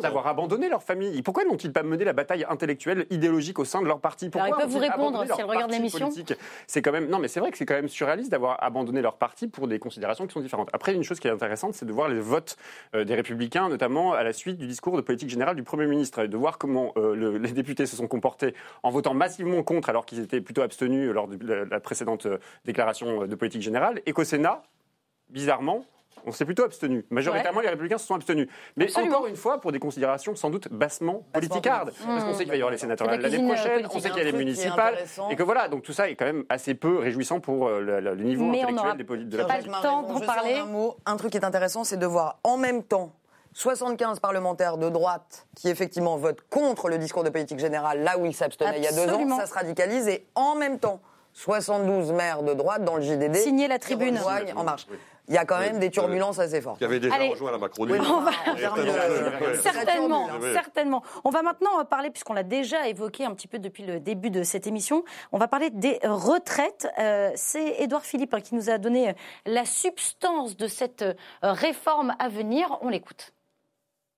D'avoir 0.03 0.27
abandonné 0.27 0.69
leur 0.69 0.83
famille. 0.83 1.21
Pourquoi 1.23 1.45
n'ont-ils 1.45 1.73
pas 1.73 1.83
mené 1.83 2.05
la 2.05 2.13
bataille 2.13 2.45
intellectuelle, 2.49 3.07
idéologique 3.11 3.59
au 3.59 3.65
sein 3.65 3.81
de 3.83 3.87
leur 3.87 4.01
parti 4.01 4.29
Pourquoi 4.31 4.47
Alors, 4.47 4.59
ils 4.61 4.63
peuvent 4.63 4.71
vous 4.73 4.79
répondre 4.79 5.25
si 5.35 5.41
elles 5.41 5.47
regardent 5.47 5.71
l'émission. 5.73 6.11
C'est 6.67 6.83
quand 6.83 6.93
même 6.93 7.09
non, 7.09 7.19
mais 7.19 7.29
c'est 7.29 7.41
vrai 7.41 7.51
que 7.51 7.59
c'est 7.59 7.67
quand 7.67 7.75
même 7.75 7.89
surréaliste 7.89 8.31
d'avoir 8.31 8.63
abandonné 8.63 9.01
leur 9.03 9.17
parti 9.17 9.49
pour 9.49 9.69
des 9.69 9.79
considérations 9.79 10.27
qui 10.27 10.33
sont 10.33 10.41
différentes. 10.41 10.69
Après, 10.73 10.95
une 10.95 11.03
chose 11.05 11.21
qui 11.21 11.29
est 11.29 11.31
intéressante, 11.31 11.75
c'est 11.75 11.87
de 11.87 11.93
voir 11.93 12.09
les 12.09 12.21
votes 12.21 12.57
euh, 12.95 13.05
des 13.05 13.15
Républicains, 13.15 13.69
notamment 13.69 14.13
à 14.13 14.23
la 14.23 14.33
suite 14.33 14.59
du 14.59 14.67
discours 14.67 14.97
de 14.97 15.01
politique 15.03 15.31
générale 15.31 15.57
du 15.57 15.63
Premier 15.63 15.87
ministre, 15.87 16.21
et 16.21 16.29
de 16.29 16.37
voir 16.37 16.59
comment 16.59 16.93
euh, 16.97 17.15
le- 17.15 17.39
les 17.39 17.53
députés 17.53 17.87
se 17.87 17.97
sont 17.97 18.07
comportés 18.09 18.55
en 18.83 18.91
votant 18.91 19.15
massivement 19.15 19.63
contre, 19.63 19.89
alors 19.89 20.05
qu'ils 20.07 20.21
étaient 20.21 20.41
plutôt 20.41 20.63
abstenus 20.63 21.11
lors 21.13 21.29
de 21.29 21.39
la, 21.47 21.65
la 21.65 21.81
précédente 21.81 22.27
euh, 22.27 22.39
déclaration 22.65 23.27
de 23.27 23.35
politique 23.35 23.63
générale, 23.63 24.01
et 24.07 24.13
qu'au 24.13 24.25
Sénat, 24.25 24.63
bizarrement. 25.31 25.85
On 26.27 26.33
s'est 26.33 26.45
plutôt 26.45 26.65
abstenu. 26.65 27.05
Majoritairement, 27.11 27.61
les 27.61 27.69
républicains 27.69 27.99
se 27.99 28.07
sont 28.07 28.15
abstenus. 28.15 28.49
Mais 28.77 28.85
Absolument. 28.87 29.17
encore 29.17 29.27
une 29.29 29.37
fois, 29.37 29.61
pour 29.61 29.73
des 29.73 29.79
considérations 29.79 30.35
sans 30.37 30.51
doute 30.51 30.69
bassement 30.71 31.23
politicardes. 31.33 31.93
Parce 32.07 32.25
qu'on 32.25 32.33
sait 32.35 32.41
qu'il 32.45 32.49
va 32.51 32.57
y 32.57 32.59
avoir 32.61 32.71
les 32.73 32.79
sénatoriales 32.79 33.19
de 33.19 33.23
la 33.23 33.29
l'année 33.29 33.45
euh, 33.45 33.55
prochaine, 33.55 33.87
on 33.93 33.99
sait 34.01 34.11
qu'il 34.11 34.19
y 34.19 34.21
a 34.23 34.31
les 34.31 34.33
municipales. 34.33 34.97
Et 35.31 35.37
que 35.37 35.43
voilà, 35.43 35.69
donc 35.69 35.83
tout 35.83 35.93
ça 35.93 36.09
est 36.11 36.15
quand 36.17 36.25
même 36.27 36.45
assez 36.49 36.75
peu 36.75 36.99
réjouissant 36.99 37.41
pour 37.41 37.69
euh, 37.69 37.81
le, 37.81 38.01
le- 38.01 38.15
le 38.15 38.25
niveau 38.25 38.45
Mais 38.47 38.63
intellectuel 38.63 38.97
des 38.97 39.05
poli- 39.05 39.25
de 39.25 39.37
la 39.37 39.45
pas 39.45 39.55
politique. 39.55 39.73
le 39.75 39.83
temps 39.83 40.19
sais 40.19 40.27
parler. 40.27 40.55
Un, 40.55 40.65
mot, 40.67 40.97
un 41.07 41.17
truc 41.17 41.31
qui 41.33 41.39
est 41.39 41.45
intéressant, 41.45 41.85
c'est 41.85 41.97
de 41.97 42.07
voir 42.07 42.39
en 42.45 42.57
même 42.57 42.83
temps 42.83 43.13
75 43.55 44.21
parlementaires 44.21 44.77
de 44.77 44.89
droite 44.89 45.47
qui 45.57 45.69
effectivement 45.69 46.17
votent 46.17 46.43
contre 46.51 46.89
le 46.89 46.99
discours 46.99 47.25
de 47.25 47.31
politique 47.31 47.59
générale 47.59 48.03
là 48.03 48.19
où 48.19 48.27
ils 48.27 48.35
s'abstenaient 48.35 48.77
il 48.79 48.85
y 48.85 48.87
a 48.87 48.93
deux 48.93 49.13
ans, 49.13 49.37
ça 49.39 49.47
se 49.47 49.55
radicalise, 49.55 50.07
et 50.07 50.27
en 50.35 50.55
même 50.55 50.79
temps 50.79 51.01
72 51.33 52.13
maires 52.13 52.43
de 52.43 52.53
droite 52.55 52.85
dans 52.85 52.97
le 52.97 53.03
JDD 53.03 53.35
Signer 53.37 53.69
la 53.69 53.79
tribune. 53.79 54.19
En 54.57 54.65
Marche. 54.65 54.87
Il 55.29 55.35
y 55.35 55.39
a 55.39 55.45
quand 55.45 55.59
même 55.59 55.79
des 55.79 55.91
turbulences 55.91 56.39
assez 56.39 56.61
fortes. 56.63 56.79
Qui 56.79 56.85
avait 56.87 57.01
déjà 57.01 57.15
Allez. 57.15 57.29
rejoint 57.29 57.53
la 57.53 57.59
Macronie. 57.59 57.93
Oui, 57.93 57.99
On 58.01 58.21
va-. 58.21 58.33
Certainement, 59.61 60.29
certainement. 60.55 61.03
On 61.25 61.31
va 61.31 61.43
maintenant 61.43 61.85
parler, 61.85 62.11
puisqu'on 62.11 62.33
l'a 62.33 62.43
déjà 62.43 62.89
évoqué 62.89 63.25
un 63.25 63.35
petit 63.35 63.49
peu 63.49 63.59
depuis 63.59 63.85
le 63.85 64.01
début 64.01 64.31
de 64.31 64.43
cette 64.43 64.67
émission, 64.67 65.05
on 65.33 65.39
va 65.39 65.47
parler 65.47 65.71
des 65.71 65.99
retraites. 66.03 66.89
Euh, 66.99 67.31
C'est 67.35 67.83
Édouard 67.83 68.05
Philippe 68.05 68.33
hein, 68.33 68.41
qui 68.41 68.55
nous 68.55 68.71
a 68.71 68.79
donné 68.79 69.11
euh, 69.11 69.13
la 69.45 69.67
substance 69.67 70.57
de 70.57 70.67
cette 70.67 71.03
euh, 71.03 71.15
réforme 71.43 72.15
à 72.19 72.29
venir. 72.29 72.79
On 72.81 72.89
l'écoute. 72.89 73.33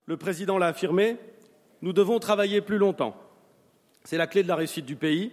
Le 0.07 0.17
président 0.17 0.59
l'a 0.59 0.69
affirmé, 0.69 1.17
nous 1.83 1.93
devons 1.93 2.19
travailler 2.21 2.61
plus 2.61 2.79
longtemps. 2.79 3.17
C'est 4.05 4.17
la 4.17 4.27
clé 4.27 4.43
de 4.43 4.49
la 4.49 4.57
réussite 4.57 4.87
du 4.87 4.97
pays. 4.97 5.33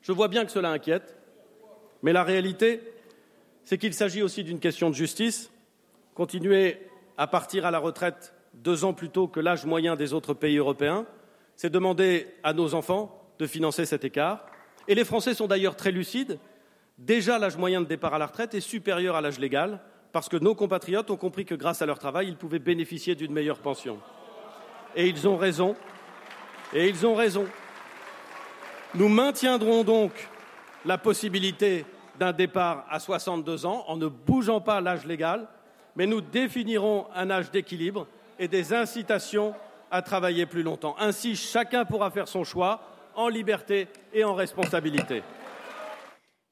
Je 0.00 0.12
vois 0.12 0.28
bien 0.28 0.44
que 0.44 0.50
cela 0.50 0.70
inquiète, 0.70 1.16
mais 2.02 2.12
la 2.12 2.22
réalité, 2.22 2.80
c'est 3.66 3.78
qu'il 3.78 3.92
s'agit 3.92 4.22
aussi 4.22 4.44
d'une 4.44 4.60
question 4.60 4.88
de 4.88 4.94
justice. 4.94 5.50
Continuer 6.14 6.78
à 7.18 7.26
partir 7.26 7.66
à 7.66 7.72
la 7.72 7.80
retraite 7.80 8.32
deux 8.54 8.84
ans 8.84 8.94
plus 8.94 9.10
tôt 9.10 9.26
que 9.26 9.40
l'âge 9.40 9.66
moyen 9.66 9.96
des 9.96 10.14
autres 10.14 10.34
pays 10.34 10.56
européens, 10.56 11.04
c'est 11.56 11.68
demander 11.68 12.28
à 12.44 12.52
nos 12.52 12.74
enfants 12.74 13.20
de 13.40 13.46
financer 13.46 13.84
cet 13.84 14.04
écart. 14.04 14.46
Et 14.86 14.94
les 14.94 15.04
Français 15.04 15.34
sont 15.34 15.48
d'ailleurs 15.48 15.74
très 15.74 15.90
lucides. 15.90 16.38
Déjà, 16.96 17.40
l'âge 17.40 17.56
moyen 17.56 17.80
de 17.80 17.86
départ 17.86 18.14
à 18.14 18.18
la 18.18 18.26
retraite 18.26 18.54
est 18.54 18.60
supérieur 18.60 19.16
à 19.16 19.20
l'âge 19.20 19.40
légal, 19.40 19.80
parce 20.12 20.28
que 20.28 20.36
nos 20.36 20.54
compatriotes 20.54 21.10
ont 21.10 21.16
compris 21.16 21.44
que 21.44 21.56
grâce 21.56 21.82
à 21.82 21.86
leur 21.86 21.98
travail, 21.98 22.28
ils 22.28 22.36
pouvaient 22.36 22.60
bénéficier 22.60 23.16
d'une 23.16 23.32
meilleure 23.32 23.58
pension. 23.58 23.98
Et 24.94 25.08
ils 25.08 25.26
ont 25.26 25.36
raison. 25.36 25.74
Et 26.72 26.88
ils 26.88 27.04
ont 27.04 27.16
raison. 27.16 27.46
Nous 28.94 29.08
maintiendrons 29.08 29.82
donc 29.82 30.12
la 30.84 30.98
possibilité 30.98 31.84
d'un 32.18 32.32
départ 32.32 32.86
à 32.90 32.98
62 32.98 33.66
ans 33.66 33.84
en 33.88 33.96
ne 33.96 34.06
bougeant 34.06 34.60
pas 34.60 34.80
l'âge 34.80 35.04
légal, 35.04 35.48
mais 35.96 36.06
nous 36.06 36.20
définirons 36.20 37.06
un 37.14 37.30
âge 37.30 37.50
d'équilibre 37.50 38.06
et 38.38 38.48
des 38.48 38.72
incitations 38.72 39.54
à 39.90 40.02
travailler 40.02 40.46
plus 40.46 40.62
longtemps. 40.62 40.96
Ainsi, 40.98 41.36
chacun 41.36 41.84
pourra 41.84 42.10
faire 42.10 42.28
son 42.28 42.44
choix 42.44 42.80
en 43.14 43.28
liberté 43.28 43.88
et 44.12 44.24
en 44.24 44.34
responsabilité. 44.34 45.22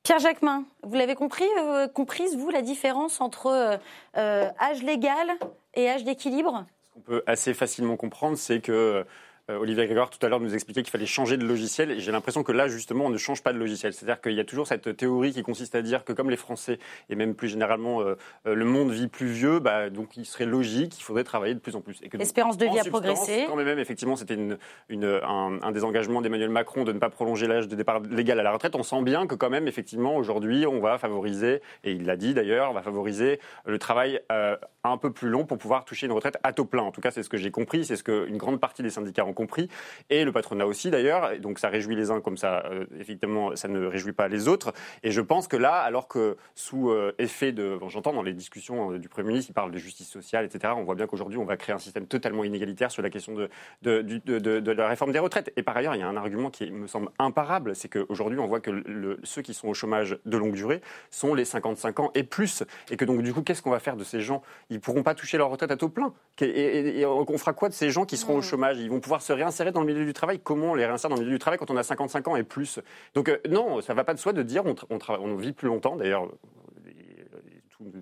Pierre 0.02 0.18
Jacquemin, 0.18 0.64
vous 0.82 0.96
l'avez 0.96 1.14
compris, 1.14 1.48
euh, 1.58 1.88
comprise, 1.88 2.36
vous, 2.36 2.50
la 2.50 2.60
différence 2.60 3.20
entre 3.20 3.46
euh, 3.46 3.76
euh, 4.18 4.50
âge 4.60 4.82
légal 4.82 5.32
et 5.74 5.88
âge 5.88 6.04
d'équilibre? 6.04 6.66
Ce 6.82 6.90
qu'on 6.92 7.00
peut 7.00 7.22
assez 7.26 7.54
facilement 7.54 7.96
comprendre, 7.96 8.36
c'est 8.36 8.60
que 8.60 8.72
euh, 8.72 9.04
Olivier 9.48 9.84
Grégoire 9.84 10.08
tout 10.10 10.24
à 10.24 10.28
l'heure 10.30 10.40
nous 10.40 10.54
expliquait 10.54 10.82
qu'il 10.82 10.90
fallait 10.90 11.04
changer 11.06 11.36
de 11.36 11.44
logiciel 11.44 11.90
et 11.90 12.00
j'ai 12.00 12.12
l'impression 12.12 12.42
que 12.42 12.52
là 12.52 12.66
justement 12.68 13.04
on 13.06 13.10
ne 13.10 13.18
change 13.18 13.42
pas 13.42 13.52
de 13.52 13.58
logiciel. 13.58 13.92
C'est-à-dire 13.92 14.20
qu'il 14.20 14.32
y 14.32 14.40
a 14.40 14.44
toujours 14.44 14.66
cette 14.66 14.96
théorie 14.96 15.32
qui 15.32 15.42
consiste 15.42 15.74
à 15.74 15.82
dire 15.82 16.04
que 16.04 16.12
comme 16.14 16.30
les 16.30 16.36
Français 16.38 16.78
et 17.10 17.14
même 17.14 17.34
plus 17.34 17.48
généralement 17.48 18.00
euh, 18.00 18.16
euh, 18.46 18.54
le 18.54 18.64
monde 18.64 18.90
vit 18.90 19.08
plus 19.08 19.26
vieux, 19.26 19.58
bah, 19.58 19.90
donc 19.90 20.16
il 20.16 20.24
serait 20.24 20.46
logique 20.46 20.92
qu'il 20.92 21.04
faudrait 21.04 21.24
travailler 21.24 21.52
de 21.54 21.58
plus 21.60 21.76
en 21.76 21.82
plus. 21.82 21.98
Et 22.02 22.08
que 22.08 22.16
donc, 22.16 22.20
L'espérance 22.20 22.56
de 22.56 22.64
vie 22.66 22.78
a 22.78 22.84
progressé. 22.84 23.44
Quand 23.46 23.56
même, 23.56 23.78
effectivement, 23.78 24.16
c'était 24.16 24.34
une, 24.34 24.56
une- 24.88 25.20
un, 25.22 25.58
un 25.62 25.72
des 25.72 25.84
engagements 25.84 26.22
d'Emmanuel 26.22 26.48
Macron 26.48 26.84
de 26.84 26.92
ne 26.92 26.98
pas 26.98 27.10
prolonger 27.10 27.46
l'âge 27.46 27.68
de 27.68 27.76
départ 27.76 28.00
légal 28.00 28.40
à 28.40 28.42
la 28.42 28.52
retraite. 28.52 28.74
On 28.76 28.82
sent 28.82 29.02
bien 29.02 29.26
que 29.26 29.34
quand 29.34 29.50
même, 29.50 29.68
effectivement, 29.68 30.16
aujourd'hui, 30.16 30.66
on 30.66 30.80
va 30.80 30.96
favoriser, 30.96 31.60
et 31.84 31.92
il 31.92 32.06
l'a 32.06 32.16
dit 32.16 32.32
d'ailleurs, 32.32 32.70
on 32.70 32.74
va 32.74 32.82
favoriser 32.82 33.40
le 33.66 33.78
travail 33.78 34.20
euh, 34.32 34.56
un 34.84 34.96
peu 34.96 35.12
plus 35.12 35.28
long 35.28 35.44
pour 35.44 35.58
pouvoir 35.58 35.84
toucher 35.84 36.06
une 36.06 36.12
retraite 36.12 36.38
à 36.42 36.52
taux 36.54 36.64
plein. 36.64 36.82
En 36.82 36.92
tout 36.92 37.00
cas, 37.02 37.10
c'est 37.10 37.22
ce 37.22 37.28
que 37.28 37.36
j'ai 37.36 37.50
compris, 37.50 37.84
c'est 37.84 37.96
ce 37.96 38.04
qu'une 38.04 38.38
grande 38.38 38.58
partie 38.60 38.82
des 38.82 38.90
syndicats 38.90 39.24
ont 39.26 39.33
compris, 39.34 39.68
et 40.10 40.24
le 40.24 40.32
patronat 40.32 40.66
aussi 40.66 40.90
d'ailleurs. 40.90 41.38
Donc 41.40 41.58
ça 41.58 41.68
réjouit 41.68 41.96
les 41.96 42.10
uns 42.10 42.20
comme 42.20 42.36
ça, 42.36 42.64
euh, 42.70 42.86
effectivement, 42.98 43.54
ça 43.56 43.68
ne 43.68 43.84
réjouit 43.86 44.12
pas 44.12 44.28
les 44.28 44.48
autres. 44.48 44.72
Et 45.02 45.10
je 45.10 45.20
pense 45.20 45.48
que 45.48 45.56
là, 45.56 45.74
alors 45.74 46.08
que 46.08 46.36
sous 46.54 46.90
euh, 46.90 47.12
effet 47.18 47.52
de, 47.52 47.76
bon, 47.78 47.88
j'entends 47.88 48.12
dans 48.12 48.22
les 48.22 48.32
discussions 48.32 48.92
euh, 48.92 48.98
du 48.98 49.08
Premier 49.08 49.28
ministre, 49.28 49.50
il 49.50 49.54
parle 49.54 49.70
de 49.70 49.78
justice 49.78 50.08
sociale, 50.08 50.44
etc. 50.44 50.72
On 50.76 50.84
voit 50.84 50.94
bien 50.94 51.06
qu'aujourd'hui, 51.06 51.38
on 51.38 51.44
va 51.44 51.56
créer 51.56 51.74
un 51.74 51.78
système 51.78 52.06
totalement 52.06 52.44
inégalitaire 52.44 52.90
sur 52.90 53.02
la 53.02 53.10
question 53.10 53.34
de, 53.34 53.48
de, 53.82 54.00
de- 54.00 54.70
la 54.72 54.88
réforme 54.88 55.12
des 55.12 55.18
retraites. 55.18 55.52
Et 55.56 55.62
par 55.62 55.76
ailleurs, 55.76 55.94
il 55.94 55.98
y 56.00 56.02
a 56.02 56.08
un 56.08 56.16
argument 56.16 56.50
qui 56.50 56.70
me 56.70 56.86
semble 56.86 57.08
imparable, 57.18 57.74
c'est 57.76 57.88
qu'aujourd'hui, 57.88 58.38
on 58.38 58.46
voit 58.46 58.60
que 58.60 58.70
le- 58.70 59.18
ceux 59.24 59.42
qui 59.42 59.54
sont 59.54 59.68
au 59.68 59.74
chômage 59.74 60.18
de 60.24 60.36
longue 60.36 60.52
durée 60.54 60.80
sont 61.10 61.34
les 61.34 61.44
55 61.44 62.00
ans 62.00 62.10
et 62.14 62.22
plus. 62.22 62.62
Et 62.90 62.96
que 62.96 63.04
donc, 63.04 63.22
du 63.22 63.32
coup, 63.34 63.42
qu'est-ce 63.42 63.62
qu'on 63.62 63.70
va 63.70 63.80
faire 63.80 63.96
de 63.96 64.04
ces 64.04 64.20
gens? 64.20 64.42
Ils 64.70 64.80
pourront 64.80 65.02
pas 65.02 65.14
toucher 65.14 65.38
leur 65.38 65.50
retraite 65.50 65.70
à 65.70 65.76
taux 65.76 65.88
plein. 65.88 66.12
Et, 66.40 66.44
et- 66.46 67.00
et 67.00 67.06
on 67.06 67.38
fera 67.38 67.52
quoi 67.52 67.68
de 67.68 67.74
ces 67.74 67.90
gens 67.90 68.04
qui 68.04 68.16
seront 68.16 68.36
au 68.36 68.42
chômage? 68.42 68.78
Ils 68.78 68.90
vont 68.90 69.00
pouvoir 69.00 69.22
se 69.24 69.32
réinsérer 69.32 69.72
dans 69.72 69.80
le 69.80 69.86
milieu 69.86 70.04
du 70.04 70.12
travail. 70.12 70.38
Comment 70.38 70.72
on 70.72 70.74
les 70.74 70.86
réinsère 70.86 71.08
dans 71.10 71.16
le 71.16 71.22
milieu 71.22 71.32
du 71.34 71.38
travail 71.38 71.58
quand 71.58 71.70
on 71.70 71.76
a 71.76 71.82
55 71.82 72.28
ans 72.28 72.36
et 72.36 72.42
plus? 72.44 72.78
Donc, 73.14 73.28
euh, 73.28 73.38
non, 73.48 73.80
ça 73.80 73.94
va 73.94 74.04
pas 74.04 74.14
de 74.14 74.18
soi 74.18 74.32
de 74.32 74.42
dire 74.42 74.62
on, 74.90 75.34
vit 75.36 75.52
plus 75.52 75.68
longtemps. 75.68 75.96
D'ailleurs, 75.96 76.28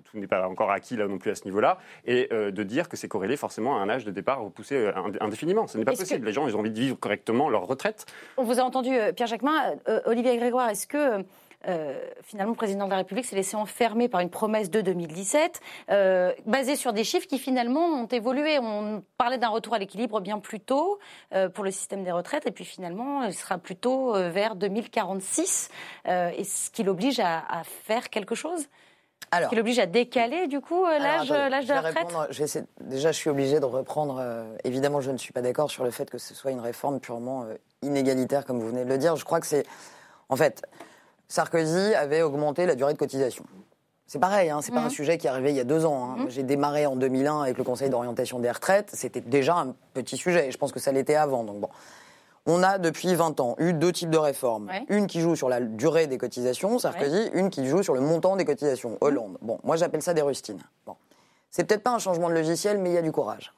tout 0.05 0.17
n'est 0.17 0.27
pas 0.27 0.47
encore 0.47 0.71
acquis 0.71 0.95
là 0.95 1.07
non 1.07 1.17
plus 1.17 1.31
à 1.31 1.35
ce 1.35 1.43
niveau-là, 1.45 1.77
et 2.05 2.29
euh, 2.31 2.51
de 2.51 2.63
dire 2.63 2.87
que 2.87 2.95
c'est 2.95 3.07
corrélé 3.07 3.35
forcément 3.35 3.77
à 3.77 3.81
un 3.81 3.89
âge 3.89 4.05
de 4.05 4.11
départ 4.11 4.41
repoussé 4.41 4.75
euh, 4.75 4.91
indé- 4.93 5.17
indéfiniment. 5.19 5.67
Ce 5.67 5.77
n'est 5.77 5.83
pas 5.83 5.91
possible. 5.91 6.21
que- 6.21 6.25
Les 6.25 6.31
gens, 6.31 6.47
ils 6.47 6.55
ont 6.55 6.59
envie 6.59 6.71
de 6.71 6.79
vivre 6.79 6.97
correctement 6.97 7.49
leur 7.49 7.65
retraite. 7.67 8.05
On 8.37 8.43
vous 8.43 8.59
a 8.59 8.63
entendu, 8.63 8.91
Pierre 9.15 9.27
Jacquemin. 9.27 9.73
Euh, 9.89 9.99
Olivier 10.05 10.37
Grégoire, 10.37 10.69
est-ce 10.69 10.87
que 10.87 11.23
finalement 12.23 12.51
le 12.51 12.57
président 12.57 12.85
de 12.85 12.89
la 12.91 12.97
République 12.97 13.25
s'est 13.25 13.35
laissé 13.35 13.55
enfermer 13.55 14.07
par 14.09 14.21
une 14.21 14.29
promesse 14.29 14.69
de 14.69 14.81
2017, 14.81 15.61
euh, 15.91 16.33
basée 16.45 16.75
sur 16.75 16.93
des 16.93 17.03
chiffres 17.03 17.27
qui 17.27 17.39
finalement 17.39 17.85
ont 17.85 18.05
évolué 18.07 18.59
On 18.59 19.03
parlait 19.17 19.37
d'un 19.37 19.47
retour 19.49 19.73
à 19.73 19.79
l'équilibre 19.79 20.19
bien 20.19 20.39
plus 20.39 20.59
tôt 20.59 20.99
euh, 21.33 21.49
pour 21.49 21.63
le 21.63 21.71
système 21.71 22.03
des 22.03 22.11
retraites, 22.11 22.45
et 22.47 22.51
puis 22.51 22.65
finalement, 22.65 23.23
il 23.23 23.33
sera 23.33 23.57
plutôt 23.57 24.15
euh, 24.15 24.29
vers 24.29 24.55
2046. 24.55 25.69
Euh, 26.07 26.29
Est-ce 26.29 26.69
qu'il 26.71 26.89
oblige 26.89 27.19
à, 27.19 27.39
à 27.49 27.63
faire 27.63 28.09
quelque 28.09 28.35
chose? 28.35 28.67
Alors, 29.31 29.49
Qu'il 29.49 29.59
oblige 29.59 29.79
à 29.79 29.87
décaler 29.87 30.47
du 30.47 30.59
coup 30.59 30.85
euh, 30.85 30.99
l'âge 30.99 31.29
de 31.29 31.33
la 31.73 31.81
retraite? 31.81 31.95
répondre, 31.97 32.27
essayer- 32.39 32.65
déjà, 32.81 33.11
je 33.11 33.17
suis 33.17 33.29
obligé 33.31 33.59
de 33.59 33.65
reprendre. 33.65 34.17
euh, 34.19 34.55
évidemment, 34.63 35.01
je 35.01 35.09
ne 35.09 35.17
suis 35.17 35.33
pas 35.33 35.41
d'accord 35.41 35.71
sur 35.71 35.83
le 35.83 35.89
fait 35.91 36.07
que 36.09 36.19
ce 36.19 36.35
soit 36.35 36.51
une 36.51 36.59
réforme 36.59 36.99
purement 36.99 37.43
euh, 37.43 37.55
inégalitaire, 37.81 38.45
comme 38.45 38.59
vous 38.59 38.67
venez 38.67 38.83
de 38.85 38.89
le 38.89 38.97
dire. 38.99 39.15
Je 39.15 39.25
crois 39.25 39.39
que 39.39 39.47
c'est. 39.47 39.65
En 40.29 40.35
fait, 40.35 40.61
Sarkozy 41.33 41.95
avait 41.95 42.21
augmenté 42.21 42.67
la 42.67 42.75
durée 42.75 42.93
de 42.93 42.97
cotisation. 42.99 43.43
C'est 44.05 44.19
pareil, 44.19 44.51
hein, 44.51 44.59
c'est 44.61 44.71
pas 44.71 44.81
un 44.81 44.89
sujet 44.89 45.17
qui 45.17 45.25
est 45.25 45.31
arrivé 45.31 45.49
il 45.49 45.55
y 45.55 45.59
a 45.59 45.63
deux 45.63 45.83
ans. 45.83 46.11
hein. 46.11 46.15
Moi, 46.17 46.25
J'ai 46.29 46.43
démarré 46.43 46.85
en 46.85 46.95
2001 46.95 47.41
avec 47.41 47.57
le 47.57 47.63
Conseil 47.63 47.89
d'orientation 47.89 48.37
des 48.37 48.51
retraites. 48.51 48.91
C'était 48.93 49.19
déjà 49.21 49.55
un 49.55 49.73
petit 49.95 50.15
sujet. 50.15 50.47
et 50.47 50.51
Je 50.51 50.57
pense 50.59 50.71
que 50.71 50.79
ça 50.79 50.91
l'était 50.91 51.15
avant. 51.15 51.43
Donc 51.43 51.59
bon. 51.59 51.69
On 52.45 52.61
a 52.61 52.77
depuis 52.77 53.15
20 53.15 53.39
ans 53.39 53.55
eu 53.57 53.73
deux 53.73 53.91
types 53.91 54.11
de 54.11 54.17
réformes. 54.19 54.67
Ouais. 54.67 54.85
Une 54.89 55.07
qui 55.07 55.21
joue 55.21 55.35
sur 55.35 55.49
la 55.49 55.59
durée 55.59 56.05
des 56.05 56.19
cotisations, 56.19 56.77
Sarkozy, 56.77 57.31
une 57.33 57.49
qui 57.49 57.65
joue 57.67 57.81
sur 57.81 57.95
le 57.95 58.01
montant 58.01 58.35
des 58.35 58.45
cotisations, 58.45 58.99
Hollande. 59.01 59.39
Bon, 59.41 59.57
moi 59.63 59.75
j'appelle 59.75 60.03
ça 60.03 60.13
des 60.13 60.21
rustines. 60.21 60.61
Bon. 60.85 60.95
C'est 61.49 61.63
peut-être 61.63 61.81
pas 61.81 61.95
un 61.95 61.99
changement 61.99 62.29
de 62.29 62.35
logiciel, 62.35 62.77
mais 62.77 62.91
il 62.91 62.93
y 62.93 62.97
a 62.99 63.01
du 63.01 63.11
courage. 63.11 63.55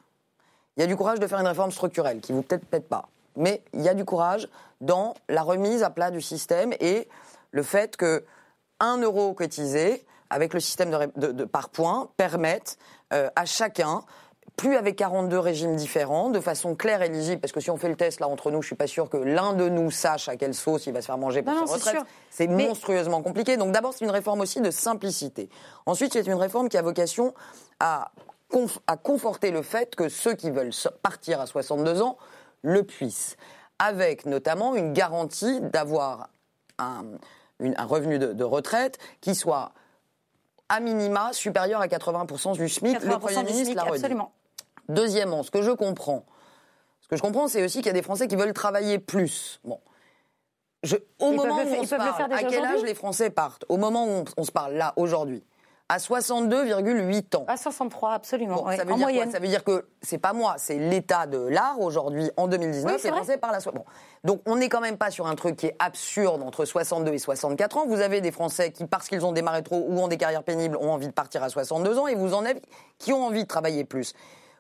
Il 0.78 0.80
y 0.80 0.84
a 0.84 0.88
du 0.88 0.95
courage 0.95 1.19
de 1.19 1.28
faire 1.28 1.39
une 1.41 1.47
réforme 1.47 1.71
structurelle, 1.71 2.21
qui 2.21 2.32
vous 2.32 2.41
peut-être 2.41 2.65
peut-être 2.65 2.88
pas. 2.88 3.09
Mais 3.36 3.61
il 3.73 3.82
y 3.82 3.89
a 3.89 3.93
du 3.93 4.05
courage 4.05 4.47
dans 4.80 5.13
la 5.28 5.41
remise 5.41 5.84
à 5.84 5.89
plat 5.89 6.09
du 6.09 6.21
système 6.21 6.71
et 6.80 7.09
le 7.56 7.64
fait 7.64 7.95
que 7.95 8.24
1 8.82 8.97
euro 9.01 9.34
cotisé 9.34 10.06
avec 10.30 10.53
le 10.53 10.60
système 10.60 10.91
de, 10.91 10.95
ré- 10.95 11.10
de- 11.16 11.32
de- 11.32 11.45
par 11.45 11.70
points 11.70 12.10
permette 12.18 12.78
euh, 13.14 13.30
à 13.36 13.45
chacun 13.45 14.03
plus 14.58 14.76
avec 14.78 14.95
42 14.97 15.38
régimes 15.39 15.76
différents, 15.76 16.30
de 16.30 16.39
façon 16.39 16.76
claire 16.76 17.01
et 17.01 17.10
lisible, 17.10 17.41
parce 17.41 17.51
que 17.51 17.60
si 17.60 17.70
on 17.70 17.78
fait 17.78 17.89
le 17.89 17.95
test 17.97 18.20
là 18.22 18.28
entre 18.30 18.51
nous, 18.51 18.62
je 18.62 18.68
suis 18.68 18.76
pas 18.76 18.88
sûr 18.88 19.10
que 19.10 19.18
l'un 19.18 19.53
de 19.53 19.68
nous 19.68 19.91
sache 19.91 20.30
à 20.30 20.38
quelle 20.38 20.53
sauce 20.53 20.86
il 20.88 20.93
va 20.93 21.01
se 21.01 21.08
faire 21.08 21.18
manger 21.18 21.41
pour 21.41 21.53
Non, 21.53 21.66
sa 21.68 21.74
retraite. 21.76 22.03
C'est 22.30 22.47
Mais- 22.47 22.68
monstrueusement 22.68 23.22
compliqué. 23.22 23.58
Donc 23.58 23.72
d'abord, 23.74 23.93
c'est 23.93 24.06
une 24.06 24.12
réforme 24.12 24.41
aussi 24.41 24.62
de 24.62 24.72
simplicité. 24.72 25.49
Ensuite, 25.86 26.14
c'est 26.14 26.26
une 26.28 26.34
réforme 26.36 26.70
qui 26.70 26.78
a 26.78 26.82
vocation 26.82 27.34
à, 27.82 28.12
conf- 28.51 28.80
à 28.88 28.95
conforter 28.97 29.51
le 29.51 29.62
fait 29.62 29.93
que 29.95 30.08
ceux 30.10 30.36
qui 30.36 30.51
veulent 30.51 30.72
partir 31.01 31.41
à 31.41 31.47
62 31.47 32.01
ans 32.01 32.18
le 32.62 32.84
puissent, 32.84 33.36
avec 33.80 34.26
notamment 34.26 34.74
une 34.76 34.93
garantie 34.93 35.60
d'avoir 35.62 36.30
un, 36.80 37.03
une- 37.60 37.76
un 37.78 37.86
revenu 37.86 38.20
de, 38.20 38.34
de 38.34 38.43
retraite 38.43 38.97
qui 39.22 39.36
soit 39.36 39.72
à 40.70 40.80
minima 40.80 41.32
supérieur 41.34 41.82
à 41.82 41.88
80% 41.88 42.53
du 42.53 42.68
SMIC. 42.70 42.93
Le 43.01 43.10
80% 43.10 43.20
Premier 43.20 43.36
du 43.36 43.43
ministre 43.43 43.64
SMIC, 43.66 43.76
l'a 43.76 43.84
redit. 43.84 43.95
absolument. 43.95 44.32
Deuxièmement, 44.89 45.43
ce 45.43 45.51
que 45.51 45.62
je 45.62 45.72
comprends, 45.72 46.26
ce 47.01 47.08
que 47.08 47.16
je 47.16 47.22
comprends, 47.22 47.47
c'est 47.47 47.64
aussi 47.64 47.78
qu'il 47.80 47.88
y 47.88 47.89
a 47.89 47.93
des 47.93 48.01
Français 48.01 48.28
qui 48.28 48.36
veulent 48.36 48.53
travailler 48.53 48.99
plus. 48.99 49.60
Bon. 49.64 49.80
Je, 50.84 50.97
au 51.20 51.32
Ils 51.32 51.36
moment 51.36 51.56
où 51.64 51.68
on 51.80 51.84
se 51.86 51.95
parle, 51.95 52.32
à 52.34 52.43
quel 52.43 52.64
âge 52.64 52.84
les 52.84 52.93
Français 52.93 53.30
partent? 53.32 53.66
Au 53.70 53.78
moment 53.78 54.06
où 54.06 54.10
on, 54.10 54.26
on 54.38 54.43
se 54.43 54.51
parle, 54.51 54.74
là, 54.76 54.93
aujourd'hui, 54.97 55.43
à 55.88 55.98
62,8 55.98 57.38
ans. 57.38 57.46
À 57.48 57.58
63, 57.58 58.14
absolument. 58.14 58.56
Bon, 58.56 58.72
ça 58.76 58.84
veut 58.84 58.94
en 58.94 58.98
dire 58.98 59.06
quoi 59.06 59.12
moyenne. 59.14 59.32
Ça 59.32 59.40
veut 59.40 59.48
dire 59.48 59.64
que 59.64 59.88
c'est 60.02 60.18
pas 60.18 60.34
moi, 60.34 60.56
c'est 60.58 60.78
l'état 60.78 61.28
de 61.28 61.38
l'art 61.38 61.80
aujourd'hui 61.80 62.32
en 62.38 62.48
2019. 62.48 62.94
Oui, 62.94 63.00
c'est. 63.00 63.10
Français 63.10 63.38
parlent 63.38 63.56
à 63.56 63.60
soi. 63.60 63.72
Bon. 63.72 63.86
Donc 64.24 64.42
on 64.46 64.56
n'est 64.56 64.70
quand 64.70 64.82
même 64.82 64.98
pas 64.98 65.12
sur 65.12 65.28
un 65.28 65.36
truc 65.36 65.58
qui 65.58 65.68
est 65.68 65.76
absurde 65.78 66.42
entre 66.42 66.66
62 66.66 67.14
et 67.14 67.20
64 67.20 67.78
ans. 67.78 67.86
Vous 67.86 68.02
avez 68.02 68.22
des 68.22 68.32
Français 68.32 68.72
qui, 68.72 68.86
parce 68.86 69.08
qu'ils 69.08 69.26
ont 69.26 69.32
démarré 69.32 69.62
trop 69.62 69.86
ou 69.88 70.00
ont 70.00 70.08
des 70.08 70.18
carrières 70.18 70.44
pénibles, 70.44 70.76
ont 70.78 70.92
envie 70.92 71.08
de 71.08 71.14
partir 71.14 71.44
à 71.44 71.50
62 71.50 72.00
ans, 72.00 72.08
et 72.08 72.16
vous 72.16 72.34
en 72.34 72.46
avez 72.46 72.62
qui 72.98 73.14
ont 73.14 73.24
envie 73.24 73.44
de 73.44 73.48
travailler 73.48 73.84
plus. 73.84 74.14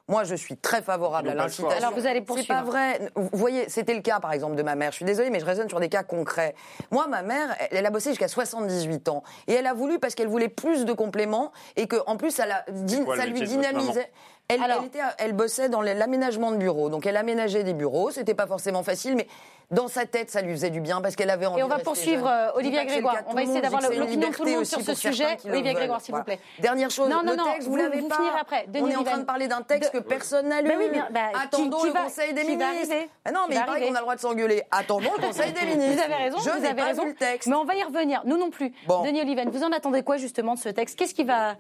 Moi, 0.07 0.23
je 0.23 0.35
suis 0.35 0.55
très 0.55 0.83
favorable 0.83 1.29
à 1.29 1.33
l'incitation. 1.33 1.69
Alors, 1.83 1.97
vous 1.99 2.05
allez 2.05 2.19
C'est 2.19 2.25
poursuivre. 2.25 2.47
pas 2.47 2.61
vrai. 2.61 3.09
Vous 3.15 3.29
voyez, 3.33 3.67
c'était 3.69 3.95
le 3.95 4.01
cas, 4.01 4.19
par 4.19 4.33
exemple, 4.33 4.55
de 4.55 4.61
ma 4.61 4.75
mère. 4.75 4.91
Je 4.91 4.97
suis 4.97 5.05
désolée, 5.05 5.31
mais 5.31 5.39
je 5.39 5.45
raisonne 5.45 5.67
sur 5.67 5.79
des 5.79 5.89
cas 5.89 6.03
concrets. 6.03 6.53
Moi, 6.91 7.07
ma 7.07 7.23
mère, 7.23 7.55
elle, 7.59 7.77
elle 7.79 7.85
a 7.87 7.89
bossé 7.89 8.09
jusqu'à 8.11 8.27
78 8.27 9.09
ans. 9.09 9.23
Et 9.47 9.53
elle 9.53 9.65
a 9.65 9.73
voulu 9.73 9.97
parce 9.97 10.13
qu'elle 10.13 10.27
voulait 10.27 10.47
plus 10.47 10.85
de 10.85 10.93
compléments 10.93 11.51
et 11.75 11.87
que, 11.87 11.95
en 12.05 12.17
plus, 12.17 12.29
ça, 12.29 12.45
la- 12.45 12.63
din- 12.69 13.03
quoi 13.03 13.15
le 13.15 13.21
ça 13.21 13.27
lui 13.27 13.41
dynamisait. 13.41 14.11
Elle, 14.47 14.61
Alors- 14.61 14.79
elle 14.81 14.85
était, 14.87 14.99
elle 15.17 15.33
bossait 15.33 15.69
dans 15.69 15.81
l'aménagement 15.81 16.51
de 16.51 16.57
bureaux. 16.57 16.89
Donc, 16.89 17.05
elle 17.07 17.17
aménageait 17.17 17.63
des 17.63 17.73
bureaux. 17.73 18.11
C'était 18.11 18.35
pas 18.35 18.45
forcément 18.45 18.83
facile, 18.83 19.15
mais 19.15 19.27
dans 19.71 19.87
sa 19.87 20.05
tête, 20.05 20.29
ça 20.29 20.43
lui 20.43 20.51
faisait 20.51 20.69
du 20.69 20.81
bien 20.81 21.01
parce 21.01 21.15
qu'elle 21.15 21.31
avait 21.31 21.47
envie 21.47 21.61
Et 21.61 21.63
on 21.63 21.67
va 21.67 21.77
de 21.77 21.81
poursuivre, 21.81 22.27
euh, 22.29 22.51
Olivier 22.53 22.85
Grégoire. 22.85 23.17
On 23.25 23.33
va 23.33 23.41
essayer 23.41 23.59
d'avoir 23.61 23.81
l'opinion 23.81 24.05
de 24.29 24.35
tout 24.35 24.45
le 24.45 24.51
monde 24.51 24.65
sur 24.65 24.81
ce 24.81 24.93
sujet. 24.93 25.37
Olivier. 25.49 25.73
Grégoire, 25.73 25.99
s'il 25.99 26.13
vous 26.13 26.21
plaît. 26.23 26.37
Dernière 26.59 26.91
chose, 26.91 27.09
Non, 27.09 27.23
non, 27.23 27.31
le 27.31 27.37
non, 27.37 27.43
texte, 27.45 27.67
vous, 27.67 27.71
vous- 27.71 27.77
l'avez 27.77 28.01
pas. 28.03 28.19
après. 28.39 28.67
on 28.79 28.87
est 28.87 28.95
en 28.95 29.03
train 29.03 29.17
de 29.17 29.23
parler 29.23 29.47
d'un 29.47 29.63
texte 29.63 29.91
De- 29.91 29.97
que 29.99 30.03
personne 30.03 30.49
n'a 30.49 30.61
lu. 30.61 30.67
Ben 30.69 30.77
oui, 30.79 30.99
bah, 31.09 31.19
Attendons 31.43 31.79
qui 31.79 31.87
le 31.87 31.93
va- 31.93 32.03
Conseil 32.03 32.33
des 32.35 32.43
ministres. 32.43 32.93
Ah 33.25 33.31
non, 33.31 33.39
mais 33.49 33.55
il 33.55 33.65
paraît 33.65 33.81
qu'on 33.81 33.95
a 33.95 33.97
le 33.97 34.01
droit 34.01 34.15
de 34.15 34.19
s'engueuler. 34.21 34.61
Attendons 34.69 35.09
le 35.17 35.25
Conseil 35.25 35.53
des 35.53 35.65
ministres. 35.75 35.95
Vous 35.95 36.13
avez 36.13 36.23
raison, 36.23 36.37
Je 36.37 36.61
n'ai 36.61 36.73
pas 36.75 36.93
vu 36.93 37.07
le 37.07 37.15
texte. 37.15 37.47
Mais 37.49 37.55
on 37.55 37.65
va 37.65 37.73
y 37.73 37.81
revenir. 37.83 38.21
Nous 38.25 38.37
non 38.37 38.51
plus. 38.51 38.71
Denis 39.03 39.21
Oliven, 39.21 39.49
vous 39.49 39.63
en 39.63 39.71
attendez 39.71 40.03
quoi 40.03 40.17
justement 40.17 40.53
de 40.53 40.59
ce 40.59 40.69
texte? 40.69 40.99
Qu'est-ce 40.99 41.15
qui 41.15 41.23
va, 41.23 41.55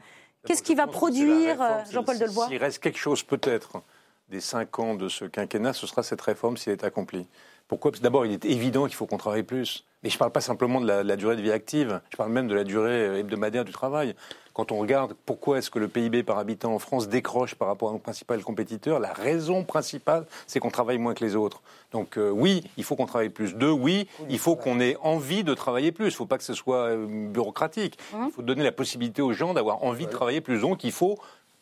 qu'est-ce 0.45 0.63
qui 0.63 0.75
va 0.75 0.87
produire 0.87 1.61
euh, 1.61 1.83
Jean-Paul 1.91 2.17
Delevoye 2.17 2.47
S'il 2.47 2.57
reste 2.57 2.79
quelque 2.79 2.97
chose 2.97 3.23
peut-être 3.23 3.81
des 4.29 4.41
cinq 4.41 4.79
ans 4.79 4.95
de 4.95 5.07
ce 5.07 5.25
quinquennat, 5.25 5.73
ce 5.73 5.87
sera 5.87 6.03
cette 6.03 6.21
réforme 6.21 6.57
si 6.57 6.69
elle 6.69 6.77
est 6.77 6.83
accomplie. 6.83 7.27
Pourquoi? 7.67 7.91
Parce 7.91 7.99
que 7.99 8.03
d'abord, 8.03 8.25
il 8.25 8.31
est 8.33 8.45
évident 8.45 8.85
qu'il 8.85 8.95
faut 8.95 9.07
qu'on 9.07 9.17
travaille 9.17 9.43
plus. 9.43 9.85
Mais 10.03 10.09
je 10.11 10.15
ne 10.15 10.19
parle 10.19 10.31
pas 10.31 10.41
simplement 10.41 10.79
de 10.81 10.87
la, 10.87 11.03
de 11.03 11.07
la 11.07 11.15
durée 11.15 11.35
de 11.35 11.41
vie 11.41 11.51
active, 11.51 11.99
je 12.11 12.17
parle 12.17 12.31
même 12.31 12.47
de 12.47 12.53
la 12.53 12.63
durée 12.63 13.07
euh, 13.07 13.17
hebdomadaire 13.17 13.65
du 13.65 13.71
travail. 13.71 14.13
Quand 14.53 14.71
on 14.71 14.77
regarde 14.77 15.15
pourquoi 15.25 15.57
est-ce 15.57 15.71
que 15.71 15.79
le 15.79 15.87
PIB 15.87 16.21
par 16.21 16.37
habitant 16.37 16.75
en 16.75 16.79
France 16.79 17.09
décroche 17.09 17.55
par 17.55 17.67
rapport 17.67 17.89
à 17.89 17.91
nos 17.91 17.97
principaux 17.97 18.35
compétiteurs, 18.39 18.99
la 18.99 19.11
raison 19.11 19.63
principale, 19.63 20.27
c'est 20.45 20.59
qu'on 20.59 20.69
travaille 20.69 20.99
moins 20.99 21.15
que 21.15 21.25
les 21.25 21.35
autres. 21.35 21.63
Donc 21.91 22.17
euh, 22.17 22.29
oui, 22.29 22.63
il 22.77 22.83
faut 22.83 22.95
qu'on 22.95 23.07
travaille 23.07 23.29
plus. 23.29 23.55
Deux, 23.55 23.71
oui, 23.71 24.07
il 24.29 24.37
faut 24.37 24.55
qu'on 24.55 24.79
ait 24.79 24.95
envie 25.01 25.43
de 25.43 25.55
travailler 25.55 25.91
plus. 25.91 26.05
Il 26.05 26.09
ne 26.09 26.13
faut 26.13 26.25
pas 26.27 26.37
que 26.37 26.43
ce 26.43 26.53
soit 26.53 26.89
euh, 26.91 27.29
bureaucratique. 27.29 27.97
Il 28.13 28.31
faut 28.31 28.43
donner 28.43 28.63
la 28.63 28.71
possibilité 28.71 29.23
aux 29.23 29.33
gens 29.33 29.55
d'avoir 29.55 29.83
envie 29.83 30.05
de 30.05 30.11
travailler 30.11 30.39
plus. 30.39 30.61
Donc 30.61 30.83
il 30.83 30.91
faut 30.91 31.17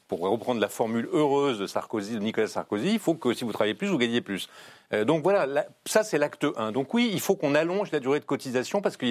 pour 0.08 0.20
reprendre 0.20 0.60
la 0.62 0.70
formule 0.70 1.08
heureuse 1.14 1.58
de 1.60 1.66
Sarkozy, 1.68 2.14
de 2.16 2.20
Nicolas 2.20 2.48
Sarkozy, 2.48 2.92
il 2.94 3.00
faut 3.00 3.16
que 3.16 3.34
si 3.34 3.44
vous 3.44 3.52
travaillez 3.54 3.74
plus, 3.74 3.88
vous 3.88 3.98
gagnez 3.98 4.22
plus. 4.22 4.48
Euh, 4.92 5.06
donc 5.06 5.24
voilà, 5.24 5.46
là, 5.46 5.66
ça 5.86 6.04
c'est 6.04 6.18
l'acte 6.18 6.46
1. 6.58 6.72
Donc 6.72 6.94
oui, 6.94 7.10
il 7.14 7.20
faut 7.20 7.36
qu'on 7.36 7.56
allonge 7.56 7.92
la 7.92 8.00
durée 8.00 8.20
de 8.20 8.26
cotisation 8.26 8.82
parce 8.82 8.98
qu'on 8.98 9.06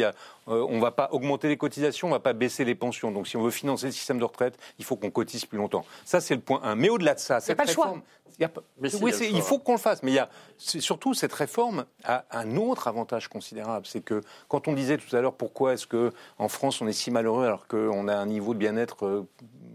ne 0.46 0.80
va 0.80 0.90
pas 0.90 1.08
augmenter 1.12 1.48
les 1.48 1.56
cotisations, 1.56 2.08
on 2.08 2.10
ne 2.10 2.16
va 2.16 2.20
pas 2.20 2.34
baisser 2.34 2.64
les 2.64 2.74
pensions. 2.74 3.10
Donc 3.10 3.26
si 3.26 3.36
on 3.36 3.42
veut 3.42 3.50
financer 3.50 3.86
le 3.86 3.92
système 3.92 4.18
de 4.18 4.24
retraite, 4.24 4.58
il 4.78 4.84
faut 4.84 4.96
qu'on 4.96 5.10
cotise 5.10 5.44
plus 5.46 5.58
longtemps. 5.58 5.84
Ça 6.04 6.20
c'est 6.20 6.34
le 6.34 6.40
point 6.40 6.60
1. 6.62 6.74
Mais 6.76 6.88
au-delà 6.88 7.14
de 7.14 7.20
ça, 7.20 7.40
cette 7.40 7.56
pas 7.56 7.64
le 7.64 7.70
choix. 7.72 7.84
réforme, 7.86 8.02
il 8.38 8.42
y 8.42 8.44
a 8.44 8.48
pas- 8.48 8.62
Mais 8.80 8.88
si, 8.90 8.96
oui, 8.96 9.02
il 9.02 9.04
y 9.04 9.08
a 9.08 9.12
le 9.12 9.18
c'est- 9.24 9.28
choix. 9.30 9.38
il 9.38 9.42
faut 9.42 9.58
qu'on 9.58 9.72
le 9.72 9.78
fasse. 9.78 10.02
Mais 10.02 10.10
il 10.12 10.14
y 10.14 10.18
a 10.20 10.28
c'est 10.58 10.80
surtout 10.80 11.14
cette 11.14 11.32
réforme 11.32 11.84
a 12.04 12.24
un 12.30 12.56
autre 12.56 12.86
avantage 12.86 13.28
considérable, 13.28 13.86
c'est 13.86 14.02
que 14.04 14.20
quand 14.48 14.68
on 14.68 14.74
disait 14.74 14.98
tout 14.98 15.16
à 15.16 15.20
l'heure 15.20 15.34
pourquoi 15.34 15.72
est-ce 15.72 15.86
que 15.86 16.12
en 16.38 16.48
France 16.48 16.80
on 16.80 16.86
est 16.86 16.92
si 16.92 17.10
malheureux 17.10 17.44
alors 17.46 17.66
qu'on 17.66 18.06
a 18.08 18.14
un 18.14 18.26
niveau 18.26 18.52
de 18.54 18.58
bien-être 18.58 19.06
euh, 19.06 19.26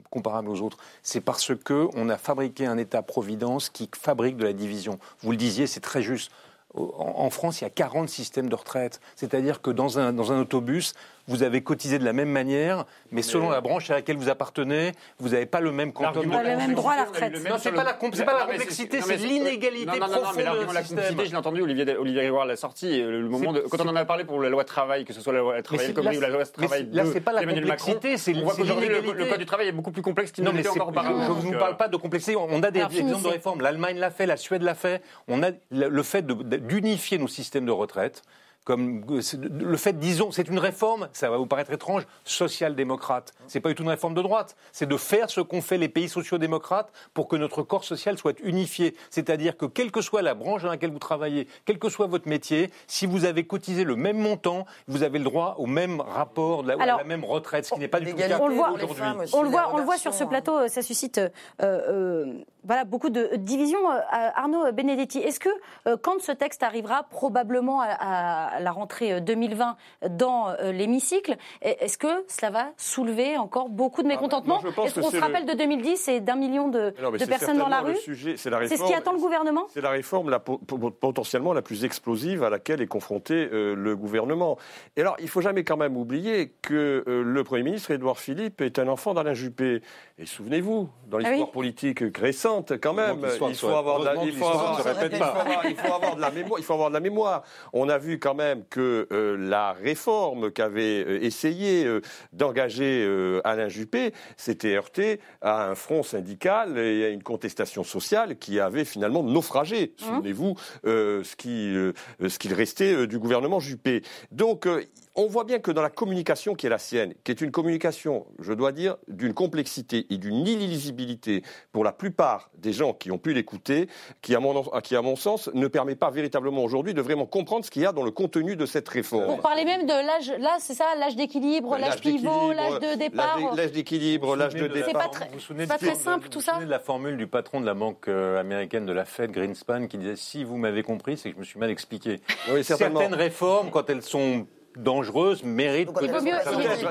comparable 0.09 0.49
aux 0.49 0.61
autres, 0.61 0.77
c'est 1.03 1.21
parce 1.21 1.55
que 1.55 1.87
on 1.95 2.09
a 2.09 2.17
fabriqué 2.17 2.65
un 2.65 2.77
État-providence 2.77 3.69
qui 3.69 3.89
fabrique 3.95 4.37
de 4.37 4.45
la 4.45 4.53
division. 4.53 4.99
Vous 5.21 5.31
le 5.31 5.37
disiez, 5.37 5.67
c'est 5.67 5.79
très 5.79 6.01
juste. 6.01 6.31
En 6.73 7.29
France, 7.31 7.61
il 7.61 7.63
y 7.63 7.67
a 7.67 7.71
40 7.71 8.07
systèmes 8.07 8.49
de 8.49 8.55
retraite. 8.55 8.99
C'est-à-dire 9.15 9.61
que 9.61 9.71
dans 9.71 9.97
un, 9.97 10.13
dans 10.13 10.31
un 10.31 10.41
autobus, 10.41 10.93
vous 11.27 11.43
avez 11.43 11.61
cotisé 11.61 11.99
de 11.99 12.05
la 12.05 12.13
même 12.13 12.29
manière, 12.29 12.85
mais 13.11 13.21
selon 13.21 13.49
la 13.49 13.61
branche 13.61 13.89
à 13.89 13.95
laquelle 13.95 14.17
vous 14.17 14.29
appartenez, 14.29 14.93
vous 15.19 15.29
n'avez 15.29 15.45
pas 15.45 15.59
le 15.59 15.71
même 15.71 15.91
quantum 15.93 16.25
de 16.25 16.29
Pas 16.31 16.43
le 16.43 16.55
même 16.57 16.73
droit 16.73 16.93
à 16.93 16.97
la 16.97 17.03
retraite. 17.05 17.33
Non, 17.49 17.57
c'est 17.59 17.71
pas 17.71 17.83
la 17.83 17.97
c'est 18.13 18.23
pas 18.25 18.33
la 18.33 18.45
complexité, 18.45 19.01
c'est 19.01 19.17
l'inégalité 19.17 19.85
non, 19.85 19.93
non, 19.93 19.99
non, 19.99 20.07
non, 20.07 20.21
profonde 20.21 20.35
mais 20.37 20.41
de 20.41 20.45
l'argument 20.45 20.69
de 20.69 20.73
la 20.75 20.81
notre 20.81 20.87
complexité, 20.89 21.01
système. 21.07 21.25
je 21.25 21.31
l'ai 21.31 21.37
entendu, 21.37 21.61
Olivier, 21.61 21.97
Olivier 21.97 22.21
Grégoire 22.21 22.45
l'a 22.45 22.55
sorti. 22.55 22.87
et 22.87 23.03
Le 23.03 23.27
moment 23.29 23.53
de, 23.53 23.59
quand 23.61 23.81
on 23.81 23.87
en 23.89 23.95
a 23.95 24.05
parlé 24.05 24.23
pour 24.23 24.39
la 24.41 24.49
loi 24.49 24.63
travail, 24.63 25.05
que 25.05 25.13
ce 25.13 25.21
soit 25.21 25.33
la 25.33 25.39
loi 25.39 25.61
travail 25.61 25.87
c'est- 25.87 25.93
commun 25.93 26.11
là, 26.11 26.17
ou 26.17 26.21
la 26.21 26.29
loi 26.29 26.45
travail 26.45 26.87
mais 26.91 27.03
là, 27.03 27.09
c'est 27.11 27.21
pas 27.21 27.33
la 27.33 27.45
complexité, 27.45 28.17
c'est 28.17 28.33
on 28.35 28.43
voit 28.43 28.53
c'est 28.53 28.61
qu'aujourd'hui, 28.61 28.87
le, 28.87 28.95
l'inégalité. 28.95 29.23
le 29.23 29.29
code 29.29 29.39
du 29.39 29.45
travail 29.45 29.67
est 29.67 29.71
beaucoup 29.73 29.91
plus 29.91 30.01
complexe 30.01 30.31
qu'il 30.31 30.43
mais 30.45 30.63
c'est- 30.63 30.69
encore 30.69 30.89
auparavant. 30.89 31.23
je 31.25 31.29
ne 31.31 31.33
vous 31.35 31.53
euh, 31.53 31.59
parle 31.59 31.77
pas 31.77 31.87
de 31.87 31.97
complexité. 31.97 32.35
On 32.37 32.63
a 32.63 32.71
des 32.71 32.79
exemples 32.79 32.93
de 32.95 32.99
finissez. 33.09 33.29
réforme. 33.29 33.61
L'Allemagne 33.61 33.97
l'a 33.97 34.11
fait, 34.11 34.25
la 34.25 34.37
Suède 34.37 34.61
l'a 34.61 34.75
fait. 34.75 35.01
On 35.27 35.43
a 35.43 35.49
le 35.71 36.03
fait 36.03 36.25
d'unifier 36.25 37.17
nos 37.17 37.27
systèmes 37.27 37.65
de 37.65 37.71
retraite 37.71 38.21
comme 38.67 39.05
le 39.07 39.77
fait, 39.77 39.93
disons, 39.97 40.29
c'est 40.31 40.49
une 40.49 40.59
réforme, 40.59 41.07
ça 41.13 41.29
va 41.29 41.37
vous 41.37 41.45
paraître 41.45 41.71
étrange, 41.71 42.03
social-démocrate. 42.25 43.33
C'est 43.47 43.61
pas 43.61 43.69
du 43.69 43.75
tout 43.75 43.83
une 43.83 43.89
réforme 43.89 44.13
de 44.13 44.21
droite. 44.21 44.57
C'est 44.73 44.87
de 44.89 44.97
faire 44.97 45.29
ce 45.29 45.39
qu'ont 45.39 45.61
fait 45.61 45.77
les 45.77 45.87
pays 45.87 46.09
sociaux-démocrates 46.09 46.91
pour 47.13 47.29
que 47.29 47.37
notre 47.37 47.61
corps 47.63 47.85
social 47.85 48.17
soit 48.17 48.37
unifié. 48.43 48.93
C'est-à-dire 49.09 49.55
que 49.55 49.65
quelle 49.65 49.89
que 49.89 50.01
soit 50.01 50.21
la 50.21 50.33
branche 50.33 50.63
dans 50.63 50.69
laquelle 50.69 50.91
vous 50.91 50.99
travaillez, 50.99 51.47
quel 51.63 51.79
que 51.79 51.87
soit 51.87 52.07
votre 52.07 52.27
métier, 52.27 52.69
si 52.87 53.05
vous 53.05 53.23
avez 53.23 53.45
cotisé 53.45 53.85
le 53.85 53.95
même 53.95 54.17
montant, 54.17 54.65
vous 54.89 55.03
avez 55.03 55.17
le 55.19 55.23
droit 55.23 55.55
au 55.59 55.65
même 55.65 56.01
rapport, 56.01 56.63
la- 56.63 56.73
Alors, 56.73 56.95
à 56.95 57.03
la 57.03 57.07
même 57.07 57.23
retraite, 57.23 57.63
ce 57.65 57.73
qui 57.73 57.79
n'est 57.79 57.87
pas 57.87 58.01
du 58.01 58.11
tout 58.11 58.17
le 58.17 58.27
cas 58.27 58.37
aujourd'hui. 58.37 59.03
On 59.33 59.43
le 59.43 59.49
voit, 59.49 59.73
on 59.73 59.77
le 59.77 59.83
voit 59.83 59.97
sur 59.97 60.13
ce 60.13 60.25
plateau, 60.25 60.67
ça 60.67 60.81
suscite 60.81 61.19
euh, 61.19 61.29
euh, 61.61 62.33
voilà, 62.67 62.83
beaucoup 62.83 63.09
de 63.09 63.35
divisions. 63.37 63.89
Euh, 63.89 63.99
Arnaud 64.35 64.71
Benedetti, 64.73 65.19
est-ce 65.19 65.39
que 65.39 65.49
euh, 65.87 65.97
quand 65.99 66.19
ce 66.21 66.31
texte 66.31 66.63
arrivera 66.63 67.03
probablement 67.03 67.81
à, 67.81 68.59
la 68.59 68.71
rentrée 68.71 69.13
euh, 69.13 69.19
2020 69.19 69.77
dans 70.09 70.49
euh, 70.49 70.71
l'hémicycle, 70.71 71.37
est-ce 71.61 71.97
que 71.97 72.07
cela 72.27 72.51
va 72.51 72.65
soulever 72.77 73.37
encore 73.37 73.69
beaucoup 73.69 74.03
de 74.03 74.07
mécontentement 74.07 74.59
Ah, 74.63 74.69
pense 74.75 74.87
Est-ce 74.87 74.99
qu'on 74.99 75.09
se 75.09 75.15
le- 75.15 75.21
rappelle 75.21 75.45
de 75.45 75.53
2010 75.53 76.07
et 76.09 76.19
d'un 76.19 76.35
million 76.35 76.67
de, 76.67 76.93
Non, 77.01 77.11
personnes 77.11 77.57
dans 77.57 77.69
la 77.69 77.81
rue? 77.81 77.95
C'est 77.95 78.37
ce 78.37 78.85
qui 78.85 78.93
attend 78.93 79.13
le 79.13 79.19
gouvernement? 79.19 79.65
C'est 79.69 79.81
la 79.81 79.91
réforme 79.91 80.29
la, 80.29 80.39
potentiellement 80.39 81.53
la 81.53 81.61
plus 81.61 81.85
explosive 81.85 82.43
à 82.43 82.49
laquelle 82.49 82.81
est 82.81 82.87
confronté 82.87 83.49
euh, 83.51 83.75
le 83.75 83.95
gouvernement. 83.95 84.57
Et 84.95 85.01
alors, 85.01 85.15
il 85.19 85.29
faut 85.29 85.41
jamais 85.41 85.63
quand 85.63 85.77
même 85.77 85.97
oublier 85.97 86.53
que 86.61 87.03
euh, 87.07 87.23
le 87.23 87.43
Premier 87.43 87.63
ministre, 87.63 87.91
Édouard 87.91 88.19
Philippe, 88.19 88.61
est 88.61 88.79
un 88.79 88.87
enfant 88.87 89.13
d'Alain 89.13 89.33
Juppé. 89.33 89.81
Et 90.17 90.25
souvenez-vous, 90.25 90.89
dans 91.07 91.17
l'histoire 91.17 91.39
Ah 91.39 91.43
oui 91.45 91.51
politique 91.53 92.03
récente, 92.17 92.56
quand 92.81 92.93
même, 92.93 93.25
il 93.49 93.55
faut 93.55 93.67
avoir 93.67 93.99
de 93.99 94.05
la, 94.05 94.13
heureusement 94.13 94.25
il 94.27 94.31
que 94.33 94.37
faut 94.37 94.45
l'histoire 94.45 94.59
avoir- 94.59 94.77
ne 94.77 94.83
se 94.83 94.87
répète 94.87 95.11
il 95.13 95.19
pas. 95.19 95.25
faut 95.33 95.39
avoir- 95.39 95.65
il 95.65 95.75
faut 95.75 95.93
avoir 95.93 96.15
de 96.15 96.21
la 96.21 96.31
mémoire. 96.31 96.59
Il 96.59 96.63
faut 96.63 96.73
avoir 96.73 96.89
de 96.89 96.93
la 96.93 96.99
mémoire. 96.99 97.43
On 97.73 97.89
a 97.89 97.97
vu 97.97 98.19
quand 98.19 98.35
même 98.35 98.63
que 98.69 99.07
euh, 99.11 99.37
la 99.37 99.73
réforme 99.73 100.51
qu'avait 100.51 101.03
euh, 101.05 101.19
essayé 101.23 101.85
euh, 101.85 102.01
d'engager 102.33 103.03
euh, 103.05 103.41
Alain 103.43 103.69
Juppé 103.69 104.13
s'était 104.37 104.75
heurtée 104.75 105.19
à 105.41 105.69
un 105.69 105.75
front 105.75 106.03
syndical 106.03 106.77
et 106.77 107.05
à 107.05 107.09
une 107.09 107.23
contestation 107.23 107.83
sociale 107.83 108.37
qui 108.37 108.59
avait 108.59 108.85
finalement 108.85 109.23
naufragé. 109.23 109.93
Souvenez-vous 109.97 110.55
euh, 110.85 111.23
ce 111.23 111.35
qui 111.35 111.75
euh, 111.75 111.93
ce 112.27 112.39
qu'il 112.39 112.53
restait 112.53 112.93
euh, 112.93 113.07
du 113.07 113.19
gouvernement 113.19 113.59
Juppé. 113.59 114.01
Donc 114.31 114.65
euh, 114.67 114.83
on 115.17 115.27
voit 115.27 115.43
bien 115.43 115.59
que 115.59 115.71
dans 115.71 115.81
la 115.81 115.89
communication 115.89 116.53
qui 116.53 116.67
est 116.67 116.69
la 116.69 116.77
sienne, 116.77 117.13
qui 117.23 117.31
est 117.31 117.41
une 117.41 117.51
communication, 117.51 118.25
je 118.39 118.53
dois 118.53 118.71
dire, 118.71 118.97
d'une 119.07 119.33
complexité 119.33 120.05
et 120.11 120.17
d'une 120.17 120.45
illisibilité 120.47 121.41
pour 121.71 121.83
la 121.83 121.91
plupart 121.91 122.49
des 122.57 122.71
gens 122.71 122.93
qui 122.93 123.11
ont 123.11 123.17
pu 123.17 123.33
l'écouter, 123.33 123.87
qui, 124.21 124.35
à 124.35 124.39
mon, 124.39 124.63
qui, 124.81 124.95
à 124.95 125.01
mon 125.01 125.15
sens, 125.15 125.49
ne 125.53 125.67
permet 125.67 125.95
pas 125.95 126.11
véritablement 126.11 126.63
aujourd'hui 126.63 126.93
de 126.93 127.01
vraiment 127.01 127.25
comprendre 127.25 127.65
ce 127.65 127.71
qu'il 127.71 127.81
y 127.81 127.85
a 127.85 127.91
dans 127.91 128.03
le 128.03 128.11
contenu 128.11 128.55
de 128.55 128.65
cette 128.65 128.87
réforme. 128.87 129.25
Pour 129.25 129.41
parler 129.41 129.65
même 129.65 129.85
de 129.87 129.91
l'âge, 129.91 130.31
là 130.39 130.57
c'est 130.59 130.75
ça, 130.75 130.85
l'âge 130.99 131.15
d'équilibre, 131.15 131.77
l'âge 131.77 131.99
pivot, 131.99 132.53
l'âge 132.53 132.79
de 132.79 132.97
départ. 132.97 133.39
l'âge 133.39 133.51
d'é- 133.55 133.57
L'âge 133.61 133.71
d'équilibre, 133.71 134.35
l'âge 134.35 134.53
de 134.53 134.59
Vous 134.59 134.65
vous 134.67 134.69
souvenez 134.69 134.81
C'est 134.81 134.87
départ. 134.87 135.03
pas 135.03 135.09
très- 135.09 135.29
Vous 135.29 135.39
vous 135.61 135.67
pas 135.67 135.77
très 135.77 135.95
simple, 135.95 136.23
vous 136.25 136.29
tout 136.29 136.39
vous 136.39 136.45
ça 136.45 136.51
souvenez 136.53 136.65
de 136.67 136.71
la 136.71 136.79
formule 136.79 137.17
du 137.17 137.25
patron 137.27 137.59
de 137.59 137.65
la 137.65 137.73
banque 137.73 138.07
euh, 138.07 138.39
américaine 138.39 138.85
de 138.85 138.93
la 138.93 139.05
Fed, 139.05 139.31
Greenspan, 139.31 139.87
qui 139.87 139.97
disait 139.97 140.15
si 140.15 140.43
vous 140.43 140.57
m'avez 140.57 140.83
compris, 140.83 141.17
c'est 141.17 141.29
que 141.29 141.35
je 141.35 141.39
me 141.39 141.45
suis 141.45 141.59
mal 141.59 141.69
expliqué. 141.71 142.21
Oui, 142.51 142.63
certainement. 142.63 142.99
Certaines 142.99 143.17
réformes, 143.17 143.71
quand 143.71 143.89
elles 143.89 144.03
sont 144.03 144.45
dangereuses, 144.77 145.43
méritent 145.43 145.87
Donc, 145.87 145.97
il 146.01 146.07
peut-être 146.09 146.23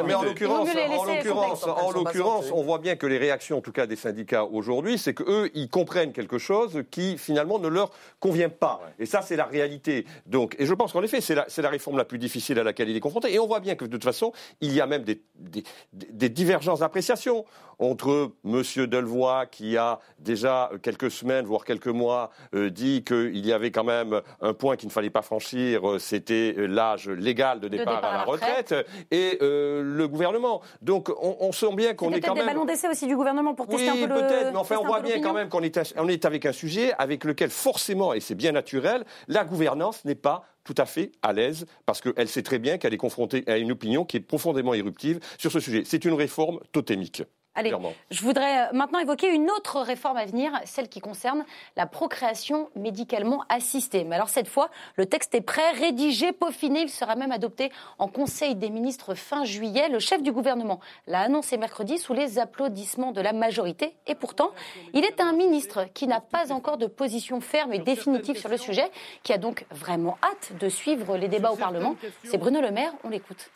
mais 0.07 0.15
en 0.15 0.23
l'occurrence, 0.23 0.69
en 0.69 1.05
l'occurrence, 1.05 1.65
l'occurrence, 1.95 2.51
on 2.53 2.63
voit 2.63 2.79
bien 2.79 2.97
que 2.97 3.07
les 3.07 3.19
réactions, 3.19 3.59
en 3.59 3.61
tout 3.61 3.73
cas 3.73 3.87
des 3.87 3.97
syndicats 3.97 4.45
aujourd'hui, 4.45 4.99
c'est 4.99 5.15
que 5.15 5.23
eux, 5.27 5.51
ils 5.55 5.69
comprennent 5.69 6.13
quelque 6.13 6.39
chose 6.39 6.83
qui 6.91 7.19
finalement 7.19 7.59
ne 7.59 7.69
leur 7.69 7.91
convient 8.21 8.49
pas. 8.49 8.81
Et 8.99 9.07
ça, 9.07 9.23
c'est 9.23 9.37
la 9.37 9.45
réalité. 9.45 10.07
Donc, 10.27 10.57
et 10.59 10.67
je 10.67 10.75
pense 10.75 10.93
qu'en 10.93 11.03
effet, 11.03 11.21
c'est 11.21 11.35
la, 11.35 11.45
c'est 11.49 11.63
la 11.63 11.71
réforme 11.71 11.97
la 11.97 12.05
plus 12.05 12.19
difficile 12.19 12.59
à 12.59 12.65
laquelle 12.65 12.89
il 12.89 12.97
est 12.97 13.01
confronté. 13.01 13.33
Et 13.33 13.39
on 13.39 13.47
voit 13.47 13.61
bien 13.61 13.75
que 13.75 13.85
de 13.85 13.91
toute 13.91 14.05
façon, 14.05 14.33
il 14.61 14.73
y 14.73 14.81
a 14.81 14.87
même 14.87 15.03
des, 15.05 15.23
des, 15.37 15.63
des- 15.93 16.07
des 16.13 16.29
divergences 16.29 16.81
d'appréciation 16.81 17.45
entre 17.79 18.33
Monsieur 18.45 18.87
Delevoye, 18.87 19.47
qui 19.47 19.77
a 19.77 20.01
déjà 20.19 20.71
quelques 20.83 21.11
semaines, 21.11 21.45
voire 21.45 21.65
quelques 21.65 21.87
mois, 21.89 22.31
euh, 22.55 22.71
dit 22.71 23.05
qu'il 23.05 23.45
y 23.45 23.53
avait 23.53 23.71
quand 23.71 23.85
même 23.85 24.21
un 24.41 24.55
point 24.55 24.77
qu'il 24.77 24.89
ne 24.89 24.93
fallait 24.93 25.11
pas 25.11 25.23
franchir, 25.23 25.89
euh, 25.89 25.99
c'était 25.99 26.55
euh, 26.57 26.67
l'âge 26.67 27.09
légal 27.09 27.61
de 27.61 27.69
départ, 27.69 27.97
départ 27.97 28.15
à 28.15 28.19
la 28.19 28.25
retraite, 28.25 28.75
et 29.11 29.39
euh, 29.43 29.83
le 29.83 30.09
gouvernement. 30.09 30.63
Donc, 30.83 31.11
on, 31.21 31.37
on 31.41 31.53
sent 31.53 31.75
bien 31.75 31.95
qu'on 31.95 32.13
est 32.13 32.21
quand 32.21 32.33
peut-être 32.33 32.35
des 32.35 32.41
même... 32.41 32.47
ballons 32.55 32.65
d'essai 32.65 32.89
aussi 32.89 33.07
du 33.07 33.17
gouvernement 33.17 33.55
pour 33.55 33.67
tester 33.67 33.91
Oui, 33.91 34.05
un 34.05 34.09
peu 34.09 34.15
le. 34.15 34.21
peut-être, 34.21 34.53
mais 34.53 34.59
enfin, 34.59 34.77
on 34.81 34.87
voit 34.87 35.01
bien 35.01 35.21
quand 35.21 35.33
même 35.35 35.49
qu'on 35.49 35.63
est, 35.63 35.95
on 35.97 36.09
est 36.09 36.25
avec 36.25 36.47
un 36.47 36.53
sujet 36.53 36.93
avec 36.99 37.25
lequel, 37.25 37.51
forcément, 37.51 38.15
et 38.15 38.21
c'est 38.21 38.35
bien 38.35 38.53
naturel, 38.53 39.05
la 39.29 39.45
gouvernance 39.45 40.05
n'est 40.05 40.15
pas 40.15 40.45
tout 40.65 40.75
à 40.79 40.85
fait 40.85 41.13
à 41.23 41.33
l'aise 41.33 41.67
parce 41.87 42.01
qu'elle 42.01 42.29
sait 42.29 42.43
très 42.43 42.59
bien 42.59 42.77
qu'elle 42.77 42.93
est 42.93 42.99
confrontée 42.99 43.45
à 43.47 43.57
une 43.57 43.71
opinion 43.71 44.05
qui 44.05 44.17
est 44.17 44.21
profondément 44.21 44.75
éruptive 44.75 45.21
sur 45.39 45.53
ce 45.53 45.61
sujet. 45.61 45.83
C'est 45.87 46.05
une 46.05 46.15
réforme 46.15 46.59
totémique. 46.73 47.23
Allez, 47.57 47.71
clairement. 47.71 47.95
je 48.11 48.23
voudrais 48.23 48.67
euh, 48.67 48.73
maintenant 48.73 48.99
évoquer 48.99 49.35
une 49.35 49.51
autre 49.51 49.81
réforme 49.81 50.19
à 50.19 50.27
venir, 50.27 50.53
celle 50.65 50.89
qui 50.89 51.01
concerne 51.01 51.45
la 51.77 51.87
procréation 51.87 52.69
médicalement 52.77 53.45
assistée. 53.49 54.05
Mais 54.05 54.15
alors 54.15 54.29
cette 54.29 54.49
fois, 54.49 54.69
le 54.97 55.07
texte 55.07 55.35
est 55.35 55.41
prêt, 55.41 55.73
rédigé, 55.73 56.33
peaufiné. 56.33 56.83
Il 56.83 56.91
sera 56.91 57.17
même 57.17 57.33
adopté 57.33 57.73
en 57.99 58.09
Conseil 58.09 58.55
des 58.55 58.71
ministres 58.71 59.15
fin 59.15 59.45
juillet. 59.45 59.89
Le 59.89 59.99
chef 59.99 60.23
du 60.23 60.33
gouvernement 60.33 60.81
l'a 61.07 61.21
annoncé 61.23 61.57
mercredi 61.57 61.99
sous 61.99 62.13
les 62.13 62.39
applaudissements 62.39 63.13
de 63.13 63.21
la 63.21 63.33
majorité. 63.33 63.97
Et 64.07 64.15
pourtant, 64.15 64.51
il 64.93 65.05
est 65.05 65.21
un 65.21 65.33
ministre 65.33 65.87
qui 65.95 66.07
n'a 66.07 66.21
pas 66.21 66.53
encore 66.53 66.77
de 66.77 66.87
position 66.87 67.41
ferme 67.41 67.73
et 67.73 67.79
définitive 67.79 68.37
sur 68.37 68.49
le 68.49 68.59
sujet, 68.59 68.91
qui 69.23 69.33
a 69.33 69.39
donc 69.39 69.65
vraiment 69.71 70.19
hâte 70.23 70.53
de 70.61 70.69
suivre 70.69 71.17
les 71.17 71.29
débats 71.29 71.53
au 71.53 71.57
Parlement. 71.57 71.97
C'est 72.25 72.39
Bruno 72.39 72.61
Le 72.61 72.71
Maire, 72.71 72.93
on 73.05 73.09
l'écoute. 73.09 73.51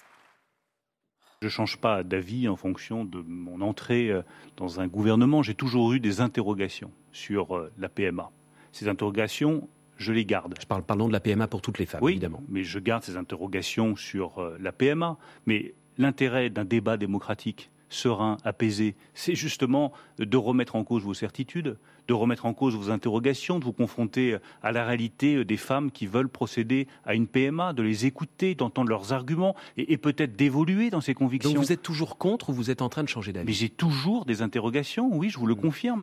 Je 1.42 1.46
ne 1.46 1.50
change 1.50 1.78
pas 1.78 2.02
d'avis 2.02 2.48
en 2.48 2.56
fonction 2.56 3.06
de 3.06 3.24
mon 3.26 3.62
entrée 3.62 4.10
euh, 4.10 4.20
dans 4.58 4.78
un 4.80 4.86
gouvernement. 4.88 5.42
J'ai 5.42 5.54
toujours 5.54 5.94
eu 5.94 5.98
des 5.98 6.20
interrogations 6.20 6.90
sur 7.12 7.56
euh, 7.56 7.72
la 7.78 7.88
PMA. 7.88 8.30
Ces 8.72 8.88
interrogations, 8.88 9.66
je 9.96 10.12
les 10.12 10.26
garde. 10.26 10.54
Je 10.60 10.66
parle 10.66 10.82
pardon 10.82 11.08
de 11.08 11.14
la 11.14 11.20
PMA 11.20 11.48
pour 11.48 11.62
toutes 11.62 11.78
les 11.78 11.86
femmes, 11.86 12.02
Oui, 12.02 12.12
évidemment. 12.12 12.42
mais 12.50 12.62
je 12.62 12.78
garde 12.78 13.04
ces 13.04 13.16
interrogations 13.16 13.96
sur 13.96 14.38
euh, 14.38 14.58
la 14.60 14.70
PMA. 14.70 15.16
Mais 15.46 15.72
l'intérêt 15.96 16.50
d'un 16.50 16.66
débat 16.66 16.98
démocratique 16.98 17.69
serein, 17.90 18.38
apaisé, 18.44 18.94
c'est 19.14 19.34
justement 19.34 19.92
de 20.18 20.36
remettre 20.36 20.76
en 20.76 20.84
cause 20.84 21.02
vos 21.02 21.14
certitudes, 21.14 21.76
de 22.08 22.14
remettre 22.14 22.46
en 22.46 22.54
cause 22.54 22.74
vos 22.74 22.90
interrogations, 22.90 23.58
de 23.58 23.64
vous 23.64 23.72
confronter 23.72 24.36
à 24.62 24.72
la 24.72 24.84
réalité 24.84 25.44
des 25.44 25.56
femmes 25.56 25.90
qui 25.90 26.06
veulent 26.06 26.28
procéder 26.28 26.88
à 27.04 27.14
une 27.14 27.26
PMA, 27.26 27.72
de 27.72 27.82
les 27.82 28.06
écouter, 28.06 28.54
d'entendre 28.54 28.88
leurs 28.88 29.12
arguments 29.12 29.54
et, 29.76 29.92
et 29.92 29.98
peut-être 29.98 30.36
d'évoluer 30.36 30.90
dans 30.90 31.00
ces 31.00 31.14
convictions. 31.14 31.50
Donc 31.50 31.62
vous 31.62 31.72
êtes 31.72 31.82
toujours 31.82 32.16
contre 32.16 32.50
ou 32.50 32.52
vous 32.52 32.70
êtes 32.70 32.82
en 32.82 32.88
train 32.88 33.02
de 33.02 33.08
changer 33.08 33.32
Mais 33.32 33.40
d'avis 33.40 33.54
j'ai 33.54 33.68
toujours 33.68 34.24
des 34.24 34.42
interrogations, 34.42 35.10
oui, 35.12 35.28
je 35.28 35.38
vous 35.38 35.46
le 35.46 35.54
confirme. 35.54 36.02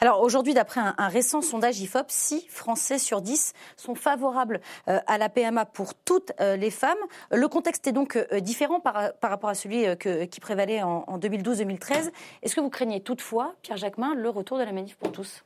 Alors 0.00 0.20
aujourd'hui, 0.22 0.54
d'après 0.54 0.80
un, 0.80 1.08
récent 1.08 1.42
sondage 1.42 1.80
IFOP, 1.80 2.06
6 2.08 2.46
Français 2.48 2.98
sur 2.98 3.20
10 3.20 3.52
sont 3.76 3.94
favorables 3.94 4.60
euh, 4.88 4.98
à 5.06 5.18
la 5.18 5.28
PMA 5.28 5.64
pour 5.64 5.94
toutes 5.94 6.32
euh, 6.40 6.56
les 6.56 6.70
femmes. 6.70 6.98
Le 7.30 7.48
contexte 7.48 7.86
est 7.86 7.92
donc 7.92 8.16
euh, 8.16 8.40
différent 8.40 8.80
par, 8.80 9.12
rapport 9.22 9.50
à 9.50 9.54
celui 9.54 9.84
qui 10.28 10.40
prévalait 10.40 10.82
en, 10.82 11.04
en 11.06 11.18
2012-2013. 11.18 12.10
Est-ce 12.42 12.54
que 12.54 12.60
vous 12.60 12.70
craignez 12.70 13.00
toutefois, 13.00 13.54
Pierre 13.62 13.76
Jacquemin, 13.76 14.14
le 14.14 14.28
retour 14.28 14.58
de 14.58 14.64
la 14.64 14.72
manif 14.72 14.96
pour 14.96 15.12
tous? 15.12 15.44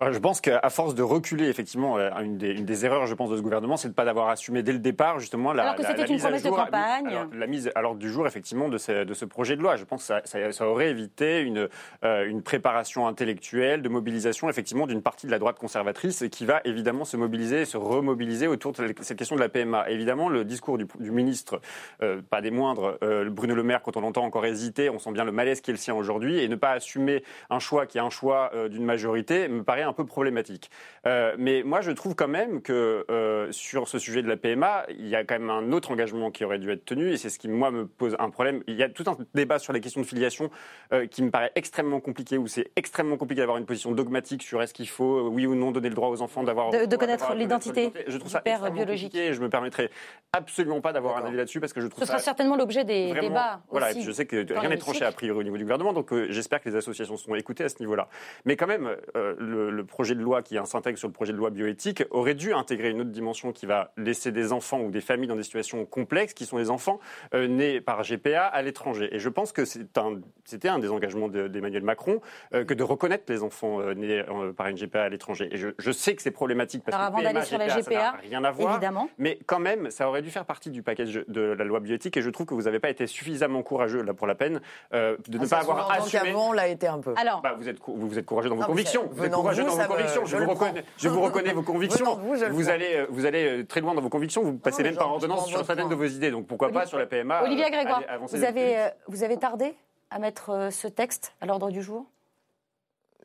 Je 0.00 0.18
pense 0.18 0.40
qu'à 0.40 0.60
force 0.70 0.94
de 0.94 1.02
reculer, 1.02 1.48
effectivement, 1.48 1.98
euh, 1.98 2.10
une 2.22 2.38
des, 2.38 2.52
une 2.52 2.64
des 2.64 2.84
erreurs, 2.86 3.06
je 3.06 3.14
pense, 3.14 3.30
de 3.30 3.36
ce 3.36 3.42
gouvernement, 3.42 3.76
c'est 3.76 3.88
de 3.88 3.92
ne 3.92 3.96
pas 3.96 4.08
avoir 4.08 4.28
assumé 4.28 4.62
dès 4.62 4.70
le 4.70 4.78
départ, 4.78 5.18
justement, 5.18 5.52
la, 5.52 5.64
Alors 5.64 5.74
que 5.74 5.82
la- 5.82 6.06
une 6.06 6.12
mise 6.12 6.24
à 6.24 6.30
de 6.30 6.48
campagne. 6.48 7.06
alors, 7.08 7.26
la 7.34 7.46
mise 7.48 7.72
à 7.74 7.82
l'ordre 7.82 7.98
du 7.98 8.08
jour, 8.08 8.24
effectivement, 8.24 8.68
de 8.68 8.78
ce, 8.78 9.02
de 9.02 9.12
ce 9.12 9.24
projet 9.24 9.56
de 9.56 9.60
loi. 9.62 9.74
Je 9.74 9.82
pense 9.82 10.02
que 10.02 10.06
ça, 10.06 10.20
ça- 10.24 10.52
ça 10.52 10.68
aurait 10.68 10.90
évité 10.90 11.40
une, 11.40 11.68
euh, 12.04 12.28
une 12.28 12.42
préparation 12.42 13.08
intellectuelle, 13.08 13.82
de 13.82 13.88
mobilisation, 13.88 14.48
effectivement, 14.48 14.86
d'une 14.86 15.02
partie 15.02 15.26
de 15.26 15.32
la 15.32 15.40
droite 15.40 15.58
conservatrice 15.58 16.24
qui 16.30 16.46
va 16.46 16.60
évidemment 16.64 17.04
se 17.04 17.16
mobiliser, 17.16 17.64
se 17.64 17.76
remobiliser 17.76 18.46
autour 18.46 18.70
de 18.74 18.94
cette 19.00 19.18
question 19.18 19.34
de 19.34 19.40
la 19.40 19.48
PMA. 19.48 19.90
Évidemment, 19.90 20.28
le 20.28 20.44
discours 20.44 20.78
du, 20.78 20.86
du 21.00 21.10
ministre, 21.10 21.60
euh, 22.04 22.22
pas 22.22 22.40
des 22.40 22.52
moindres, 22.52 22.98
euh, 23.02 23.28
Bruno 23.30 23.56
Le 23.56 23.64
Maire, 23.64 23.82
quand 23.82 23.96
on 23.96 24.00
l'entend 24.02 24.22
encore 24.24 24.46
hésiter, 24.46 24.90
on 24.90 25.00
sent 25.00 25.10
bien 25.10 25.24
le 25.24 25.32
malaise 25.32 25.60
qui 25.60 25.72
est 25.72 25.74
le 25.74 25.78
sien 25.78 25.96
aujourd'hui, 25.96 26.38
et 26.38 26.46
ne 26.46 26.54
pas 26.54 26.70
assumer 26.70 27.24
un 27.50 27.58
choix 27.58 27.86
qui 27.86 27.98
est 27.98 28.00
un 28.00 28.10
choix 28.10 28.52
euh, 28.54 28.68
d'une 28.68 28.84
majorité 28.84 29.48
me 29.48 29.64
paraît 29.64 29.87
un 29.88 29.92
peu 29.92 30.04
problématique. 30.06 30.70
Euh, 31.06 31.34
mais 31.38 31.62
moi, 31.64 31.80
je 31.80 31.90
trouve 31.90 32.14
quand 32.14 32.28
même 32.28 32.62
que 32.62 33.04
euh, 33.10 33.50
sur 33.52 33.88
ce 33.88 33.98
sujet 33.98 34.22
de 34.22 34.28
la 34.28 34.36
PMA, 34.36 34.84
il 34.90 35.08
y 35.08 35.16
a 35.16 35.24
quand 35.24 35.38
même 35.38 35.50
un 35.50 35.72
autre 35.72 35.90
engagement 35.90 36.30
qui 36.30 36.44
aurait 36.44 36.58
dû 36.58 36.70
être 36.70 36.84
tenu, 36.84 37.10
et 37.10 37.16
c'est 37.16 37.30
ce 37.30 37.38
qui, 37.38 37.48
moi, 37.48 37.70
me 37.70 37.86
pose 37.86 38.16
un 38.18 38.30
problème. 38.30 38.62
Il 38.66 38.74
y 38.76 38.82
a 38.82 38.88
tout 38.88 39.04
un 39.06 39.16
débat 39.34 39.58
sur 39.58 39.72
les 39.72 39.80
questions 39.80 40.00
de 40.00 40.06
filiation 40.06 40.50
euh, 40.92 41.06
qui 41.06 41.22
me 41.22 41.30
paraît 41.30 41.52
extrêmement 41.54 42.00
compliqué, 42.00 42.38
où 42.38 42.46
c'est 42.46 42.70
extrêmement 42.76 43.16
compliqué 43.16 43.40
d'avoir 43.40 43.58
une 43.58 43.66
position 43.66 43.92
dogmatique 43.92 44.42
sur 44.42 44.62
est-ce 44.62 44.74
qu'il 44.74 44.88
faut, 44.88 45.28
oui 45.28 45.46
ou 45.46 45.54
non, 45.54 45.70
donner 45.70 45.88
le 45.88 45.94
droit 45.94 46.08
aux 46.08 46.22
enfants 46.22 46.42
d'avoir... 46.42 46.70
De- 46.70 46.84
de 46.86 46.96
connaître 46.96 47.34
l'identité 47.34 47.92
Je 48.06 48.16
trouve 48.18 48.30
ça 48.30 48.40
père 48.40 48.70
biologique. 48.70 49.12
compliqué, 49.12 49.26
et 49.28 49.32
je 49.34 49.40
me 49.40 49.48
permettrai 49.48 49.90
absolument 50.32 50.80
pas 50.80 50.92
d'avoir 50.92 51.16
un 51.18 51.24
avis 51.26 51.36
là-dessus, 51.36 51.60
parce 51.60 51.72
que 51.72 51.80
je 51.80 51.86
trouve 51.86 52.00
Ce 52.02 52.06
ça 52.06 52.12
sera 52.14 52.22
certainement 52.22 52.56
l'objet 52.56 52.84
des 52.84 53.08
Vraiment, 53.08 53.28
débats. 53.28 53.60
Voilà, 53.70 53.90
aussi 53.90 54.02
je 54.02 54.12
sais 54.12 54.26
que 54.26 54.52
rien 54.58 54.68
n'est 54.68 54.76
tranché 54.76 55.04
a 55.04 55.12
priori 55.12 55.38
au 55.40 55.42
niveau 55.42 55.56
du 55.56 55.64
gouvernement, 55.64 55.92
donc 55.92 56.12
j'espère 56.28 56.60
que 56.60 56.68
les 56.68 56.76
associations 56.76 57.16
seront 57.16 57.34
écoutées 57.34 57.64
à 57.64 57.68
ce 57.68 57.76
niveau-là. 57.80 58.08
Mais 58.44 58.56
quand 58.56 58.66
même, 58.66 58.96
le, 59.14 59.77
le 59.78 59.84
projet 59.84 60.14
de 60.14 60.20
loi 60.20 60.42
qui 60.42 60.58
s'intègre 60.64 60.98
sur 60.98 61.08
le 61.08 61.12
projet 61.12 61.32
de 61.32 61.38
loi 61.38 61.50
bioéthique 61.50 62.04
aurait 62.10 62.34
dû 62.34 62.52
intégrer 62.52 62.90
une 62.90 63.00
autre 63.00 63.10
dimension 63.10 63.52
qui 63.52 63.64
va 63.64 63.92
laisser 63.96 64.32
des 64.32 64.52
enfants 64.52 64.80
ou 64.80 64.90
des 64.90 65.00
familles 65.00 65.28
dans 65.28 65.36
des 65.36 65.42
situations 65.44 65.86
complexes, 65.86 66.34
qui 66.34 66.46
sont 66.46 66.58
les 66.58 66.68
enfants 66.68 66.98
euh, 67.34 67.46
nés 67.46 67.80
par 67.80 68.02
GPA 68.02 68.44
à 68.44 68.62
l'étranger. 68.62 69.08
Et 69.12 69.18
je 69.18 69.28
pense 69.28 69.52
que 69.52 69.64
c'était 69.64 70.68
un, 70.68 70.78
des 70.78 70.90
engagements 70.90 71.28
d'Emmanuel 71.28 71.82
Macron 71.82 72.20
euh, 72.54 72.64
que 72.64 72.74
de 72.74 72.82
reconnaître 72.82 73.24
les 73.28 73.42
enfants 73.42 73.80
euh, 73.80 73.94
nés 73.94 74.22
par 74.56 74.66
une 74.66 74.76
GPA 74.76 75.04
à 75.04 75.08
l'étranger. 75.08 75.48
Et 75.52 75.56
je, 75.56 75.92
sais 75.92 76.14
que 76.14 76.22
c'est 76.22 76.30
problématique 76.30 76.82
parce 76.84 76.96
Alors, 76.96 77.08
que 77.10 77.14
avant 77.14 77.22
d'aller 77.22 77.46
sur 77.46 77.58
la 77.58 77.68
GPA, 77.68 77.94
n'a 77.94 78.10
rien 78.12 78.44
à 78.44 78.50
voir. 78.50 78.72
Évidemment. 78.72 79.08
Mais 79.18 79.38
quand 79.46 79.60
même, 79.60 79.90
ça 79.90 80.08
aurait 80.08 80.22
dû 80.22 80.30
faire 80.30 80.44
partie 80.44 80.70
du 80.70 80.82
package 80.82 81.24
de 81.28 81.40
la 81.40 81.64
loi 81.64 81.80
bioéthique. 81.80 82.16
Et 82.16 82.22
je 82.22 82.30
trouve 82.30 82.46
que 82.46 82.54
vous 82.54 82.62
n'avez 82.62 82.80
pas 82.80 82.90
été 82.90 83.06
suffisamment 83.06 83.62
courageux 83.62 84.02
là 84.02 84.12
pour 84.12 84.26
la 84.26 84.34
peine 84.34 84.60
de 84.92 85.38
ne 85.38 85.44
Ah, 85.44 85.48
pas 85.48 85.58
avoir 85.58 85.90
assumé. 85.92 86.30
Avant, 86.30 86.52
l'a 86.52 86.68
été 86.68 86.88
un 86.88 86.98
peu. 86.98 87.14
Alors, 87.16 87.40
bah, 87.42 87.54
vous 87.56 87.68
êtes 87.68 87.78
vous 87.86 88.18
êtes 88.18 88.26
courageux 88.26 88.48
dans 88.48 88.56
vos 88.56 88.62
Non, 88.62 88.66
convictions. 88.66 89.08
Vous 89.12 89.24
êtes 89.24 89.32
courageux 89.32 89.64
dans 89.68 89.76
vos 89.76 89.94
convictions. 89.94 90.24
Je 90.26 90.36
vous 90.36 90.50
reconnais. 90.50 90.84
Je 90.96 91.08
vous 91.08 91.20
reconnais 91.20 91.52
vos 91.52 91.62
convictions. 91.62 92.16
De 92.16 92.46
vous, 92.50 92.68
allez 92.68 93.06
vous 93.08 93.26
allez 93.26 93.64
très 93.66 93.80
loin 93.80 93.94
dans 93.94 94.00
vos 94.02 94.08
convictions. 94.08 94.42
Vous 94.42 94.54
passez 94.54 94.82
même 94.82 94.96
par 94.96 95.12
ordonnance 95.12 95.46
sur 95.46 95.64
certaines 95.64 95.88
de 95.88 95.94
vos 95.94 96.04
idées. 96.04 96.30
Donc 96.30 96.46
pourquoi 96.46 96.70
pas 96.70 96.86
sur 96.86 96.98
la 96.98 97.06
PMA 97.06 97.42
Olivia 97.44 97.66
euh, 97.66 97.70
Grégoire, 97.70 97.98
aller 97.98 98.06
avancer 98.06 98.36
vous 98.38 98.44
avez, 98.44 98.66
vite. 98.66 98.76
euh, 98.78 98.90
vous 99.08 99.22
avez 99.22 99.36
tardé 99.36 99.74
à 100.10 100.18
mettre 100.18 100.50
euh, 100.50 100.70
ce 100.70 100.88
texte 100.88 101.32
à 101.40 101.46
l'ordre 101.46 101.70
du 101.70 101.82
jour? 101.82 102.04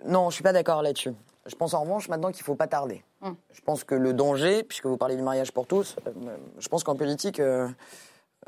Non, 0.05 0.29
je 0.29 0.35
suis 0.35 0.43
pas 0.43 0.53
d'accord 0.53 0.81
là-dessus. 0.81 1.11
Je 1.45 1.55
pense 1.55 1.73
en 1.73 1.81
revanche 1.81 2.07
maintenant 2.09 2.31
qu'il 2.31 2.43
faut 2.43 2.55
pas 2.55 2.67
tarder. 2.67 3.03
Hum. 3.21 3.35
Je 3.51 3.61
pense 3.61 3.83
que 3.83 3.95
le 3.95 4.13
danger, 4.13 4.63
puisque 4.63 4.85
vous 4.85 4.97
parlez 4.97 5.15
du 5.15 5.21
mariage 5.21 5.51
pour 5.51 5.67
tous, 5.67 5.95
euh, 6.07 6.11
je 6.57 6.67
pense 6.67 6.83
qu'en 6.83 6.95
politique, 6.95 7.39
euh, 7.39 7.67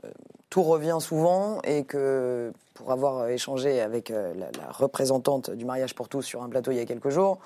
euh, 0.04 0.10
tout 0.50 0.64
revient 0.64 0.98
souvent 1.00 1.62
et 1.64 1.84
que 1.84 2.52
pour 2.74 2.91
avoir 2.91 3.28
échangé 3.30 3.80
avec 3.82 4.12
euh, 4.12 4.34
la, 4.36 4.48
la 4.60 4.72
représentante 4.72 5.50
du 5.52 5.66
mariage 5.66 5.93
pour 5.96 6.10
tous 6.10 6.22
sur 6.24 6.43
un 6.43 6.50
plateau 6.50 6.72
il 6.72 6.78
y 6.78 6.82
a 6.82 6.86
quelques 6.86 7.10
jours, 7.10 7.39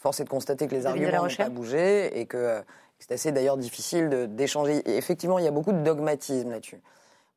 force 0.00 0.18
est 0.20 0.24
de 0.24 0.30
constater 0.30 0.66
que 0.66 0.74
les 0.74 0.86
arguments 0.86 1.24
n'ont 1.24 1.36
pas 1.36 1.50
bougé 1.50 2.18
et 2.18 2.26
que 2.26 2.36
euh, 2.36 2.60
c'est 2.98 3.12
assez 3.12 3.32
d'ailleurs 3.32 3.58
difficile 3.58 4.28
d'échanger. 4.30 4.82
Effectivement, 4.96 5.38
il 5.38 5.44
y 5.44 5.48
a 5.48 5.50
beaucoup 5.50 5.72
de 5.72 5.82
dogmatisme 5.82 6.50
là-dessus. 6.50 6.80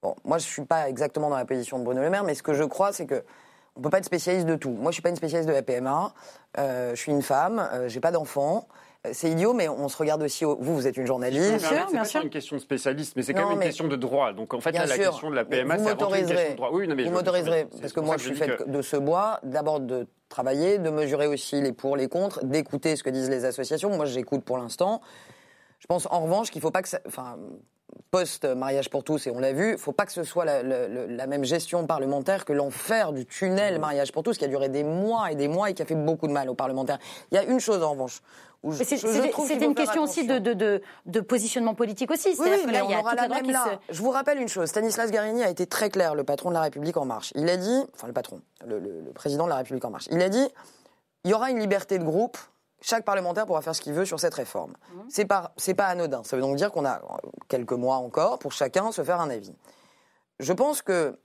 Bon, 0.01 0.15
moi, 0.23 0.37
je 0.37 0.45
suis 0.45 0.63
pas 0.63 0.89
exactement 0.89 1.29
dans 1.29 1.37
la 1.37 1.45
position 1.45 1.77
de 1.77 1.83
Bruno 1.83 2.01
Le 2.01 2.09
Maire, 2.09 2.23
mais 2.23 2.35
ce 2.35 2.43
que 2.43 2.53
je 2.53 2.63
crois, 2.63 2.93
c'est 2.93 3.05
que 3.05 3.23
on 3.75 3.81
peut 3.81 3.89
pas 3.89 3.97
être 3.97 4.05
spécialiste 4.05 4.45
de 4.45 4.55
tout. 4.55 4.69
Moi, 4.69 4.91
je 4.91 4.93
suis 4.93 5.01
pas 5.01 5.09
une 5.09 5.15
spécialiste 5.15 5.49
de 5.49 5.53
la 5.53 5.63
PMA. 5.63 6.13
Euh, 6.57 6.91
je 6.91 6.95
suis 6.95 7.11
une 7.11 7.23
femme. 7.23 7.67
Euh, 7.73 7.87
J'ai 7.87 7.99
pas 7.99 8.11
d'enfants. 8.11 8.67
C'est 9.11 9.29
idiot, 9.29 9.53
mais 9.53 9.67
on 9.67 9.89
se 9.89 9.97
regarde 9.97 10.23
aussi. 10.23 10.45
au- 10.45 10.55
Vous, 10.61 10.75
vous 10.75 10.87
êtes 10.87 10.95
une 10.95 11.05
journaliste. 11.05 11.59
C'est 11.59 12.13
pas 12.19 12.23
une 12.23 12.29
question 12.29 12.55
de 12.55 12.61
spécialiste, 12.61 13.13
mais 13.17 13.23
c'est 13.23 13.33
quand 13.33 13.41
Non, 13.41 13.49
même 13.49 13.57
une 13.57 13.63
question 13.65 13.87
de 13.89 13.97
droit. 13.97 14.31
Donc 14.31 14.53
en 14.53 14.61
fait, 14.61 14.71
Bien 14.71 14.81
là, 14.81 14.87
la 14.87 14.95
sûr. 14.95 15.09
question 15.11 15.29
de 15.29 15.35
la 15.35 15.43
PMA, 15.43 15.75
vous 15.75 15.83
c'est 15.83 15.89
avant 15.91 16.07
tout 16.07 16.15
une 16.15 16.25
question 16.25 16.51
de 16.51 16.55
droit. 16.55 16.69
Oui, 16.71 16.87
non, 16.87 16.95
mais 16.95 17.03
vous 17.03 17.09
je- 17.09 17.13
m'autoriserez, 17.13 17.67
c'est 17.73 17.81
parce 17.81 17.91
que 17.93 17.99
moi, 17.99 18.15
je 18.17 18.23
suis 18.23 18.35
faite 18.35 18.55
que- 18.57 18.63
de 18.63 18.81
ce 18.81 18.95
bois, 18.95 19.41
d'abord 19.43 19.81
de 19.81 20.07
travailler, 20.29 20.77
de 20.77 20.89
mesurer 20.89 21.27
aussi 21.27 21.59
les 21.59 21.73
pour, 21.73 21.97
les 21.97 22.07
contre, 22.07 22.45
d'écouter 22.45 22.95
ce 22.95 23.03
que 23.03 23.09
disent 23.09 23.29
les 23.29 23.43
associations. 23.43 23.89
Moi, 23.89 24.05
j'écoute 24.05 24.45
pour 24.45 24.57
l'instant. 24.57 25.01
Je 25.79 25.85
pense 25.87 26.07
en 26.09 26.21
revanche 26.21 26.49
qu'il 26.49 26.59
ne 26.59 26.63
faut 26.63 26.71
pas 26.71 26.81
que 26.81 26.87
ça. 26.87 26.99
Enfin, 27.05 27.35
post-mariage 28.09 28.89
pour 28.89 29.03
tous, 29.03 29.27
et 29.27 29.31
on 29.31 29.39
l'a 29.39 29.51
vu, 29.51 29.69
il 29.69 29.71
ne 29.73 29.77
faut 29.77 29.91
pas 29.91 30.05
que 30.05 30.13
ce 30.13 30.23
soit 30.23 30.45
la, 30.45 30.63
la- 30.63 30.87
la- 30.87 31.07
la 31.07 31.27
même 31.27 31.43
gestion 31.43 31.85
parlementaire 31.85 32.45
que 32.45 32.53
l'enfer 32.53 33.11
du 33.11 33.25
tunnel 33.25 33.79
mariage 33.79 34.11
pour 34.13 34.23
tous, 34.23 34.37
qui 34.37 34.45
a 34.45 34.47
duré 34.47 34.69
des 34.69 34.83
mois 34.83 35.31
et 35.31 35.35
des 35.35 35.47
mois 35.49 35.69
et 35.69 35.73
qui 35.73 35.81
a 35.81 35.85
fait 35.85 35.93
beaucoup 35.95 36.27
de 36.27 36.31
mal 36.31 36.49
aux 36.49 36.55
parlementaires. 36.55 36.99
Il 37.31 37.35
y 37.35 37.37
a 37.37 37.43
une 37.43 37.59
chose 37.59 37.83
en 37.83 37.91
revanche. 37.91 38.21
C'était 38.71 39.65
une 39.65 39.75
question 39.75 40.03
aussi 40.03 40.25
de, 40.25 40.39
de, 40.39 40.53
de, 40.53 40.81
de 41.05 41.19
positionnement 41.19 41.75
politique 41.75 42.09
aussi. 42.11 42.29
oui, 42.39 42.49
là, 42.71 42.85
on 42.85 42.89
il 42.89 42.91
y 42.91 42.95
a 42.95 42.99
aura 42.99 43.15
la 43.15 43.27
même 43.27 43.49
là. 43.49 43.79
se... 43.89 43.93
Je 43.93 44.01
vous 44.01 44.09
rappelle 44.11 44.39
une 44.39 44.47
chose. 44.47 44.69
Stanislas 44.69 45.11
Guarini 45.11 45.43
a 45.43 45.49
été 45.49 45.65
très 45.67 45.89
clair, 45.89 46.15
le 46.15 46.23
patron 46.23 46.49
de 46.49 46.53
la 46.53 46.61
République 46.61 46.95
en 46.97 47.05
marche. 47.05 47.33
Il 47.35 47.49
a 47.49 47.57
dit, 47.57 47.83
enfin 47.95 48.07
le 48.07 48.13
patron, 48.13 48.41
le, 48.65 48.79
le- 48.79 49.01
le 49.01 49.11
président 49.11 49.43
de 49.45 49.49
la 49.49 49.57
République 49.57 49.83
en 49.85 49.89
marche. 49.89 50.07
Il 50.11 50.21
a 50.21 50.29
dit, 50.29 50.47
il 51.25 51.31
y 51.31 51.33
aura 51.33 51.51
une 51.51 51.59
liberté 51.59 51.99
de 51.99 52.03
groupe. 52.03 52.37
Chaque 52.81 53.05
parlementaire 53.05 53.45
pourra 53.45 53.61
faire 53.61 53.75
ce 53.75 53.81
qu'il 53.81 53.93
veut 53.93 54.03
sur 54.05 54.19
cette 54.19 54.33
réforme. 54.33 54.73
C'est 55.09 55.23
pas, 55.25 55.53
pas 55.77 55.85
anodin. 55.87 56.21
Ça 56.23 56.35
veut 56.35 56.41
donc 56.41 56.57
dire 56.57 56.69
qu'on 56.71 56.85
a 56.85 57.01
quelques 57.47 57.71
mois 57.71 57.95
encore 57.95 58.39
pour 58.39 58.51
chacun 58.51 58.91
se 58.91 59.03
faire 59.03 59.21
un 59.21 59.29
avis. 59.29 59.53
Je 60.39 60.51
pense 60.51 60.81
que, 60.81 61.17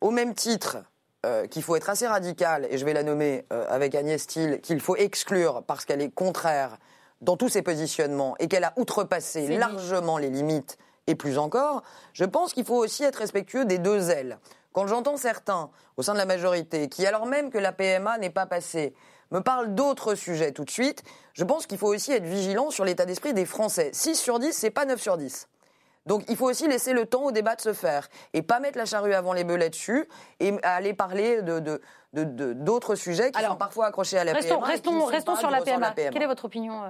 au 0.00 0.10
même 0.10 0.34
titre 0.34 0.78
euh, 1.24 1.46
qu'il 1.46 1.62
faut 1.62 1.76
être 1.76 1.88
assez 1.88 2.06
radical, 2.06 2.66
et 2.68 2.78
je 2.78 2.84
vais 2.84 2.92
la 2.92 3.04
nommer 3.04 3.44
euh, 3.52 3.64
avec 3.68 3.94
Agnès 3.94 4.26
Thiel, 4.26 4.60
qu'il 4.60 4.80
faut 4.80 4.96
exclure 4.96 5.62
parce 5.66 5.84
qu'elle 5.84 6.02
est 6.02 6.10
contraire 6.10 6.78
dans 7.20 7.36
tous 7.36 7.48
ses 7.48 7.62
positionnements 7.62 8.34
et 8.40 8.48
qu'elle 8.48 8.64
a 8.64 8.72
outrepassé 8.76 9.46
largement 9.56 10.18
les 10.18 10.30
limites 10.30 10.78
et 11.06 11.14
plus 11.14 11.38
encore, 11.38 11.84
je 12.12 12.24
pense 12.24 12.52
qu'il 12.52 12.64
faut 12.64 12.76
aussi 12.76 13.04
être 13.04 13.16
respectueux 13.16 13.64
des 13.64 13.78
deux 13.78 14.10
ailes. 14.10 14.38
Quand 14.72 14.86
j'entends 14.86 15.16
certains 15.16 15.70
au 15.96 16.02
sein 16.02 16.12
de 16.12 16.18
la 16.18 16.26
majorité 16.26 16.88
qui, 16.88 17.06
alors 17.06 17.26
même 17.26 17.50
que 17.50 17.58
la 17.58 17.70
PMA 17.70 18.18
n'est 18.18 18.30
pas 18.30 18.46
passée, 18.46 18.92
me 19.30 19.40
parlent 19.40 19.74
d'autres 19.74 20.14
sujets 20.16 20.50
tout 20.50 20.64
de 20.64 20.70
suite, 20.70 21.04
je 21.34 21.44
pense 21.44 21.66
qu'il 21.66 21.78
faut 21.78 21.88
aussi 21.88 22.12
être 22.12 22.24
vigilant 22.24 22.70
sur 22.70 22.84
l'état 22.84 23.04
d'esprit 23.04 23.32
des 23.32 23.46
Français. 23.46 23.90
6 23.92 24.16
sur 24.16 24.38
10, 24.38 24.52
c'est 24.52 24.70
pas 24.70 24.86
9 24.86 25.00
sur 25.00 25.16
10. 25.16 25.48
Donc 26.06 26.24
il 26.28 26.36
faut 26.36 26.48
aussi 26.50 26.66
laisser 26.66 26.92
le 26.92 27.06
temps 27.06 27.22
au 27.24 27.32
débat 27.32 27.54
de 27.54 27.60
se 27.60 27.72
faire 27.72 28.08
et 28.32 28.42
pas 28.42 28.60
mettre 28.60 28.78
la 28.78 28.84
charrue 28.86 29.14
avant 29.14 29.32
les 29.32 29.44
bœufs 29.44 29.56
là-dessus 29.56 30.08
et 30.40 30.52
aller 30.62 30.94
parler 30.94 31.42
de 31.42 31.80
d'autres 32.12 32.94
sujets 32.94 33.30
qui 33.30 33.38
Alors, 33.38 33.52
sont 33.52 33.58
parfois 33.58 33.86
accrochés 33.86 34.18
à 34.18 34.24
la 34.24 34.32
Restons, 34.34 34.56
PMA. 34.60 34.66
restons, 34.66 35.36
sur 35.36 35.50
la 35.50 35.60
ressort 35.60 35.78
de 35.78 35.80
PMA. 35.80 35.92
Quelle 35.92 36.22
est 36.22 36.26
votre 36.26 36.44
opinion 36.44 36.82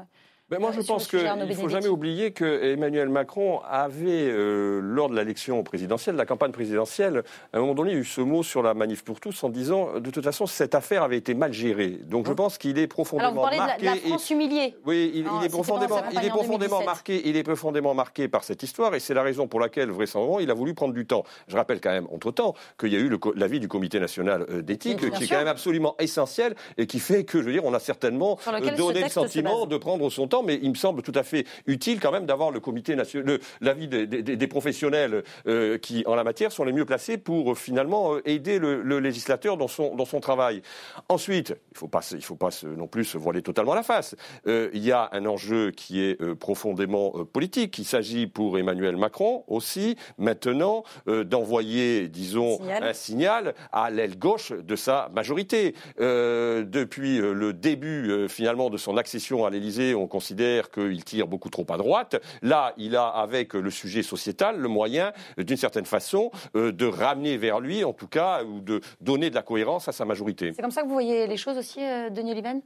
Ben 0.52 0.58
moi, 0.58 0.68
euh, 0.68 0.82
je 0.82 0.86
pense 0.86 1.08
qu'il 1.08 1.18
ne 1.18 1.54
faut 1.54 1.70
jamais 1.70 1.88
oublier 1.88 2.32
que 2.32 2.44
Emmanuel 2.62 3.08
Macron 3.08 3.62
avait, 3.66 4.28
euh, 4.28 4.80
lors 4.82 5.08
de 5.08 5.16
l'élection 5.16 5.62
présidentielle, 5.62 6.14
de 6.14 6.18
la 6.18 6.26
campagne 6.26 6.52
présidentielle, 6.52 7.22
à 7.54 7.56
un 7.56 7.60
moment 7.60 7.72
donné, 7.74 7.94
eu 7.94 8.04
ce 8.04 8.20
mot 8.20 8.42
sur 8.42 8.62
la 8.62 8.74
manif 8.74 9.02
pour 9.02 9.18
tous 9.18 9.44
en 9.44 9.48
disant, 9.48 9.98
de 9.98 10.10
toute 10.10 10.24
façon, 10.24 10.44
cette 10.44 10.74
affaire 10.74 11.04
avait 11.04 11.16
été 11.16 11.32
mal 11.32 11.54
gérée. 11.54 12.00
Donc 12.04 12.26
je 12.26 12.34
pense 12.34 12.58
qu'il 12.58 12.78
est 12.78 12.86
profondément 12.86 13.30
Alors, 13.30 13.50
vous 13.50 13.56
parlez 13.56 13.56
de 13.56 13.62
la, 13.62 13.66
marqué. 13.66 13.80
de 13.80 13.86
la 13.86 13.96
et- 13.96 14.08
France 14.10 14.28
humiliée. 14.28 14.76
oui, 14.84 15.10
il, 15.14 15.24
est 15.42 15.48
profondément, 15.48 16.02
il 16.12 16.18
est 16.22 16.28
profondément 16.28 16.80
2017. 16.80 16.84
marqué. 16.86 17.22
Il 17.30 17.36
est 17.38 17.42
profondément 17.44 17.94
marqué 17.94 18.28
par 18.28 18.44
cette 18.44 18.62
histoire, 18.62 18.94
et 18.94 19.00
c'est 19.00 19.14
la 19.14 19.22
raison 19.22 19.48
pour 19.48 19.58
laquelle, 19.58 19.90
vraisemblablement, 19.90 20.40
il 20.40 20.50
a 20.50 20.54
voulu 20.54 20.74
prendre 20.74 20.92
du 20.92 21.06
temps. 21.06 21.24
Je 21.48 21.56
rappelle 21.56 21.80
quand 21.80 21.92
même, 21.92 22.08
entre 22.12 22.30
temps, 22.30 22.54
qu'il 22.78 22.92
y 22.92 22.96
a 22.96 22.98
eu 22.98 23.10
l'avis 23.36 23.58
du 23.58 23.68
Comité 23.68 24.00
national 24.00 24.44
euh, 24.50 24.60
d'éthique, 24.60 24.98
qui 25.12 25.24
est 25.24 25.28
quand 25.28 25.38
même 25.38 25.46
absolument 25.46 25.94
essentiel 25.98 26.54
et 26.76 26.86
qui 26.86 26.98
fait 26.98 27.24
que, 27.24 27.40
je 27.40 27.46
veux 27.46 27.52
dire, 27.52 27.64
on 27.64 27.72
a 27.72 27.80
certainement 27.80 28.38
donné 28.76 29.04
le 29.04 29.08
sentiment 29.08 29.64
de 29.64 29.78
prendre 29.78 30.10
son 30.10 30.28
temps, 30.28 30.41
mais 30.44 30.58
il 30.62 30.70
me 30.70 30.74
semble 30.74 31.02
tout 31.02 31.12
à 31.14 31.22
fait 31.22 31.46
utile 31.66 32.00
quand 32.00 32.12
même 32.12 32.26
d'avoir 32.26 32.50
le 32.50 32.60
Comité 32.60 32.94
national, 32.96 33.38
l'avis 33.60 33.88
des, 33.88 34.06
des- 34.06 34.22
des 34.36 34.46
professionnels 34.46 35.22
euh, 35.46 35.78
qui, 35.78 36.02
en 36.06 36.14
la 36.14 36.24
matière, 36.24 36.52
sont 36.52 36.64
les 36.64 36.72
mieux 36.72 36.84
placés 36.84 37.18
pour 37.18 37.52
euh, 37.52 37.54
finalement 37.54 38.14
euh, 38.14 38.22
aider 38.28 38.58
le, 38.58 38.82
le 38.82 38.98
législateur 39.00 39.56
dans 39.56 39.68
son 39.68 39.94
dans 39.96 40.04
son 40.04 40.20
travail. 40.20 40.62
Ensuite, 41.08 41.54
il 41.72 41.78
faut 41.78 41.88
pas 41.88 42.00
il 42.12 42.22
faut 42.22 42.36
pas 42.36 42.50
non 42.76 42.86
plus 42.86 43.04
se 43.04 43.18
voiler 43.18 43.42
totalement 43.42 43.74
la 43.74 43.82
face. 43.82 44.14
Euh, 44.46 44.70
il 44.72 44.84
y 44.84 44.92
a 44.92 45.08
un 45.12 45.26
enjeu 45.26 45.70
qui 45.70 46.00
est 46.02 46.16
profondément 46.34 47.10
politique. 47.32 47.78
Il 47.78 47.84
s'agit 47.84 48.26
pour 48.26 48.58
Emmanuel 48.58 48.96
Macron 48.96 49.44
aussi 49.48 49.96
maintenant 50.18 50.84
euh, 51.08 51.24
d'envoyer, 51.24 52.08
disons, 52.08 52.58
Signal. 52.58 52.84
un 52.84 52.92
signal 52.92 53.54
à 53.72 53.90
l'aile 53.90 54.18
gauche 54.18 54.52
de 54.52 54.76
sa 54.76 55.10
majorité. 55.14 55.74
Euh, 56.00 56.64
depuis 56.64 57.18
le 57.18 57.52
début 57.52 58.28
finalement 58.28 58.70
de 58.70 58.76
son 58.76 58.96
accession 58.96 59.44
à 59.46 59.50
l'Élysée, 59.50 59.94
on 59.94 60.06
considère 60.26 60.70
qu'il 60.70 61.02
tire 61.04 61.26
beaucoup 61.26 61.50
trop 61.50 61.66
à 61.68 61.76
droite. 61.76 62.20
Là, 62.42 62.74
il 62.76 62.94
a 62.94 63.08
avec 63.08 63.54
le 63.54 63.70
sujet 63.70 64.04
sociétal 64.04 64.56
le 64.56 64.68
moyen, 64.68 65.12
d'une 65.36 65.56
certaine 65.56 65.84
façon, 65.84 66.30
euh, 66.54 66.70
de 66.70 66.86
ramener 66.86 67.36
vers 67.38 67.58
lui, 67.58 67.82
en 67.82 67.92
tout 67.92 68.06
cas, 68.06 68.44
ou 68.44 68.60
de 68.60 68.80
donner 69.00 69.30
de 69.30 69.34
la 69.34 69.42
cohérence 69.42 69.88
à 69.88 69.92
sa 69.92 70.04
majorité. 70.04 70.52
C'est 70.54 70.62
comme 70.62 70.70
ça 70.70 70.82
que 70.82 70.86
vous 70.86 70.92
voyez 70.92 71.26
les 71.26 71.36
choses 71.36 71.58
aussi, 71.58 71.80
euh, 71.82 72.08
Denis 72.08 72.30
Oliven? 72.32 72.62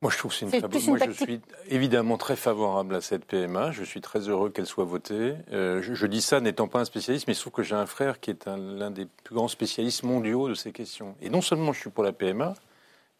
Moi, 0.00 0.10
je 0.12 0.18
trouve 0.18 0.30
que 0.32 0.36
c'est 0.38 0.44
une 0.46 0.50
très 0.52 0.60
bonne- 0.68 0.80
Moi, 0.86 0.98
je 1.06 1.10
suis 1.12 1.40
évidemment 1.68 2.16
très 2.18 2.36
favorable 2.36 2.94
à 2.94 3.00
cette 3.00 3.24
PMA. 3.24 3.72
Je 3.72 3.82
suis 3.84 4.00
très 4.00 4.20
heureux 4.28 4.50
qu'elle 4.50 4.66
soit 4.66 4.84
votée. 4.84 5.34
Euh, 5.52 5.80
je, 5.82 5.94
je 5.94 6.06
dis 6.06 6.22
ça 6.22 6.40
n'étant 6.40 6.66
pas 6.68 6.80
un 6.80 6.84
spécialiste, 6.84 7.26
mais 7.26 7.32
il 7.32 7.36
se 7.36 7.40
trouve 7.42 7.52
que 7.52 7.62
j'ai 7.64 7.74
un 7.76 7.86
frère 7.86 8.20
qui 8.20 8.30
est 8.30 8.46
un- 8.48 8.56
l'un 8.56 8.90
des 8.92 9.06
plus 9.24 9.34
grands 9.34 9.48
spécialistes 9.48 10.02
mondiaux 10.04 10.48
de 10.48 10.54
ces 10.54 10.70
questions. 10.72 11.14
Et 11.20 11.30
non 11.30 11.40
seulement 11.40 11.72
je 11.72 11.80
suis 11.80 11.90
pour 11.90 12.02
la 12.04 12.12
PMA, 12.12 12.54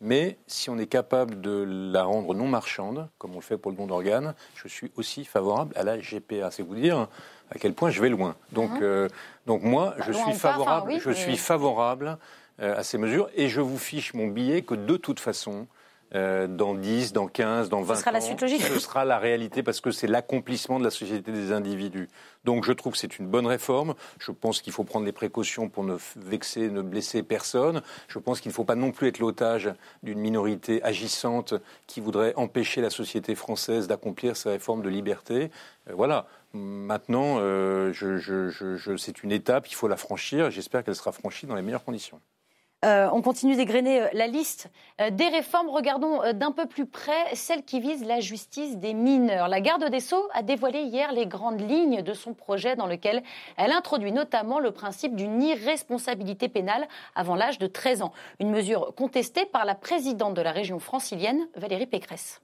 mais 0.03 0.37
si 0.47 0.69
on 0.69 0.77
est 0.79 0.87
capable 0.87 1.41
de 1.41 1.65
la 1.93 2.03
rendre 2.05 2.35
non 2.35 2.47
marchande, 2.49 3.09
comme 3.19 3.33
on 3.33 3.37
le 3.37 3.41
fait 3.41 3.57
pour 3.57 3.71
le 3.71 3.77
don 3.77 3.87
d'organes, 3.87 4.35
je 4.57 4.69
suis 4.69 4.91
aussi 4.97 5.25
favorable 5.25 5.73
à 5.77 5.85
la 5.85 5.99
GPA. 5.99 6.51
C'est 6.51 6.63
vous 6.63 6.75
dire 6.75 7.09
à 7.51 7.59
quel 7.59 7.73
point 7.73 7.91
je 7.91 8.03
vais 8.03 8.09
loin. 8.09 8.35
Donc, 8.51 8.71
euh, 8.83 9.09
donc 9.47 9.63
moi, 9.63 9.95
je 9.99 10.07
Bah, 10.07 10.13
loin 10.13 10.23
suis 10.25 10.31
ou 10.31 10.33
pas, 10.35 10.39
favorable. 10.53 10.91
oui, 10.93 11.01
je 11.01 11.09
mais- 11.11 11.15
suis 11.15 11.37
favorable 11.37 12.19
euh, 12.61 12.77
à 12.77 12.83
ces 12.83 12.99
mesures 12.99 13.31
et 13.35 13.49
je 13.49 13.61
vous 13.61 13.79
fiche 13.79 14.13
mon 14.13 14.27
billet 14.27 14.63
que 14.63 14.75
de 14.75 14.97
toute 14.97 15.21
façon, 15.21 15.67
euh, 16.15 16.47
dans 16.47 16.75
10, 16.75 17.13
dans 17.13 17.27
15, 17.27 17.69
dans 17.69 17.81
20 17.83 17.95
sera 17.97 18.13
la 18.13 18.19
ans, 18.19 18.21
suite 18.21 18.41
logique. 18.41 18.63
ce 18.63 18.79
sera 18.79 19.05
la 19.05 19.19
réalité 19.19 19.63
parce 19.63 19.81
que 19.81 19.91
c'est 19.91 20.07
l'accomplissement 20.07 20.79
de 20.79 20.85
la 20.85 20.91
société 20.91 21.33
des 21.33 21.53
individus. 21.53 22.09
Donc 22.45 22.65
je 22.65 22.73
trouve 22.73 22.93
que 22.93 22.99
c'est 22.99 23.19
une 23.19 23.27
bonne 23.29 23.47
réforme. 23.47 23.95
Je 24.19 24.31
pense 24.33 24.61
qu'il 24.61 24.73
faut 24.73 24.85
prendre 24.85 25.07
les 25.07 25.13
précautions 25.13 25.69
pour 25.69 25.85
ne 25.85 25.97
vexer, 26.17 26.69
ne 26.71 26.83
blesser 26.83 27.23
personne. 27.23 27.83
Je 28.09 28.19
pense 28.19 28.41
qu'il 28.41 28.51
ne 28.51 28.55
faut 28.55 28.65
pas 28.65 28.75
non 28.75 28.91
plus 28.93 29.09
être 29.09 29.21
l'otage 29.21 29.71
d'une 30.03 30.19
minorité 30.19 30.83
agissante 30.83 31.55
qui 31.87 32.01
voudrait 32.01 32.35
empêcher 32.37 32.81
la 32.81 32.91
société 32.91 33.35
française 33.35 33.87
d'accomplir 33.87 34.37
sa 34.37 34.51
réforme 34.51 34.83
de 34.83 34.89
liberté. 34.89 35.51
Euh, 35.89 35.93
voilà. 35.95 36.27
Maintenant, 36.53 37.37
euh, 37.39 37.93
je- 37.95 38.19
je- 38.19 38.51
je- 38.51 38.77
je- 38.77 38.97
c'est 38.97 39.23
une 39.23 39.33
étape, 39.33 39.69
il 39.71 39.75
faut 39.75 39.89
la 39.89 39.97
franchir. 39.97 40.47
et 40.47 40.51
J'espère 40.51 40.85
qu'elle 40.85 40.95
sera 40.95 41.13
franchie 41.13 41.47
dans 41.47 41.55
les 41.55 41.63
meilleures 41.63 41.85
conditions. 41.85 42.21
Euh, 42.85 43.09
on 43.13 43.23
continue 43.23 43.55
d'égrener 43.55 44.01
euh, 44.01 44.09
la 44.13 44.27
liste 44.27 44.69
euh, 45.01 45.11
des 45.11 45.29
réformes. 45.29 45.69
Regardons 45.69 46.21
d'un 46.33 46.51
peu 46.51 46.67
plus 46.67 46.87
près 46.87 47.35
celle 47.35 47.65
qui 47.65 47.79
vise 47.79 48.05
la 48.05 48.19
justice 48.19 48.77
des 48.77 48.93
mineurs. 48.93 49.47
La 49.47 49.61
garde 49.61 49.89
des 49.89 50.01
Sceaux 50.01 50.29
a 50.35 50.43
dévoilé 50.43 50.81
hier 50.81 51.13
les 51.13 51.27
grandes 51.27 51.61
lignes 51.61 52.03
de 52.03 52.13
son 52.13 52.35
projet 52.35 52.75
dans 52.75 52.89
lequel 52.89 53.23
elle 53.57 53.71
introduit 53.71 54.11
notamment 54.11 54.59
le 54.59 54.73
principe 54.73 55.15
d'une 55.15 55.41
irresponsabilité 55.41 56.49
pénale 56.49 56.89
avant 57.15 57.37
l'âge 57.37 57.59
de 57.59 57.69
13 57.69 58.03
ans. 58.03 58.13
Une 58.41 58.51
mesure 58.51 58.93
contestée 58.97 59.47
par 59.47 59.65
la 59.65 59.77
présidente 59.77 60.35
de 60.35 60.43
la 60.43 60.51
région 60.51 60.81
francilienne, 60.81 61.47
Valérie 61.55 61.87
Pécresse. 61.87 62.41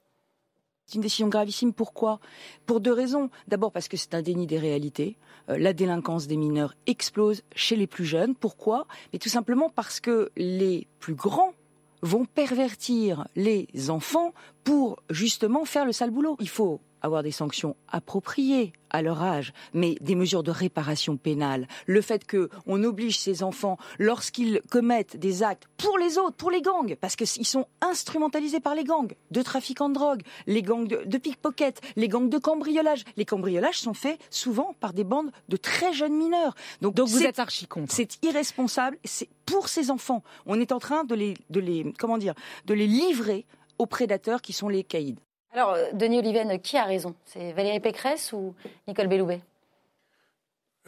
C'est 0.89 0.95
une 0.95 1.03
décision 1.03 1.29
gravissime. 1.29 1.75
Pourquoi? 1.75 2.19
Pour 2.65 2.81
deux 2.81 2.95
raisons. 2.95 3.29
D'abord 3.47 3.73
parce 3.73 3.89
que 3.89 3.99
c'est 3.99 4.15
un 4.15 4.23
déni 4.23 4.47
des 4.47 4.59
réalités. 4.59 5.19
Euh, 5.51 5.59
la 5.59 5.75
délinquance 5.75 6.27
des 6.27 6.39
mineurs 6.39 6.75
explose 6.87 7.43
chez 7.55 7.77
les 7.77 7.87
plus 7.87 8.07
jeunes. 8.07 8.35
Pourquoi? 8.35 8.87
Mais 9.13 9.19
tout 9.19 9.29
simplement 9.29 9.69
parce 9.69 10.01
que 10.01 10.31
les 10.35 10.87
plus 10.99 11.15
grands 11.15 11.53
vont 12.01 12.25
pervertir 12.25 13.29
les 13.37 13.69
enfants 13.91 14.33
pour 14.69 14.99
justement 15.09 15.65
faire 15.65 15.87
le 15.87 15.93
sale 15.93 16.11
boulot. 16.11 16.37
Il 16.41 16.49
faut 16.51 16.83
avoir 17.01 17.23
des 17.23 17.31
sanctions 17.31 17.75
appropriées 17.89 18.75
à 18.91 19.01
leur 19.01 19.23
âge, 19.23 19.55
mais 19.73 19.97
des 20.03 20.15
mesures 20.15 20.43
de 20.43 20.51
réparation 20.51 21.17
pénale. 21.17 21.67
Le 21.87 22.03
fait 22.03 22.27
que 22.27 22.51
on 22.67 22.85
oblige 22.85 23.19
ces 23.19 23.43
enfants, 23.43 23.79
lorsqu'ils 23.99 24.61
commettent 24.71 25.17
des 25.17 25.43
actes 25.43 25.69
pour 25.79 25.97
les 25.97 26.19
autres, 26.19 26.37
pour 26.37 26.51
les 26.51 26.61
gangs, 26.61 26.97
parce 27.01 27.17
qu'ils 27.17 27.47
sont 27.47 27.67
instrumentalisés 27.81 28.61
par 28.61 28.75
les 28.75 28.85
gangs 28.85 29.15
de 29.31 29.41
trafiquants 29.41 29.89
de 29.89 29.95
drogue, 29.95 30.21
les 30.47 30.63
gangs 30.63 30.87
de, 30.87 31.03
de 31.07 31.19
pickpocket, 31.19 31.81
les 31.97 32.09
gangs 32.09 32.29
de 32.29 32.39
cambriolage. 32.39 33.05
Les 33.17 33.25
cambriolages 33.25 33.79
sont 33.79 33.95
faits 33.95 34.19
souvent 34.29 34.75
par 34.81 34.93
des 34.93 35.05
bandes 35.05 35.31
de 35.49 35.57
très 35.57 35.95
jeunes 35.95 36.15
mineurs. 36.15 36.55
Donc, 36.83 36.95
Donc 36.95 37.09
vous 37.09 37.23
êtes 37.23 37.39
archi 37.39 37.67
contre. 37.67 37.95
c'est 37.95 38.23
irresponsable. 38.23 38.99
C'est 39.05 39.31
pour 39.47 39.69
ces 39.69 39.91
enfants. 39.91 40.23
On 40.45 40.61
est 40.61 40.73
en 40.73 40.79
train 40.79 41.05
de 41.05 41.15
les, 41.15 41.35
de 41.49 41.61
les, 41.61 41.95
comment 41.99 42.19
dire, 42.19 42.35
de 42.67 42.75
les 42.75 42.87
livrer 42.87 43.47
aux 43.79 43.87
prédateurs 43.87 44.43
qui 44.43 44.53
sont 44.53 44.69
les 44.69 44.85
caïds. 44.85 45.17
Alors, 45.53 45.71
euh, 45.73 45.87
Denis 45.93 46.19
Oliven, 46.19 46.59
qui 46.61 46.77
a 46.77 46.85
raison? 46.85 47.15
C'est 47.25 47.53
Valérie 47.53 47.81
Pécresse 47.81 48.33
ou 48.33 48.55
Nicole 48.87 49.07
Belloubet? 49.09 49.41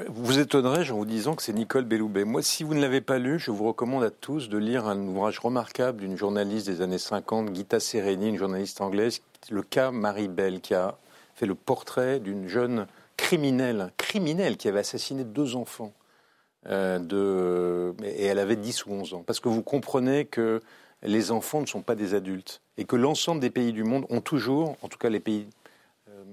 Vous 0.08 0.24
vous 0.24 0.38
étonnerez 0.38 0.90
en 0.90 0.96
vous 0.96 1.04
disant 1.04 1.34
que 1.34 1.42
c'est 1.42 1.52
Nicole 1.52 1.84
Belloubet. 1.84 2.24
Moi, 2.24 2.42
si 2.42 2.64
vous 2.64 2.74
ne 2.74 2.80
l'avez 2.80 3.02
pas 3.02 3.18
lu, 3.18 3.38
je 3.38 3.50
vous 3.50 3.64
recommande 3.66 4.02
à 4.02 4.10
tous 4.10 4.48
de 4.48 4.56
lire 4.56 4.86
un 4.86 4.98
ouvrage 4.98 5.38
remarquable 5.38 6.00
d'une 6.00 6.16
journaliste 6.16 6.66
des 6.66 6.80
années 6.80 6.98
50, 6.98 7.54
Gita 7.54 7.80
Sereni, 7.80 8.28
une 8.28 8.38
journaliste 8.38 8.80
anglaise, 8.80 9.20
le 9.50 9.62
cas 9.62 9.90
Marie 9.90 10.28
Bell, 10.28 10.60
qui 10.60 10.74
a 10.74 10.96
fait 11.34 11.44
le 11.46 11.54
portrait 11.54 12.18
d'une 12.18 12.48
jeune 12.48 12.86
criminelle, 13.18 13.92
criminelle 13.98 14.56
qui 14.56 14.68
avait 14.68 14.80
assassiné 14.80 15.24
deux 15.24 15.54
enfants. 15.56 15.92
euh, 16.66 16.98
de, 16.98 17.94
et 18.04 18.26
elle 18.26 18.38
avait 18.38 18.56
10 18.56 18.86
ou 18.86 18.92
11 18.92 19.14
ans. 19.14 19.22
Parce 19.26 19.40
que 19.40 19.48
vous 19.48 19.62
comprenez 19.62 20.24
que 20.26 20.60
les 21.02 21.30
enfants 21.30 21.60
ne 21.60 21.66
sont 21.66 21.82
pas 21.82 21.94
des 21.94 22.14
adultes. 22.14 22.60
Et 22.80 22.84
que 22.84 22.96
l'ensemble 22.96 23.40
des 23.40 23.50
pays 23.50 23.72
du 23.72 23.84
monde 23.84 24.06
ont 24.08 24.22
toujours, 24.22 24.76
en 24.82 24.88
tout 24.88 24.98
cas 24.98 25.10
les 25.10 25.20
pays 25.20 25.46
euh, 26.08 26.24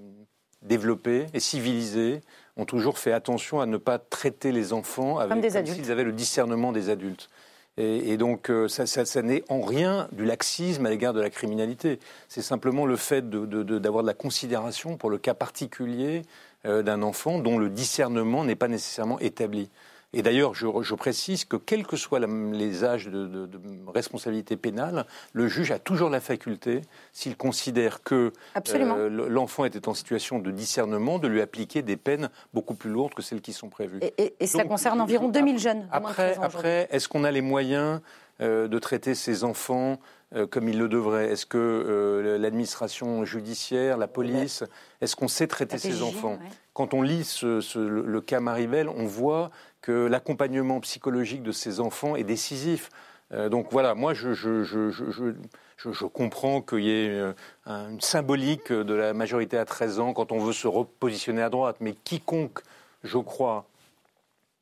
développés 0.62 1.28
et 1.34 1.40
civilisés, 1.40 2.22
ont 2.56 2.66
toujours 2.66 2.98
fait 2.98 3.12
attention 3.12 3.60
à 3.60 3.66
ne 3.66 3.78
pas 3.78 4.00
traiter 4.00 4.52
les 4.52 4.74
enfants 4.74 5.20
avec, 5.20 5.32
Comme 5.60 5.66
s'ils 5.84 5.92
avaient 5.92 6.04
le 6.06 6.14
discernement 6.14 6.72
des 6.72 6.90
adultes. 6.90 7.30
Et, 7.78 8.12
et 8.14 8.18
donc, 8.18 8.50
euh, 8.50 8.68
ça, 8.68 8.88
ça- 8.88 9.06
ça 9.06 9.22
n'est 9.22 9.44
en 9.50 9.62
rien 9.62 10.08
du 10.12 10.26
laxisme 10.26 10.86
à 10.88 10.90
l'égard 10.90 11.14
de 11.14 11.22
la 11.22 11.30
criminalité. 11.30 12.00
C'est 12.28 12.42
simplement 12.42 12.88
le 12.88 12.96
fait 12.96 13.30
de- 13.30 13.46
de- 13.46 13.62
de- 13.62 13.78
d'avoir 13.78 14.02
de, 14.04 14.08
la 14.08 14.16
considération 14.16 14.98
pour 14.98 15.10
le 15.12 15.20
cas 15.20 15.36
particulier 15.36 16.24
euh, 16.66 16.82
d'un 16.82 17.04
enfant 17.04 17.38
dont 17.38 17.60
le 17.60 17.70
discernement 17.70 18.44
n'est 18.44 18.56
pas 18.56 18.68
nécessairement 18.68 19.20
établi. 19.20 19.70
Et 20.14 20.22
d'ailleurs, 20.22 20.54
je, 20.56 20.68
je 20.82 20.96
précise 20.96 21.44
que 21.44 21.58
quels 21.58 21.86
que 21.86 21.98
soient 21.98 22.20
les 22.20 22.86
âges 22.86 23.08
de, 23.08 23.28
de- 23.28 23.46
de 23.46 23.60
responsabilité 23.94 24.56
pénale, 24.56 25.06
le 25.34 25.48
juge 25.50 25.72
a 25.72 25.80
toujours 25.80 26.10
la 26.10 26.22
faculté, 26.22 26.82
s'il 27.12 27.36
considère 27.36 28.02
que 28.04 28.32
euh, 28.74 29.10
l'enfant 29.28 29.66
était 29.66 29.88
en 29.90 29.94
situation 29.94 30.40
de 30.40 30.50
discernement, 30.52 31.20
de 31.20 31.28
lui 31.28 31.42
appliquer 31.42 31.82
des 31.82 31.98
peines 31.98 32.30
beaucoup 32.54 32.74
plus 32.76 32.90
lourdes 32.90 33.14
que 33.16 33.22
celles 33.22 33.42
qui 33.42 33.52
sont 33.52 33.70
prévues. 33.70 34.00
Et, 34.02 34.14
et- 34.18 34.36
et 34.40 34.48
cela 34.48 34.64
Donc, 34.64 34.72
concerne 34.72 35.02
environ 35.02 35.28
je- 35.28 35.34
2000 35.34 35.60
jeunes 35.60 35.88
Après, 35.92 36.14
13 36.14 36.38
ans 36.38 36.40
aujourd'hui. 36.40 36.58
après 36.60 36.88
est-ce 36.92 37.10
qu'on 37.10 37.26
a 37.26 37.32
les 37.32 37.42
moyens 37.42 38.00
euh, 38.40 38.68
de 38.70 38.80
traiter 38.80 39.14
ces 39.14 39.44
enfants 39.44 40.00
euh, 40.36 40.46
comme 40.48 40.70
ils 40.70 40.78
le 40.78 40.88
devraient? 40.88 41.32
Est-ce 41.32 41.46
que 41.46 41.58
euh, 41.58 42.38
l'administration 42.38 43.26
judiciaire, 43.26 43.98
la 43.98 44.08
police, 44.08 44.64
est-ce 45.02 45.16
qu'on 45.18 45.28
sait 45.28 45.48
traiter 45.48 45.78
ces 45.78 46.02
enfants? 46.02 46.34
ouais. 46.42 46.50
Quand 46.74 46.94
on 46.94 47.02
lit 47.02 47.24
ce- 47.24 47.60
ce- 47.60 47.80
le, 47.80 48.04
le 48.04 48.22
cas 48.22 48.40
Maribel, 48.40 48.88
on 48.90 49.06
voit 49.06 49.50
que 49.82 49.92
l'accompagnement 49.92 50.80
psychologique 50.82 51.44
de 51.44 51.52
ces 51.52 51.80
enfants 51.80 52.16
est 52.16 52.24
décisif. 52.24 52.90
Euh, 53.32 53.50
donc 53.50 53.68
voilà, 53.72 53.94
moi 53.96 54.14
je, 54.14 54.34
je, 54.34 56.06
comprends 56.06 56.62
qu'il 56.62 56.84
y 56.84 56.90
ait 56.92 57.10
euh, 57.10 57.34
un- 57.66 57.90
une 57.92 58.02
symbolique 58.02 58.72
de 58.72 58.94
la 58.94 59.14
majorité 59.14 59.58
à 59.58 59.66
13 59.66 60.00
ans 60.00 60.14
quand 60.14 60.32
on 60.32 60.40
veut 60.40 60.54
se 60.54 60.68
repositionner 60.68 61.42
à 61.42 61.50
droite, 61.50 61.78
mais 61.82 61.94
quiconque, 61.94 62.60
je 63.04 63.18
crois, 63.18 63.66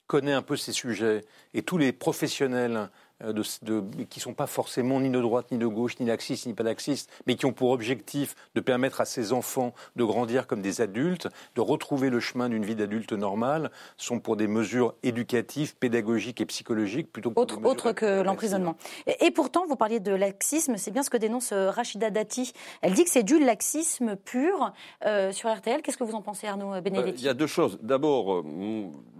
connaît 0.07 0.33
un 0.33 0.41
peu 0.41 0.57
ces 0.57 0.71
sujets 0.71 1.23
et 1.53 1.61
tous 1.63 1.77
les 1.77 1.91
professionnels 1.91 2.89
de, 3.23 3.43
de- 3.63 4.03
qui 4.03 4.19
ne 4.19 4.21
sont 4.23 4.33
pas 4.33 4.47
forcément 4.47 4.99
ni 4.99 5.09
de 5.09 5.21
droite, 5.21 5.51
ni 5.51 5.57
de 5.57 5.67
gauche, 5.67 5.99
ni 5.99 6.05
laxistes, 6.05 6.45
ni 6.47 6.53
pas 6.53 6.63
laxistes, 6.63 7.09
mais 7.27 7.35
qui 7.35 7.45
ont 7.45 7.53
pour 7.53 7.69
objectif 7.71 8.35
de 8.55 8.61
permettre 8.61 8.99
à 9.01 9.05
ces 9.05 9.31
enfants 9.33 9.73
de 9.95 10.03
grandir 10.03 10.47
comme 10.47 10.61
des 10.61 10.81
adultes, 10.81 11.27
de 11.55 11.61
retrouver 11.61 12.09
le 12.09 12.19
chemin 12.19 12.49
d'une 12.49 12.65
vie 12.65 12.75
d'adulte 12.75 13.13
normale, 13.13 13.71
sont 13.97 14.19
pour 14.19 14.35
des 14.35 14.47
mesures 14.47 14.95
éducatives, 15.03 15.75
pédagogiques 15.77 16.41
et 16.41 16.45
psychologiques 16.45 17.11
plutôt 17.11 17.31
que 17.31 17.39
Autre, 17.39 17.59
autre 17.63 17.91
que 17.93 18.21
l'emprisonnement. 18.21 18.75
Et, 19.07 19.25
et 19.27 19.31
pourtant, 19.31 19.65
vous 19.65 19.75
parliez 19.75 19.99
de 19.99 20.11
laxisme, 20.13 20.75
c'est 20.77 20.91
bien 20.91 21.03
ce 21.03 21.09
que 21.09 21.17
dénonce 21.17 21.51
euh, 21.53 21.69
Rachida 21.69 22.09
Dati. 22.09 22.51
Elle 22.81 22.93
dit 22.93 23.03
que 23.03 23.09
c'est 23.09 23.23
du 23.23 23.39
laxisme 23.39 24.15
pur 24.15 24.73
euh, 25.05 25.31
sur 25.31 25.49
RTL. 25.53 25.81
Qu'est-ce 25.81 25.97
que 25.97 26.03
vous 26.03 26.15
en 26.15 26.21
pensez, 26.21 26.47
Arnaud 26.47 26.73
Euh, 26.73 26.81
Benedetti 26.81 27.21
Il 27.21 27.25
y 27.25 27.29
a 27.29 27.33
deux 27.33 27.47
choses. 27.47 27.77
D'abord, 27.81 28.33
euh, 28.39 28.43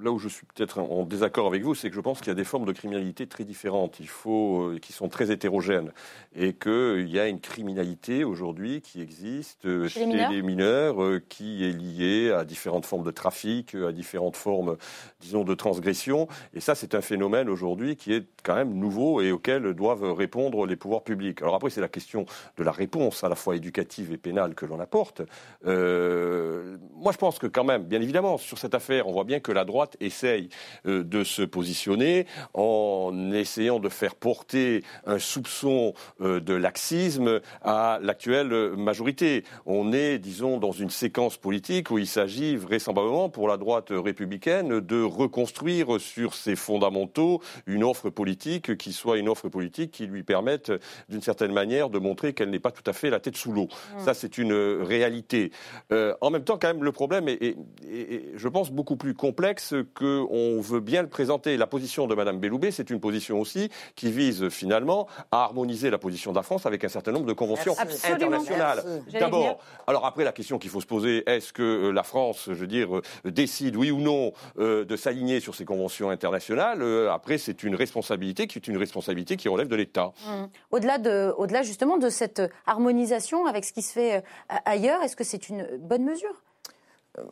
là 0.01 0.11
où 0.11 0.19
je 0.19 0.27
suis 0.27 0.45
peut-être 0.53 0.79
en 0.79 1.03
désaccord 1.03 1.47
avec 1.47 1.63
vous, 1.63 1.75
c'est 1.75 1.89
que 1.89 1.95
je 1.95 2.01
pense 2.01 2.19
qu'il 2.19 2.27
y 2.27 2.31
a 2.31 2.35
des 2.35 2.43
formes 2.43 2.65
de 2.65 2.71
criminalité 2.73 3.27
très 3.27 3.43
différentes. 3.45 3.84
Il 3.99 4.07
faut, 4.07 4.69
euh, 4.69 4.79
qui 4.79 4.93
sont 4.93 5.09
très 5.09 5.31
hétérogènes, 5.31 5.91
et 6.35 6.53
qu'il 6.53 7.07
y 7.09 7.19
a 7.19 7.27
une 7.27 7.39
criminalité 7.39 8.23
aujourd'hui 8.23 8.81
qui 8.81 9.01
existe 9.01 9.65
euh, 9.65 9.87
Chez 9.87 10.01
les 10.01 10.05
mineurs 10.07 10.31
les 10.31 10.41
mineurs, 10.41 11.03
euh, 11.03 11.23
qui 11.29 11.63
est 11.63 11.71
liée 11.71 12.31
à 12.31 12.43
différentes 12.43 12.85
formes 12.85 13.03
de 13.03 13.11
trafic, 13.11 13.75
à 13.75 13.91
différentes 13.91 14.35
formes, 14.35 14.77
disons, 15.21 15.43
de 15.43 15.53
transgression. 15.53 16.27
Et 16.53 16.59
ça, 16.59 16.75
c'est 16.75 16.93
un 16.95 17.01
phénomène 17.01 17.49
aujourd'hui 17.49 17.95
qui 17.95 18.13
est 18.13 18.25
quand 18.43 18.55
même 18.55 18.73
nouveau 18.73 19.21
et 19.21 19.31
auquel 19.31 19.73
doivent 19.73 20.11
répondre 20.13 20.65
les 20.65 20.75
pouvoirs 20.75 21.03
publics. 21.03 21.41
Alors 21.41 21.55
après, 21.55 21.69
c'est 21.69 21.81
la 21.81 21.87
question 21.87 22.25
de 22.57 22.63
la 22.63 22.71
réponse, 22.71 23.23
à 23.23 23.29
la 23.29 23.35
fois 23.35 23.55
éducative 23.55 24.11
et 24.11 24.17
pénale, 24.17 24.55
que 24.55 24.65
l'on 24.65 24.79
apporte. 24.79 25.21
Euh, 25.65 26.77
moi, 26.95 27.11
je 27.11 27.17
pense 27.17 27.39
que 27.39 27.47
quand 27.47 27.63
même, 27.63 27.83
bien 27.83 28.01
évidemment, 28.01 28.37
sur 28.37 28.57
cette 28.57 28.75
affaire, 28.75 29.07
on 29.07 29.13
voit 29.13 29.23
bien 29.23 29.39
que 29.39 29.51
la 29.51 29.63
droite 29.63 29.95
essaye 29.99 30.49
de 30.83 31.23
se 31.23 31.43
positionner 31.43 32.25
en 32.53 33.31
essayant 33.31 33.74
de 33.79 33.89
faire 33.89 34.15
porter 34.15 34.83
un 35.05 35.19
soupçon 35.19 35.93
euh, 36.21 36.39
de 36.39 36.53
laxisme 36.53 37.41
à 37.61 37.99
l'actuelle 38.01 38.71
majorité. 38.77 39.43
On 39.65 39.93
est, 39.93 40.19
disons, 40.19 40.57
dans 40.57 40.71
une 40.71 40.89
séquence 40.89 41.37
politique 41.37 41.91
où 41.91 41.97
il 41.97 42.07
s'agit 42.07 42.55
vraisemblablement 42.55 43.29
pour 43.29 43.47
la 43.47 43.57
droite 43.57 43.87
républicaine 43.91 44.79
de 44.79 45.01
reconstruire 45.01 45.99
sur 45.99 46.33
ses 46.35 46.55
fondamentaux 46.55 47.41
une 47.67 47.83
offre 47.83 48.09
politique 48.09 48.77
qui 48.77 48.93
soit 48.93 49.17
une 49.17 49.29
offre 49.29 49.49
politique 49.49 49.91
qui 49.91 50.05
lui 50.07 50.23
permette, 50.23 50.71
d'une 51.09 51.21
certaine 51.21 51.51
manière, 51.53 51.89
de 51.89 51.99
montrer 51.99 52.33
qu'elle 52.33 52.49
n'est 52.49 52.59
pas 52.59 52.71
tout 52.71 52.83
à 52.89 52.93
fait 52.93 53.09
la 53.09 53.19
tête 53.19 53.37
sous 53.37 53.51
l'eau. 53.51 53.67
Ça, 53.99 54.13
c'est 54.13 54.37
une 54.37 54.53
réalité. 54.53 55.51
Euh, 55.91 56.13
en 56.21 56.29
même 56.29 56.43
temps, 56.43 56.57
quand 56.59 56.67
même, 56.67 56.83
le 56.83 56.91
problème 56.91 57.27
est, 57.27 57.41
est- 57.41 57.57
est- 57.87 58.13
est, 58.13 58.23
je 58.35 58.47
pense, 58.47 58.71
beaucoup 58.71 58.95
plus 58.95 59.13
complexe 59.13 59.73
qu'on 59.93 60.59
veut 60.61 60.79
bien 60.79 61.01
le 61.01 61.09
présenter. 61.09 61.57
La 61.57 61.67
position 61.67 62.07
de 62.07 62.15
Mme 62.15 62.39
Belloubet, 62.39 62.71
c'est 62.71 62.89
une 62.89 62.99
position 62.99 63.39
aussi 63.39 63.64
qui 63.95 64.11
vise 64.11 64.49
finalement 64.49 65.07
à 65.31 65.43
harmoniser 65.43 65.89
la 65.89 65.97
position 65.97 66.31
de 66.31 66.37
la 66.37 66.43
France 66.43 66.65
avec 66.65 66.83
un 66.83 66.89
certain 66.89 67.11
nombre 67.11 67.25
de 67.25 67.33
conventions 67.33 67.75
Merci. 67.77 68.11
Internationales. 68.11 68.83
D'abord, 69.11 69.59
alors 69.87 70.05
après, 70.05 70.23
la 70.23 70.31
question 70.31 70.57
qu'il 70.59 70.69
faut 70.69 70.81
se 70.81 70.85
poser, 70.85 71.23
est-ce 71.29 71.53
que 71.53 71.61
euh, 71.63 71.91
la 71.91 72.03
France, 72.03 72.45
je 72.47 72.53
veux 72.53 72.67
dire, 72.67 72.97
euh, 72.97 73.01
décide, 73.31 73.75
oui 73.75 73.91
ou 73.91 73.99
non, 73.99 74.33
euh, 74.59 74.85
de 74.85 74.95
s'aligner 74.95 75.39
sur 75.39 75.55
ces 75.55 75.65
conventions 75.65 76.09
internationales 76.09 76.81
Euh, 76.81 77.11
Après, 77.11 77.37
c'est 77.37 77.63
une 77.63 77.75
responsabilité 77.75 78.47
qui 78.47 78.57
est 78.57 78.67
une 78.67 78.77
responsabilité 78.77 79.37
qui 79.37 79.47
relève 79.49 79.67
de 79.67 79.75
l'État. 79.75 80.11
Hum. 80.27 80.49
Au-delà 80.71 80.97
de, 80.97 81.33
au-delà 81.37 81.63
justement 81.63 81.97
de 81.97 82.09
cette 82.09 82.41
harmonisation 82.65 83.45
avec 83.45 83.65
ce 83.65 83.73
qui 83.73 83.81
se 83.81 83.93
fait 83.93 84.23
ailleurs, 84.65 85.01
est-ce 85.03 85.15
que 85.15 85.23
c'est 85.23 85.49
une 85.49 85.67
bonne 85.79 86.03
mesure? 86.03 86.43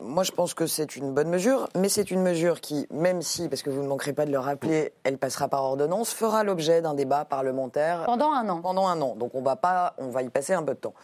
Moi, 0.00 0.24
je 0.24 0.32
pense 0.32 0.54
que 0.54 0.66
c'est 0.66 0.96
une 0.96 1.12
bonne 1.12 1.28
mesure, 1.28 1.68
mais 1.76 1.88
c'est 1.90 2.10
une 2.10 2.22
mesure 2.22 2.60
qui, 2.60 2.86
même 2.90 3.20
si, 3.20 3.48
parce 3.48 3.62
que 3.62 3.68
vous 3.70 3.82
ne 3.82 3.86
manquerez 3.88 4.12
pas 4.14 4.24
de 4.24 4.30
le 4.32 4.38
rappeler, 4.38 4.92
elle 5.04 5.18
passera 5.18 5.48
par 5.48 5.62
ordonnance, 5.64 6.10
fera 6.10 6.42
l'objet 6.42 6.80
d'un 6.80 6.94
débat 6.94 7.24
parlementaire 7.26 8.04
Pendant 8.06 8.32
un 8.32 8.48
an. 8.48 8.60
pendant 8.62 8.86
un 8.86 9.00
an. 9.02 9.14
Donc 9.14 9.34
on 9.34 9.42
va 9.42 9.56
pas, 9.56 9.94
on 9.98 10.08
va 10.08 10.22
y 10.22 10.30
passer 10.30 10.54
un 10.54 10.62
peu 10.62 10.72
de 10.74 10.78
temps. 10.80 10.94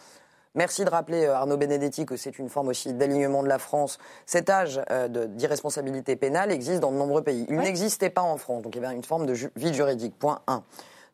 Merci 0.55 0.83
de 0.83 0.89
rappeler, 0.89 1.25
euh, 1.25 1.35
Arnaud 1.35 1.55
Benedetti, 1.57 2.05
que 2.05 2.17
c'est 2.17 2.37
une 2.39 2.49
forme 2.49 2.69
aussi 2.69 2.91
d'alignement 2.93 3.41
de 3.43 3.47
la 3.47 3.59
France. 3.59 3.99
Cet 4.25 4.49
âge 4.49 4.81
euh, 4.89 5.07
d'irresponsabilité 5.27 6.15
pénale 6.15 6.51
existe 6.51 6.79
dans 6.81 6.91
de 6.91 6.97
nombreux 6.97 7.21
pays. 7.21 7.45
Il 7.49 7.55
n'existait 7.57 8.09
pas 8.09 8.21
en 8.23 8.35
France, 8.37 8.63
donc 8.63 8.75
il 8.75 8.81
y 8.81 8.85
avait 8.85 8.93
une 8.95 9.03
forme 9.03 9.25
de 9.27 9.33
ju- 9.33 9.51
vide 9.55 9.73
juridique. 9.75 10.17
Point 10.19 10.41
1. 10.47 10.63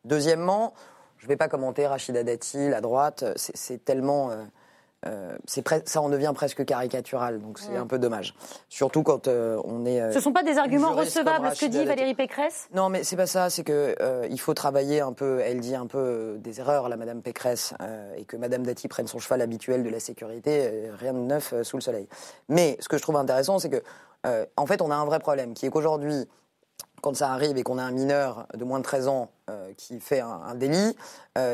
Deuxièmement, 0.06 0.74
je 1.18 1.26
ne 1.26 1.30
vais 1.30 1.36
pas 1.38 1.50
commenter 1.50 1.86
Rachida 1.86 2.24
Dati, 2.24 2.70
la 2.70 2.82
droite, 2.82 3.26
c'est 3.36 3.56
c'est 3.58 3.84
tellement... 3.84 4.32
euh, 4.32 4.36
euh, 5.06 5.38
ça 5.86 6.02
en 6.02 6.10
devient 6.10 6.32
presque 6.34 6.66
caricatural, 6.66 7.40
donc 7.40 7.60
c'est 7.60 7.70
Ouais. 7.72 7.78
un 7.78 7.86
peu 7.86 8.00
dommage. 8.00 8.34
Surtout 8.68 9.04
quand 9.04 9.28
euh, 9.28 9.62
on 9.64 9.86
est. 9.86 10.02
euh, 10.02 10.12
Ce 10.12 10.18
ne 10.18 10.24
sont 10.24 10.34
pas 10.34 10.42
des 10.44 10.58
arguments 10.58 10.94
recevables, 10.94 11.56
ce 11.56 11.66
que 11.66 11.70
dit. 11.70 11.86
Valérie 11.86 12.16
Pécresse? 12.16 12.68
Non, 12.74 12.90
mais 12.90 13.04
c'est 13.04 13.16
pas 13.16 13.28
ça. 13.28 13.50
C'est 13.52 13.64
que 13.64 13.96
euh, 14.02 14.28
il 14.32 14.40
faut 14.40 14.56
travailler 14.56 15.00
un 15.02 15.14
peu. 15.14 15.40
Elle 15.42 15.60
dit 15.60 15.76
un 15.76 15.86
peu 15.86 16.38
des 16.40 16.60
erreurs, 16.60 16.90
la 16.90 16.98
Madame 16.98 17.22
Pécresse, 17.22 17.74
et 18.18 18.26
que 18.26 18.38
Madame 18.38 18.64
Dati 18.66 18.88
prenne 18.88 19.08
son 19.08 19.20
cheval 19.20 19.42
habituel 19.42 19.84
de 19.84 19.90
la 19.90 20.00
sécurité. 20.00 20.90
rien 21.00 21.14
de 21.14 21.20
neuf 21.20 21.54
sous 21.62 21.78
le 21.78 21.82
soleil. 21.82 22.08
Mais 22.50 22.76
ce 22.80 22.90
que 22.90 22.98
je 22.98 23.02
trouve 23.04 23.18
intéressant, 23.18 23.60
c'est 23.60 23.70
que 23.70 23.84
en 24.58 24.66
fait, 24.66 24.82
on 24.82 24.90
a 24.92 24.96
un 24.96 25.06
vrai 25.06 25.20
problème, 25.20 25.54
qui 25.54 25.68
est 25.68 25.70
qu'aujourd'hui, 25.70 26.28
quand 27.02 27.16
ça 27.16 27.32
arrive 27.32 27.56
et 27.58 27.64
qu'on 27.64 27.78
a 27.78 27.84
un 27.84 27.92
mineur 27.92 28.48
de 28.56 28.64
moins 28.66 28.80
de 28.80 28.84
13 28.84 29.08
ans 29.08 29.30
qui 29.78 30.00
fait 30.00 30.20
un, 30.22 30.28
un 30.48 30.56
délit, 30.56 30.96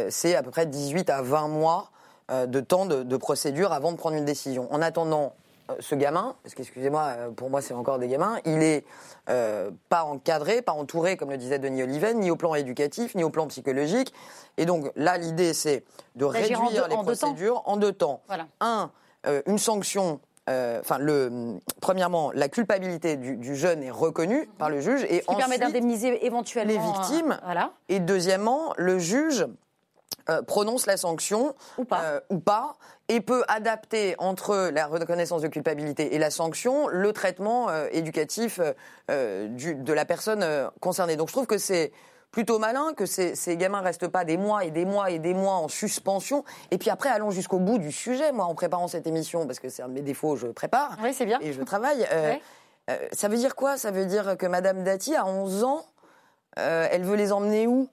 c'est 0.09 0.35
à 0.35 0.41
peu 0.43 0.49
près 0.49 0.65
18 0.65 1.09
à 1.09 1.21
20 1.21 1.49
mois 1.49 1.89
de 2.29 2.59
temps 2.59 2.85
de, 2.85 3.03
de 3.03 3.17
procédure 3.17 3.71
avant 3.73 3.91
de 3.91 3.97
prendre 3.97 4.15
une 4.15 4.25
décision. 4.25 4.67
En 4.71 4.81
attendant, 4.81 5.33
euh, 5.69 5.75
ce 5.79 5.95
gamin, 5.95 6.35
parce 6.43 6.55
qu'excusez-moi, 6.55 7.01
euh, 7.17 7.29
pour 7.31 7.49
moi 7.49 7.61
c'est 7.61 7.73
encore 7.73 7.97
des 7.99 8.07
gamins, 8.07 8.37
il 8.45 8.61
est 8.63 8.85
euh, 9.29 9.71
pas 9.89 10.03
encadré, 10.03 10.61
pas 10.61 10.73
entouré, 10.73 11.15
comme 11.17 11.29
le 11.31 11.37
disait 11.37 11.59
Denis 11.59 11.83
Oliven, 11.83 12.19
ni 12.19 12.29
au 12.31 12.35
plan 12.35 12.53
éducatif, 12.55 13.15
ni 13.15 13.23
au 13.23 13.29
plan 13.29 13.47
psychologique. 13.47 14.13
Et 14.57 14.65
donc 14.65 14.91
là, 14.95 15.17
l'idée 15.17 15.53
c'est 15.53 15.83
de 16.15 16.25
en 16.25 16.29
réduire 16.29 16.59
deux- 16.69 16.87
les 16.89 16.95
en 16.95 17.03
deux 17.03 17.15
temps. 17.15 17.27
procédures 17.27 17.61
en 17.65 17.77
deux 17.77 17.93
temps. 17.93 18.21
Voilà. 18.27 18.47
Un, 18.59 18.91
euh, 19.25 19.41
une 19.45 19.57
sanction. 19.57 20.19
euh, 20.49 20.81
Enfin, 20.81 20.97
premièrement, 21.79 22.31
la 22.33 22.49
culpabilité 22.49 23.15
du, 23.15 23.37
du 23.37 23.55
jeune 23.55 23.81
est 23.83 23.91
reconnue 23.91 24.49
par 24.57 24.69
le 24.69 24.81
juge, 24.81 25.03
et 25.05 25.21
Ce 25.21 25.25
qui 25.27 25.35
permet 25.35 25.43
ensuite, 25.55 25.61
d'indemniser 25.61 26.25
éventuellement 26.25 26.73
les 26.73 26.77
victimes. 26.79 27.31
euh, 27.31 27.45
voilà. 27.45 27.71
Et 27.87 27.99
deuxièmement, 28.01 28.73
le 28.77 28.99
juge 28.99 29.47
euh, 30.29 30.41
prononce 30.41 30.85
la 30.85 30.97
sanction 30.97 31.53
ou 31.77 31.85
pas. 31.85 32.01
euh, 32.03 32.19
ou 32.29 32.39
pas 32.39 32.75
et 33.09 33.19
peut 33.21 33.43
adapter 33.47 34.15
entre 34.17 34.69
la 34.73 34.87
reconnaissance 34.87 35.41
de 35.41 35.47
culpabilité 35.49 36.15
et 36.15 36.19
la 36.19 36.29
sanction 36.31 36.87
le 36.87 37.11
traitement 37.13 37.69
euh, 37.69 37.87
éducatif 37.91 38.59
du- 39.09 39.75
de 39.75 39.93
la 39.93 40.05
personne 40.05 40.45
concernée. 40.79 41.15
Donc 41.17 41.27
je 41.27 41.33
trouve 41.33 41.47
que 41.47 41.57
c'est 41.57 41.91
plutôt 42.31 42.57
malin 42.57 42.93
que 42.95 43.05
ces, 43.05 43.35
ces 43.35 43.57
gamins 43.57 43.81
restent 43.81 44.07
pas 44.07 44.25
des 44.25 44.37
mois 44.37 44.65
et 44.65 44.71
des 44.71 44.85
mois 44.85 45.11
et 45.11 45.19
des 45.19 45.33
mois 45.35 45.53
en 45.55 45.67
suspension. 45.67 46.43
Et 46.71 46.77
puis 46.79 46.89
après, 46.89 47.09
allons 47.09 47.29
jusqu'au 47.29 47.59
bout 47.59 47.77
du 47.77 47.91
sujet. 47.91 48.31
Moi, 48.31 48.45
en 48.45 48.55
préparant 48.55 48.87
cette 48.87 49.05
émission, 49.05 49.45
parce 49.45 49.59
que 49.59 49.69
c'est 49.69 49.83
un 49.83 49.87
de 49.87 49.93
mes 49.93 50.01
défauts, 50.01 50.35
je 50.35 50.47
prépare. 50.47 50.97
Oui, 51.03 51.13
c'est 51.13 51.25
bien. 51.27 51.39
Et 51.41 51.53
je 51.53 51.61
travaille. 51.61 52.07
ça 53.11 53.27
veut 53.27 53.37
dire 53.37 53.55
quoi? 53.55 53.77
Ça 53.77 53.91
veut 53.91 54.05
dire 54.07 54.35
que 54.37 54.45
Madame 54.47 54.83
Dati, 54.83 55.15
à 55.15 55.25
11 55.27 55.63
ans, 55.63 55.85
elle 56.55 57.03
veut 57.03 57.15
les 57.15 57.31
emmener 57.31 57.67
où? 57.67 57.87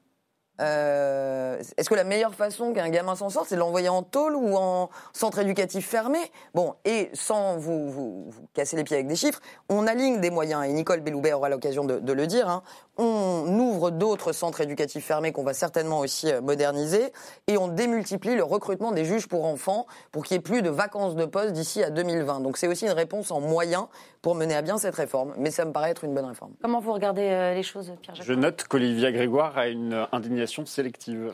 Euh, 0.61 1.59
Est-ce 1.77 1.89
que 1.91 1.95
la 1.95 2.05
meilleure 2.05 2.35
façon 2.35 2.73
qu'un 2.73 2.89
gamin 2.89 3.17
s'en 3.17 3.29
sorte, 3.29 3.49
c'est 3.49 3.55
de 3.57 3.61
l'envoyer 3.61 3.89
en 3.89 4.03
tôle 4.03 4.35
ou 4.37 4.57
en 4.57 4.89
centre 5.13 5.39
éducatif 5.39 5.87
fermé? 5.89 6.19
Bon, 6.55 6.75
et 6.85 7.11
sans 7.13 7.57
vous, 7.57 7.91
vous- 7.91 8.25
vous 8.31 8.43
casser 8.55 8.77
les 8.77 8.85
pieds 8.85 8.97
avec 8.97 9.07
des 9.09 9.17
chiffres, 9.17 9.41
on 9.69 9.87
aligne 9.87 10.21
des 10.21 10.31
moyens, 10.31 10.65
et 10.65 10.73
Nicole 10.73 11.01
Belloubet 11.01 11.33
aura 11.33 11.49
l'occasion 11.49 11.85
de, 11.85 11.99
de 11.99 12.13
le 12.13 12.27
dire, 12.27 12.49
hein. 12.49 12.63
on 12.99 13.47
ouvre 13.59 13.91
d'autres 13.91 14.33
centres 14.33 14.61
éducatifs 14.61 15.05
fermés 15.05 15.33
qu'on 15.33 15.43
va 15.45 15.55
certainement 15.55 15.99
aussi 16.01 16.31
euh, 16.33 16.41
moderniser, 16.41 17.13
et 17.47 17.57
on 17.59 17.69
démultiplie 17.69 18.35
le 18.37 18.45
recrutement 18.45 18.93
des 18.93 19.05
juges 19.05 19.27
pour 19.29 19.45
enfants 19.45 19.87
pour 20.13 20.25
qu'il 20.25 20.37
n'y 20.37 20.41
ait 20.41 20.43
plus 20.43 20.63
de 20.63 20.71
vacances 20.71 21.15
de 21.17 21.25
poste 21.25 21.53
d'ici 21.53 21.83
à 21.83 21.91
2020. 21.91 22.41
Donc 22.41 22.57
c'est 22.57 22.69
aussi 22.69 22.85
une 22.87 22.93
réponse 22.93 23.31
en 23.31 23.41
moyens 23.41 23.87
pour 24.23 24.35
mener 24.35 24.55
à 24.55 24.63
bien 24.63 24.77
cette 24.79 24.95
réforme, 24.95 25.33
mais 25.39 25.51
ça 25.51 25.65
me 25.65 25.73
paraît 25.73 25.91
être 25.91 26.05
une 26.05 26.15
bonne 26.15 26.27
réforme. 26.27 26.53
Comment 26.63 26.81
vous 26.81 26.93
regardez 26.93 27.29
euh, 27.31 27.55
les 27.55 27.63
choses, 27.63 27.91
Pierre 28.03 28.15
Jacques 28.15 28.27
Je 28.27 28.35
note 28.35 28.65
qu'Olivia 28.65 29.11
Grégoire 29.13 29.57
a 29.57 29.69
une 29.69 30.07
indignation 30.13 30.50
sélective. 30.65 31.33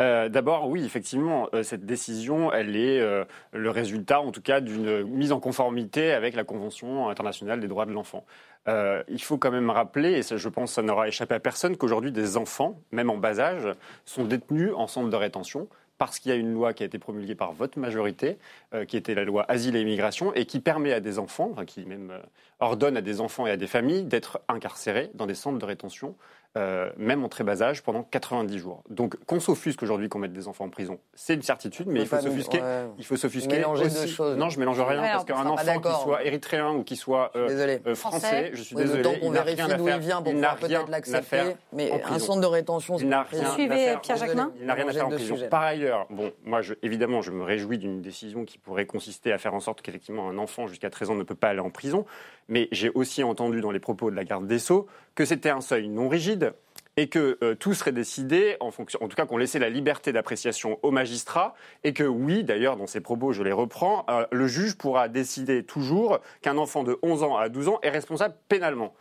Euh, 0.00 0.28
D'abord, 0.28 0.68
oui, 0.68 0.84
effectivement, 0.84 1.48
euh, 1.52 1.62
cette 1.62 1.84
décision, 1.84 2.52
elle 2.52 2.74
est 2.74 3.00
euh, 3.00 3.24
le 3.52 3.70
résultat, 3.70 4.20
en 4.20 4.32
tout 4.32 4.40
cas, 4.40 4.60
d'une 4.60 5.04
mise 5.04 5.32
en 5.32 5.40
conformité 5.40 6.12
avec 6.12 6.34
la 6.34 6.44
Convention 6.44 7.08
internationale 7.10 7.60
des 7.60 7.68
droits 7.68 7.86
de 7.86 7.92
l'enfant. 7.92 8.24
Il 9.08 9.20
faut 9.20 9.36
quand 9.36 9.50
même 9.50 9.68
rappeler, 9.68 10.12
et 10.12 10.22
je 10.22 10.48
pense 10.48 10.70
que 10.70 10.74
ça 10.76 10.82
n'aura 10.82 11.08
échappé 11.08 11.34
à 11.34 11.40
personne, 11.40 11.76
qu'aujourd'hui, 11.76 12.12
des 12.12 12.36
enfants, 12.36 12.80
même 12.92 13.10
en 13.10 13.16
bas 13.16 13.40
âge, 13.40 13.66
sont 14.04 14.24
détenus 14.24 14.70
en 14.76 14.86
centre 14.86 15.10
de 15.10 15.16
rétention 15.16 15.66
parce 15.98 16.20
qu'il 16.20 16.30
y 16.30 16.34
a 16.34 16.38
une 16.38 16.54
loi 16.54 16.72
qui 16.72 16.84
a 16.84 16.86
été 16.86 16.98
promulguée 16.98 17.34
par 17.34 17.52
votre 17.52 17.80
majorité, 17.80 18.38
qui 18.86 18.96
était 18.96 19.14
la 19.14 19.24
loi 19.24 19.44
Asile 19.48 19.74
et 19.74 19.80
Immigration, 19.80 20.32
et 20.34 20.46
qui 20.46 20.60
permet 20.60 20.92
à 20.92 21.00
des 21.00 21.18
enfants, 21.18 21.50
enfin, 21.52 21.64
qui 21.64 21.84
même 21.84 22.12
ordonne 22.60 22.96
à 22.96 23.00
des 23.00 23.20
enfants 23.20 23.46
et 23.46 23.50
à 23.50 23.56
des 23.56 23.66
familles 23.66 24.04
d'être 24.04 24.40
incarcérés 24.48 25.10
dans 25.14 25.26
des 25.26 25.34
centres 25.34 25.58
de 25.58 25.64
rétention, 25.64 26.14
euh, 26.58 26.90
même 26.96 27.24
en 27.24 27.28
très 27.28 27.44
bas 27.44 27.62
âge, 27.62 27.82
pendant 27.82 28.02
90 28.02 28.58
jours. 28.58 28.82
Donc 28.90 29.16
qu'on 29.26 29.38
s'offusque 29.38 29.82
aujourd'hui 29.84 30.08
qu'on 30.08 30.18
mette 30.18 30.32
des 30.32 30.48
enfants 30.48 30.64
en 30.64 30.68
prison, 30.68 30.98
c'est 31.14 31.34
une 31.34 31.42
certitude, 31.42 31.86
mais 31.88 32.00
il 32.00 32.06
faut 32.06 32.18
s'offusquer. 32.18 32.60
ouais. 32.60 32.86
Il 32.98 33.04
faut 33.04 33.16
s'offusquer 33.16 33.56
Mélanger 33.58 33.86
aussi. 33.86 34.00
deux 34.00 34.06
choses. 34.08 34.36
Non, 34.36 34.48
je 34.48 34.58
mélange 34.58 34.80
rien, 34.80 35.00
Ouais, 35.00 35.08
parce 35.12 35.22
on 35.22 35.26
qu'un 35.26 35.46
enfant 35.46 35.80
qui 35.80 36.02
soit 36.02 36.24
érythréen 36.24 36.70
ou 36.72 36.82
qui 36.82 36.96
soit 36.96 37.30
euh, 37.36 37.78
euh, 37.86 37.94
français, 37.94 38.50
je 38.52 38.62
suis 38.62 38.74
Oui, 38.74 38.82
désolé, 38.82 39.18
il 39.22 39.30
n'a 39.30 39.42
vérifie 39.42 39.62
rien 39.62 39.70
à 39.74 39.76
d'où 39.78 39.86
faire. 39.86 39.96
il 39.96 40.02
vient 40.02 40.22
pour 40.22 40.32
il 40.32 40.40
n'a 40.40 40.48
pouvoir 40.54 40.68
rien 40.70 40.78
peut-être 40.80 40.88
à 40.88 40.90
l'accepter. 40.90 41.22
faire 41.26 41.54
Mais 41.72 41.92
un 42.04 42.18
centre 42.18 42.40
de 42.40 42.46
rétention, 42.46 42.98
c'est 42.98 43.04
Il 43.04 43.08
n'a 43.10 43.22
rien. 43.22 43.50
Suivez, 43.52 43.72
à 43.74 43.76
faire. 43.76 44.00
Pierre 44.00 44.16
Jacquemin. 44.16 44.52
Il 44.60 44.66
n'a 44.66 44.74
rien 44.74 44.88
à 44.88 44.92
faire 44.92 45.06
en 45.06 45.10
prison. 45.10 45.36
Par 45.50 45.62
ailleurs, 45.62 46.06
bon, 46.10 46.32
moi, 46.44 46.62
je, 46.62 46.74
évidemment, 46.82 47.22
je 47.22 47.30
me 47.30 47.44
réjouis 47.44 47.78
d'une 47.78 48.00
décision 48.02 48.44
qui 48.44 48.58
pourrait 48.58 48.86
consister 48.86 49.32
à 49.32 49.38
faire 49.38 49.54
en 49.54 49.60
sorte 49.60 49.82
qu'effectivement 49.82 50.28
un 50.28 50.36
enfant 50.38 50.66
jusqu'à 50.66 50.90
13 50.90 51.10
ans 51.10 51.14
ne 51.14 51.22
peut 51.22 51.34
pas 51.36 51.48
aller 51.48 51.60
en 51.60 51.70
prison. 51.70 52.06
Mais 52.50 52.68
j'ai 52.72 52.90
aussi 52.90 53.22
entendu 53.22 53.62
dans 53.62 53.70
les 53.70 53.80
propos 53.80 54.10
de 54.10 54.16
la 54.16 54.24
garde 54.24 54.46
des 54.46 54.58
Sceaux 54.58 54.86
que 55.14 55.24
c'était 55.24 55.50
un 55.50 55.62
seuil 55.62 55.88
non 55.88 56.08
rigide 56.08 56.52
et 56.96 57.08
que 57.08 57.38
euh, 57.42 57.54
tout 57.54 57.72
serait 57.72 57.92
décidé 57.92 58.56
en 58.60 58.70
fonction, 58.70 59.02
en 59.02 59.08
tout 59.08 59.16
cas 59.16 59.24
qu'on 59.24 59.38
laissait 59.38 59.58
la 59.58 59.70
liberté 59.70 60.12
d'appréciation 60.12 60.78
aux 60.82 60.90
magistrats 60.90 61.54
et 61.84 61.92
que 61.92 62.04
oui, 62.04 62.44
d'ailleurs, 62.44 62.76
dans 62.76 62.86
ces 62.86 63.00
propos, 63.00 63.32
je 63.32 63.42
les 63.42 63.52
reprends, 63.52 64.04
euh, 64.10 64.26
le 64.32 64.46
juge 64.46 64.76
pourra 64.76 65.08
décider 65.08 65.62
toujours 65.62 66.18
qu'un 66.42 66.58
enfant 66.58 66.82
de 66.82 66.98
11 67.02 67.22
ans 67.22 67.36
à 67.36 67.48
12 67.48 67.68
ans 67.68 67.78
est 67.82 67.90
responsable 67.90 68.34
pénalement. 68.48 68.92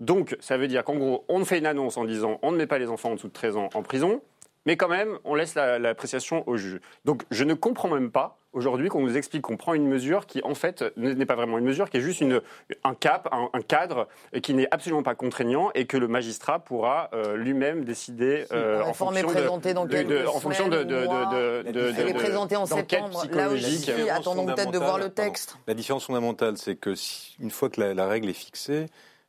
Donc, 0.00 0.36
ça 0.40 0.58
veut 0.58 0.68
dire 0.68 0.84
qu'en 0.84 0.96
gros, 0.96 1.24
on 1.28 1.44
fait 1.44 1.58
une 1.58 1.66
annonce 1.66 1.96
en 1.96 2.04
disant 2.04 2.38
on 2.42 2.52
ne 2.52 2.56
met 2.56 2.66
pas 2.66 2.78
les 2.78 2.88
enfants 2.88 3.12
en 3.12 3.14
dessous 3.14 3.28
de 3.28 3.32
13 3.32 3.56
ans 3.56 3.68
en 3.72 3.82
prison, 3.82 4.20
mais 4.66 4.76
quand 4.76 4.88
même, 4.88 5.18
on 5.24 5.34
laisse 5.34 5.54
la- 5.54 5.78
l'appréciation 5.78 6.42
au 6.46 6.56
juge. 6.56 6.80
Donc, 7.04 7.22
je 7.30 7.44
ne 7.44 7.54
comprends 7.54 7.88
même 7.88 8.10
pas 8.10 8.38
aujourd'hui 8.52 8.88
qu'on 8.88 9.02
nous 9.02 9.16
explique 9.18 9.42
qu'on 9.42 9.56
prend 9.58 9.74
une 9.74 9.86
mesure 9.86 10.24
qui, 10.26 10.40
en 10.42 10.54
fait, 10.54 10.82
n'est 10.96 11.26
pas 11.26 11.34
vraiment 11.34 11.58
une 11.58 11.64
mesure, 11.66 11.90
qui 11.90 11.98
est 11.98 12.00
juste 12.00 12.20
une, 12.22 12.40
un 12.84 12.94
cap, 12.94 13.28
un, 13.30 13.50
un 13.52 13.60
cadre, 13.60 14.08
qui 14.42 14.54
n'est 14.54 14.66
absolument 14.70 15.02
pas 15.02 15.14
contraignant 15.14 15.70
et 15.74 15.86
que 15.86 15.96
le 15.98 16.08
magistrat 16.08 16.58
pourra 16.58 17.10
euh, 17.12 17.36
lui-même 17.36 17.84
décider 17.84 18.46
euh, 18.52 18.78
La 18.78 18.86
en 18.88 18.94
fonction 18.94 19.26
de- 19.28 19.32
présentée 19.32 19.74
dans 19.74 19.84
de- 19.84 20.02
de- 20.02 20.26
en 20.26 20.40
fonction 20.40 20.68
de, 20.68 20.82
de, 20.84 22.12
présentée 22.14 22.56
en 22.56 22.66
septembre. 22.66 23.22
Là 23.32 23.48
aussi, 23.50 23.90
attendons 24.10 24.46
peut-être 24.46 24.70
de 24.72 24.78
voir 24.78 24.98
le 24.98 25.10
texte. 25.10 25.56
La 25.66 25.74
différence 25.74 26.06
fondamentale, 26.06 26.56
c'est 26.56 26.76
que 26.76 26.94
si- 26.94 27.36
une 27.40 27.50
fois 27.50 27.68
que 27.68 27.80
la, 27.80 27.94
la 27.94 28.06
règle 28.06 28.28
est 28.30 28.32
fixée, 28.32 28.86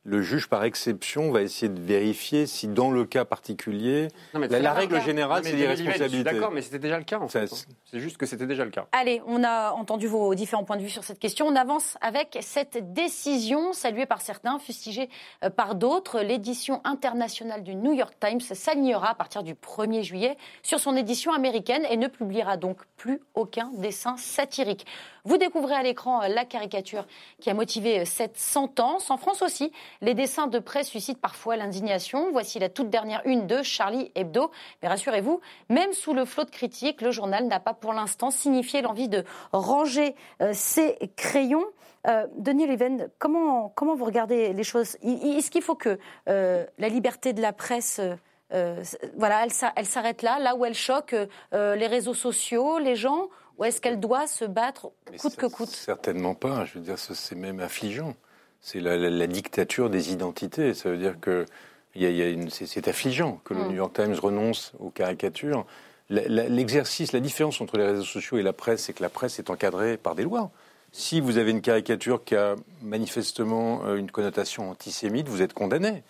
le 0.08 0.22
juge, 0.22 0.48
par 0.48 0.64
exception, 0.64 1.30
va 1.30 1.42
essayer 1.42 1.68
de 1.68 1.80
vérifier 1.80 2.46
si, 2.46 2.66
dans 2.66 2.90
le 2.90 3.04
cas 3.04 3.24
particulier, 3.24 4.08
Non, 4.32 4.40
mais 4.40 4.48
la, 4.48 4.72
règle 4.72 5.00
générale, 5.02 5.42
Non, 5.42 5.44
mais 5.44 5.50
c'est 5.50 5.56
l'irresponsabilité. 5.56 6.22
d'accord, 6.24 6.50
mais 6.50 6.62
c'était 6.62 6.78
déjà 6.78 6.98
le 6.98 7.04
cas, 7.04 7.18
en 7.18 7.28
Ça, 7.28 7.46
fait. 7.46 7.52
hein. 7.54 7.58
C'est 7.84 8.00
juste 8.00 8.16
que 8.16 8.26
c'était 8.26 8.46
déjà 8.46 8.64
le 8.64 8.70
cas. 8.70 8.86
Allez, 8.92 9.20
on 9.26 9.44
a 9.44 9.72
entendu 9.72 10.06
vos 10.06 10.34
différents 10.34 10.64
points 10.64 10.76
de 10.76 10.82
vue 10.82 10.88
sur 10.90 11.04
cette 11.04 11.18
question. 11.18 11.46
On 11.46 11.56
avance 11.56 11.96
avec 12.00 12.38
cette 12.40 12.92
décision 12.94 13.72
saluée 13.72 14.06
par 14.06 14.20
certains, 14.20 14.58
fustigée 14.58 15.08
euh, 15.44 15.50
par 15.50 15.74
d'autres. 15.74 16.20
L'édition 16.20 16.80
internationale 16.84 17.62
du 17.62 17.74
New 17.74 17.92
York 17.92 18.14
Times 18.20 18.40
s'alignera 18.40 19.10
à 19.10 19.14
partir 19.14 19.42
du 19.42 19.54
1er 19.54 20.02
juillet 20.02 20.36
sur 20.62 20.80
son 20.80 20.96
édition 20.96 21.32
américaine 21.32 21.84
et 21.90 21.96
ne 21.96 22.08
publiera 22.08 22.56
donc 22.56 22.78
plus 22.96 23.20
aucun 23.34 23.70
dessin 23.76 24.16
satirique. 24.16 24.86
Vous 25.24 25.36
découvrez 25.36 25.74
à 25.74 25.82
l'écran 25.82 26.22
euh, 26.22 26.28
la 26.28 26.44
caricature 26.44 27.06
qui 27.40 27.50
a 27.50 27.54
motivé 27.54 28.00
euh, 28.00 28.04
cette 28.06 28.38
sentence. 28.38 29.10
En 29.10 29.16
France 29.18 29.42
aussi, 29.42 29.72
les 30.00 30.14
dessins 30.14 30.46
de 30.46 30.58
presse 30.58 30.88
suscitent 30.88 31.20
parfois 31.20 31.56
l'indignation. 31.56 32.30
Voici 32.32 32.58
la 32.58 32.68
toute 32.68 32.90
dernière 32.90 33.22
une 33.24 33.46
de 33.46 33.62
Charlie 33.62 34.12
Hebdo. 34.14 34.50
Mais 34.82 34.88
rassurez-vous, 34.88 35.40
même 35.68 35.92
sous 35.92 36.14
le 36.14 36.24
flot 36.24 36.44
de 36.44 36.50
critiques, 36.50 37.00
le 37.02 37.10
journal 37.10 37.46
n'a 37.46 37.60
pas 37.60 37.74
pour 37.74 37.92
l'instant 37.92 38.30
signifié 38.30 38.82
l'envie 38.82 39.08
de 39.08 39.24
ranger 39.52 40.14
euh, 40.40 40.52
ses 40.54 40.96
crayons. 41.16 41.64
Euh, 42.06 42.26
Denis 42.36 42.66
Leven, 42.66 43.08
comment, 43.18 43.70
comment 43.74 43.96
vous 43.96 44.04
regardez 44.04 44.52
les 44.52 44.62
choses? 44.64 44.96
Est-ce 45.02 45.50
qu'il 45.50 45.62
faut 45.62 45.74
que 45.74 45.98
euh, 46.28 46.64
la 46.78 46.88
liberté 46.88 47.32
de 47.32 47.42
la 47.42 47.52
presse, 47.52 48.00
euh, 48.52 48.82
voilà, 49.16 49.42
elle, 49.44 49.52
s'a- 49.52 49.72
elle 49.74 49.84
s'arrête 49.86 50.22
là, 50.22 50.38
là 50.38 50.54
où 50.54 50.64
elle 50.64 50.74
choque 50.74 51.14
euh, 51.52 51.74
les 51.74 51.86
réseaux 51.88 52.14
sociaux, 52.14 52.78
les 52.78 52.94
gens, 52.94 53.28
ou 53.58 53.64
est-ce 53.64 53.80
qu'elle 53.80 53.98
doit 53.98 54.28
se 54.28 54.44
battre 54.44 54.92
coûte 55.20 55.34
que 55.34 55.46
coûte? 55.46 55.68
Certainement 55.68 56.36
pas. 56.36 56.64
Je 56.64 56.74
veux 56.74 56.80
dire, 56.84 56.96
c'est 56.98 57.34
même 57.34 57.58
affligeant. 57.58 58.14
C'est 58.60 58.80
la, 58.80 58.96
la- 58.96 59.10
la 59.10 59.26
dictature 59.26 59.88
des 59.90 60.12
identités. 60.12 60.74
Ça 60.74 60.90
veut 60.90 60.96
dire 60.98 61.16
que 61.20 61.46
il 61.94 62.02
y 62.02 62.06
a, 62.06 62.10
il 62.10 62.16
y 62.16 62.22
a 62.22 62.28
une- 62.28 62.50
c'est, 62.50 62.86
affligeant 62.88 63.40
que 63.44 63.54
le 63.54 63.60
Mm. 63.60 63.68
New 63.68 63.74
York 63.76 63.92
Times 63.94 64.14
renonce 64.20 64.72
aux 64.78 64.90
caricatures. 64.90 65.64
la- 66.10 66.26
la- 66.26 66.48
l'exercice, 66.48 67.12
la 67.12 67.20
différence 67.20 67.60
entre 67.60 67.76
les 67.76 67.84
réseaux 67.84 68.02
sociaux 68.02 68.38
et 68.38 68.42
la 68.42 68.54
presse, 68.54 68.84
c'est 68.84 68.94
que 68.94 69.02
la 69.02 69.10
presse 69.10 69.38
est 69.38 69.50
encadrée 69.50 69.98
par 69.98 70.14
des 70.14 70.22
lois. 70.22 70.50
Si 70.90 71.20
vous 71.20 71.36
avez 71.36 71.50
une 71.50 71.60
caricature 71.60 72.24
qui 72.24 72.34
a 72.34 72.56
manifestement 72.82 73.84
euh, 73.84 73.96
une 73.96 74.10
connotation 74.10 74.70
antisémite, 74.70 75.28
vous 75.28 75.42
êtes 75.42 75.52
condamné. 75.52 76.02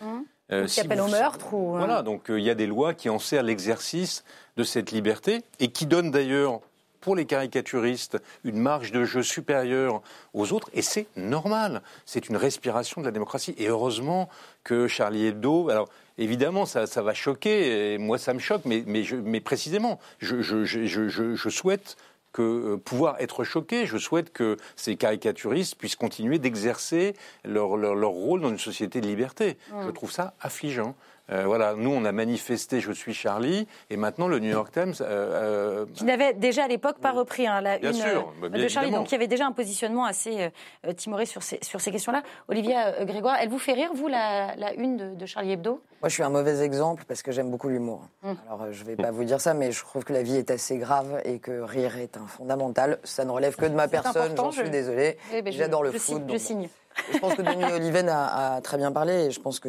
Euh, 0.53 0.65
qui 0.67 0.75
si 0.75 0.81
appelle 0.81 1.01
vous- 1.01 1.09
au 1.09 1.11
meurtre 1.11 1.53
ou, 1.53 1.75
euh, 1.75 1.79
Voilà, 1.79 2.03
donc 2.03 2.31
euh, 2.31 2.39
il 2.39 2.45
y 2.45 2.51
a 2.51 2.55
des 2.55 2.67
lois 2.69 2.95
qui 2.95 3.09
enserrent 3.09 3.43
l'exercice 3.43 4.23
de 4.57 4.63
cette 4.65 4.93
liberté 4.93 5.43
et 5.59 5.69
qui 5.69 5.85
donnent 5.87 6.11
d'ailleurs 6.13 6.61
pour 7.01 7.15
les 7.17 7.27
caricaturistes 7.27 8.19
une 8.45 8.59
marge 8.59 8.93
de 8.93 9.05
jeu 9.05 9.23
supérieure 9.23 10.03
aux 10.35 10.53
autres, 10.53 10.71
et 10.75 10.83
c'est 10.83 11.07
normal. 11.17 11.83
C'est 12.07 12.29
une 12.29 12.37
respiration 12.37 13.01
de 13.01 13.07
la 13.07 13.13
démocratie. 13.13 13.55
Et 13.59 13.69
heureusement 13.69 14.29
que 14.65 14.89
Charlie 14.89 15.27
Hebdo, 15.27 15.71
alors 15.71 15.89
évidemment 16.19 16.67
ça, 16.67 16.87
ça 16.87 17.03
va 17.03 17.15
choquer, 17.15 17.95
et 17.95 17.99
moi 17.99 18.19
ça 18.19 18.35
me 18.35 18.39
choque, 18.39 18.63
mais, 18.65 18.83
mais, 18.87 19.03
je- 19.05 19.17
mais 19.17 19.41
précisément, 19.41 19.99
je, 20.19 21.49
souhaite 21.51 21.97
que 22.33 22.43
euh, 22.43 22.77
pouvoir 22.77 23.17
être 23.21 23.43
choqué, 23.43 23.87
je 23.87 23.97
souhaite 23.97 24.33
que 24.33 24.57
ces 24.77 24.97
caricaturistes 24.97 25.77
puissent 25.77 25.97
continuer 25.97 26.39
d'exercer 26.39 27.15
leur, 27.45 27.77
leur, 27.77 27.95
leur 27.95 28.11
rôle 28.11 28.43
dans 28.43 28.51
une 28.51 28.59
société 28.59 29.01
de 29.01 29.07
liberté. 29.07 29.57
Mm. 29.73 29.87
Je 29.87 29.91
trouve 29.91 30.13
ça 30.13 30.35
affligeant. 30.41 30.95
Euh, 31.31 31.45
voilà, 31.47 31.75
nous 31.75 31.91
on 31.91 32.05
a 32.05 32.13
manifesté 32.13 32.81
Je 32.81 32.93
suis 32.93 33.13
Charlie, 33.13 33.67
et 33.91 33.97
maintenant 33.97 34.29
le 34.29 34.39
New 34.39 34.51
York 34.51 34.73
Times. 34.73 34.95
euh, 35.01 35.83
euh, 35.83 35.87
Qui 35.95 36.05
n'avait 36.05 36.33
déjà 36.33 36.65
à 36.65 36.69
l'époque 36.69 36.99
pas 37.01 37.13
repris 37.13 37.47
hein, 37.47 37.61
la 37.61 37.79
Bien 37.79 37.91
une 37.91 37.97
sûr, 37.97 38.33
bah, 38.41 38.49
bien 38.49 38.63
de 38.65 38.69
Charlie, 38.69 38.87
évidemment. 38.89 39.03
donc 39.03 39.11
il 39.11 39.13
y 39.13 39.17
avait 39.17 39.27
déjà 39.27 39.47
un 39.47 39.53
positionnement 39.53 40.05
assez 40.07 40.51
euh, 40.87 40.93
timoré 40.95 41.27
sur 41.27 41.43
ces, 41.43 41.59
sur 41.63 41.81
ces 41.81 41.91
questions-là. 41.91 42.23
Olivia 42.49 42.89
euh, 42.95 43.05
Grégoire, 43.05 43.37
elle 43.41 43.49
vous 43.51 43.59
fait 43.59 43.75
rire, 43.75 43.91
vous, 43.95 44.09
la, 44.09 44.57
la 44.57 44.73
une 44.75 44.97
de, 44.97 45.15
de 45.15 45.27
Charlie 45.27 45.53
Hebdo? 45.53 45.83
Moi, 46.01 46.09
je 46.09 46.15
suis 46.15 46.23
un 46.23 46.31
mauvais 46.31 46.63
exemple 46.63 47.05
parce 47.07 47.23
que 47.23 47.33
j'aime 47.33 47.51
beaucoup 47.51 47.69
l'humour. 47.69 48.03
Mm. 48.23 48.33
Alors, 48.47 48.73
je 48.73 48.85
vais 48.85 48.97
pas 48.97 49.11
vous 49.11 49.25
dire 49.25 49.41
ça, 49.41 49.53
mais 49.53 49.73
je 49.73 49.81
trouve 49.81 50.05
que 50.05 50.13
la 50.13 50.23
vie 50.23 50.37
est 50.37 50.51
assez 50.51 50.79
grave 50.79 51.21
et 51.25 51.41
que 51.41 51.61
rire 51.61 51.99
est 51.99 52.17
un 52.17 52.27
fondamental. 52.27 53.01
Ça 53.05 53.25
ne 53.25 53.31
relève 53.33 53.57
que 53.57 53.67
de 53.67 53.75
ma 53.75 53.85
C'est 53.85 53.91
personne, 53.91 54.17
important, 54.23 54.45
j'en 54.45 54.51
je- 54.53 54.61
suis 54.63 54.71
désolé. 54.71 55.19
Oui, 55.33 55.43
mais 55.45 55.53
je- 55.53 55.59
J'adore 55.59 55.83
le 55.83 55.91
je 55.93 55.99
foot. 55.99 56.07
signe, 56.07 56.19
donc 56.21 56.29
je 56.29 56.33
bon. 56.35 56.39
signe. 56.39 56.69
Je 57.13 57.19
pense 57.19 57.35
que 57.35 57.43
Denis 57.43 57.65
Oliven 57.65 58.09
a, 58.09 58.61
très 58.63 58.77
bien 58.77 58.93
parlé 58.93 59.27
et 59.27 59.31
je 59.31 59.41
pense 59.41 59.61
que 59.61 59.69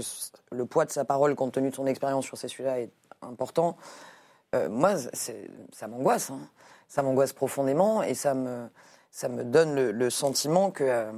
le 0.52 0.66
poids 0.66 0.86
de 0.86 0.92
sa 0.92 1.06
parole, 1.06 1.36
compte 1.36 1.54
tenu 1.54 1.70
de 1.70 1.76
son 1.76 1.88
expérience 1.88 2.26
sur 2.26 2.38
ces 2.38 2.48
sujets-là, 2.48 2.80
est 2.80 2.92
important. 3.22 3.78
Euh, 4.56 4.70
moi, 4.70 4.96
ça 5.14 5.88
m'angoisse. 5.88 6.32
hein. 6.32 6.40
Ça 6.88 7.04
m'angoisse 7.04 7.34
profondément 7.34 8.02
et 8.02 8.16
ça 8.16 8.34
me, 8.34 8.68
ça 9.12 9.30
me 9.30 9.44
donne 9.44 9.76
le, 9.76 10.10
sentiment 10.10 10.72
que 10.72 10.84
euh, 10.84 11.12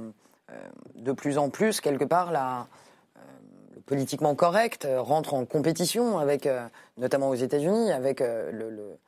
euh, 0.50 0.54
de 0.96 1.12
plus 1.12 1.38
en 1.38 1.48
plus, 1.48 1.80
quelque 1.80 2.04
part, 2.04 2.30
la, 2.30 2.66
le 3.74 3.80
politiquement 3.80 4.34
correct 4.34 4.86
rentre 4.98 5.32
en 5.32 5.46
compétition 5.46 6.18
avec, 6.18 6.46
notamment 6.98 7.30
aux 7.30 7.34
États-Unis, 7.34 7.90
avec 7.90 8.20
le- 8.20 8.98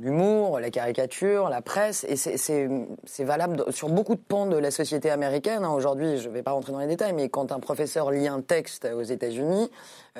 l'humour, 0.00 0.60
la 0.60 0.70
caricature, 0.70 1.48
la 1.48 1.60
presse, 1.62 2.04
et 2.08 2.16
c'est- 2.16 3.24
valable 3.24 3.64
sur 3.70 3.88
beaucoup 3.88 4.14
de 4.14 4.20
pans 4.20 4.46
de 4.46 4.56
la 4.56 4.70
société 4.70 5.10
américaine. 5.10 5.64
hein. 5.64 5.70
Aujourd'hui, 5.72 6.18
je 6.18 6.28
ne 6.28 6.34
vais 6.34 6.42
pas 6.42 6.52
rentrer 6.52 6.72
dans 6.72 6.78
les 6.78 6.86
détails, 6.86 7.12
mais 7.12 7.28
quand 7.28 7.52
un 7.52 7.60
professeur 7.60 8.10
lit 8.10 8.28
un 8.28 8.40
texte 8.40 8.86
aux 8.86 9.02
États-Unis, 9.02 9.70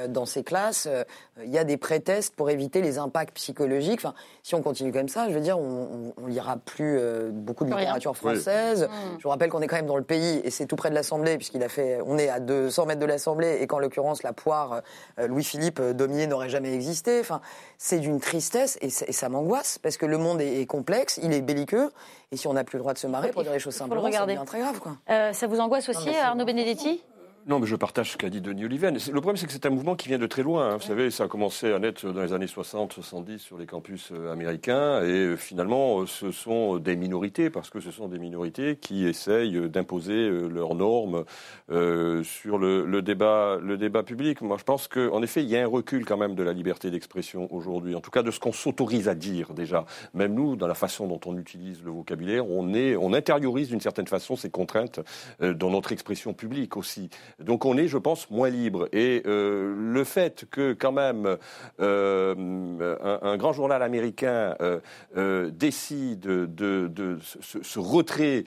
dans 0.06 0.26
ses 0.26 0.44
classes, 0.44 0.86
euh, 0.88 1.02
il 1.42 1.50
y 1.50 1.58
a 1.58 1.64
des 1.64 1.76
prétextes 1.76 2.34
pour 2.36 2.50
éviter 2.50 2.80
les 2.82 2.98
impacts 2.98 3.34
psychologiques. 3.34 4.00
Enfin, 4.04 4.14
si 4.42 4.54
on 4.54 4.62
continue 4.62 4.92
comme 4.92 5.08
ça, 5.08 5.28
je 5.28 5.34
veux 5.34 5.40
dire, 5.40 5.58
on, 5.58 6.12
on, 6.18 6.22
on 6.22 6.26
lira 6.26 6.56
plus 6.58 6.98
euh, 6.98 7.30
beaucoup 7.32 7.64
de 7.64 7.70
littérature 7.70 8.16
française. 8.16 8.84
Mm. 8.84 9.18
Je 9.18 9.22
vous 9.24 9.28
rappelle 9.30 9.50
qu'on 9.50 9.62
est 9.62 9.66
quand 9.66 9.76
même 9.76 9.86
dans 9.86 9.96
le 9.96 10.04
pays, 10.04 10.40
et 10.44 10.50
c'est 10.50 10.66
tout 10.66 10.76
près 10.76 10.90
de 10.90 10.94
l'Assemblée, 10.94 11.36
puisqu'il 11.38 11.62
a 11.62 11.68
fait, 11.68 11.98
on 12.06 12.18
est 12.18 12.28
à 12.28 12.38
200 12.38 12.86
mètres 12.86 13.00
de 13.00 13.06
l'Assemblée, 13.06 13.58
et 13.60 13.66
qu'en 13.66 13.78
l'occurrence, 13.78 14.22
la 14.22 14.32
poire 14.32 14.82
euh, 15.18 15.26
Louis-Philippe 15.26 15.80
euh, 15.80 15.92
Daumier 15.94 16.26
n'aurait 16.26 16.50
jamais 16.50 16.72
existé. 16.74 17.18
Enfin, 17.20 17.40
c'est 17.78 17.98
d'une 17.98 18.20
tristesse, 18.20 18.78
et, 18.82 18.90
ça- 18.90 19.06
et 19.08 19.12
ça 19.12 19.28
m'angoisse, 19.28 19.78
parce 19.78 19.96
que 19.96 20.06
le 20.06 20.18
monde 20.18 20.40
est, 20.40 20.60
est 20.60 20.66
complexe, 20.66 21.18
il 21.22 21.32
est 21.32 21.40
belliqueux, 21.40 21.90
et 22.30 22.36
si 22.36 22.46
on 22.46 22.52
n'a 22.52 22.64
plus 22.64 22.76
le 22.76 22.82
droit 22.82 22.92
de 22.92 22.98
se 22.98 23.06
marrer 23.06 23.30
pour 23.30 23.42
dire 23.42 23.52
les 23.52 23.58
choses 23.58 23.74
ça 23.74 23.86
regarder. 23.86 24.34
devient 24.34 24.44
très 24.46 24.60
grave, 24.60 24.78
quoi. 24.80 24.92
Euh, 25.08 25.32
ça 25.32 25.46
vous 25.46 25.60
angoisse 25.60 25.88
aussi, 25.88 26.10
Arnaud 26.14 26.44
Benedetti? 26.44 27.02
Non, 27.46 27.60
mais 27.60 27.66
je 27.66 27.76
partage 27.76 28.12
ce 28.12 28.18
qu'a 28.18 28.28
dit 28.28 28.42
Denis 28.42 28.66
Oliven. 28.66 28.94
Le 28.94 29.20
problème, 29.22 29.38
c'est 29.38 29.46
que 29.46 29.52
c'est 29.52 29.64
un 29.64 29.70
mouvement 29.70 29.96
qui 29.96 30.08
vient 30.08 30.18
de 30.18 30.26
très 30.26 30.42
loin. 30.42 30.68
hein. 30.72 30.76
Vous 30.76 30.82
savez, 30.82 31.10
ça 31.10 31.24
a 31.24 31.28
commencé 31.28 31.72
à 31.72 31.78
naître 31.78 32.06
dans 32.12 32.20
les 32.20 32.34
années 32.34 32.46
60, 32.46 32.92
70 32.92 33.38
sur 33.38 33.56
les 33.56 33.64
campus 33.64 34.10
euh, 34.12 34.30
américains. 34.30 35.00
Et 35.02 35.06
euh, 35.06 35.36
finalement, 35.36 36.00
euh, 36.02 36.06
ce 36.06 36.30
sont 36.30 36.76
des 36.76 36.94
minorités, 36.94 37.48
parce 37.48 37.70
que 37.70 37.80
ce 37.80 37.90
sont 37.90 38.06
des 38.08 38.18
minorités 38.18 38.76
qui 38.76 39.06
essayent 39.06 39.70
d'imposer 39.70 40.28
leurs 40.28 40.74
normes 40.74 41.24
euh, 41.70 42.22
sur 42.22 42.58
le, 42.58 42.84
le 42.84 43.00
débat, 43.00 43.56
le 43.62 43.78
débat 43.78 44.02
public. 44.02 44.42
Moi, 44.42 44.58
je 44.58 44.64
pense 44.64 44.86
qu'en 44.86 45.22
effet, 45.22 45.42
il 45.42 45.48
y 45.48 45.56
a 45.56 45.62
un 45.62 45.66
recul 45.68 46.04
quand 46.04 46.18
même 46.18 46.34
de 46.34 46.42
la 46.42 46.52
liberté 46.52 46.90
d'expression 46.90 47.48
aujourd'hui. 47.54 47.94
En 47.94 48.02
tout 48.02 48.10
cas, 48.10 48.22
de 48.22 48.30
ce 48.30 48.40
qu'on 48.40 48.52
s'autorise 48.52 49.08
à 49.08 49.14
dire 49.14 49.54
déjà. 49.54 49.86
Même 50.12 50.34
nous, 50.34 50.54
dans 50.56 50.66
la 50.66 50.74
façon 50.74 51.06
dont 51.06 51.20
on 51.24 51.38
utilise 51.38 51.82
le 51.82 51.92
vocabulaire, 51.92 52.46
on, 52.50 52.74
est, 52.74 52.94
on 52.94 53.14
intériorise 53.14 53.68
d'une 53.70 53.80
certaine 53.80 54.06
façon 54.08 54.36
ces 54.36 54.50
contraintes 54.50 55.00
euh, 55.40 55.54
dans 55.54 55.70
notre 55.70 55.92
expression 55.92 56.34
publique 56.34 56.76
aussi. 56.76 57.08
Donc 57.38 57.64
on 57.64 57.76
est, 57.76 57.88
je 57.88 57.98
pense, 57.98 58.30
moins 58.30 58.50
libre. 58.50 58.88
Et 58.92 59.22
euh, 59.26 59.74
le 59.76 60.04
fait 60.04 60.46
que 60.50 60.72
quand 60.72 60.92
même 60.92 61.36
euh, 61.80 62.96
un, 63.02 63.28
un 63.28 63.36
grand 63.36 63.52
journal 63.52 63.82
américain 63.82 64.56
euh, 64.60 65.50
décide 65.50 66.20
de, 66.20 66.46
de 66.88 67.18
ce, 67.22 67.62
ce 67.62 67.78
retrait, 67.78 68.44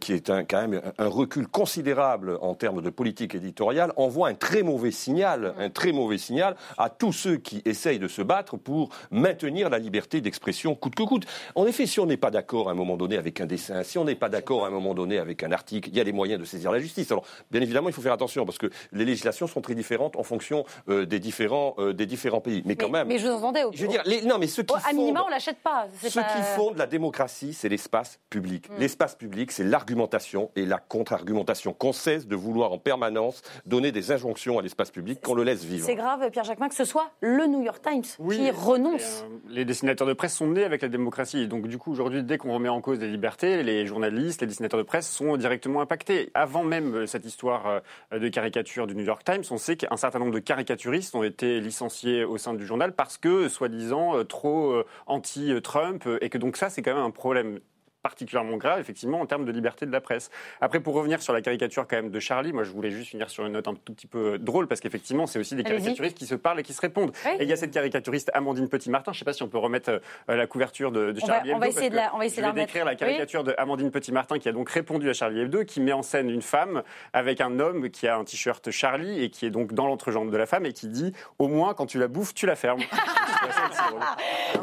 qui 0.00 0.12
est 0.12 0.30
un, 0.30 0.44
quand 0.44 0.60
même 0.66 0.80
un 0.98 1.08
recul 1.08 1.48
considérable 1.48 2.38
en 2.40 2.54
termes 2.54 2.82
de 2.82 2.90
politique 2.90 3.34
éditoriale, 3.34 3.92
envoie 3.96 4.28
un 4.28 4.34
très 4.34 4.62
mauvais 4.62 4.90
signal, 4.90 5.54
un 5.58 5.70
très 5.70 5.92
mauvais 5.92 6.18
signal 6.18 6.56
à 6.78 6.90
tous 6.90 7.12
ceux 7.12 7.36
qui 7.36 7.62
essayent 7.64 7.98
de 7.98 8.08
se 8.08 8.22
battre 8.22 8.56
pour 8.56 8.90
maintenir 9.10 9.70
la 9.70 9.78
liberté 9.78 10.20
d'expression 10.20 10.74
coûte 10.74 10.94
que 10.94 11.02
coûte. 11.02 11.26
En 11.54 11.66
effet, 11.66 11.86
si 11.86 12.00
on 12.00 12.06
n'est 12.06 12.16
pas 12.16 12.30
d'accord 12.30 12.68
à 12.68 12.72
un 12.72 12.74
moment 12.74 12.96
donné 12.96 13.16
avec 13.16 13.40
un 13.40 13.46
dessin, 13.46 13.82
si 13.82 13.98
on 13.98 14.04
n'est 14.04 14.14
pas 14.14 14.28
d'accord 14.28 14.64
à 14.64 14.68
un 14.68 14.70
moment 14.70 14.94
donné 14.94 15.18
avec 15.18 15.42
un 15.42 15.52
article, 15.52 15.88
il 15.90 15.96
y 15.96 16.00
a 16.00 16.04
les 16.04 16.12
moyens 16.12 16.40
de 16.40 16.44
saisir 16.44 16.70
la 16.70 16.78
justice. 16.78 17.10
Alors, 17.10 17.24
bien 17.50 17.60
évidemment, 17.60 17.88
il 17.88 17.92
faut 17.92 18.02
faire 18.02 18.12
attention 18.12 18.19
parce 18.28 18.58
que 18.58 18.68
les 18.92 19.04
législations 19.04 19.46
sont 19.46 19.60
très 19.60 19.74
différentes 19.74 20.16
en 20.16 20.22
fonction 20.22 20.64
euh, 20.88 21.06
des, 21.06 21.18
différents, 21.18 21.74
euh, 21.78 21.92
des 21.92 22.06
différents 22.06 22.40
pays. 22.40 22.62
Mais 22.66 22.76
quand 22.76 22.88
même. 22.90 23.08
mais 23.08 23.18
je 23.18 23.26
vous 23.28 23.32
entendais. 23.34 23.64
Au, 23.64 23.72
Je 23.72 23.82
veux 23.82 23.88
dire, 23.88 24.02
les- 24.04 24.22
non, 24.22 24.38
mais 24.38 24.46
ceux 24.46 24.62
qui 24.62 24.74
au- 24.74 24.76
à 24.76 24.92
minima, 24.92 25.20
fondent- 25.20 25.26
on 25.28 25.30
l'achète 25.30 25.58
pas. 25.58 25.86
c'est 26.00 26.10
ce 26.10 26.18
pas- 26.20 26.24
qui 26.24 26.42
fonde 26.56 26.76
la 26.76 26.86
démocratie, 26.86 27.52
c'est 27.54 27.68
l'espace 27.68 28.18
public. 28.30 28.68
Mm. 28.70 28.74
L'espace 28.78 29.14
public, 29.14 29.52
c'est 29.52 29.64
l'argumentation 29.64 30.50
et 30.56 30.66
la 30.66 30.78
contre-argumentation. 30.78 31.72
Qu'on 31.72 31.92
cesse 31.92 32.26
de 32.26 32.36
vouloir 32.36 32.72
en 32.72 32.78
permanence 32.78 33.42
donner 33.66 33.92
des 33.92 34.12
injonctions 34.12 34.58
à 34.58 34.62
l'espace 34.62 34.90
public, 34.90 35.20
qu'on 35.20 35.34
le 35.34 35.42
laisse 35.44 35.64
vivre. 35.64 35.84
C'est 35.86 35.94
grave, 35.94 36.30
Pierre 36.30 36.44
Jacquemin, 36.44 36.68
que 36.68 36.74
ce 36.74 36.84
soit 36.84 37.10
le 37.20 37.46
New 37.46 37.62
York 37.62 37.80
Times 37.82 38.02
qui 38.30 38.50
renonce. 38.50 39.24
Les 39.48 39.64
dessinateurs 39.64 40.06
de 40.06 40.12
presse 40.12 40.34
sont 40.34 40.46
nés 40.48 40.64
avec 40.64 40.82
la 40.82 40.88
démocratie. 40.88 41.48
Donc, 41.48 41.66
du 41.68 41.78
coup, 41.78 41.92
aujourd'hui, 41.92 42.22
dès 42.22 42.38
qu'on 42.38 42.52
remet 42.54 42.68
en 42.68 42.80
cause 42.80 42.98
les 42.98 43.08
libertés, 43.08 43.62
les 43.62 43.86
journalistes, 43.86 44.40
les 44.40 44.46
dessinateurs 44.46 44.78
de 44.78 44.84
presse 44.84 45.08
sont 45.10 45.36
directement 45.36 45.80
impactés. 45.80 46.30
Avant 46.34 46.62
même 46.64 46.94
euh, 46.94 47.06
cette 47.06 47.24
histoire 47.24 47.66
euh, 47.66 47.80
de 48.18 48.28
caricature 48.28 48.86
du 48.86 48.96
New 48.96 49.04
York 49.04 49.22
Times, 49.24 49.44
on 49.50 49.58
sait 49.58 49.76
qu'un 49.76 49.96
certain 49.96 50.18
nombre 50.18 50.32
de 50.32 50.40
caricaturistes 50.40 51.14
ont 51.14 51.22
été 51.22 51.60
licenciés 51.60 52.24
au 52.24 52.38
sein 52.38 52.54
du 52.54 52.66
journal 52.66 52.92
parce 52.92 53.18
que, 53.18 53.48
soi-disant, 53.48 54.16
euh, 54.16 54.24
trop 54.24 54.72
euh, 54.72 54.86
anti-Trump, 55.06 56.04
euh, 56.06 56.18
et 56.20 56.28
que 56.28 56.38
donc 56.38 56.56
ça, 56.56 56.70
c'est 56.70 56.82
quand 56.82 56.94
même 56.94 57.04
un 57.04 57.10
problème 57.10 57.60
particulièrement 58.02 58.56
grave, 58.56 58.80
effectivement, 58.80 59.20
en 59.20 59.26
termes 59.26 59.44
de 59.44 59.52
liberté 59.52 59.86
de 59.86 59.92
la 59.92 60.00
presse. 60.00 60.30
Après, 60.60 60.80
pour 60.80 60.94
revenir 60.94 61.22
sur 61.22 61.32
la 61.32 61.42
caricature 61.42 61.86
quand 61.88 61.96
même 61.96 62.10
de 62.10 62.20
Charlie, 62.20 62.52
moi 62.52 62.64
je 62.64 62.70
voulais 62.70 62.90
juste 62.90 63.08
finir 63.10 63.28
sur 63.30 63.44
une 63.46 63.52
note 63.52 63.68
un 63.68 63.74
tout 63.74 63.92
petit 63.94 64.06
peu 64.06 64.38
drôle, 64.38 64.66
parce 64.68 64.80
qu'effectivement, 64.80 65.26
c'est 65.26 65.38
aussi 65.38 65.54
des 65.54 65.62
caricaturistes 65.64 66.16
qui 66.16 66.26
se 66.26 66.34
parlent 66.34 66.60
et 66.60 66.62
qui 66.62 66.72
se 66.72 66.80
répondent. 66.80 67.12
Oui. 67.26 67.32
Et 67.38 67.42
il 67.44 67.48
y 67.48 67.52
a 67.52 67.56
cette 67.56 67.72
caricaturiste 67.72 68.30
Amandine 68.34 68.68
Petit-Martin, 68.68 69.12
je 69.12 69.16
ne 69.16 69.18
sais 69.20 69.24
pas 69.24 69.32
si 69.32 69.42
on 69.42 69.48
peut 69.48 69.58
remettre 69.58 69.90
euh, 70.28 70.36
la 70.36 70.46
couverture 70.46 70.92
de, 70.92 71.12
de 71.12 71.20
On 71.22 71.26
va- 71.26 71.34
Charlie 71.34 71.54
on 71.54 71.58
va 71.58 71.66
Hebdo. 71.66 71.76
essayer 71.76 71.90
de 71.90 71.96
la- 71.96 72.14
on 72.14 72.18
va 72.18 72.24
essayer 72.26 72.42
je 72.42 72.42
de 72.42 72.46
la 72.48 72.52
vais 72.54 72.60
décrire 72.62 72.84
la 72.84 72.90
remettre. 72.92 73.04
Oui. 73.04 73.10
caricature 73.12 73.44
de 73.44 73.54
Amandine 73.58 73.90
Petit-Martin 73.90 74.38
qui 74.38 74.48
a 74.48 74.52
donc 74.52 74.70
répondu 74.70 75.08
à 75.10 75.12
Charlie 75.12 75.40
Hebdo, 75.40 75.64
qui 75.64 75.80
met 75.80 75.92
en 75.92 76.02
scène 76.02 76.30
une 76.30 76.42
femme 76.42 76.82
avec 77.12 77.40
un 77.40 77.58
homme 77.60 77.90
qui 77.90 78.06
a 78.08 78.16
un 78.16 78.24
t-shirt 78.24 78.70
Charlie 78.70 79.22
et 79.22 79.30
qui 79.30 79.46
est 79.46 79.50
donc 79.50 79.72
dans 79.74 79.86
l'entrejambe 79.86 80.30
de 80.30 80.36
la 80.36 80.46
femme 80.46 80.64
et 80.66 80.72
qui 80.72 80.88
dit 80.88 81.12
«Au 81.38 81.48
moins, 81.48 81.74
quand 81.74 81.86
tu 81.86 81.98
la 81.98 82.08
bouffes, 82.08 82.34
tu 82.34 82.46
la 82.46 82.56
fermes». 82.56 82.80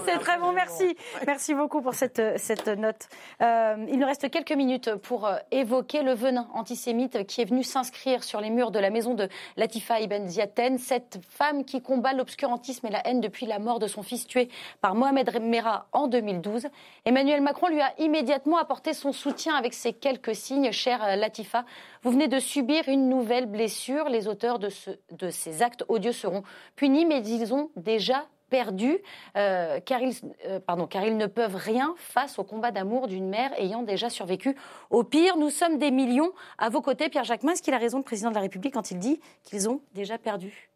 C'est 0.06 0.18
très 0.20 0.38
bon, 0.40 0.52
merci. 0.54 0.96
Merci 1.26 1.54
beaucoup 1.54 1.82
pour 1.82 1.94
cette, 1.94 2.22
cette 2.38 2.68
note. 2.68 3.08
Euh, 3.42 3.86
il 3.90 4.00
nous 4.00 4.06
reste 4.06 4.30
quelques 4.30 4.52
minutes 4.52 4.96
pour 4.96 5.26
euh, 5.26 5.38
évoquer 5.52 6.02
le 6.02 6.14
venin 6.14 6.48
antisémite 6.54 7.26
qui 7.28 7.42
est 7.42 7.46
venu 7.46 7.64
s'inscrire 7.64 8.24
sur 8.24 8.42
les 8.42 8.50
murs 8.50 8.72
de 8.72 8.80
la 8.80 8.90
maison 8.90 9.14
de 9.14 9.30
Latifa 9.56 10.00
Ibn 10.00 10.28
Ziaten, 10.28 10.78
cette 10.78 11.20
femme 11.30 11.66
qui 11.66 11.82
combat 11.82 12.14
l'obscurantisme 12.14 12.88
et 12.88 12.90
la 12.90 13.06
haine 13.08 13.22
depuis 13.22 13.46
la 13.46 13.60
mort 13.60 13.80
de 13.80 13.88
son 13.88 14.04
fils 14.04 14.28
tué 14.28 14.50
par 14.82 14.96
Mohamed 14.96 15.42
Merah 15.42 15.88
en 15.92 16.08
2012. 16.08 16.68
Emmanuel 17.06 17.42
Macron 17.42 17.68
lui 17.68 17.82
a 17.82 17.94
immédiatement 18.00 18.58
apporté 18.58 18.94
son 18.94 19.12
soutien 19.12 19.56
avec 19.56 19.74
ces 19.74 19.94
quelques 19.94 20.36
signes. 20.36 20.72
Chère 20.72 21.04
euh, 21.04 21.16
Latifa, 21.16 21.66
vous 22.04 22.12
venez 22.12 22.28
de 22.28 22.40
subir 22.40 22.88
une 22.88 23.10
nouvelle 23.10 23.46
blessure. 23.46 24.10
Les 24.10 24.28
auteurs 24.28 24.60
de, 24.60 24.70
de 25.12 25.30
ces 25.30 25.62
actes 25.62 25.84
odieux 25.90 26.12
seront 26.12 26.44
punis, 26.76 27.06
mais 27.06 27.26
ils 27.26 27.54
ont 27.54 27.70
déjà 27.76 28.26
perdu, 28.50 28.98
euh, 29.36 29.80
car, 29.80 30.02
ils, 30.02 30.14
euh, 30.46 30.60
pardon, 30.60 30.88
car 30.88 31.04
ils 31.06 31.18
ne 31.18 31.28
peuvent 31.28 31.56
rien 31.56 31.94
face 31.98 32.40
au 32.40 32.44
combat 32.44 32.72
d'amour 32.72 33.08
d'une 33.08 33.30
mère 33.30 33.52
ayant 33.60 33.84
déjà 33.84 34.10
survécu. 34.10 34.56
Au 34.90 35.04
pire, 35.04 35.38
nous 35.38 35.50
sommes 35.50 35.78
des 35.78 35.92
millions 35.92 36.32
à 36.58 36.70
vos 36.70 36.82
côtés. 36.82 37.10
Pierre 37.10 37.24
Jacquemin, 37.24 37.54
est-ce 37.54 37.62
qu'il 37.62 37.74
a 37.74 37.78
raison, 37.78 37.98
le 37.98 38.04
président 38.04 38.30
de 38.30 38.36
la 38.36 38.42
République, 38.42 38.74
quand 38.74 38.92
il 38.92 39.00
dit 39.00 39.20
qu'ils 39.44 39.70
ont 39.70 39.82
déjà 39.94 40.18
perdu? 40.18 40.70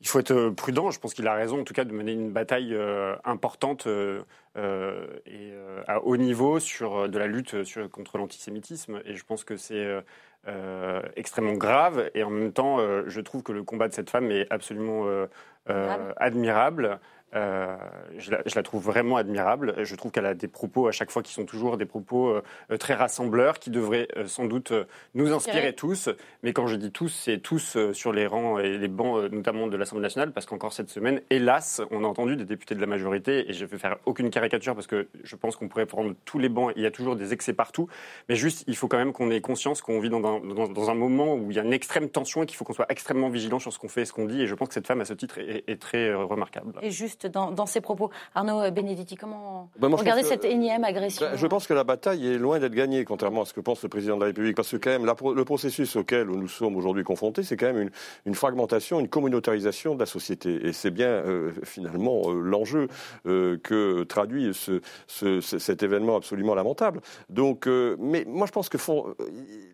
Il 0.00 0.08
faut 0.08 0.18
être 0.18 0.50
prudent. 0.50 0.90
Je 0.90 1.00
pense 1.00 1.14
qu'il 1.14 1.26
a 1.26 1.32
raison, 1.32 1.60
en 1.60 1.64
tout 1.64 1.72
cas, 1.72 1.84
de 1.84 1.92
mener 1.92 2.12
une 2.12 2.30
bataille 2.30 2.74
euh, 2.74 3.16
importante 3.24 3.86
euh, 3.86 4.22
euh, 4.58 5.06
et 5.24 5.52
euh, 5.52 5.82
à 5.86 6.02
haut 6.02 6.18
niveau 6.18 6.60
sur 6.60 6.96
euh, 6.96 7.08
de 7.08 7.18
la 7.18 7.26
lutte 7.26 7.56
contre 7.90 8.18
l'antisémitisme. 8.18 9.00
Et 9.06 9.14
je 9.14 9.24
pense 9.24 9.44
que 9.44 9.56
c'est 9.56 9.74
euh, 9.76 10.02
euh, 10.46 11.00
extrêmement 11.16 11.54
grave. 11.54 12.10
Et 12.14 12.22
en 12.22 12.28
même 12.28 12.52
temps, 12.52 12.80
euh, 12.80 13.04
je 13.06 13.20
trouve 13.22 13.42
que 13.42 13.52
le 13.52 13.62
combat 13.62 13.88
de 13.88 13.94
cette 13.94 14.10
femme 14.10 14.30
est 14.30 14.46
absolument 14.52 15.06
euh, 15.06 15.24
euh, 15.24 15.26
admirable. 15.66 16.98
Euh, 17.34 17.76
je, 18.18 18.30
la, 18.30 18.42
je 18.46 18.54
la 18.54 18.62
trouve 18.62 18.84
vraiment 18.84 19.16
admirable. 19.16 19.74
Je 19.78 19.94
trouve 19.96 20.12
qu'elle 20.12 20.26
a 20.26 20.34
des 20.34 20.48
propos 20.48 20.86
à 20.86 20.92
chaque 20.92 21.10
fois 21.10 21.22
qui 21.22 21.32
sont 21.32 21.44
toujours 21.44 21.76
des 21.76 21.86
propos 21.86 22.28
euh, 22.28 22.76
très 22.78 22.94
rassembleurs, 22.94 23.58
qui 23.58 23.70
devraient 23.70 24.08
euh, 24.16 24.26
sans 24.26 24.44
doute 24.44 24.72
nous 25.14 25.32
inspirer 25.32 25.72
tous. 25.72 26.08
Mais 26.42 26.52
quand 26.52 26.66
je 26.66 26.76
dis 26.76 26.92
tous, 26.92 27.08
c'est 27.08 27.38
tous 27.38 27.76
sur 27.92 28.12
les 28.12 28.26
rangs 28.26 28.58
et 28.58 28.78
les 28.78 28.88
bancs, 28.88 29.30
notamment 29.32 29.66
de 29.66 29.76
l'Assemblée 29.76 30.02
nationale, 30.02 30.32
parce 30.32 30.46
qu'encore 30.46 30.72
cette 30.72 30.90
semaine, 30.90 31.20
hélas, 31.30 31.80
on 31.90 32.04
a 32.04 32.06
entendu 32.06 32.36
des 32.36 32.44
députés 32.44 32.74
de 32.74 32.80
la 32.80 32.86
majorité, 32.86 33.50
et 33.50 33.52
je 33.52 33.64
ne 33.64 33.68
vais 33.68 33.78
faire 33.78 33.96
aucune 34.06 34.30
caricature 34.30 34.74
parce 34.74 34.86
que 34.86 35.08
je 35.22 35.36
pense 35.36 35.56
qu'on 35.56 35.68
pourrait 35.68 35.86
prendre 35.86 36.14
tous 36.24 36.38
les 36.38 36.48
bancs, 36.48 36.72
il 36.76 36.82
y 36.82 36.86
a 36.86 36.90
toujours 36.90 37.16
des 37.16 37.32
excès 37.32 37.52
partout, 37.52 37.88
mais 38.28 38.36
juste, 38.36 38.64
il 38.66 38.76
faut 38.76 38.88
quand 38.88 38.98
même 38.98 39.12
qu'on 39.12 39.30
ait 39.30 39.40
conscience 39.40 39.82
qu'on 39.82 40.00
vit 40.00 40.10
dans 40.10 40.18
un, 40.24 40.40
dans, 40.40 40.68
dans 40.68 40.90
un 40.90 40.94
moment 40.94 41.34
où 41.34 41.50
il 41.50 41.56
y 41.56 41.60
a 41.60 41.64
une 41.64 41.72
extrême 41.72 42.08
tension 42.08 42.42
et 42.42 42.46
qu'il 42.46 42.56
faut 42.56 42.64
qu'on 42.64 42.74
soit 42.74 42.90
extrêmement 42.90 43.28
vigilant 43.28 43.58
sur 43.58 43.72
ce 43.72 43.78
qu'on 43.78 43.88
fait 43.88 44.02
et 44.02 44.04
ce 44.04 44.12
qu'on 44.12 44.26
dit, 44.26 44.42
et 44.42 44.46
je 44.46 44.54
pense 44.54 44.68
que 44.68 44.74
cette 44.74 44.86
femme, 44.86 45.00
à 45.00 45.04
ce 45.04 45.14
titre, 45.14 45.38
est, 45.38 45.64
est 45.66 45.80
très 45.80 46.12
remarquable. 46.14 46.74
Et 46.82 46.90
juste 46.90 47.23
dans, 47.26 47.50
dans 47.50 47.66
ses 47.66 47.80
propos. 47.80 48.10
Arnaud 48.34 48.70
Benedetti, 48.70 49.16
comment 49.16 49.68
Ben, 49.78 49.92
regardez 49.94 50.22
que- 50.22 50.28
cette 50.28 50.44
énième 50.44 50.84
agression 50.84 51.26
Ben, 51.30 51.36
Je 51.36 51.46
pense 51.46 51.66
que 51.66 51.74
la 51.74 51.84
bataille 51.84 52.26
est 52.34 52.38
loin 52.38 52.58
d'être 52.58 52.74
gagnée, 52.74 53.04
contrairement 53.04 53.42
à 53.42 53.44
ce 53.44 53.52
que 53.54 53.60
pense 53.60 53.82
le 53.82 53.88
président 53.88 54.16
de 54.16 54.20
la 54.20 54.26
République. 54.26 54.56
Parce 54.56 54.70
que 54.70 54.76
quand 54.76 54.90
même, 54.90 55.04
la 55.04 55.14
le 55.34 55.44
processus 55.44 55.96
auquel 55.96 56.26
nous 56.26 56.48
sommes 56.48 56.76
aujourd'hui 56.76 57.04
confrontés, 57.04 57.42
c'est 57.42 57.56
quand 57.56 57.66
même 57.66 57.80
une, 57.80 57.90
une 58.26 58.34
fragmentation, 58.34 59.00
une 59.00 59.08
communautarisation 59.08 59.94
de 59.94 60.00
la 60.00 60.06
société. 60.06 60.66
Et 60.66 60.72
c'est 60.72 60.90
bien 60.90 61.08
euh, 61.08 61.50
finalement 61.62 62.22
euh, 62.30 62.40
l'enjeu 62.40 62.88
euh, 63.26 63.56
que 63.62 64.02
traduit 64.04 64.52
ce, 64.54 64.80
ce- 65.06 65.40
ce- 65.40 65.58
cet 65.58 65.82
événement 65.82 66.16
absolument 66.16 66.54
lamentable. 66.54 67.00
Donc, 67.30 67.66
mais 67.98 68.24
moi 68.26 68.46
je 68.46 68.52
pense 68.52 68.68
que 68.68 68.78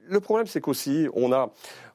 le 0.08 0.20
problème, 0.20 0.46
c'est 0.46 0.60
qu'aussi 0.60 1.08
on 1.14 1.32
a 1.32 1.50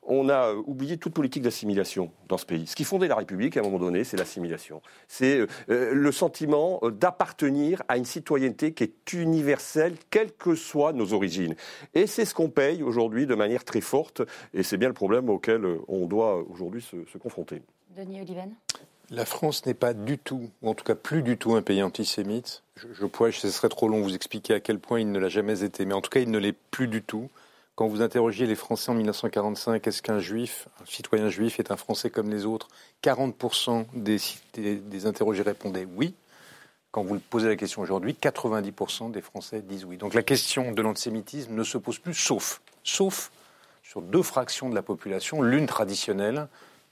on 0.05 0.29
a 0.29 0.51
euh, 0.51 0.61
oublié 0.65 0.97
toute 0.97 1.13
politique 1.13 1.43
d'assimilation 1.43 2.11
dans 2.27 2.37
ce 2.37 2.45
pays. 2.45 2.67
Ce 2.67 2.75
qui 2.75 2.83
fondait 2.83 3.07
la 3.07 3.15
République 3.15 3.57
à 3.57 3.61
un 3.61 3.63
moment 3.63 3.79
donné, 3.79 4.03
c'est 4.03 4.17
l'assimilation. 4.17 4.81
C'est 5.07 5.39
euh, 5.39 5.47
euh, 5.69 5.93
le 5.93 6.11
sentiment 6.11 6.79
d'appartenir 6.83 7.83
à 7.87 7.97
une 7.97 8.05
citoyenneté 8.05 8.73
qui 8.73 8.83
est 8.83 9.13
universelle, 9.13 9.95
quelles 10.09 10.31
que 10.33 10.55
soient 10.55 10.93
nos 10.93 11.13
origines. 11.13 11.55
Et 11.93 12.07
c'est 12.07 12.25
ce 12.25 12.33
qu'on 12.33 12.49
paye 12.49 12.83
aujourd'hui 12.83 13.25
de 13.25 13.35
manière 13.35 13.65
très 13.65 13.81
forte, 13.81 14.21
et 14.53 14.63
c'est 14.63 14.77
bien 14.77 14.87
le 14.87 14.93
problème 14.93 15.29
auquel 15.29 15.65
on 15.87 16.05
doit 16.05 16.43
aujourd'hui 16.49 16.81
se, 16.81 16.97
se 17.11 17.17
confronter. 17.17 17.61
Denis 17.95 18.21
Oliven 18.21 18.51
La 19.09 19.25
France 19.25 19.65
n'est 19.65 19.73
pas 19.73 19.93
du 19.93 20.17
tout, 20.17 20.49
ou 20.61 20.69
en 20.69 20.73
tout 20.73 20.83
cas 20.83 20.95
plus 20.95 21.23
du 21.23 21.37
tout, 21.37 21.55
un 21.55 21.61
pays 21.61 21.81
antisémite. 21.81 22.63
Je, 22.75 22.87
je 22.93 23.05
pourrais, 23.05 23.31
ce 23.31 23.49
serait 23.49 23.69
trop 23.69 23.87
long, 23.87 24.01
vous 24.01 24.15
expliquer 24.15 24.55
à 24.55 24.59
quel 24.59 24.79
point 24.79 24.99
il 24.99 25.11
ne 25.11 25.19
l'a 25.19 25.29
jamais 25.29 25.63
été, 25.63 25.85
mais 25.85 25.93
en 25.93 26.01
tout 26.01 26.09
cas, 26.09 26.19
il 26.19 26.29
ne 26.29 26.37
l'est 26.37 26.55
plus 26.71 26.87
du 26.87 27.01
tout. 27.01 27.29
Quand 27.75 27.87
vous 27.87 28.01
interrogiez 28.01 28.45
les 28.47 28.55
Français 28.55 28.89
en 28.91 28.93
1945, 28.95 29.85
est-ce 29.85 30.01
qu'un 30.01 30.19
juif, 30.19 30.69
un 30.81 30.85
citoyen 30.85 31.29
juif 31.29 31.59
est 31.59 31.71
un 31.71 31.75
Français 31.77 32.09
comme 32.09 32.29
les 32.29 32.45
autres? 32.45 32.69
40% 33.03 33.85
des, 33.93 34.17
des, 34.53 34.75
des 34.75 35.05
interrogés 35.05 35.41
répondaient 35.41 35.85
oui. 35.95 36.15
Quand 36.91 37.03
vous 37.03 37.19
posez 37.19 37.49
la 37.49 37.57
question 37.57 37.81
aujourd'hui, 37.81 38.15
90% 38.21 39.11
des 39.11 39.19
Français 39.21 39.61
disent 39.61 39.83
oui. 39.83 39.97
Donc 39.97 40.13
la 40.13 40.23
question 40.23 40.71
de 40.71 40.81
l'antisémitisme 40.81 41.53
ne 41.53 41.63
se 41.65 41.77
pose 41.77 41.99
plus, 41.99 42.13
sauf, 42.13 42.61
sauf 42.85 43.31
sur 43.83 44.01
deux 44.01 44.23
fractions 44.23 44.69
de 44.69 44.75
la 44.75 44.81
population, 44.81 45.41
l'une 45.41 45.65
traditionnelle, 45.65 46.47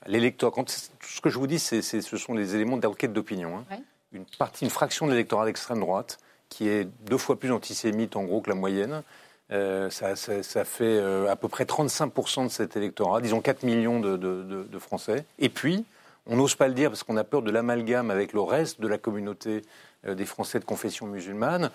l'électorat. 0.06 0.64
Tout 0.66 0.74
ce 1.08 1.22
que 1.22 1.30
je 1.30 1.40
vous 1.40 1.48
dis, 1.48 1.60
c'est, 1.60 1.82
c'est- 1.82 2.02
ce 2.02 2.18
sont 2.18 2.34
les 2.34 2.56
éléments 2.56 2.76
d'enquête 2.76 3.14
d'opinion. 3.14 3.58
hein. 3.60 3.66
Ouais. 3.72 3.82
Une 4.12 4.26
partie, 4.38 4.66
une 4.66 4.70
fraction 4.70 5.06
de 5.08 5.12
l'électorat 5.12 5.46
d'extrême 5.46 5.80
droite, 5.80 6.20
qui 6.50 6.68
est 6.68 6.84
deux 7.06 7.18
fois 7.18 7.40
plus 7.40 7.52
antisémite 7.54 8.18
en 8.18 8.26
gros 8.26 8.42
que 8.42 8.50
la 8.50 8.56
moyenne. 8.56 9.02
Euh, 9.52 9.90
ça, 9.90 10.16
ça- 10.16 10.42
ça 10.42 10.64
fait 10.66 10.84
euh, 10.86 11.30
à 11.30 11.36
peu 11.36 11.48
près 11.48 11.66
35% 11.66 12.46
de 12.46 12.50
cet 12.50 12.76
électorat, 12.78 13.22
disons 13.22 13.42
4 13.42 13.64
millions 13.64 14.00
de, 14.00 14.16
de- 14.18 14.44
de- 14.44 14.64
de 14.64 14.80
Français. 14.80 15.26
Et 15.38 15.50
puis, 15.50 15.86
on 16.26 16.38
n'ose 16.38 16.56
pas 16.56 16.68
le 16.70 16.74
dire 16.74 16.90
parce 16.90 17.04
qu'on 17.04 17.18
a 17.18 17.24
peur 17.26 17.42
de 17.42 17.52
l'amalgame 17.52 18.10
avec 18.10 18.32
le 18.34 18.42
reste 18.42 18.80
de 18.80 18.88
la 18.88 18.98
communauté 18.98 19.62
euh, 20.08 20.16
des 20.16 20.26
Français 20.26 20.60
de 20.60 20.66
confession 20.66 21.08
musulmane, 21.08 21.70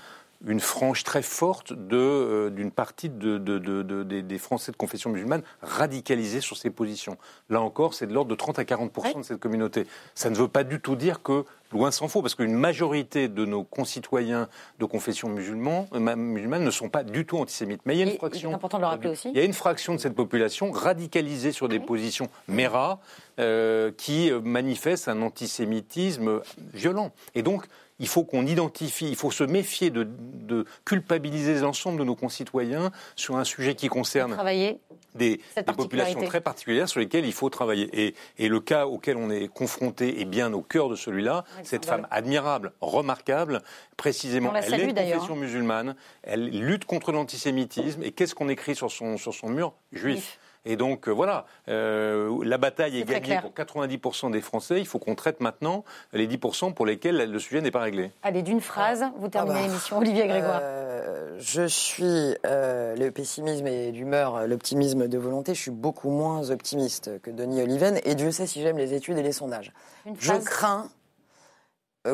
une 0.46 0.60
frange 0.60 1.02
très 1.02 1.22
forte 1.22 1.72
euh, 1.72 2.48
d'une 2.50 2.70
partie 2.70 3.08
de, 3.08 3.38
de- 3.38 3.58
de- 3.58 3.82
de- 3.82 4.20
des, 4.20 4.38
Français 4.38 4.70
de 4.70 4.76
confession 4.76 5.10
musulmane 5.10 5.42
radicalisés 5.62 6.40
sur 6.40 6.56
ces 6.56 6.70
positions. 6.70 7.16
Là 7.50 7.60
encore, 7.60 7.92
c'est 7.92 8.06
de 8.06 8.12
l'ordre 8.14 8.30
de 8.30 8.36
30 8.36 8.58
à 8.60 8.64
40 8.64 8.92
de 9.18 9.22
cette 9.24 9.40
communauté. 9.40 9.86
Ça 10.14 10.30
ne 10.30 10.36
veut 10.36 10.46
pas 10.46 10.62
du 10.62 10.80
tout 10.80 10.94
dire 10.94 11.22
que, 11.24 11.44
loin 11.72 11.90
s'en 11.90 12.06
faut, 12.06 12.22
parce 12.22 12.36
qu'une 12.36 12.54
majorité 12.54 13.26
de 13.26 13.44
nos 13.44 13.64
concitoyens 13.64 14.48
de 14.78 14.84
confession 14.84 15.28
musulmane, 15.28 15.86
euh, 15.92 15.98
ma- 15.98 16.14
musulmane 16.14 16.62
ne 16.62 16.70
sont 16.70 16.88
pas 16.88 17.02
du 17.02 17.26
tout 17.26 17.38
antisémites. 17.38 17.80
Mais 17.84 17.96
il 17.96 17.98
y 17.98 18.02
a 18.02 18.04
Et 18.06 18.08
une 18.10 18.14
est 18.14 18.18
fraction. 18.18 18.54
important 18.54 18.78
de 18.78 18.82
le 18.82 18.88
rappeler 18.88 19.10
aussi. 19.10 19.30
Il 19.30 19.36
y 19.36 19.40
a 19.40 19.44
une 19.44 19.52
fraction 19.52 19.92
de 19.94 19.98
cette 19.98 20.14
population 20.14 20.70
radicalisée 20.70 21.50
sur 21.50 21.68
des 21.68 21.80
positions 21.80 22.28
méra 22.46 23.00
euh, 23.40 23.90
qui 23.96 24.30
manifeste 24.44 25.08
un 25.08 25.20
antisémitisme 25.22 26.40
violent. 26.72 27.10
Et 27.34 27.42
donc, 27.42 27.64
il 27.98 28.08
faut 28.08 28.24
qu'on 28.24 28.46
identifie, 28.46 29.08
il 29.08 29.16
faut 29.16 29.30
se 29.30 29.44
méfier 29.44 29.90
de, 29.90 30.06
de 30.08 30.64
culpabiliser 30.84 31.58
l'ensemble 31.60 31.98
de 31.98 32.04
nos 32.04 32.14
concitoyens 32.14 32.90
sur 33.16 33.36
un 33.36 33.44
sujet 33.44 33.74
qui 33.74 33.88
concerne 33.88 34.32
Travailler 34.32 34.80
des, 35.14 35.40
des 35.56 35.62
populations 35.62 36.20
très 36.22 36.40
particulières 36.40 36.88
sur 36.88 37.00
lesquelles 37.00 37.26
il 37.26 37.32
faut 37.32 37.50
travailler. 37.50 37.88
Et, 37.92 38.14
et 38.38 38.48
le 38.48 38.60
cas 38.60 38.86
auquel 38.86 39.16
on 39.16 39.30
est 39.30 39.48
confronté 39.48 40.20
est 40.20 40.24
bien 40.24 40.52
au 40.52 40.62
cœur 40.62 40.88
de 40.88 40.96
celui-là. 40.96 41.44
Cette 41.64 41.86
femme 41.86 42.06
admirable, 42.10 42.72
remarquable, 42.80 43.62
précisément, 43.96 44.54
elle 44.54 44.64
salue 44.64 44.88
est 44.88 44.92
de 44.92 45.12
confession 45.12 45.34
hein. 45.34 45.38
musulmane, 45.38 45.96
elle 46.22 46.48
lutte 46.50 46.84
contre 46.84 47.12
l'antisémitisme. 47.12 48.02
Et 48.02 48.12
qu'est-ce 48.12 48.34
qu'on 48.34 48.48
écrit 48.48 48.74
sur 48.76 48.90
son, 48.90 49.16
sur 49.16 49.34
son 49.34 49.48
mur? 49.48 49.72
Juif. 49.92 50.38
Et 50.68 50.76
donc 50.76 51.08
euh, 51.08 51.10
voilà, 51.10 51.46
euh, 51.68 52.44
la 52.44 52.58
bataille 52.58 52.98
est, 52.98 53.04
gagnée 53.04 53.20
clair. 53.22 53.40
pour 53.40 53.52
90% 53.52 54.30
des 54.30 54.42
Français. 54.42 54.78
Il 54.78 54.86
faut 54.86 54.98
qu'on 54.98 55.14
traite 55.14 55.40
maintenant 55.40 55.82
les 56.12 56.28
10% 56.28 56.74
pour 56.74 56.84
lesquels 56.84 57.16
le 57.16 57.38
sujet 57.38 57.62
n'est 57.62 57.70
pas 57.70 57.80
réglé. 57.80 58.12
Allez, 58.22 58.42
d'une 58.42 58.60
phrase, 58.60 59.06
vous 59.16 59.28
terminez 59.28 59.60
bah. 59.60 59.66
l'émission. 59.66 59.96
Olivier 59.96 60.26
Grégoire. 60.26 60.60
Euh, 60.62 61.34
je 61.38 61.66
suis 61.66 62.36
euh, 62.44 62.94
le 62.96 63.10
pessimisme 63.10 63.66
et 63.66 63.92
d'humeur, 63.92 64.46
l'optimisme 64.46 65.08
de 65.08 65.16
volonté. 65.16 65.54
Je 65.54 65.60
suis 65.62 65.70
beaucoup 65.70 66.10
moins 66.10 66.50
optimiste 66.50 67.18
que 67.22 67.30
Denis 67.30 67.62
Oliven. 67.62 67.98
Et 68.04 68.14
Dieu 68.14 68.30
sait 68.30 68.46
si 68.46 68.60
j'aime 68.60 68.76
les 68.76 68.92
études 68.92 69.16
et 69.16 69.22
les 69.22 69.32
sondages. 69.32 69.72
Une 70.04 70.16
Je 70.20 70.32
phrase. 70.32 70.44
crains 70.44 70.88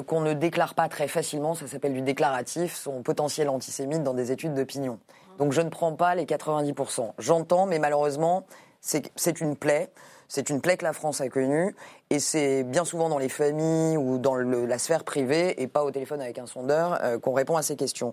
qu'on 0.06 0.20
ne 0.20 0.32
déclare 0.32 0.74
pas 0.74 0.88
très 0.88 1.08
facilement, 1.08 1.54
ça 1.54 1.66
s'appelle 1.66 1.92
du 1.92 2.02
déclaratif, 2.02 2.74
son 2.74 3.02
potentiel 3.02 3.48
antisémite 3.48 4.02
dans 4.02 4.14
des 4.14 4.30
études 4.30 4.54
d'opinion. 4.54 4.98
Donc 5.38 5.52
je 5.52 5.60
ne 5.60 5.68
prends 5.68 5.94
pas 5.94 6.14
les 6.14 6.24
90%. 6.26 7.12
J'entends, 7.18 7.66
mais 7.66 7.78
malheureusement, 7.78 8.46
c'est 8.80 9.40
une 9.40 9.56
plaie. 9.56 9.90
C'est 10.28 10.48
une 10.50 10.60
plaie 10.60 10.76
que 10.76 10.84
la 10.84 10.92
France 10.94 11.20
a 11.20 11.28
connue, 11.28 11.76
et 12.10 12.18
c'est 12.18 12.64
bien 12.64 12.84
souvent 12.84 13.08
dans 13.08 13.18
les 13.18 13.28
familles 13.28 13.96
ou 13.98 14.18
dans 14.18 14.34
le- 14.34 14.64
la 14.66 14.78
sphère 14.78 15.04
privée, 15.04 15.60
et 15.62 15.66
pas 15.68 15.84
au 15.84 15.90
téléphone 15.90 16.20
avec 16.22 16.38
un 16.38 16.46
sondeur, 16.46 16.98
euh, 17.02 17.18
qu'on 17.18 17.34
répond 17.34 17.56
à 17.56 17.62
ces 17.62 17.76
questions. 17.76 18.12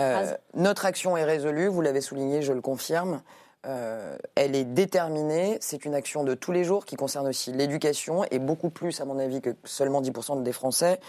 Euh, 0.00 0.34
notre 0.54 0.84
action 0.84 1.16
est 1.16 1.24
résolue, 1.24 1.68
vous 1.68 1.80
l'avez 1.80 2.00
souligné, 2.00 2.42
je 2.42 2.52
le 2.52 2.60
confirme. 2.60 3.22
Euh, 3.66 4.16
elle 4.34 4.54
est 4.56 4.64
déterminée, 4.64 5.58
c'est 5.60 5.84
une 5.84 5.94
action 5.94 6.24
de 6.24 6.34
tous 6.34 6.52
les 6.52 6.64
jours 6.64 6.84
qui 6.84 6.96
concerne 6.96 7.26
aussi 7.28 7.52
l'éducation 7.52 8.24
et 8.30 8.38
beaucoup 8.40 8.70
plus, 8.70 9.00
à 9.00 9.04
mon 9.04 9.18
avis, 9.18 9.40
que 9.40 9.50
seulement 9.64 10.00
10% 10.00 10.36
des 10.42 10.52
Français. 10.52 11.00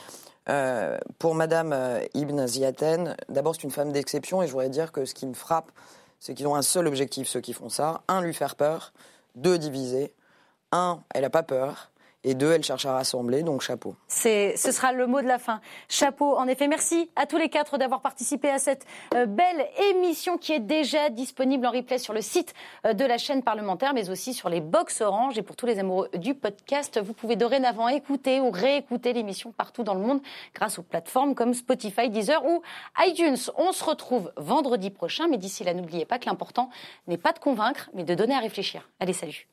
Euh, 0.50 0.98
pour 1.20 1.36
Madame 1.36 1.74
euh, 1.74 2.00
Ibn 2.14 2.48
Ziaten, 2.48 3.18
d'abord 3.28 3.56
c'est 3.56 3.64
une 3.64 3.72
femme 3.72 3.92
d'exception 3.92 4.42
et 4.42 4.48
je 4.48 4.52
voudrais 4.52 4.70
dire 4.70 4.92
que 4.92 5.04
ce 5.06 5.14
qui 5.14 5.26
me 5.26 5.34
frappe, 5.34 5.72
c'est 6.20 6.34
qu'ils 6.34 6.48
ont 6.48 6.56
un 6.56 6.62
seul 6.62 6.88
objectif, 6.88 7.28
ceux 7.28 7.42
qui 7.42 7.54
font 7.54 7.70
ça. 7.70 8.02
Un, 8.08 8.22
lui 8.22 8.34
faire 8.34 8.56
peur. 8.56 8.94
Deux, 9.36 9.58
diviser. 9.58 10.14
Un, 10.72 11.02
elle 11.14 11.22
n'a 11.22 11.30
pas 11.30 11.44
peur. 11.44 11.92
Et 12.28 12.34
deux, 12.34 12.52
elle 12.52 12.62
cherche 12.62 12.86
à 12.86 12.92
rassembler, 12.92 13.42
donc 13.42 13.62
chapeau. 13.62 13.96
C'est, 14.10 14.58
ce 14.58 14.74
sera 14.74 14.92
le 14.92 15.08
mot 15.08 15.22
de 15.22 15.28
la 15.28 15.40
fin. 15.40 15.62
Chapeau, 15.88 16.36
en 16.36 16.46
effet. 16.50 16.68
Merci 16.68 17.10
à 17.16 17.26
tous 17.26 17.38
les 17.38 17.48
quatre 17.48 17.78
d'avoir 17.78 18.02
participé 18.02 18.50
à 18.50 18.60
cette 18.60 18.86
euh, 19.16 19.26
belle 19.26 19.66
émission 19.92 20.38
qui 20.38 20.52
est 20.52 20.60
déjà 20.60 21.08
disponible 21.08 21.66
en 21.66 21.72
replay 21.72 21.98
sur 21.98 22.14
le 22.14 22.20
site 22.20 22.54
euh, 22.86 22.92
de 22.92 23.06
la 23.06 23.18
chaîne 23.18 23.44
parlementaire, 23.44 23.94
mais 23.94 24.10
aussi 24.10 24.34
sur 24.34 24.50
les 24.50 24.60
box 24.60 25.00
Orange. 25.00 25.38
Et 25.38 25.42
pour 25.42 25.56
tous 25.56 25.68
les 25.68 25.80
amoureux 25.80 26.10
du 26.16 26.36
podcast, 26.36 27.00
vous 27.02 27.14
pouvez 27.14 27.38
dorénavant 27.38 27.88
écouter 27.88 28.42
ou 28.42 28.52
réécouter 28.52 29.14
l'émission 29.14 29.54
partout 29.54 29.84
dans 29.84 29.94
le 29.94 30.02
monde 30.02 30.20
grâce 30.54 30.80
aux 30.80 30.84
plateformes 30.84 31.34
comme 31.34 31.54
Spotify, 31.54 32.10
Deezer 32.10 32.46
ou 32.46 32.62
iTunes. 33.06 33.38
On 33.56 33.72
se 33.72 33.86
retrouve 33.86 34.34
vendredi 34.36 34.90
prochain, 34.90 35.30
mais 35.30 35.38
d'ici 35.38 35.64
là, 35.64 35.74
n'oubliez 35.74 36.04
pas 36.04 36.20
que 36.20 36.26
l'important 36.26 36.70
n'est 37.08 37.18
pas 37.18 37.32
de 37.32 37.40
convaincre, 37.40 37.90
mais 37.94 38.04
de 38.04 38.16
donner 38.16 38.36
à 38.36 38.40
réfléchir. 38.40 38.90
Allez, 39.00 39.14
salut. 39.14 39.48